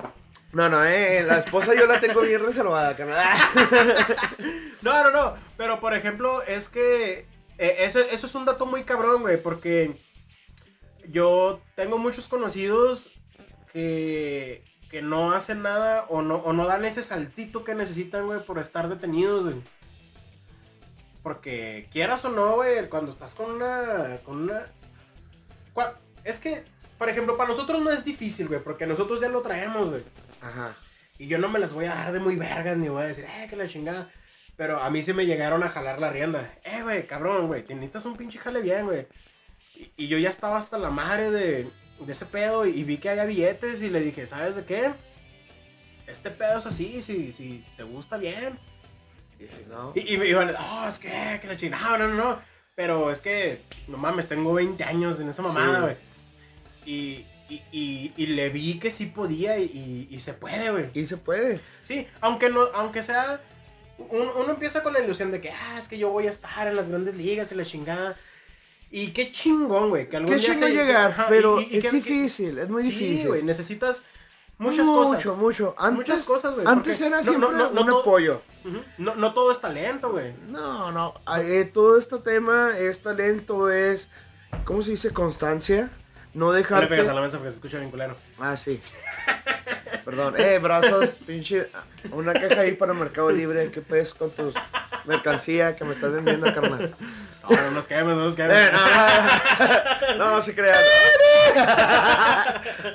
No, 0.52 0.68
no, 0.68 0.84
eh, 0.84 1.22
la 1.26 1.38
esposa 1.38 1.74
yo 1.74 1.86
la 1.86 2.00
tengo 2.00 2.20
bien 2.22 2.44
reservada, 2.44 2.94
carnal. 2.96 3.24
No, 4.82 5.02
no, 5.04 5.10
no. 5.10 5.34
Pero, 5.56 5.80
por 5.80 5.94
ejemplo, 5.94 6.42
es 6.42 6.68
que 6.68 7.26
eh, 7.58 7.76
eso, 7.80 7.98
eso 7.98 8.26
es 8.26 8.34
un 8.34 8.44
dato 8.44 8.66
muy 8.66 8.84
cabrón, 8.84 9.22
güey. 9.22 9.36
Porque 9.42 9.96
yo 11.08 11.60
tengo 11.74 11.98
muchos 11.98 12.28
conocidos 12.28 13.10
que, 13.72 14.64
que 14.96 15.02
no 15.02 15.32
hacen 15.32 15.60
nada 15.60 16.06
o 16.08 16.22
no, 16.22 16.36
o 16.36 16.54
no 16.54 16.66
dan 16.66 16.86
ese 16.86 17.02
saltito 17.02 17.64
que 17.64 17.74
necesitan, 17.74 18.24
güey, 18.24 18.40
por 18.40 18.58
estar 18.58 18.88
detenidos, 18.88 19.44
güey. 19.44 19.56
Porque 21.22 21.86
quieras 21.92 22.24
o 22.24 22.30
no, 22.30 22.54
güey, 22.54 22.88
cuando 22.88 23.10
estás 23.10 23.34
con 23.34 23.50
una... 23.50 24.16
Con 24.24 24.44
una 24.44 24.68
es 26.24 26.40
que, 26.40 26.64
por 26.96 27.10
ejemplo, 27.10 27.36
para 27.36 27.50
nosotros 27.50 27.82
no 27.82 27.90
es 27.90 28.04
difícil, 28.04 28.48
güey, 28.48 28.60
porque 28.60 28.86
nosotros 28.86 29.20
ya 29.20 29.28
lo 29.28 29.42
traemos, 29.42 29.90
güey. 29.90 30.02
Ajá. 30.40 30.74
Y 31.18 31.26
yo 31.26 31.36
no 31.36 31.50
me 31.50 31.58
las 31.58 31.74
voy 31.74 31.84
a 31.84 31.94
dar 31.94 32.12
de 32.12 32.20
muy 32.20 32.36
vergas, 32.36 32.78
ni 32.78 32.88
voy 32.88 33.02
a 33.02 33.08
decir, 33.08 33.26
eh, 33.26 33.48
que 33.50 33.56
la 33.56 33.68
chingada. 33.68 34.10
Pero 34.56 34.82
a 34.82 34.88
mí 34.88 35.02
se 35.02 35.12
me 35.12 35.26
llegaron 35.26 35.62
a 35.62 35.68
jalar 35.68 36.00
la 36.00 36.10
rienda. 36.10 36.54
Eh, 36.64 36.80
güey, 36.80 37.06
cabrón, 37.06 37.48
güey, 37.48 37.66
necesitas 37.68 38.06
un 38.06 38.16
pinche 38.16 38.38
jale 38.38 38.62
bien, 38.62 38.86
güey. 38.86 39.06
Y, 39.74 39.92
y 40.04 40.08
yo 40.08 40.16
ya 40.16 40.30
estaba 40.30 40.56
hasta 40.56 40.78
la 40.78 40.88
madre 40.88 41.30
de, 41.30 41.70
de 42.00 42.12
ese 42.12 42.26
pedo 42.26 42.66
y, 42.66 42.82
vi 42.84 42.98
que 42.98 43.08
había 43.10 43.24
billetes 43.24 43.82
y 43.82 43.90
le 43.90 44.00
dije, 44.00 44.26
¿sabes 44.26 44.56
de 44.56 44.64
qué? 44.64 44.90
Este 46.06 46.30
pedo 46.30 46.58
es 46.58 46.66
así, 46.66 47.02
si, 47.02 47.32
si, 47.32 47.62
si 47.62 47.64
te 47.76 47.82
gusta 47.82 48.16
bien. 48.16 48.58
Y 49.38 49.44
si 49.48 49.64
no. 49.68 49.92
Y, 49.94 50.14
y 50.14 50.18
me 50.18 50.26
iban, 50.26 50.54
oh, 50.58 50.86
es 50.88 50.98
que, 50.98 51.38
que 51.40 51.48
la 51.48 51.56
chingada, 51.56 51.98
no, 51.98 52.08
no, 52.08 52.14
no. 52.14 52.38
Pero 52.74 53.10
es 53.10 53.20
que, 53.20 53.60
no 53.88 53.96
mames, 53.98 54.28
tengo 54.28 54.52
20 54.54 54.84
años 54.84 55.18
en 55.20 55.28
esa 55.28 55.42
mamada, 55.42 55.76
Sí. 55.78 55.82
güey. 55.82 55.96
Y, 56.84 57.26
y, 57.48 57.62
y, 57.72 58.12
y 58.16 58.26
le 58.26 58.48
vi 58.50 58.78
que 58.78 58.90
sí 58.90 59.06
podía 59.06 59.58
y, 59.58 59.64
y- 59.64 60.08
y 60.14 60.20
se 60.20 60.34
puede, 60.34 60.70
güey. 60.70 60.90
Y 60.94 61.06
se 61.06 61.16
puede. 61.16 61.60
Sí, 61.82 62.06
aunque 62.20 62.48
no, 62.50 62.62
aunque 62.74 63.02
sea. 63.02 63.40
un- 63.98 64.30
Uno, 64.36 64.50
empieza 64.50 64.82
con 64.82 64.92
la 64.92 65.00
ilusión 65.00 65.30
de 65.32 65.40
que, 65.40 65.50
ah, 65.50 65.78
es 65.78 65.88
que 65.88 65.98
yo 65.98 66.10
voy 66.10 66.26
a 66.26 66.30
estar 66.30 66.68
en 66.68 66.76
las 66.76 66.88
grandes 66.90 67.16
ligas 67.16 67.50
y 67.50 67.54
la 67.56 67.64
chingada. 67.64 68.16
Y 68.90 69.08
qué 69.08 69.30
chingón, 69.30 69.88
güey. 69.90 70.08
Que 70.08 70.16
algún 70.16 70.32
Qué 70.34 70.40
día 70.40 70.54
se- 70.54 70.70
llegar, 70.70 71.10
ajá, 71.10 71.26
pero 71.28 71.60
y- 71.60 71.64
y 71.70 71.76
es 71.78 71.84
que- 71.84 71.90
difícil, 71.96 72.58
es 72.58 72.68
muy 72.68 72.82
Sí, 72.84 72.90
difícil. 72.90 73.28
güey, 73.28 73.42
necesitas. 73.42 74.02
muchas 74.58 74.86
mucho, 74.86 74.96
cosas. 74.98 75.12
Mucho, 75.16 75.36
mucho. 75.36 75.74
Antes, 75.76 75.96
Muchas 76.08 76.24
cosas, 76.26 76.54
güey. 76.54 76.66
antes 76.66 76.98
era 77.00 77.22
siempre 77.22 77.40
no- 77.50 77.52
no- 77.52 77.70
no 77.72 77.80
un 77.82 77.86
todo- 77.88 78.00
apoyo. 78.00 78.42
Ujú. 78.64 78.82
no, 78.98 79.14
no 79.16 79.34
todo 79.34 79.52
es 79.52 79.60
talento, 79.60 80.10
güey. 80.12 80.32
No, 80.48 80.90
no. 80.92 81.14
eh, 81.38 81.70
todo 81.72 81.98
este 81.98 82.16
tema 82.20 82.70
es 82.78 83.02
talento, 83.02 83.70
es. 83.70 84.08
¿Cómo 84.64 84.80
se 84.82 84.92
dice? 84.92 85.10
Constancia. 85.10 85.90
No 86.32 86.46
No 86.46 86.52
le 86.52 86.62
pegas 86.86 87.08
a 87.08 87.14
la 87.14 87.20
mesa 87.22 87.36
porque 87.38 87.50
se 87.50 87.56
escucha 87.56 87.78
bien 87.78 87.90
culero. 87.90 88.16
Ah, 88.38 88.56
sí. 88.56 88.80
Perdón. 90.06 90.34
Eh, 90.38 90.60
brazos, 90.60 91.08
pinche. 91.26 91.68
Una 92.12 92.32
caja 92.32 92.60
ahí 92.60 92.72
para 92.72 92.94
Mercado 92.94 93.32
Libre. 93.32 93.72
¿Qué 93.72 93.80
pedes 93.80 94.14
con 94.14 94.30
tu 94.30 94.54
mercancía 95.04 95.74
que 95.74 95.84
me 95.84 95.94
estás 95.94 96.12
vendiendo, 96.12 96.46
carnal? 96.54 96.94
No, 97.42 97.56
no 97.56 97.70
nos 97.72 97.88
quedemos, 97.88 98.16
no 98.16 98.24
nos 98.24 98.36
quedemos. 98.36 98.56
Eh, 98.56 98.70
no, 98.72 100.16
no, 100.16 100.30
no 100.36 100.42
se 100.42 100.54
crean. 100.54 100.78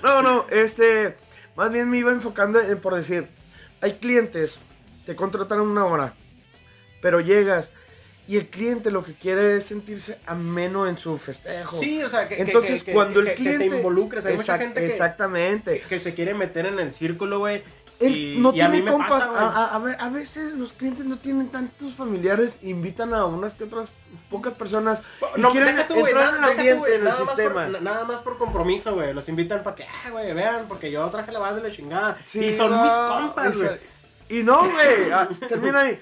No, 0.02 0.22
no, 0.22 0.46
este. 0.50 1.18
Más 1.58 1.70
bien 1.70 1.90
me 1.90 1.98
iba 1.98 2.12
enfocando 2.12 2.62
en 2.62 2.80
por 2.80 2.96
decir: 2.96 3.28
hay 3.82 3.96
clientes, 3.96 4.58
te 5.06 5.14
contratan 5.14 5.60
una 5.60 5.84
hora, 5.84 6.14
pero 7.02 7.20
llegas 7.20 7.74
y 8.28 8.38
el 8.38 8.48
cliente 8.48 8.92
lo 8.92 9.04
que 9.04 9.14
quiere 9.14 9.58
es 9.58 9.66
sentirse 9.66 10.20
ameno 10.26 10.88
en 10.88 10.98
su 10.98 11.18
festejo. 11.18 11.80
Sí, 11.80 12.02
o 12.04 12.10
sea, 12.10 12.28
que, 12.30 12.42
Entonces, 12.42 12.84
que- 12.84 12.94
cuando 12.94 13.20
el 13.20 13.34
cliente. 13.34 13.70
te 13.70 13.76
involucres, 13.78 14.26
hay 14.26 14.36
mucha 14.38 14.58
gente 14.58 14.80
que, 14.80 14.86
Exactamente. 14.88 15.82
que 15.90 16.00
te 16.00 16.14
quiere 16.14 16.34
meter 16.34 16.66
en 16.66 16.80
el 16.80 16.94
círculo, 16.94 17.40
güey. 17.40 17.64
Y, 18.00 18.38
no 18.40 18.50
y 18.50 18.62
a 18.62 18.66
tiene 18.66 18.78
mí 18.78 18.82
me 18.82 18.92
compas. 18.92 19.28
pasa, 19.28 19.32
a, 19.40 19.66
a- 19.66 19.76
a 19.76 19.80
ver, 19.80 19.96
a 20.00 20.10
veces 20.10 20.54
los 20.54 20.74
clientes 20.74 21.06
no 21.06 21.20
tienen 21.20 21.50
tantos 21.50 21.94
familiares, 21.94 22.58
invitan 22.64 23.14
a 23.14 23.26
unas 23.26 23.54
que 23.54 23.66
otras 23.66 23.90
pocas 24.32 24.54
personas 24.54 25.04
y 25.38 25.42
No, 25.42 25.52
quieren 25.52 25.76
tú, 25.88 26.08
entrar 26.08 26.30
en 26.30 26.36
el 26.36 26.42
nada- 26.42 26.56
tú, 26.74 26.78
güey, 26.80 26.94
en 26.96 27.06
el 27.08 27.14
sistema. 27.16 27.68
por- 27.68 27.82
nada 27.84 28.06
más 28.06 28.22
por 28.22 28.40
compromiso, 28.40 28.96
güey. 28.96 29.14
Los 29.14 29.30
invitan 29.30 29.62
para 29.62 29.76
que, 29.76 29.84
ah, 29.84 30.10
güey, 30.10 30.34
vean, 30.34 30.66
porque 30.68 30.90
yo 30.90 31.06
traje 31.10 31.32
la 31.32 31.38
base 31.40 31.58
de 31.62 31.70
la 31.70 31.76
chingada. 31.76 32.18
Sí, 32.24 32.40
y 32.44 32.54
son 32.54 32.72
no, 32.72 32.82
mis 32.84 32.92
compas, 32.92 33.56
güey. 33.58 33.70
Y 34.30 34.42
no, 34.44 34.62
güey. 34.62 35.12
ah, 35.12 35.30
Termina 35.48 35.82
ahí. 35.82 36.00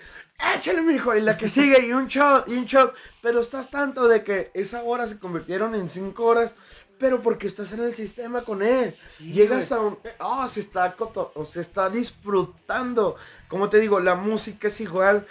Échale, 0.56 0.82
mijo. 0.82 1.16
Y 1.16 1.22
la 1.22 1.38
que 1.38 1.50
sigue, 1.50 1.86
y 1.86 1.92
un 1.94 2.08
shot, 2.08 2.48
y 2.48 2.54
un 2.54 2.66
shot. 2.66 2.94
Pero 3.22 3.40
estás 3.42 3.70
tanto 3.70 4.08
de 4.08 4.24
que 4.24 4.52
esa 4.54 4.84
hora 4.84 5.06
se 5.08 5.20
convirtieron 5.20 5.76
en 5.76 5.90
cinco 5.90 6.26
horas. 6.26 6.56
Pero 6.98 7.22
porque 7.22 7.48
estás 7.48 7.72
en 7.72 7.80
el 7.82 7.96
sistema 7.96 8.44
con 8.44 8.62
él. 8.62 8.98
Sí, 9.06 9.32
Llegas 9.32 9.70
güey. 9.70 9.80
a 9.80 9.84
un. 9.84 10.00
Oh, 10.20 10.48
se 10.50 10.60
está, 10.60 10.96
coto- 10.98 11.32
o 11.36 11.46
se 11.46 11.62
está 11.62 11.90
disfrutando. 11.90 13.16
Como 13.48 13.70
te 13.70 13.80
digo, 13.80 14.00
la 14.02 14.16
música 14.16 14.68
es 14.68 14.82
igual, 14.82 15.26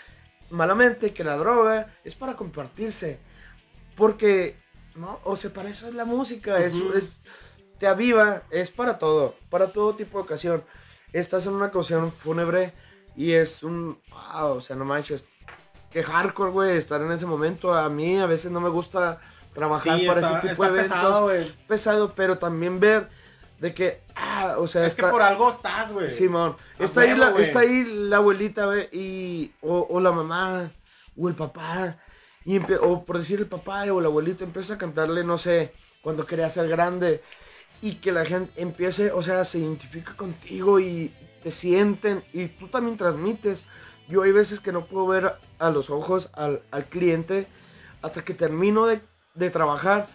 malamente, 0.50 1.12
que 1.12 1.24
la 1.24 1.36
droga. 1.36 1.94
Es 2.04 2.14
para 2.14 2.36
compartirse. 2.36 3.20
Porque, 3.96 4.56
¿no? 4.94 5.20
O 5.24 5.36
sea, 5.36 5.52
para 5.52 5.68
eso 5.68 5.88
es 5.88 5.94
la 5.94 6.04
música. 6.06 6.58
es- 6.58 6.74
Ujú. 6.74 6.92
es, 6.94 7.20
te 7.78 7.86
aviva. 7.86 8.42
Es 8.50 8.70
para 8.70 8.98
todo. 8.98 9.34
Para 9.50 9.72
todo 9.72 9.94
tipo 9.94 10.18
de 10.18 10.24
ocasión. 10.24 10.64
Estás 11.12 11.46
en 11.46 11.54
una 11.54 11.66
ocasión 11.66 12.12
fúnebre 12.12 12.72
y 13.18 13.32
es 13.32 13.62
un. 13.62 13.98
Wow, 14.10 14.56
o 14.56 14.60
sea, 14.60 14.76
no 14.76 14.84
manches. 14.84 15.24
Qué 15.90 16.02
hardcore, 16.02 16.50
güey, 16.50 16.76
estar 16.76 17.00
en 17.02 17.10
ese 17.12 17.26
momento. 17.26 17.74
A 17.74 17.88
mí 17.88 18.18
a 18.18 18.26
veces 18.26 18.50
no 18.50 18.60
me 18.60 18.68
gusta 18.68 19.20
trabajar 19.54 19.98
Sí, 19.98 20.06
para 20.06 20.20
está, 20.20 20.38
ese 20.38 20.48
tipo 20.50 20.62
de 20.62 20.68
eventos. 20.68 20.88
pesado, 20.92 21.22
güey. 21.24 21.52
pesado, 21.66 22.12
pero 22.14 22.38
también 22.38 22.78
ver 22.78 23.08
de 23.58 23.74
que, 23.74 24.02
ah, 24.14 24.54
o 24.58 24.66
sea, 24.68 24.84
Es 24.86 24.94
que 24.94 25.00
está- 25.02 25.10
por 25.10 25.22
algo 25.22 25.48
estás, 25.50 25.92
güey. 25.92 26.10
Simón, 26.10 26.54
A 26.78 26.84
está 26.84 27.00
ahí, 27.00 27.16
la, 27.16 27.30
está 27.38 27.60
ahí 27.60 27.84
la 27.86 28.18
abuelita, 28.18 28.66
güey, 28.66 28.88
y, 28.92 29.52
o, 29.62 29.86
o 29.90 29.98
la 30.00 30.12
mamá, 30.12 30.70
o 31.20 31.28
el 31.28 31.34
papá, 31.34 31.96
y 32.44 32.58
o 32.80 33.04
por 33.04 33.18
decir 33.18 33.40
el 33.40 33.46
papá 33.46 33.82
o 33.92 34.00
la 34.00 34.06
abuelita 34.06 34.44
empieza 34.44 34.74
a 34.74 34.78
cantarle, 34.78 35.24
no 35.24 35.38
sé, 35.38 35.72
cuando 36.02 36.24
quería 36.24 36.48
ser 36.50 36.68
grande, 36.68 37.20
y 37.82 37.94
que 37.96 38.12
la 38.12 38.24
gente 38.24 38.52
empiece, 38.62 39.10
o 39.10 39.22
sea, 39.22 39.44
se 39.44 39.58
identifica 39.58 40.14
contigo 40.16 40.78
y 40.78 41.12
te 41.48 41.54
sienten, 41.54 42.22
y 42.34 42.48
tú 42.48 42.68
también 42.68 42.98
transmites. 42.98 43.64
Yo 44.06 44.20
hay 44.22 44.32
veces 44.32 44.60
que 44.60 44.70
no 44.70 44.84
puedo 44.84 45.06
ver 45.06 45.36
a 45.58 45.70
los 45.70 45.88
ojos 45.88 46.28
al, 46.34 46.60
al 46.70 46.84
cliente 46.84 47.46
hasta 48.02 48.22
que 48.22 48.34
termino 48.34 48.84
de, 48.84 49.00
de 49.34 49.48
trabajar. 49.48 50.08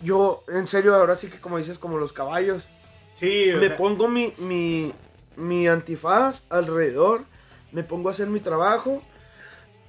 Yo, 0.00 0.42
en 0.48 0.66
serio, 0.66 0.94
ahora 0.94 1.14
sí 1.14 1.28
que 1.28 1.42
como 1.42 1.58
dices, 1.58 1.78
como 1.78 1.98
los 1.98 2.14
caballos. 2.14 2.64
Sí, 3.12 3.50
Me 3.54 3.68
sea, 3.68 3.76
pongo 3.76 4.08
mi, 4.08 4.32
mi, 4.38 4.94
mi 5.36 5.68
antifaz 5.68 6.44
alrededor, 6.48 7.26
me 7.70 7.82
pongo 7.82 8.08
a 8.08 8.12
hacer 8.12 8.28
mi 8.28 8.40
trabajo, 8.40 9.02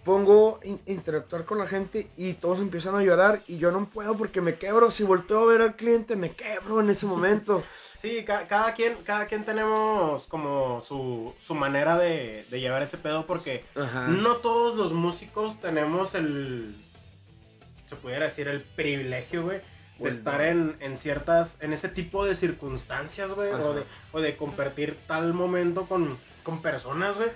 pongo 0.06 0.60
in- 0.64 0.80
interactuar 0.86 1.44
con 1.46 1.58
la 1.58 1.66
gente 1.66 2.10
y 2.16 2.34
todos 2.34 2.60
empiezan 2.60 2.96
a 2.96 3.04
llorar 3.04 3.42
y 3.48 3.58
yo 3.58 3.72
no 3.72 3.90
puedo 3.90 4.16
porque 4.16 4.40
me 4.40 4.56
quebro. 4.58 4.92
Si 4.92 5.04
volteo 5.04 5.40
a 5.44 5.46
ver 5.48 5.62
al 5.62 5.76
cliente, 5.76 6.16
me 6.16 6.32
quebro 6.32 6.80
en 6.80 6.90
ese 6.90 7.06
momento. 7.08 7.62
sí, 7.98 8.24
ca- 8.24 8.48
cada 8.48 8.74
quien, 8.76 8.96
cada 9.04 9.26
quien 9.26 9.44
tenemos 9.44 10.24
como 10.28 10.80
su, 10.88 11.34
su 11.40 11.56
manera 11.56 11.98
de, 11.98 12.46
de 12.50 12.60
llevar 12.62 12.84
ese 12.84 12.98
pedo 13.00 13.26
porque 13.26 13.66
Ajá. 13.76 14.08
no 14.08 14.38
todos 14.38 14.78
los 14.78 14.94
músicos 14.94 15.60
tenemos 15.60 16.14
el, 16.16 16.76
se 17.90 17.96
pudiera 17.96 18.26
decir, 18.26 18.48
el 18.48 18.62
privilegio, 18.62 19.44
güey, 19.44 19.60
de 19.98 20.10
estar 20.10 20.42
en, 20.42 20.76
en 20.82 20.98
ciertas, 21.00 21.58
en 21.62 21.74
ese 21.74 21.90
tipo 21.90 22.26
de 22.26 22.36
circunstancias, 22.36 23.32
güey, 23.32 23.52
o 23.54 23.74
de, 23.74 23.84
o 24.12 24.22
de 24.22 24.36
compartir 24.38 24.98
tal 25.08 25.34
momento 25.34 25.88
con, 25.88 26.18
con 26.44 26.62
personas, 26.62 27.16
güey. 27.18 27.30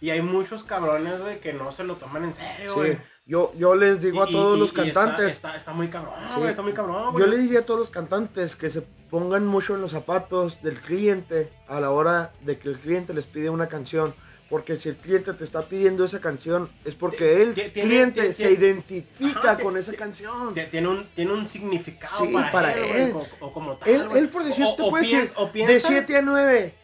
Y 0.00 0.10
hay 0.10 0.20
muchos 0.22 0.62
cabrones, 0.64 1.20
güey, 1.20 1.40
que 1.40 1.52
no 1.52 1.72
se 1.72 1.84
lo 1.84 1.96
toman 1.96 2.24
en 2.24 2.34
serio, 2.34 2.70
Sí, 2.72 2.76
güey. 2.78 2.98
yo, 3.24 3.52
yo 3.56 3.74
les 3.74 4.00
digo 4.00 4.22
a 4.22 4.26
todos 4.26 4.56
y- 4.56 4.60
los 4.60 4.70
y 4.72 4.74
cantantes. 4.74 5.32
Está, 5.34 5.56
está 5.56 5.72
muy 5.72 5.88
cabrón, 5.88 6.14
Sí. 6.28 6.34
güey, 6.36 6.50
está 6.50 6.62
muy 6.62 6.72
cabrón, 6.74 7.12
güey. 7.12 7.24
Yo 7.24 7.30
le 7.30 7.38
diría 7.38 7.60
a 7.60 7.62
todos 7.66 7.80
los 7.80 7.90
cantantes 7.90 8.56
que 8.56 8.68
se 8.68 8.82
pongan 8.82 9.46
mucho 9.46 9.74
en 9.74 9.80
los 9.80 9.92
zapatos 9.92 10.62
del 10.62 10.80
cliente 10.80 11.50
a 11.68 11.80
la 11.80 11.90
hora 11.92 12.32
de 12.42 12.58
que 12.58 12.68
el 12.68 12.76
cliente 12.78 13.14
les 13.14 13.26
pide 13.26 13.48
una 13.50 13.68
canción. 13.68 14.14
Porque 14.48 14.76
si 14.76 14.88
el 14.90 14.96
cliente 14.96 15.32
te 15.32 15.42
está 15.42 15.60
pidiendo 15.62 16.04
esa 16.04 16.20
canción 16.20 16.70
es 16.84 16.94
porque 16.94 17.42
el 17.42 17.54
tiene- 17.54 17.72
cliente 17.72 18.32
se 18.32 18.52
identifica 18.52 19.52
Ajá, 19.52 19.58
con 19.58 19.76
esa 19.76 19.92
canción. 19.94 20.54
Tie- 20.54 20.70
Tiene 20.70 20.86
un, 20.86 21.04
tiene 21.16 21.32
un 21.32 21.48
significado 21.48 22.24
Sí, 22.24 22.32
para, 22.32 22.52
para 22.52 22.72
él, 22.74 22.84
él. 23.08 23.12
o, 23.16 23.26
o 23.46 23.52
como 23.52 23.72
tal. 23.76 23.88
Él, 23.88 24.06
él 24.14 24.28
por 24.28 24.44
decir, 24.44 24.64
O- 24.64 24.76
te 24.76 24.88
puede 24.88 25.02
decir 25.02 25.32
de 25.32 25.46
piensa- 25.52 25.88
7 25.88 26.16
a 26.16 26.22
9 26.22 26.74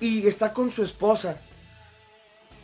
y 0.00 0.26
está 0.26 0.52
con 0.52 0.72
su 0.72 0.82
esposa. 0.82 1.40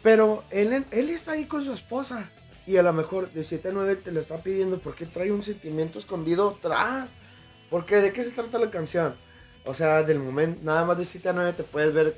Pero 0.05 0.45
él, 0.51 0.85
él 0.93 1.11
está 1.11 1.33
ahí 1.33 1.47
con 1.47 1.65
su 1.65 1.73
esposa. 1.73 2.31
Y 2.67 2.77
a 2.77 2.83
lo 2.83 2.93
mejor 2.93 3.31
de 3.33 3.43
7 3.43 3.69
a 3.69 3.73
9 3.73 3.97
te 3.97 4.13
la 4.13 4.21
está 4.21 4.39
pidiendo 4.39 4.79
porque 4.79 5.05
trae 5.07 5.33
un 5.33 5.43
sentimiento 5.43 5.99
escondido 5.99 6.51
atrás. 6.59 7.09
Porque 7.71 7.97
¿de 7.97 8.13
qué 8.13 8.23
se 8.23 8.31
trata 8.31 8.59
la 8.59 8.71
canción? 8.71 9.17
O 9.65 9.75
sea, 9.75 10.03
del 10.03 10.19
momento, 10.21 10.61
nada 10.63 10.85
más 10.85 10.97
de 10.99 11.05
7 11.05 11.31
a 11.31 11.33
9 11.33 11.55
te 11.55 11.65
puedes 11.65 11.93
ver 11.93 12.17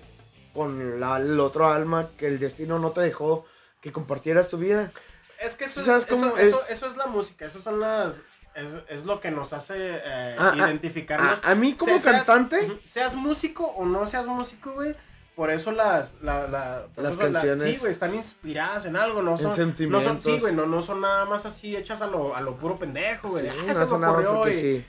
con 0.53 1.01
la, 1.01 1.17
el 1.17 1.39
otro 1.41 1.67
alma 1.69 2.11
que 2.19 2.27
el 2.27 2.39
destino 2.39 2.79
no 2.79 2.91
te 2.91 3.01
dejó 3.01 3.45
que 3.81 3.93
compartieras 3.93 4.49
tu 4.49 4.59
vida. 4.59 4.93
Es 5.41 5.57
que 5.57 5.65
eso, 5.67 5.81
es, 5.81 5.87
¿Sabes 5.87 6.05
eso, 6.05 6.15
cómo 6.15 6.37
eso- 6.37 6.61
es? 6.63 6.71
eso 6.71 6.87
es 6.89 6.97
la 6.97 7.07
música, 7.07 7.47
eso 7.47 7.61
son 7.61 7.81
las... 7.81 8.23
Es, 8.55 8.73
es 8.89 9.05
lo 9.05 9.21
que 9.21 9.31
nos 9.31 9.53
hace 9.53 9.75
eh, 9.79 10.37
Ah, 10.39 10.53
ah, 10.55 10.57
identificarnos. 10.57 11.45
A, 11.45 11.51
a 11.51 11.55
mí 11.55 11.75
como 11.75 11.99
seas- 11.99 12.25
cantante, 12.27 12.81
Seas, 12.89 13.15
músico 13.15 13.65
o 13.67 13.85
no 13.85 14.07
seas 14.07 14.27
músico, 14.27 14.73
güey. 14.73 14.95
Por 15.37 15.51
eso 15.51 15.71
las, 15.71 16.17
la, 16.23 16.49
la- 16.49 16.87
por 16.95 17.05
Las 17.05 17.13
eso 17.13 17.23
la- 17.29 17.33
canciones. 17.35 17.75
sí, 17.75 17.79
güey, 17.79 17.93
están 17.93 18.15
inspiradas 18.15 18.87
en 18.87 18.97
algo, 18.97 19.21
no 19.23 19.33
En 19.37 19.43
son, 19.43 19.53
sentimientos. 19.53 20.03
No 20.05 20.23
son, 20.23 20.23
sí, 20.23 20.41
güey, 20.41 20.55
no, 20.55 20.67
no 20.67 20.83
son 20.83 21.03
nada 21.03 21.27
más 21.27 21.45
así 21.47 21.77
hechas 21.77 22.01
a 22.03 22.07
lo, 22.07 22.35
a 22.35 22.41
lo 22.41 22.57
puro 22.57 22.79
pendejo, 22.79 23.29
güey. 23.29 23.45
sí, 23.45 23.51
Ah, 23.53 23.63
no 23.67 23.75
se 23.75 23.79
me 23.81 23.87
sonaba 23.87 24.13
ocurrió 24.15 24.35
porque 24.39 24.57
y- 24.57 24.61
sí. 24.79 24.85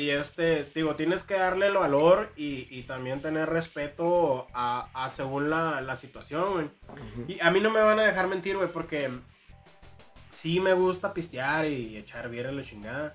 Y 0.00 0.10
este, 0.10 0.70
digo, 0.74 0.94
tienes 0.94 1.22
que 1.22 1.34
darle 1.34 1.66
el 1.68 1.74
valor 1.76 2.30
y, 2.36 2.66
y 2.70 2.82
también 2.82 3.22
tener 3.22 3.48
respeto 3.48 4.46
a, 4.52 4.88
a 4.92 5.08
según 5.08 5.48
la, 5.48 5.80
la 5.80 5.96
situación, 5.96 6.52
güey. 6.52 6.70
Y 7.28 7.40
a 7.40 7.50
mí 7.50 7.60
no 7.60 7.70
me 7.70 7.80
van 7.80 7.98
a 7.98 8.02
dejar 8.02 8.28
mentir, 8.28 8.56
güey, 8.58 8.68
porque 8.70 9.10
sí 10.30 10.60
me 10.60 10.74
gusta 10.74 11.14
pistear 11.14 11.64
y 11.66 11.96
echar 11.96 12.28
bien 12.28 12.46
en 12.46 12.56
la 12.58 12.64
chingada, 12.64 13.14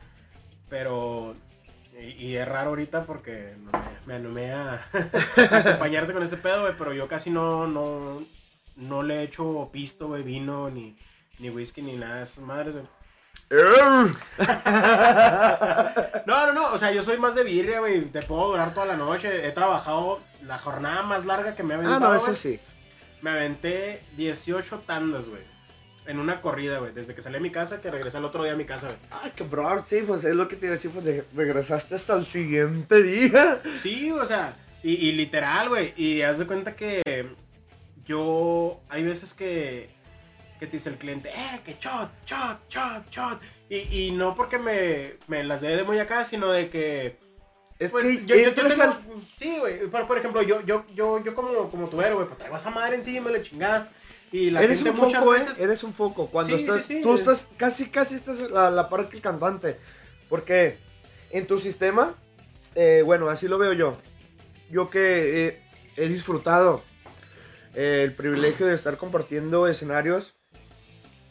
pero... 0.70 1.36
Y, 2.02 2.26
y 2.28 2.36
es 2.38 2.48
raro 2.48 2.69
ahorita 2.69 3.03
porque 3.03 3.56
no 3.60 3.72
me, 3.72 3.80
me 4.06 4.14
animé 4.15 4.52
a, 4.53 4.73
a 5.52 5.57
acompañarte 5.57 6.14
con 6.14 6.23
ese 6.23 6.38
pedo, 6.38 6.61
güey, 6.61 6.73
pero 6.78 6.94
yo 6.94 7.07
casi 7.07 7.30
no, 7.30 7.68
no, 7.68 8.26
no 8.76 9.03
le 9.03 9.23
echo 9.23 9.69
pisto, 9.72 10.07
güey, 10.07 10.23
vino, 10.23 10.69
ni, 10.69 10.98
ni 11.40 11.49
whisky, 11.49 11.82
ni 11.82 11.98
nada 11.98 12.18
de 12.18 12.23
esas 12.23 12.44
madres, 12.44 12.73
güey. 12.73 12.88
No, 16.26 16.45
no, 16.48 16.53
no, 16.53 16.72
o 16.73 16.78
sea, 16.78 16.91
yo 16.91 17.03
soy 17.03 17.18
más 17.18 17.36
de 17.36 17.44
birria, 17.44 17.80
güey. 17.80 18.02
Te 18.06 18.22
puedo 18.22 18.48
durar 18.48 18.73
toda 18.73 18.86
la 18.86 18.95
noche. 18.95 19.45
He 19.48 19.52
trabajado 19.52 20.22
la 20.44 20.57
jornada 20.57 21.03
más 21.03 21.26
larga 21.26 21.56
que 21.56 21.64
me 21.64 21.73
ha 21.73 21.78
Ah, 21.78 21.80
aventado. 21.82 22.14
no, 22.14 22.15
eso 22.15 22.34
sí. 22.36 22.60
Me 23.22 23.32
aventé 23.32 24.03
18 24.18 24.80
tandas, 24.86 25.28
güey. 25.28 25.41
En 26.07 26.19
una 26.19 26.41
corrida, 26.41 26.80
güey. 26.80 26.94
Desde 26.94 27.14
que 27.14 27.22
salí 27.22 27.38
a 27.38 27.40
mi 27.40 27.52
casa, 27.52 27.80
que 27.80 27.91
regresé 27.91 28.18
el 28.18 28.26
otro 28.26 28.44
día 28.44 28.53
a 28.53 28.56
mi 28.56 28.65
casa, 28.65 28.88
güey. 28.88 28.98
Ay, 29.11 29.32
cabrón, 29.36 29.84
sí, 29.88 30.03
pues 30.06 30.23
es 30.26 30.36
lo 30.36 30.48
que 30.48 30.56
te 30.56 30.65
iba 30.65 30.73
a 30.73 30.78
decir, 30.78 30.91
pues 30.91 31.06
de- 31.06 31.23
regresaste 31.36 31.95
hasta 31.95 32.15
el 32.15 32.26
siguiente 32.26 33.02
día. 33.03 33.61
Sí, 33.84 34.11
o 34.11 34.26
sea, 34.26 34.57
y, 34.84 34.94
y 34.94 35.11
literal, 35.11 35.69
güey. 35.69 35.94
Y 35.95 36.22
haz 36.23 36.40
de 36.40 36.48
cuenta 36.48 36.76
que 36.76 37.02
yo. 38.06 38.82
Hay 38.90 39.03
veces 39.03 39.34
que. 39.34 39.90
Que 40.60 40.68
te 40.68 40.73
dice 40.73 40.90
el 40.90 40.95
cliente, 40.98 41.30
eh, 41.30 41.61
que 41.65 41.76
shot, 41.80 42.11
shot, 42.26 42.69
shot, 42.69 43.10
shot. 43.10 43.41
Y, 43.68 43.78
y 44.07 44.11
no 44.11 44.36
porque 44.36 44.60
me, 44.60 45.14
me 45.28 45.44
las 45.44 45.60
dé 45.61 45.76
de 45.76 45.84
muy 45.84 45.98
acá, 45.98 46.23
sino 46.23 46.52
de 46.52 46.69
que 46.69 47.18
Es 47.80 47.90
Pues, 47.90 48.03
que 48.06 48.26
yo, 48.28 48.36
yo, 48.36 48.53
tengo- 48.53 48.84
al- 48.84 48.99
Sí, 49.38 49.57
güey. 49.60 49.88
Por, 49.88 50.06
por 50.06 50.19
ejemplo, 50.19 50.44
yo, 50.44 50.61
yo, 50.61 50.86
yo, 50.94 51.23
yo 51.23 51.34
como, 51.34 51.68
como 51.72 51.88
tubero, 51.90 52.14
güey, 52.15 52.28
pues 52.28 52.38
traigo 52.38 52.57
esa 52.57 52.69
madre 52.69 52.95
encima, 52.95 53.32
la 53.32 53.41
chingada. 53.41 53.91
Y 54.32 54.49
la 54.49 54.64
eres 54.64 54.78
gente 54.82 54.91
un 54.91 55.06
muchas 55.06 55.20
foco, 55.24 55.32
veces. 55.34 55.60
¿eh? 55.60 55.64
Eres 55.64 55.84
un 55.84 55.94
foco. 55.94 56.28
Cuando 56.28 56.56
Sí, 56.56 56.64
estás, 56.64 56.86
sí, 56.86 56.95
sí. 56.98 57.02
tú 57.02 57.16
estás 57.16 57.48
casi, 57.58 57.90
casi 57.90 58.16
estás 58.16 58.41
a 58.41 58.48
la, 58.48 58.70
la 58.72 58.90
par 58.90 59.10
que 59.10 59.18
el 59.18 59.22
cantante. 59.22 59.78
Porque 60.30 60.78
en 61.32 61.48
tu 61.48 61.60
sistema, 61.60 62.16
eh, 62.76 63.02
bueno, 63.06 63.28
así 63.30 63.48
lo 63.48 63.58
veo 63.58 63.74
yo. 63.74 63.98
Yo 64.70 64.90
que 64.90 65.48
eh, 65.48 65.64
he 65.98 66.08
disfrutado 66.08 66.82
eh, 67.76 68.03
el 68.06 68.14
privilegio 68.14 68.68
de 68.68 68.76
estar 68.76 68.95
compartiendo 68.98 69.68
escenarios, 69.68 70.34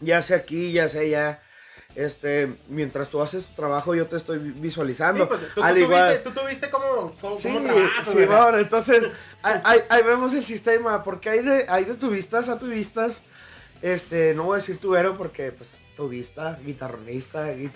ya 0.00 0.20
sea 0.20 0.38
aquí, 0.38 0.72
ya 0.72 0.88
sea 0.90 1.00
allá. 1.00 1.42
Este, 1.96 2.56
mientras 2.68 3.08
tú 3.08 3.20
haces 3.20 3.46
tu 3.46 3.54
trabajo, 3.54 3.94
yo 3.94 4.06
te 4.06 4.16
estoy 4.16 4.38
visualizando. 4.38 5.24
Sí, 5.24 5.28
pues, 5.28 5.54
tú, 5.54 5.62
Al 5.62 5.74
tú 5.74 5.80
igual. 5.80 6.08
viste, 6.10 6.24
tú, 6.30 6.30
tú 6.40 6.46
viste 6.46 6.70
cómo, 6.70 7.12
cómo, 7.20 7.36
Sí, 7.36 7.48
cómo 7.52 7.60
trabajas, 7.64 8.06
sí, 8.06 8.12
bueno, 8.26 8.58
entonces 8.58 9.02
ahí, 9.42 10.02
vemos 10.04 10.32
el 10.34 10.44
sistema, 10.44 11.02
porque 11.02 11.30
hay 11.30 11.40
de, 11.40 11.66
hay 11.68 11.84
de 11.84 11.94
tuvistas 11.94 12.48
a 12.48 12.58
tuvistas, 12.58 13.22
este, 13.82 14.34
no 14.34 14.44
voy 14.44 14.54
a 14.54 14.56
decir 14.60 14.78
tubero 14.78 15.16
porque 15.16 15.50
pues 15.52 15.76
tubista, 15.96 16.58
guitarronista, 16.64 17.50
el- 17.52 17.70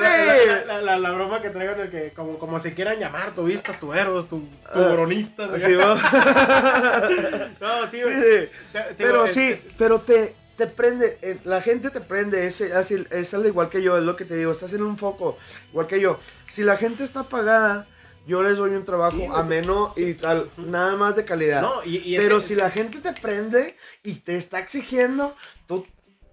la, 0.00 0.64
la, 0.66 0.80
la, 0.82 0.98
la 0.98 1.10
broma 1.12 1.40
que 1.40 1.50
traigo 1.50 1.74
en 1.74 1.80
el 1.82 1.90
que, 1.90 2.12
como, 2.12 2.38
como 2.38 2.58
se 2.60 2.74
quieran 2.74 2.98
llamar, 2.98 3.34
tuvistas, 3.34 3.78
tuberos, 3.78 4.28
tu, 4.28 4.48
tuburonistas. 4.72 5.50
Ah, 5.52 5.58
Sí, 5.58 5.72
¿no? 7.60 7.68
no, 7.80 7.86
sí, 7.86 7.98
Sí, 7.98 8.08
sí. 8.08 8.48
Te- 8.72 8.80
te 8.80 8.88
digo, 8.88 8.94
Pero 8.96 9.24
es- 9.26 9.32
sí, 9.32 9.48
es- 9.48 9.68
pero 9.78 10.00
te, 10.00 10.34
te 10.56 10.66
prende, 10.66 11.18
eh, 11.22 11.38
la 11.44 11.60
gente 11.60 11.90
te 11.90 12.00
prende, 12.00 12.46
es, 12.46 12.60
así, 12.60 13.04
es 13.10 13.34
al 13.34 13.46
igual 13.46 13.68
que 13.70 13.82
yo, 13.82 13.96
es 13.96 14.04
lo 14.04 14.16
que 14.16 14.24
te 14.24 14.36
digo, 14.36 14.52
estás 14.52 14.72
en 14.74 14.82
un 14.82 14.98
foco, 14.98 15.38
igual 15.70 15.86
que 15.86 16.00
yo. 16.00 16.18
Si 16.46 16.62
la 16.62 16.76
gente 16.76 17.04
está 17.04 17.20
apagada, 17.20 17.86
yo 18.26 18.42
les 18.42 18.56
doy 18.56 18.70
un 18.70 18.84
trabajo 18.84 19.16
Sí, 19.16 19.26
ameno 19.32 19.94
y 19.96 20.14
tal, 20.14 20.48
nada 20.56 20.94
más 20.96 21.16
de 21.16 21.24
calidad. 21.24 21.62
No, 21.62 21.82
y, 21.84 21.96
y 21.98 22.16
es 22.16 22.22
Pero 22.22 22.38
que- 22.38 22.46
si 22.46 22.54
la 22.54 22.70
gente 22.70 22.98
te 22.98 23.12
prende 23.12 23.76
y 24.04 24.14
te 24.16 24.36
está 24.36 24.58
exigiendo, 24.60 25.34
tú 25.66 25.86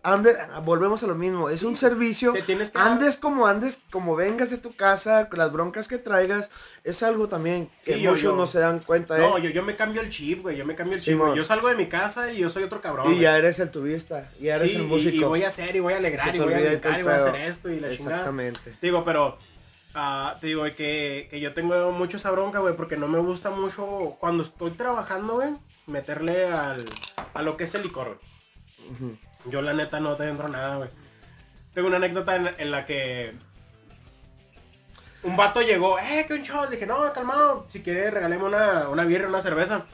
ande, 0.03 0.34
volvemos 0.63 1.03
a 1.03 1.07
lo 1.07 1.15
mismo, 1.15 1.49
es 1.49 1.63
un 1.63 1.76
servicio. 1.77 2.34
te 2.34 2.41
tienes 2.41 2.71
que 2.71 2.77
dar- 2.77 2.88
Andes 2.88 3.17
como 3.17 3.47
andes, 3.47 3.81
como 3.91 4.15
vengas 4.15 4.49
de 4.49 4.57
tu 4.57 4.76
casa, 4.76 5.27
las 5.31 5.51
broncas 5.51 5.88
que 5.88 5.97
traigas, 5.97 6.49
es 6.84 7.03
algo 7.03 7.27
también 7.27 7.69
que 7.84 7.95
Sí, 7.95 7.99
muchos 8.07 8.21
yo- 8.21 8.35
no 8.35 8.45
se 8.47 8.59
dan 8.59 8.80
cuenta. 8.80 9.17
No, 9.17 9.38
¿eh? 9.38 9.41
yo, 9.43 9.49
yo 9.49 9.63
me 9.63 9.76
cambio 9.76 10.01
el 10.01 10.09
chip, 10.09 10.41
güey. 10.43 10.55
Yo 10.57 10.65
me 10.65 10.76
cambio 10.76 10.95
el 10.95 11.01
chip, 11.01 11.17
güey. 11.17 11.35
Yo 11.35 11.43
salgo 11.43 11.67
de 11.69 11.76
mi 11.76 11.88
casa 11.88 12.31
y 12.31 12.38
yo 12.38 12.49
soy 12.49 12.63
otro 12.63 12.81
cabrón. 12.81 13.07
y 13.07 13.09
güey. 13.09 13.19
ya 13.21 13.38
eres 13.38 13.59
el 13.59 13.69
tubista, 13.71 14.31
ya 14.39 14.55
eres 14.55 14.71
Sí, 14.71 14.76
el 14.77 14.84
y- 14.84 14.85
músico. 14.85 15.15
Y, 15.15 15.19
voy 15.23 15.43
a 15.43 15.47
hacer, 15.49 15.76
y 15.76 15.80
voy 15.80 15.93
a 15.93 15.97
alegrar, 15.97 16.35
y 16.35 16.39
voy 16.39 16.53
a 16.53 16.81
todo 16.81 16.99
y 16.99 17.03
voy 17.03 17.11
a 17.13 17.15
hacer 17.17 17.35
esto 17.35 17.69
y 17.69 17.80
la 17.80 17.89
chingada. 17.89 18.15
Exactamente. 18.17 18.71
Te 18.80 18.88
digo, 18.88 19.03
pero 19.03 19.38
ah, 19.95 20.38
te 20.39 20.47
digo 20.47 20.63
que, 20.76 21.27
que 21.30 21.39
yo 21.39 21.53
tengo 21.53 21.91
mucho 21.91 22.17
esa 22.17 22.31
bronca, 22.31 22.59
güey, 22.59 22.76
porque 22.76 22.95
no 22.95 23.07
me 23.07 23.19
gusta 23.19 23.49
mucho 23.49 24.15
cuando 24.19 24.43
estoy 24.43 24.71
trabajando, 24.71 25.34
güey, 25.35 25.49
meterle 25.88 26.45
al, 26.47 26.85
a 27.34 27.41
lo 27.41 27.57
que 27.57 27.63
es 27.65 27.76
el 27.76 27.84
licor, 27.84 28.19
güey. 28.19 28.91
Ujú. 28.91 29.17
Yo 29.45 29.61
la 29.61 29.74
neta 29.74 29.99
no 29.99 30.16
te 30.16 30.28
entro 30.28 30.48
nada, 30.48 30.78
güey. 30.78 30.90
Tengo 31.74 31.88
una 31.88 31.98
anécdota 31.98 32.36
en, 32.36 32.72
la 32.72 32.86
que 32.86 33.34
un 35.24 35.38
vato 35.38 35.61
llegó, 35.61 35.99
eh, 35.99 36.26
que 36.28 36.34
un 36.34 36.44
shot. 36.44 36.70
Le 36.70 36.76
dije, 36.76 36.86
no, 36.86 37.11
calmado, 37.14 37.68
si 37.70 37.82
quiere 37.82 38.11
regalemos 38.11 38.48
una, 38.48 38.90
una 38.90 39.03
birra, 39.03 39.28
una 39.28 39.41
cerveza. 39.41 39.86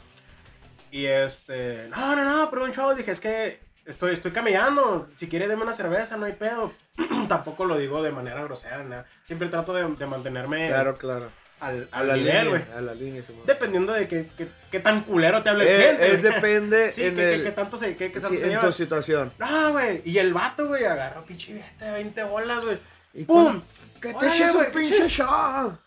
Y 0.91 1.05
este, 1.05 1.87
no, 1.89 2.15
no, 2.15 2.23
no, 2.23 2.49
pero 2.49 2.63
un 2.63 2.71
shot. 2.71 2.97
Dije, 2.97 3.11
es 3.11 3.19
que 3.19 3.59
estoy, 3.85 4.13
estoy 4.13 4.31
camellando. 4.31 5.09
Si 5.17 5.27
quiere, 5.27 5.47
deme 5.47 5.63
una 5.63 5.73
cerveza, 5.73 6.17
no 6.17 6.25
hay 6.25 6.33
pedo. 6.33 6.73
Tampoco 7.27 7.65
lo 7.65 7.77
digo 7.77 8.01
de 8.01 8.11
manera 8.11 8.43
grosera, 8.43 8.83
nada. 8.83 9.05
Siempre 9.23 9.49
trato 9.49 9.73
de 9.73 10.07
mantenerme 10.07 10.67
Claro, 10.69 10.95
claro. 10.95 11.27
Al, 11.59 11.87
A 11.91 11.99
al 11.99 12.07
la 12.09 12.15
nivel, 12.17 12.49
güey. 12.49 12.61
línea, 12.61 12.77
a 12.77 12.81
la 12.81 12.93
línea, 12.93 13.23
Simón. 13.25 13.43
Dependiendo 13.45 13.93
de 13.93 14.07
qué, 14.07 14.29
qué, 14.37 14.47
qué 14.71 14.79
tan 14.79 15.01
culero 15.01 15.41
te 15.41 15.49
hable 15.49 15.63
el 15.63 15.81
Eh, 15.81 15.95
cliente. 15.97 16.15
es 16.15 16.21
depende 16.23 16.91
sí, 16.91 17.03
en 17.05 17.15
qué, 17.15 17.33
el- 17.35 17.43
qué 17.43 17.51
tanto 17.51 17.77
se, 17.77 17.95
qué, 17.95 18.11
qué 18.11 18.15
sí, 18.19 18.21
tanto 18.21 18.37
se 18.37 18.43
en 18.43 18.49
lleva. 18.49 18.61
tu 18.63 18.71
situación. 18.71 19.31
No, 19.37 19.71
güey. 19.71 20.01
Y 20.05 20.17
el 20.17 20.33
vato, 20.33 20.67
güey, 20.67 20.85
agarró 20.85 21.23
pinche 21.25 21.53
de 21.79 21.91
20 21.91 22.23
bolas, 22.23 22.63
güey. 22.63 22.77
¿Y 23.13 23.23
¡Pum! 23.23 23.61
Que 24.01 24.13
te 24.13 24.27
eches 24.27 24.49
un 24.51 24.55
güey, 24.57 24.71
pinche 24.71 25.07
shot. 25.07 25.79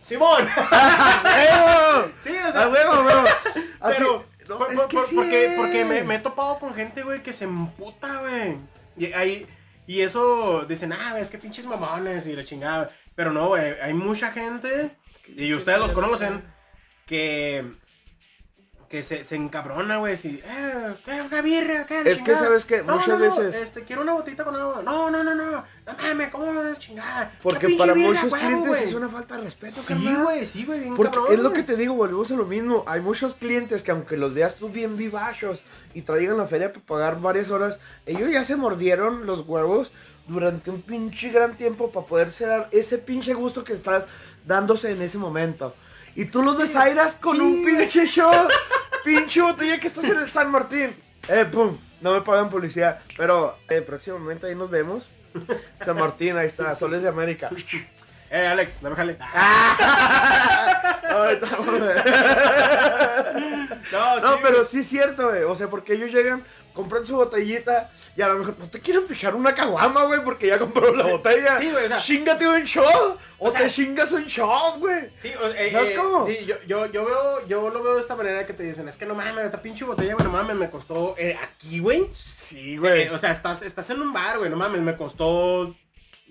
¡Simón! 0.00 0.46
Sí, 2.22 2.30
o 2.48 2.52
sea. 2.52 2.62
¡A 2.64 2.68
huevo, 2.68 2.92
huevo! 3.04 3.24
Así- 3.80 3.96
pero, 3.98 4.24
no, 4.48 4.58
por- 4.58 4.72
es 4.72 4.80
que 4.82 4.96
por- 4.96 5.06
sí 5.06 5.14
porque, 5.14 5.54
porque 5.56 5.84
me, 5.84 6.02
me 6.04 6.16
he 6.16 6.18
topado 6.18 6.58
con 6.58 6.74
gente, 6.74 7.02
güey, 7.02 7.22
que 7.22 7.32
se 7.32 7.44
emputa, 7.44 8.18
güey. 8.20 8.56
Y, 8.96 9.12
ahí, 9.12 9.46
y 9.86 10.00
eso 10.02 10.64
dicen, 10.68 10.92
ah, 10.92 11.10
güey, 11.10 11.22
es 11.22 11.30
que 11.30 11.38
pinches 11.38 11.64
mamones 11.66 12.26
y 12.26 12.34
la 12.34 12.44
chingada. 12.44 12.90
Pero 13.20 13.32
no, 13.34 13.48
güey, 13.48 13.74
hay 13.82 13.92
mucha 13.92 14.32
gente, 14.32 14.96
y 15.36 15.52
ustedes 15.52 15.78
los 15.78 15.92
conocen, 15.92 16.42
que. 17.04 17.70
Que 18.88 19.02
se, 19.04 19.22
se 19.22 19.36
encabrona, 19.36 19.98
güey, 19.98 20.16
si, 20.16 20.42
eh, 20.44 20.94
¿qué? 21.04 21.20
¿Una 21.22 21.42
birra? 21.42 21.84
¿Qué? 21.86 22.00
Es 22.06 22.20
que. 22.22 22.34
¿sabes 22.34 22.64
qué? 22.64 22.82
No, 22.82 22.94
Muchas 22.94 23.08
no, 23.08 23.18
no, 23.18 23.20
veces- 23.20 23.54
Este, 23.54 23.84
quiero 23.84 24.00
una 24.02 24.14
botita 24.14 24.42
con 24.42 24.56
agua. 24.56 24.82
No, 24.82 25.10
no, 25.10 25.22
no, 25.22 25.34
no. 25.34 25.50
No 25.52 25.96
mames, 26.02 26.30
¿cómo 26.30 26.50
la 26.50 26.76
chingada? 26.78 27.30
Porque 27.42 27.66
Una 27.66 27.76
para 27.76 27.92
birra, 27.92 28.08
muchos 28.08 28.32
huevo, 28.32 28.36
clientes 28.46 28.68
güey. 28.68 28.84
es 28.84 28.94
una 28.94 29.08
falta 29.08 29.36
de 29.36 29.42
respeto, 29.44 29.80
Sí, 29.80 29.86
carnal. 29.94 30.22
güey, 30.24 30.46
sí, 30.46 30.64
güey, 30.64 30.80
bien 30.80 30.96
Porque 30.96 31.14
cabrón. 31.14 31.34
es 31.34 31.40
lo 31.40 31.52
que 31.52 31.62
te 31.62 31.76
digo, 31.76 31.94
volvemos 31.94 32.32
a 32.32 32.34
lo 32.36 32.46
mismo. 32.46 32.82
Hay 32.88 33.00
muchos 33.00 33.34
clientes 33.36 33.82
que 33.84 33.90
aunque 33.92 34.16
los 34.16 34.32
veas 34.34 34.56
tú 34.56 34.70
bien 34.70 34.96
vivachos 34.96 35.62
y 35.94 36.02
traigan 36.02 36.38
la 36.38 36.46
feria 36.46 36.72
para 36.72 36.84
pagar 36.86 37.20
varias 37.20 37.50
horas, 37.50 37.78
ellos 38.06 38.32
ya 38.32 38.42
se 38.44 38.56
mordieron 38.56 39.24
los 39.26 39.46
huevos 39.46 39.92
durante 40.30 40.70
un 40.70 40.80
pinche 40.80 41.30
gran 41.30 41.56
tiempo 41.56 41.90
para 41.90 42.06
poderse 42.06 42.46
dar 42.46 42.68
ese 42.70 42.98
pinche 42.98 43.34
gusto 43.34 43.64
que 43.64 43.72
estás 43.72 44.04
dándose 44.46 44.92
en 44.92 45.02
ese 45.02 45.18
momento. 45.18 45.74
Y 46.14 46.26
tú 46.26 46.42
los 46.42 46.56
desairas 46.56 47.16
con 47.16 47.36
sí, 47.36 47.42
un 47.42 47.64
pinche 47.64 48.06
shot, 48.06 48.50
pinche 49.04 49.42
botella 49.42 49.78
que 49.78 49.88
estás 49.88 50.04
en 50.04 50.18
el 50.18 50.30
San 50.30 50.50
Martín. 50.50 50.94
Eh, 51.28 51.44
pum, 51.50 51.76
no 52.00 52.12
me 52.12 52.20
pagan 52.22 52.48
publicidad, 52.48 53.00
pero 53.16 53.56
eh, 53.68 53.82
próximamente 53.82 54.46
ahí 54.46 54.54
nos 54.54 54.70
vemos. 54.70 55.08
San 55.84 55.96
Martín, 55.96 56.36
ahí 56.36 56.46
está, 56.46 56.74
Soles 56.74 57.02
de 57.02 57.08
América. 57.08 57.50
Eh, 58.30 58.46
Alex, 58.46 58.80
dame 58.80 58.94
jale. 58.96 59.18
Ahorita 61.10 61.46
vamos 61.50 61.80
a 61.80 61.84
ver. 61.84 62.04
No, 63.92 64.14
sí, 64.16 64.22
No, 64.22 64.36
pero 64.42 64.56
güey. 64.58 64.66
sí 64.70 64.78
es 64.80 64.86
cierto, 64.88 65.28
güey. 65.28 65.42
O 65.42 65.56
sea, 65.56 65.68
porque 65.68 65.94
ellos 65.94 66.12
llegan, 66.12 66.44
compran 66.72 67.04
su 67.04 67.16
botellita 67.16 67.90
y 68.16 68.22
a 68.22 68.28
lo 68.28 68.38
mejor 68.38 68.56
no 68.58 68.68
te 68.68 68.80
quieren 68.80 69.06
pichar 69.06 69.34
una 69.34 69.54
caguama, 69.54 70.04
güey, 70.04 70.22
porque 70.24 70.46
ya 70.46 70.58
compró 70.58 70.94
la 70.94 71.06
botella. 71.06 71.58
sí, 71.58 71.70
güey, 71.72 71.86
o 71.86 71.88
sea- 71.88 71.98
Chingate 71.98 72.46
un 72.48 72.62
shot. 72.64 73.18
O, 73.42 73.48
O 73.48 73.50
sea- 73.50 73.62
te 73.62 73.70
chingas 73.70 74.12
un 74.12 74.24
shot, 74.26 74.78
güey. 74.78 75.10
Sí, 75.18 75.32
o- 75.42 75.46
eh, 75.48 75.70
¿Sabes 75.72 75.90
eh, 75.90 75.94
cómo? 75.96 76.26
Sí, 76.26 76.38
yo, 76.46 76.54
yo, 76.68 76.86
yo 76.86 77.04
veo, 77.06 77.46
yo 77.48 77.70
lo 77.70 77.82
veo 77.82 77.94
de 77.94 78.00
esta 78.00 78.14
manera 78.14 78.46
que 78.46 78.52
te 78.52 78.62
dicen, 78.62 78.86
es 78.88 78.96
que 78.96 79.06
no 79.06 79.14
mames, 79.14 79.44
esta 79.46 79.60
pinche 79.62 79.84
botella, 79.84 80.14
güey, 80.14 80.24
no 80.24 80.30
mames, 80.32 80.54
me 80.56 80.70
costó 80.70 81.14
eh, 81.18 81.36
aquí, 81.42 81.80
güey. 81.80 82.08
Sí, 82.12 82.78
Eh, 82.84 83.10
o 83.12 83.18
sea, 83.18 83.32
estás, 83.32 83.62
estás 83.62 83.88
en 83.90 84.00
un 84.02 84.12
bar, 84.12 84.38
güey, 84.38 84.50
no 84.50 84.56
mames, 84.56 84.80
me 84.82 84.94
costó 84.96 85.74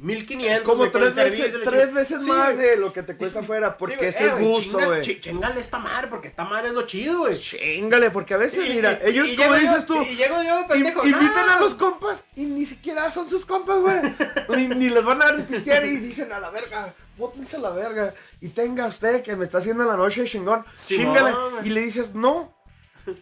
1500. 0.01 0.63
Como 0.63 0.89
tres 0.89 1.15
veces, 1.15 1.37
servicio, 1.51 1.69
tres 1.69 1.93
veces 1.93 2.21
Sí, 2.23 2.27
más 2.29 2.57
de 2.57 2.77
lo 2.77 2.93
que 2.93 3.03
te 3.03 3.15
cuesta 3.15 3.39
afuera, 3.41 3.77
porque 3.77 4.11
Sí, 4.13 4.23
güey, 4.23 4.35
es 4.35 4.39
eh, 4.41 4.43
gusto, 4.47 4.79
güey. 4.85 5.01
chi- 5.01 5.19
Chingale 5.19 5.59
esta 5.59 5.77
madre, 5.79 6.07
porque 6.07 6.27
esta 6.27 6.45
madre 6.45 6.69
es 6.69 6.73
lo 6.73 6.83
chido, 6.87 7.19
güey. 7.19 7.37
Chingale, 7.39 8.09
porque 8.11 8.33
a 8.33 8.37
veces, 8.37 8.65
Y- 8.69 8.75
mira, 8.75 8.99
y- 9.03 9.09
ellos, 9.09 9.29
y 9.29 9.35
como 9.35 9.55
yo- 9.55 9.61
dices 9.61 9.85
tú, 9.85 10.01
Y 10.01 10.15
llego 10.15 10.41
yo, 10.41 10.65
pendejo. 10.67 11.05
invitan 11.05 11.49
a 11.49 11.59
los 11.59 11.75
compas 11.75 12.25
y 12.35 12.43
ni 12.45 12.65
siquiera 12.65 13.09
son 13.11 13.29
sus 13.29 13.45
compas, 13.45 13.79
güey. 13.79 13.99
ni, 14.57 14.67
ni 14.75 14.89
les 14.89 15.03
van 15.03 15.21
a 15.21 15.25
dar 15.25 15.45
pistear 15.45 15.85
y 15.85 15.97
dicen 15.97 16.31
a 16.31 16.39
la 16.39 16.49
verga, 16.49 16.93
bótense 17.17 17.57
a 17.57 17.59
la 17.59 17.71
verga. 17.71 18.13
Y 18.39 18.49
tenga 18.49 18.87
usted 18.87 19.21
que 19.21 19.35
me 19.35 19.45
está 19.45 19.57
haciendo 19.57 19.83
la 19.83 19.97
noche 19.97 20.23
chingón, 20.25 20.63
Simón, 20.75 21.15
chingale. 21.15 21.35
Y 21.65 21.69
le 21.71 21.81
dices, 21.81 22.15
no. 22.15 22.57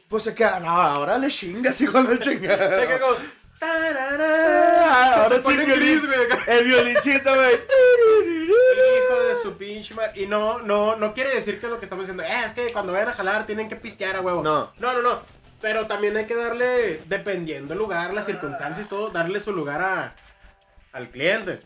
Pues 0.09 0.23
se 0.23 0.33
queda, 0.33 0.59
no, 0.59 0.69
ahora 0.69 1.17
le 1.17 1.29
chingas, 1.29 1.79
hijo 1.79 2.03
de 2.03 2.19
chingada. 2.19 2.77
tarará, 3.59 4.85
Ah, 4.89 5.23
Ahora 5.23 5.41
sí, 5.41 5.51
el 5.51 5.65
violín, 5.65 6.01
el 6.47 6.65
violincito, 6.65 7.33
güey. 7.35 7.55
Hijo 7.55 9.23
de 9.27 9.35
su 9.41 9.57
pinche 9.57 9.93
madre. 9.93 10.21
Y 10.21 10.25
no, 10.27 10.59
no, 10.59 10.95
no 10.95 11.13
quiere 11.13 11.33
decir 11.35 11.59
que 11.59 11.67
lo 11.67 11.79
que 11.79 11.85
estamos 11.85 12.07
diciendo. 12.07 12.23
Eh, 12.23 12.45
es 12.45 12.53
que 12.53 12.71
cuando 12.71 12.93
vayan 12.93 13.09
a 13.09 13.13
jalar 13.13 13.45
tienen 13.45 13.67
que 13.69 13.75
pistear 13.75 14.15
a 14.15 14.21
huevo. 14.21 14.41
No. 14.43 14.71
No, 14.77 14.93
no, 14.93 15.01
no. 15.01 15.19
Pero 15.61 15.87
también 15.87 16.15
hay 16.17 16.25
que 16.25 16.35
darle, 16.35 17.01
dependiendo 17.07 17.73
el 17.73 17.79
lugar, 17.79 18.13
las 18.13 18.25
circunstancias 18.27 18.85
y 18.85 18.89
todo, 18.89 19.09
darle 19.09 19.39
su 19.39 19.51
lugar 19.51 19.81
a, 19.81 20.15
al 20.93 21.09
cliente. 21.09 21.61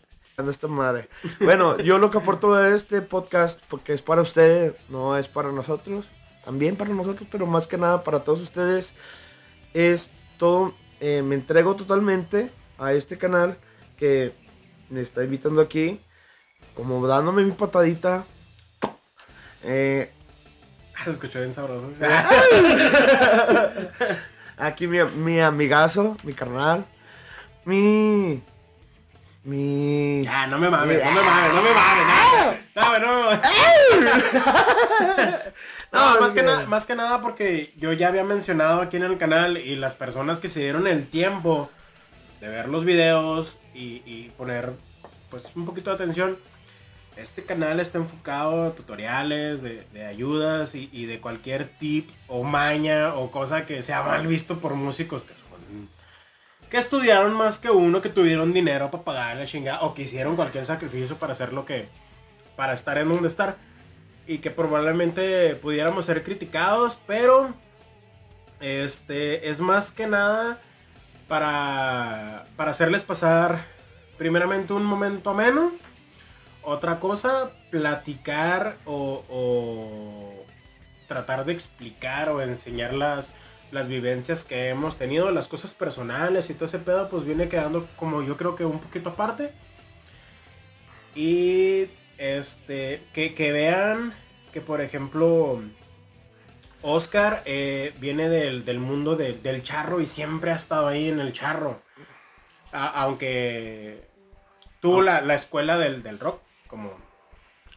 Esta 0.48 0.66
madre. 0.66 1.08
Bueno, 1.40 1.78
yo 1.78 1.98
lo 1.98 2.10
que 2.10 2.18
aporto 2.18 2.54
de 2.56 2.74
este 2.74 3.00
podcast, 3.02 3.60
porque 3.68 3.92
es 3.92 4.02
para 4.02 4.22
ustedes, 4.22 4.72
no 4.88 5.16
es 5.16 5.28
para 5.28 5.52
nosotros, 5.52 6.06
también 6.44 6.74
para 6.74 6.90
nosotros, 6.90 7.28
pero 7.30 7.46
más 7.46 7.66
que 7.68 7.76
nada 7.76 8.02
para 8.02 8.24
todos 8.24 8.40
ustedes, 8.40 8.94
es 9.74 10.10
todo, 10.38 10.74
eh, 11.02 11.20
me 11.20 11.34
entrego 11.34 11.74
totalmente 11.74 12.48
a 12.78 12.92
este 12.92 13.18
canal 13.18 13.56
que 13.98 14.32
me 14.88 15.00
está 15.00 15.24
invitando 15.24 15.60
aquí, 15.60 16.00
como 16.76 17.04
dándome 17.08 17.42
mi 17.42 17.50
patadita. 17.50 18.22
Eh, 19.64 20.12
Se 21.02 21.10
escuchó 21.10 21.40
bien 21.40 21.52
sabroso. 21.52 21.90
aquí 24.56 24.86
mi, 24.86 25.02
mi 25.02 25.40
amigazo, 25.40 26.16
mi 26.22 26.34
carnal, 26.34 26.86
mi... 27.64 28.40
Mi. 29.44 30.22
Ya, 30.22 30.46
no 30.46 30.56
me 30.56 30.70
mames, 30.70 31.04
no 31.04 31.10
me 31.10 31.20
mames, 31.20 31.52
no 31.52 31.62
me 31.62 31.74
mames. 31.74 32.06
No, 32.76 32.98
no, 33.00 33.32
no. 33.32 33.40
No, 35.92 36.14
No, 36.14 36.20
más 36.20 36.32
que, 36.34 36.42
más 36.68 36.86
que 36.86 36.94
nada 36.94 37.20
porque 37.20 37.72
yo 37.76 37.92
ya 37.92 38.08
había 38.08 38.24
mencionado 38.24 38.80
aquí 38.80 38.96
en 38.96 39.02
el 39.04 39.18
canal 39.18 39.58
y 39.58 39.76
las 39.76 39.94
personas 39.94 40.40
que 40.40 40.48
se 40.48 40.60
dieron 40.60 40.86
el 40.86 41.06
tiempo 41.06 41.70
de 42.40 42.48
ver 42.48 42.68
los 42.68 42.84
videos 42.84 43.56
y, 43.74 44.02
y 44.06 44.32
poner 44.36 44.72
pues 45.30 45.44
un 45.54 45.64
poquito 45.66 45.90
de 45.90 45.96
atención. 45.96 46.38
Este 47.16 47.44
canal 47.44 47.78
está 47.78 47.98
enfocado 47.98 48.68
a 48.68 48.70
tutoriales 48.72 49.60
de, 49.60 49.86
de 49.92 50.06
ayudas 50.06 50.74
y, 50.74 50.88
y 50.92 51.04
de 51.04 51.20
cualquier 51.20 51.68
tip 51.78 52.08
o 52.26 52.42
maña 52.42 53.14
o 53.14 53.30
cosa 53.30 53.66
que 53.66 53.82
sea 53.82 54.02
mal 54.02 54.26
visto 54.26 54.58
por 54.60 54.74
músicos 54.74 55.22
que 55.22 55.34
son- 55.34 55.88
que 56.70 56.78
estudiaron 56.78 57.34
más 57.34 57.58
que 57.58 57.68
uno, 57.70 58.00
que 58.00 58.08
tuvieron 58.08 58.54
dinero 58.54 58.90
para 58.90 59.04
pagar 59.04 59.36
la 59.36 59.44
chingada 59.44 59.82
o 59.82 59.92
que 59.92 60.04
hicieron 60.04 60.36
cualquier 60.36 60.64
sacrificio 60.64 61.16
para 61.16 61.32
hacer 61.32 61.52
lo 61.52 61.66
que, 61.66 61.86
para 62.56 62.72
estar 62.72 62.96
en 62.96 63.10
donde 63.10 63.28
estar 63.28 63.56
y 64.26 64.38
que 64.38 64.50
probablemente 64.50 65.54
pudiéramos 65.56 66.06
ser 66.06 66.22
criticados, 66.22 66.98
pero 67.06 67.54
este 68.60 69.50
es 69.50 69.60
más 69.60 69.90
que 69.90 70.06
nada 70.06 70.60
para, 71.28 72.44
para 72.56 72.70
hacerles 72.70 73.02
pasar 73.02 73.64
primeramente 74.18 74.72
un 74.72 74.84
momento 74.84 75.30
ameno, 75.30 75.72
otra 76.62 77.00
cosa, 77.00 77.50
platicar 77.70 78.76
o, 78.84 79.24
o 79.28 80.44
tratar 81.08 81.44
de 81.44 81.52
explicar 81.52 82.28
o 82.28 82.40
enseñar 82.40 82.94
las, 82.94 83.34
las 83.72 83.88
vivencias 83.88 84.44
que 84.44 84.68
hemos 84.68 84.96
tenido, 84.96 85.30
las 85.30 85.48
cosas 85.48 85.74
personales 85.74 86.48
y 86.50 86.54
todo 86.54 86.66
ese 86.66 86.78
pedo, 86.78 87.08
pues 87.08 87.24
viene 87.24 87.48
quedando 87.48 87.88
como 87.96 88.22
yo 88.22 88.36
creo 88.36 88.54
que 88.54 88.64
un 88.64 88.78
poquito 88.78 89.10
aparte. 89.10 89.50
Y 91.14 91.86
este, 92.22 93.02
que, 93.12 93.34
que 93.34 93.50
vean 93.52 94.14
que, 94.52 94.60
por 94.60 94.80
ejemplo, 94.80 95.60
Oscar 96.82 97.42
eh, 97.46 97.94
viene 97.98 98.28
del, 98.28 98.64
del 98.64 98.78
mundo 98.78 99.16
de- 99.16 99.32
del 99.34 99.62
charro 99.62 100.00
y 100.00 100.06
siempre 100.06 100.52
ha 100.52 100.56
estado 100.56 100.86
ahí 100.88 101.08
en 101.08 101.20
el 101.20 101.32
charro. 101.32 101.80
A- 102.72 103.02
aunque 103.02 104.08
tuvo 104.80 105.02
la, 105.02 105.20
la 105.20 105.34
escuela 105.34 105.78
del, 105.78 106.02
del 106.02 106.18
rock, 106.18 106.40
como 106.68 106.92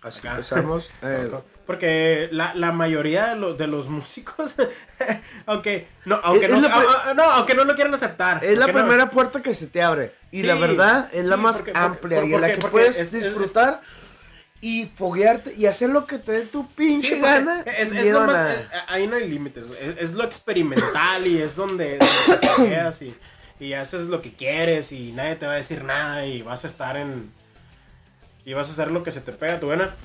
Así 0.02 0.20
Acá. 0.20 0.32
empezamos. 0.32 0.92
eh, 1.02 1.32
porque 1.66 2.30
la, 2.32 2.54
la 2.54 2.72
mayoría 2.72 3.28
de, 3.30 3.36
los- 3.38 3.58
de 3.58 3.66
los 3.66 3.88
músicos, 3.90 4.56
aunque 5.48 5.88
no, 6.06 6.20
aunque 6.24 6.46
Es- 6.46 6.52
no, 6.52 6.58
es 6.60 6.66
ah, 6.72 6.84
ah, 7.08 7.14
no, 7.16 7.24
aunque 7.24 7.56
no 7.56 7.64
lo 7.64 7.74
quieran 7.74 7.94
aceptar. 7.96 8.44
es 8.46 8.58
la 8.60 8.68
no- 8.68 8.74
primera 8.74 9.10
puerta 9.10 9.42
que 9.42 9.56
se 9.56 9.66
te 9.68 9.82
abre. 9.82 10.14
Y 10.32 10.44
la 10.44 10.54
verdad 10.56 11.10
es 11.14 11.26
la 11.26 11.38
más 11.38 11.58
porque- 11.58 11.72
porque- 11.72 11.86
amplia 11.86 12.26
y 12.26 12.34
en 12.34 12.42
la 12.42 12.54
que 12.54 12.68
puedes 12.68 12.98
es- 13.00 13.14
es- 13.14 13.24
disfrutar 13.24 13.82
y 14.61 14.86
foguearte 14.95 15.53
y 15.56 15.65
hacer 15.68 15.90
lo 15.90 16.07
que 16.07 16.18
te 16.18 16.32
dé 16.32 16.41
tu 16.45 16.64
Sí, 16.64 16.69
pinche 16.76 17.10
porque 17.18 17.22
gana. 17.22 17.61
es, 17.61 17.91
es 17.91 18.11
lo 18.11 18.22
a 18.22 18.53
es- 18.53 18.68
ahí 18.88 19.06
no 19.07 19.15
hay 19.15 19.27
límites, 19.27 19.65
es, 19.99 20.14
lo 20.14 20.23
experimental 20.23 21.27
y 21.27 21.41
es 21.41 21.56
donde, 21.56 21.98
donde 21.98 22.38
te 22.40 22.48
fogueas 22.48 23.02
y, 23.02 23.15
y 23.60 23.73
haces 23.73 24.03
lo 24.07 24.22
que 24.22 24.34
quieres 24.34 24.91
y 24.91 25.11
nadie 25.11 25.36
te 25.36 25.45
va 25.45 25.53
a 25.53 25.57
decir 25.57 25.84
nada 25.84 26.26
y 26.26 26.41
vas 26.41 26.64
a 26.64 26.68
estar 26.68 26.98
en... 26.98 27.32
Y 28.45 28.53
vas 28.53 28.69
a 28.69 28.72
hacer 28.73 28.91
lo 28.91 29.03
que 29.03 29.11
se 29.11 29.22
te 29.22 29.32
pega 29.32 29.60
tu 29.60 29.68
gana. 29.68 29.95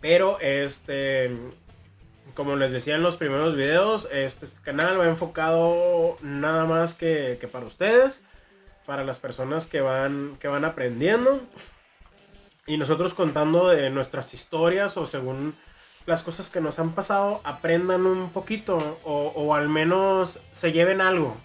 Pero 0.00 0.38
este... 0.40 1.30
Como 2.34 2.54
les 2.56 2.70
decía 2.70 2.94
en 2.94 3.02
los 3.02 3.16
primeros 3.16 3.56
videos, 3.56 4.08
este, 4.12 4.44
este 4.46 4.60
canal 4.62 4.98
va 4.98 5.06
enfocado 5.08 6.16
nada 6.22 6.64
más 6.64 6.94
que, 6.94 7.38
que 7.40 7.48
para 7.48 7.66
ustedes, 7.66 8.22
para 8.86 9.02
las 9.04 9.18
personas 9.18 9.66
que 9.66 9.80
van, 9.80 10.36
que 10.40 10.46
van 10.46 10.64
aprendiendo 10.64 11.40
y 12.70 12.76
nosotros 12.76 13.14
contando 13.14 13.66
de 13.66 13.90
nuestras 13.90 14.32
historias 14.32 14.96
o 14.96 15.04
según 15.04 15.56
las 16.06 16.22
cosas 16.22 16.50
que 16.50 16.60
nos 16.60 16.78
han 16.78 16.92
pasado, 16.92 17.40
aprendan 17.42 18.06
un 18.06 18.30
poquito 18.30 19.00
o, 19.02 19.54
al 19.56 19.68
menos 19.68 20.38
se 20.52 20.70
lleven 20.70 21.00
algo 21.00 21.36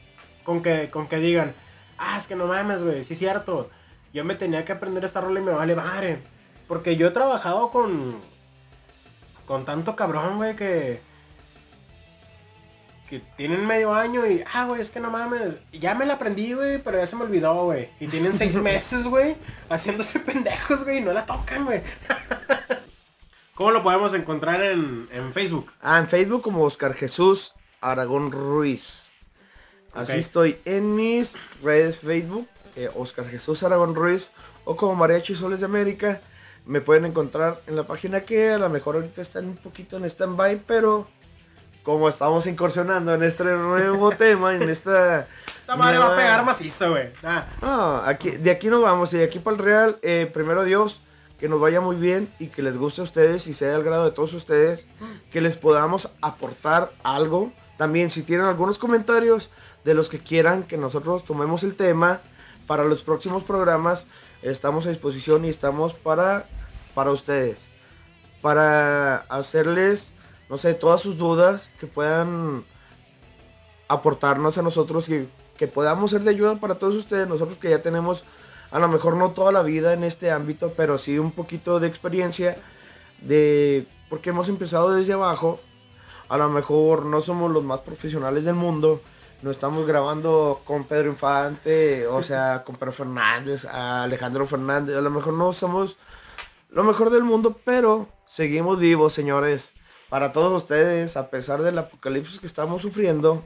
con 0.43 0.61
que, 0.61 0.91
con 0.91 1.07
que 1.07 1.17
digan, 1.17 1.55
ah, 1.97 2.15
es 2.15 2.27
que 2.27 2.35
no 2.35 2.45
mames, 2.45 2.83
güey, 2.83 3.03
sí 3.03 3.13
es 3.13 3.19
cierto, 3.19 3.71
yo 4.13 4.23
me 4.23 4.35
tenía 4.35 4.65
que 4.65 4.73
aprender 4.73 5.03
esta 5.03 5.19
rola 5.19 5.39
y 5.39 5.43
me 5.43 5.51
vale 5.51 5.75
madre. 5.75 6.19
Porque 6.67 6.95
yo 6.95 7.07
he 7.07 7.11
trabajado 7.11 7.71
con, 7.71 8.17
con 9.47 9.65
tanto 9.65 9.95
cabrón, 9.95 10.37
güey, 10.37 10.55
que, 10.55 11.01
que 13.09 13.21
tienen 13.37 13.65
medio 13.65 13.93
año 13.93 14.25
y, 14.25 14.43
ah, 14.53 14.65
güey, 14.65 14.81
es 14.81 14.89
que 14.89 14.99
no 14.99 15.11
mames, 15.11 15.57
ya 15.71 15.93
me 15.95 16.05
la 16.05 16.15
aprendí, 16.15 16.53
güey, 16.53 16.81
pero 16.81 16.97
ya 16.97 17.07
se 17.07 17.15
me 17.15 17.23
olvidó, 17.23 17.65
güey. 17.65 17.89
Y 17.99 18.07
tienen 18.07 18.37
seis 18.37 18.55
meses, 18.55 19.05
güey, 19.05 19.35
haciéndose 19.69 20.19
pendejos, 20.19 20.83
güey, 20.83 20.99
y 20.99 21.01
no 21.01 21.13
la 21.13 21.25
tocan, 21.25 21.65
güey. 21.65 21.81
¿Cómo 23.55 23.71
lo 23.71 23.83
podemos 23.83 24.13
encontrar 24.13 24.61
en, 24.61 25.07
en 25.11 25.31
Facebook? 25.31 25.71
Ah, 25.81 25.99
en 25.99 26.07
Facebook 26.07 26.41
como 26.41 26.63
Oscar 26.63 26.93
Jesús 26.93 27.53
Aragón 27.79 28.31
Ruiz. 28.31 29.03
Así 29.93 30.17
estoy 30.17 30.59
en 30.65 30.93
mis 30.93 31.37
redes 31.63 31.99
Facebook, 31.99 32.49
eh, 32.75 32.89
Oscar 32.95 33.29
Jesús 33.29 33.63
Aragón 33.63 33.95
Ruiz, 33.95 34.29
o 34.65 34.75
como 34.75 34.93
Mariachi 34.95 35.35
Soles 35.35 35.61
de 35.61 35.67
América. 35.67 36.19
Me 36.65 36.81
pueden 36.81 37.05
encontrar 37.05 37.61
en 37.67 37.77
la 37.77 37.83
página 37.83 38.21
que 38.21 38.49
a 38.49 38.57
lo 38.57 38.69
mejor 38.69 38.95
ahorita 38.95 39.21
están 39.21 39.45
un 39.45 39.55
poquito 39.55 39.95
en 39.95 40.03
stand-by, 40.03 40.63
pero 40.67 41.07
como 41.85 42.09
estamos 42.09 42.47
incursionando 42.47 43.13
en 43.13 43.21
este 43.21 43.43
nuevo 43.43 44.09
tema, 44.09 44.55
en 44.55 44.69
esta... 44.69 45.27
Esta 45.45 45.75
madre 45.75 45.99
va 45.99 46.13
a 46.13 46.15
pegar 46.17 46.43
macizo, 46.43 46.91
güey. 46.91 47.09
No, 47.61 47.97
aquí, 47.97 48.31
de 48.31 48.51
aquí 48.51 48.67
no 48.67 48.81
vamos, 48.81 49.13
y 49.13 49.17
de 49.17 49.23
aquí 49.23 49.37
para 49.37 49.55
el 49.55 49.63
Real, 49.63 49.99
eh, 50.01 50.29
primero 50.33 50.63
Dios, 50.63 51.01
que 51.39 51.47
nos 51.47 51.61
vaya 51.61 51.81
muy 51.81 51.95
bien 51.95 52.27
y 52.39 52.47
que 52.47 52.63
les 52.63 52.75
guste 52.77 53.01
a 53.01 53.03
ustedes 53.03 53.45
y 53.45 53.53
sea 53.53 53.69
del 53.69 53.83
grado 53.83 54.05
de 54.05 54.11
todos 54.11 54.33
ustedes, 54.33 54.87
que 55.31 55.41
les 55.41 55.57
podamos 55.57 56.09
aportar 56.21 56.91
algo. 57.03 57.51
También 57.77 58.09
si 58.09 58.23
tienen 58.23 58.47
algunos 58.47 58.79
comentarios 58.79 59.51
de 59.83 59.93
los 59.93 60.09
que 60.09 60.19
quieran 60.19 60.63
que 60.63 60.77
nosotros 60.77 61.23
tomemos 61.23 61.63
el 61.63 61.75
tema 61.75 62.21
para 62.65 62.83
los 62.83 63.03
próximos 63.03 63.43
programas, 63.43 64.07
estamos 64.41 64.87
a 64.87 64.89
disposición 64.89 65.45
y 65.45 65.49
estamos 65.49 65.93
para, 65.93 66.47
para 66.95 67.11
ustedes. 67.11 67.67
Para 68.41 69.17
hacerles, 69.29 70.13
no 70.49 70.57
sé, 70.57 70.73
todas 70.73 71.01
sus 71.01 71.17
dudas 71.17 71.69
que 71.79 71.87
puedan 71.87 72.63
aportarnos 73.87 74.57
a 74.57 74.61
nosotros 74.61 75.09
y 75.09 75.27
que 75.57 75.67
podamos 75.67 76.11
ser 76.11 76.23
de 76.23 76.31
ayuda 76.31 76.55
para 76.55 76.75
todos 76.75 76.95
ustedes, 76.95 77.27
nosotros 77.27 77.57
que 77.57 77.69
ya 77.69 77.81
tenemos 77.81 78.23
a 78.71 78.79
lo 78.79 78.87
mejor 78.87 79.15
no 79.15 79.31
toda 79.31 79.51
la 79.51 79.61
vida 79.61 79.93
en 79.93 80.03
este 80.03 80.31
ámbito, 80.31 80.73
pero 80.75 80.97
sí 80.97 81.17
un 81.17 81.31
poquito 81.31 81.79
de 81.79 81.87
experiencia 81.87 82.57
de 83.21 83.87
porque 84.09 84.31
hemos 84.31 84.49
empezado 84.49 84.91
desde 84.91 85.13
abajo. 85.13 85.59
A 86.27 86.37
lo 86.37 86.49
mejor 86.49 87.05
no 87.05 87.21
somos 87.21 87.51
los 87.51 87.63
más 87.63 87.81
profesionales 87.81 88.45
del 88.45 88.55
mundo, 88.55 89.01
no 89.43 89.51
estamos 89.51 89.85
grabando 89.85 90.61
con 90.65 90.85
Pedro 90.85 91.09
Infante, 91.09 92.07
o 92.07 92.23
sea, 92.23 92.63
con 92.65 92.75
Pedro 92.75 92.91
Fernández, 92.91 93.65
a 93.65 94.03
Alejandro 94.03 94.45
Fernández, 94.47 94.95
a 94.97 95.01
lo 95.01 95.11
mejor 95.11 95.33
no 95.33 95.53
somos 95.53 95.97
lo 96.69 96.83
mejor 96.83 97.11
del 97.11 97.23
mundo, 97.23 97.57
pero 97.63 98.09
seguimos 98.25 98.79
vivos, 98.79 99.13
señores. 99.13 99.71
Para 100.15 100.31
todos 100.31 100.63
ustedes, 100.63 101.17
a 101.17 101.29
pesar 101.29 101.61
del 101.61 101.77
apocalipsis 101.77 102.39
que 102.39 102.47
estamos 102.47 102.81
sufriendo, 102.81 103.43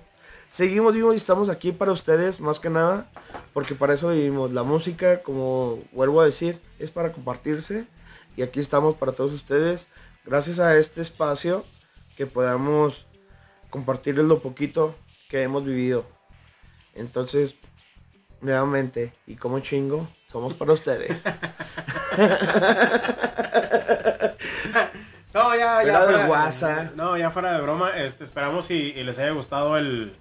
seguimos 0.48 0.94
vivos 0.94 1.16
y 1.16 1.18
estamos 1.18 1.50
aquí 1.50 1.72
para 1.72 1.92
ustedes, 1.92 2.40
más 2.40 2.60
que 2.60 2.70
nada, 2.70 3.10
porque 3.54 3.74
para 3.74 3.96
eso 3.96 4.10
vivimos. 4.10 4.54
La 4.54 4.62
música, 4.62 5.24
como 5.24 5.80
vuelvo 5.92 6.22
a 6.22 6.26
decir, 6.26 6.62
es 6.78 6.92
para 6.92 7.12
compartirse 7.12 7.88
y 8.38 8.44
aquí 8.44 8.60
estamos 8.60 8.96
para 8.98 9.14
todos 9.14 9.34
ustedes. 9.34 9.88
Gracias 10.24 10.60
a 10.60 10.78
este 10.78 11.02
espacio 11.02 11.66
que 12.16 12.28
podamos 12.28 13.08
compartirles 13.72 14.26
lo 14.26 14.40
poquito 14.40 14.94
que 15.28 15.42
hemos 15.42 15.66
vivido. 15.66 16.06
Entonces, 16.94 17.56
nuevamente, 18.42 19.16
y 19.26 19.38
como 19.38 19.60
chingo, 19.60 20.08
somos 20.28 20.54
para 20.54 20.74
ustedes. 20.74 21.24
No, 25.44 25.56
ya, 25.56 25.84
ya. 25.84 26.00
Fuera. 26.02 26.92
No, 26.96 27.18
ya 27.18 27.32
fuera 27.32 27.54
de 27.54 27.62
broma. 27.62 27.92
Este, 27.98 28.24
esperamos 28.24 28.70
y, 28.72 28.76
y 28.76 29.04
les 29.04 29.18
haya 29.20 29.32
gustado 29.32 29.78
el, 29.78 30.16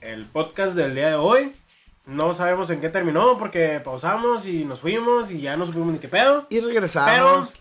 el 0.00 0.24
podcast 0.26 0.74
del 0.74 0.94
día 0.94 1.08
de 1.10 1.14
hoy. 1.16 1.54
No 2.06 2.32
sabemos 2.34 2.70
en 2.70 2.80
qué 2.80 2.88
terminó 2.88 3.38
porque 3.38 3.80
pausamos 3.84 4.46
y 4.46 4.64
nos 4.64 4.80
fuimos 4.80 5.30
y 5.30 5.40
ya 5.40 5.56
no 5.56 5.66
supimos 5.66 5.92
ni 5.92 5.98
qué 5.98 6.08
pedo. 6.08 6.46
Y 6.50 6.56
Pero 6.56 6.68
regresamos. 6.68 7.54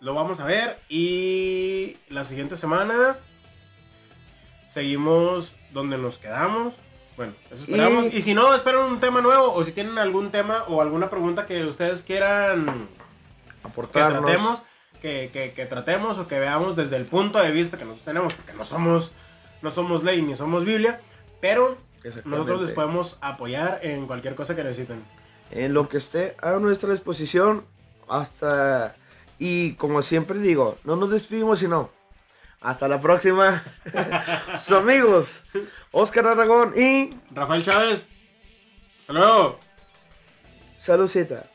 lo 0.00 0.14
vamos 0.14 0.40
a 0.40 0.44
ver 0.44 0.78
y 0.88 1.96
la 2.08 2.24
siguiente 2.24 2.56
semana 2.56 3.16
seguimos 4.68 5.54
donde 5.72 5.98
nos 5.98 6.18
quedamos. 6.18 6.74
Bueno, 7.16 7.34
eso 7.50 7.62
esperamos. 7.64 8.06
Y, 8.14 8.16
Y- 8.18 8.22
si 8.22 8.32
no, 8.34 8.54
esperan 8.54 8.82
un 8.84 9.00
tema 9.00 9.20
nuevo 9.20 9.52
o 9.52 9.62
si 9.64 9.72
tienen 9.72 9.98
algún 9.98 10.30
tema 10.30 10.64
o 10.68 10.80
alguna 10.80 11.10
pregunta 11.10 11.44
que 11.44 11.64
ustedes 11.66 12.02
quieran 12.04 12.88
que 13.62 13.68
aportarnos. 13.68 14.22
tratemos, 14.24 14.62
que, 15.00 15.66
tratemos 15.68 16.18
o 16.18 16.28
que 16.28 16.38
veamos 16.38 16.76
desde 16.76 16.96
el 16.96 17.06
punto 17.06 17.38
de 17.38 17.50
vista 17.50 17.78
que 17.78 17.84
nosotros 17.84 18.04
tenemos, 18.04 18.34
porque 18.34 18.52
no 18.52 18.66
somos, 18.66 19.12
no 19.62 19.70
somos 19.70 20.04
ley 20.04 20.22
ni 20.22 20.34
somos 20.34 20.64
Biblia, 20.64 21.00
pero 21.40 21.76
nosotros 22.24 22.62
les 22.62 22.70
podemos 22.70 23.18
apoyar 23.20 23.80
en 23.82 24.06
cualquier 24.06 24.34
cosa 24.34 24.54
que 24.54 24.64
necesiten. 24.64 25.02
En 25.50 25.74
lo 25.74 25.88
que 25.88 25.98
esté 25.98 26.36
a 26.40 26.52
nuestra 26.52 26.92
disposición, 26.92 27.64
hasta... 28.08 28.94
Y 29.38 29.72
como 29.74 30.02
siempre 30.02 30.38
digo, 30.38 30.78
no 30.84 30.96
nos 30.96 31.10
despedimos, 31.10 31.58
sino... 31.58 31.90
Hasta 32.60 32.88
la 32.88 33.00
próxima. 33.00 33.62
Sus 34.58 34.72
amigos, 34.72 35.40
Oscar 35.92 36.26
Aragón 36.26 36.74
y... 36.76 37.08
Rafael 37.30 37.64
Chávez. 37.64 38.06
Hasta 39.00 39.12
luego. 39.14 39.58
Salucita. 40.76 41.49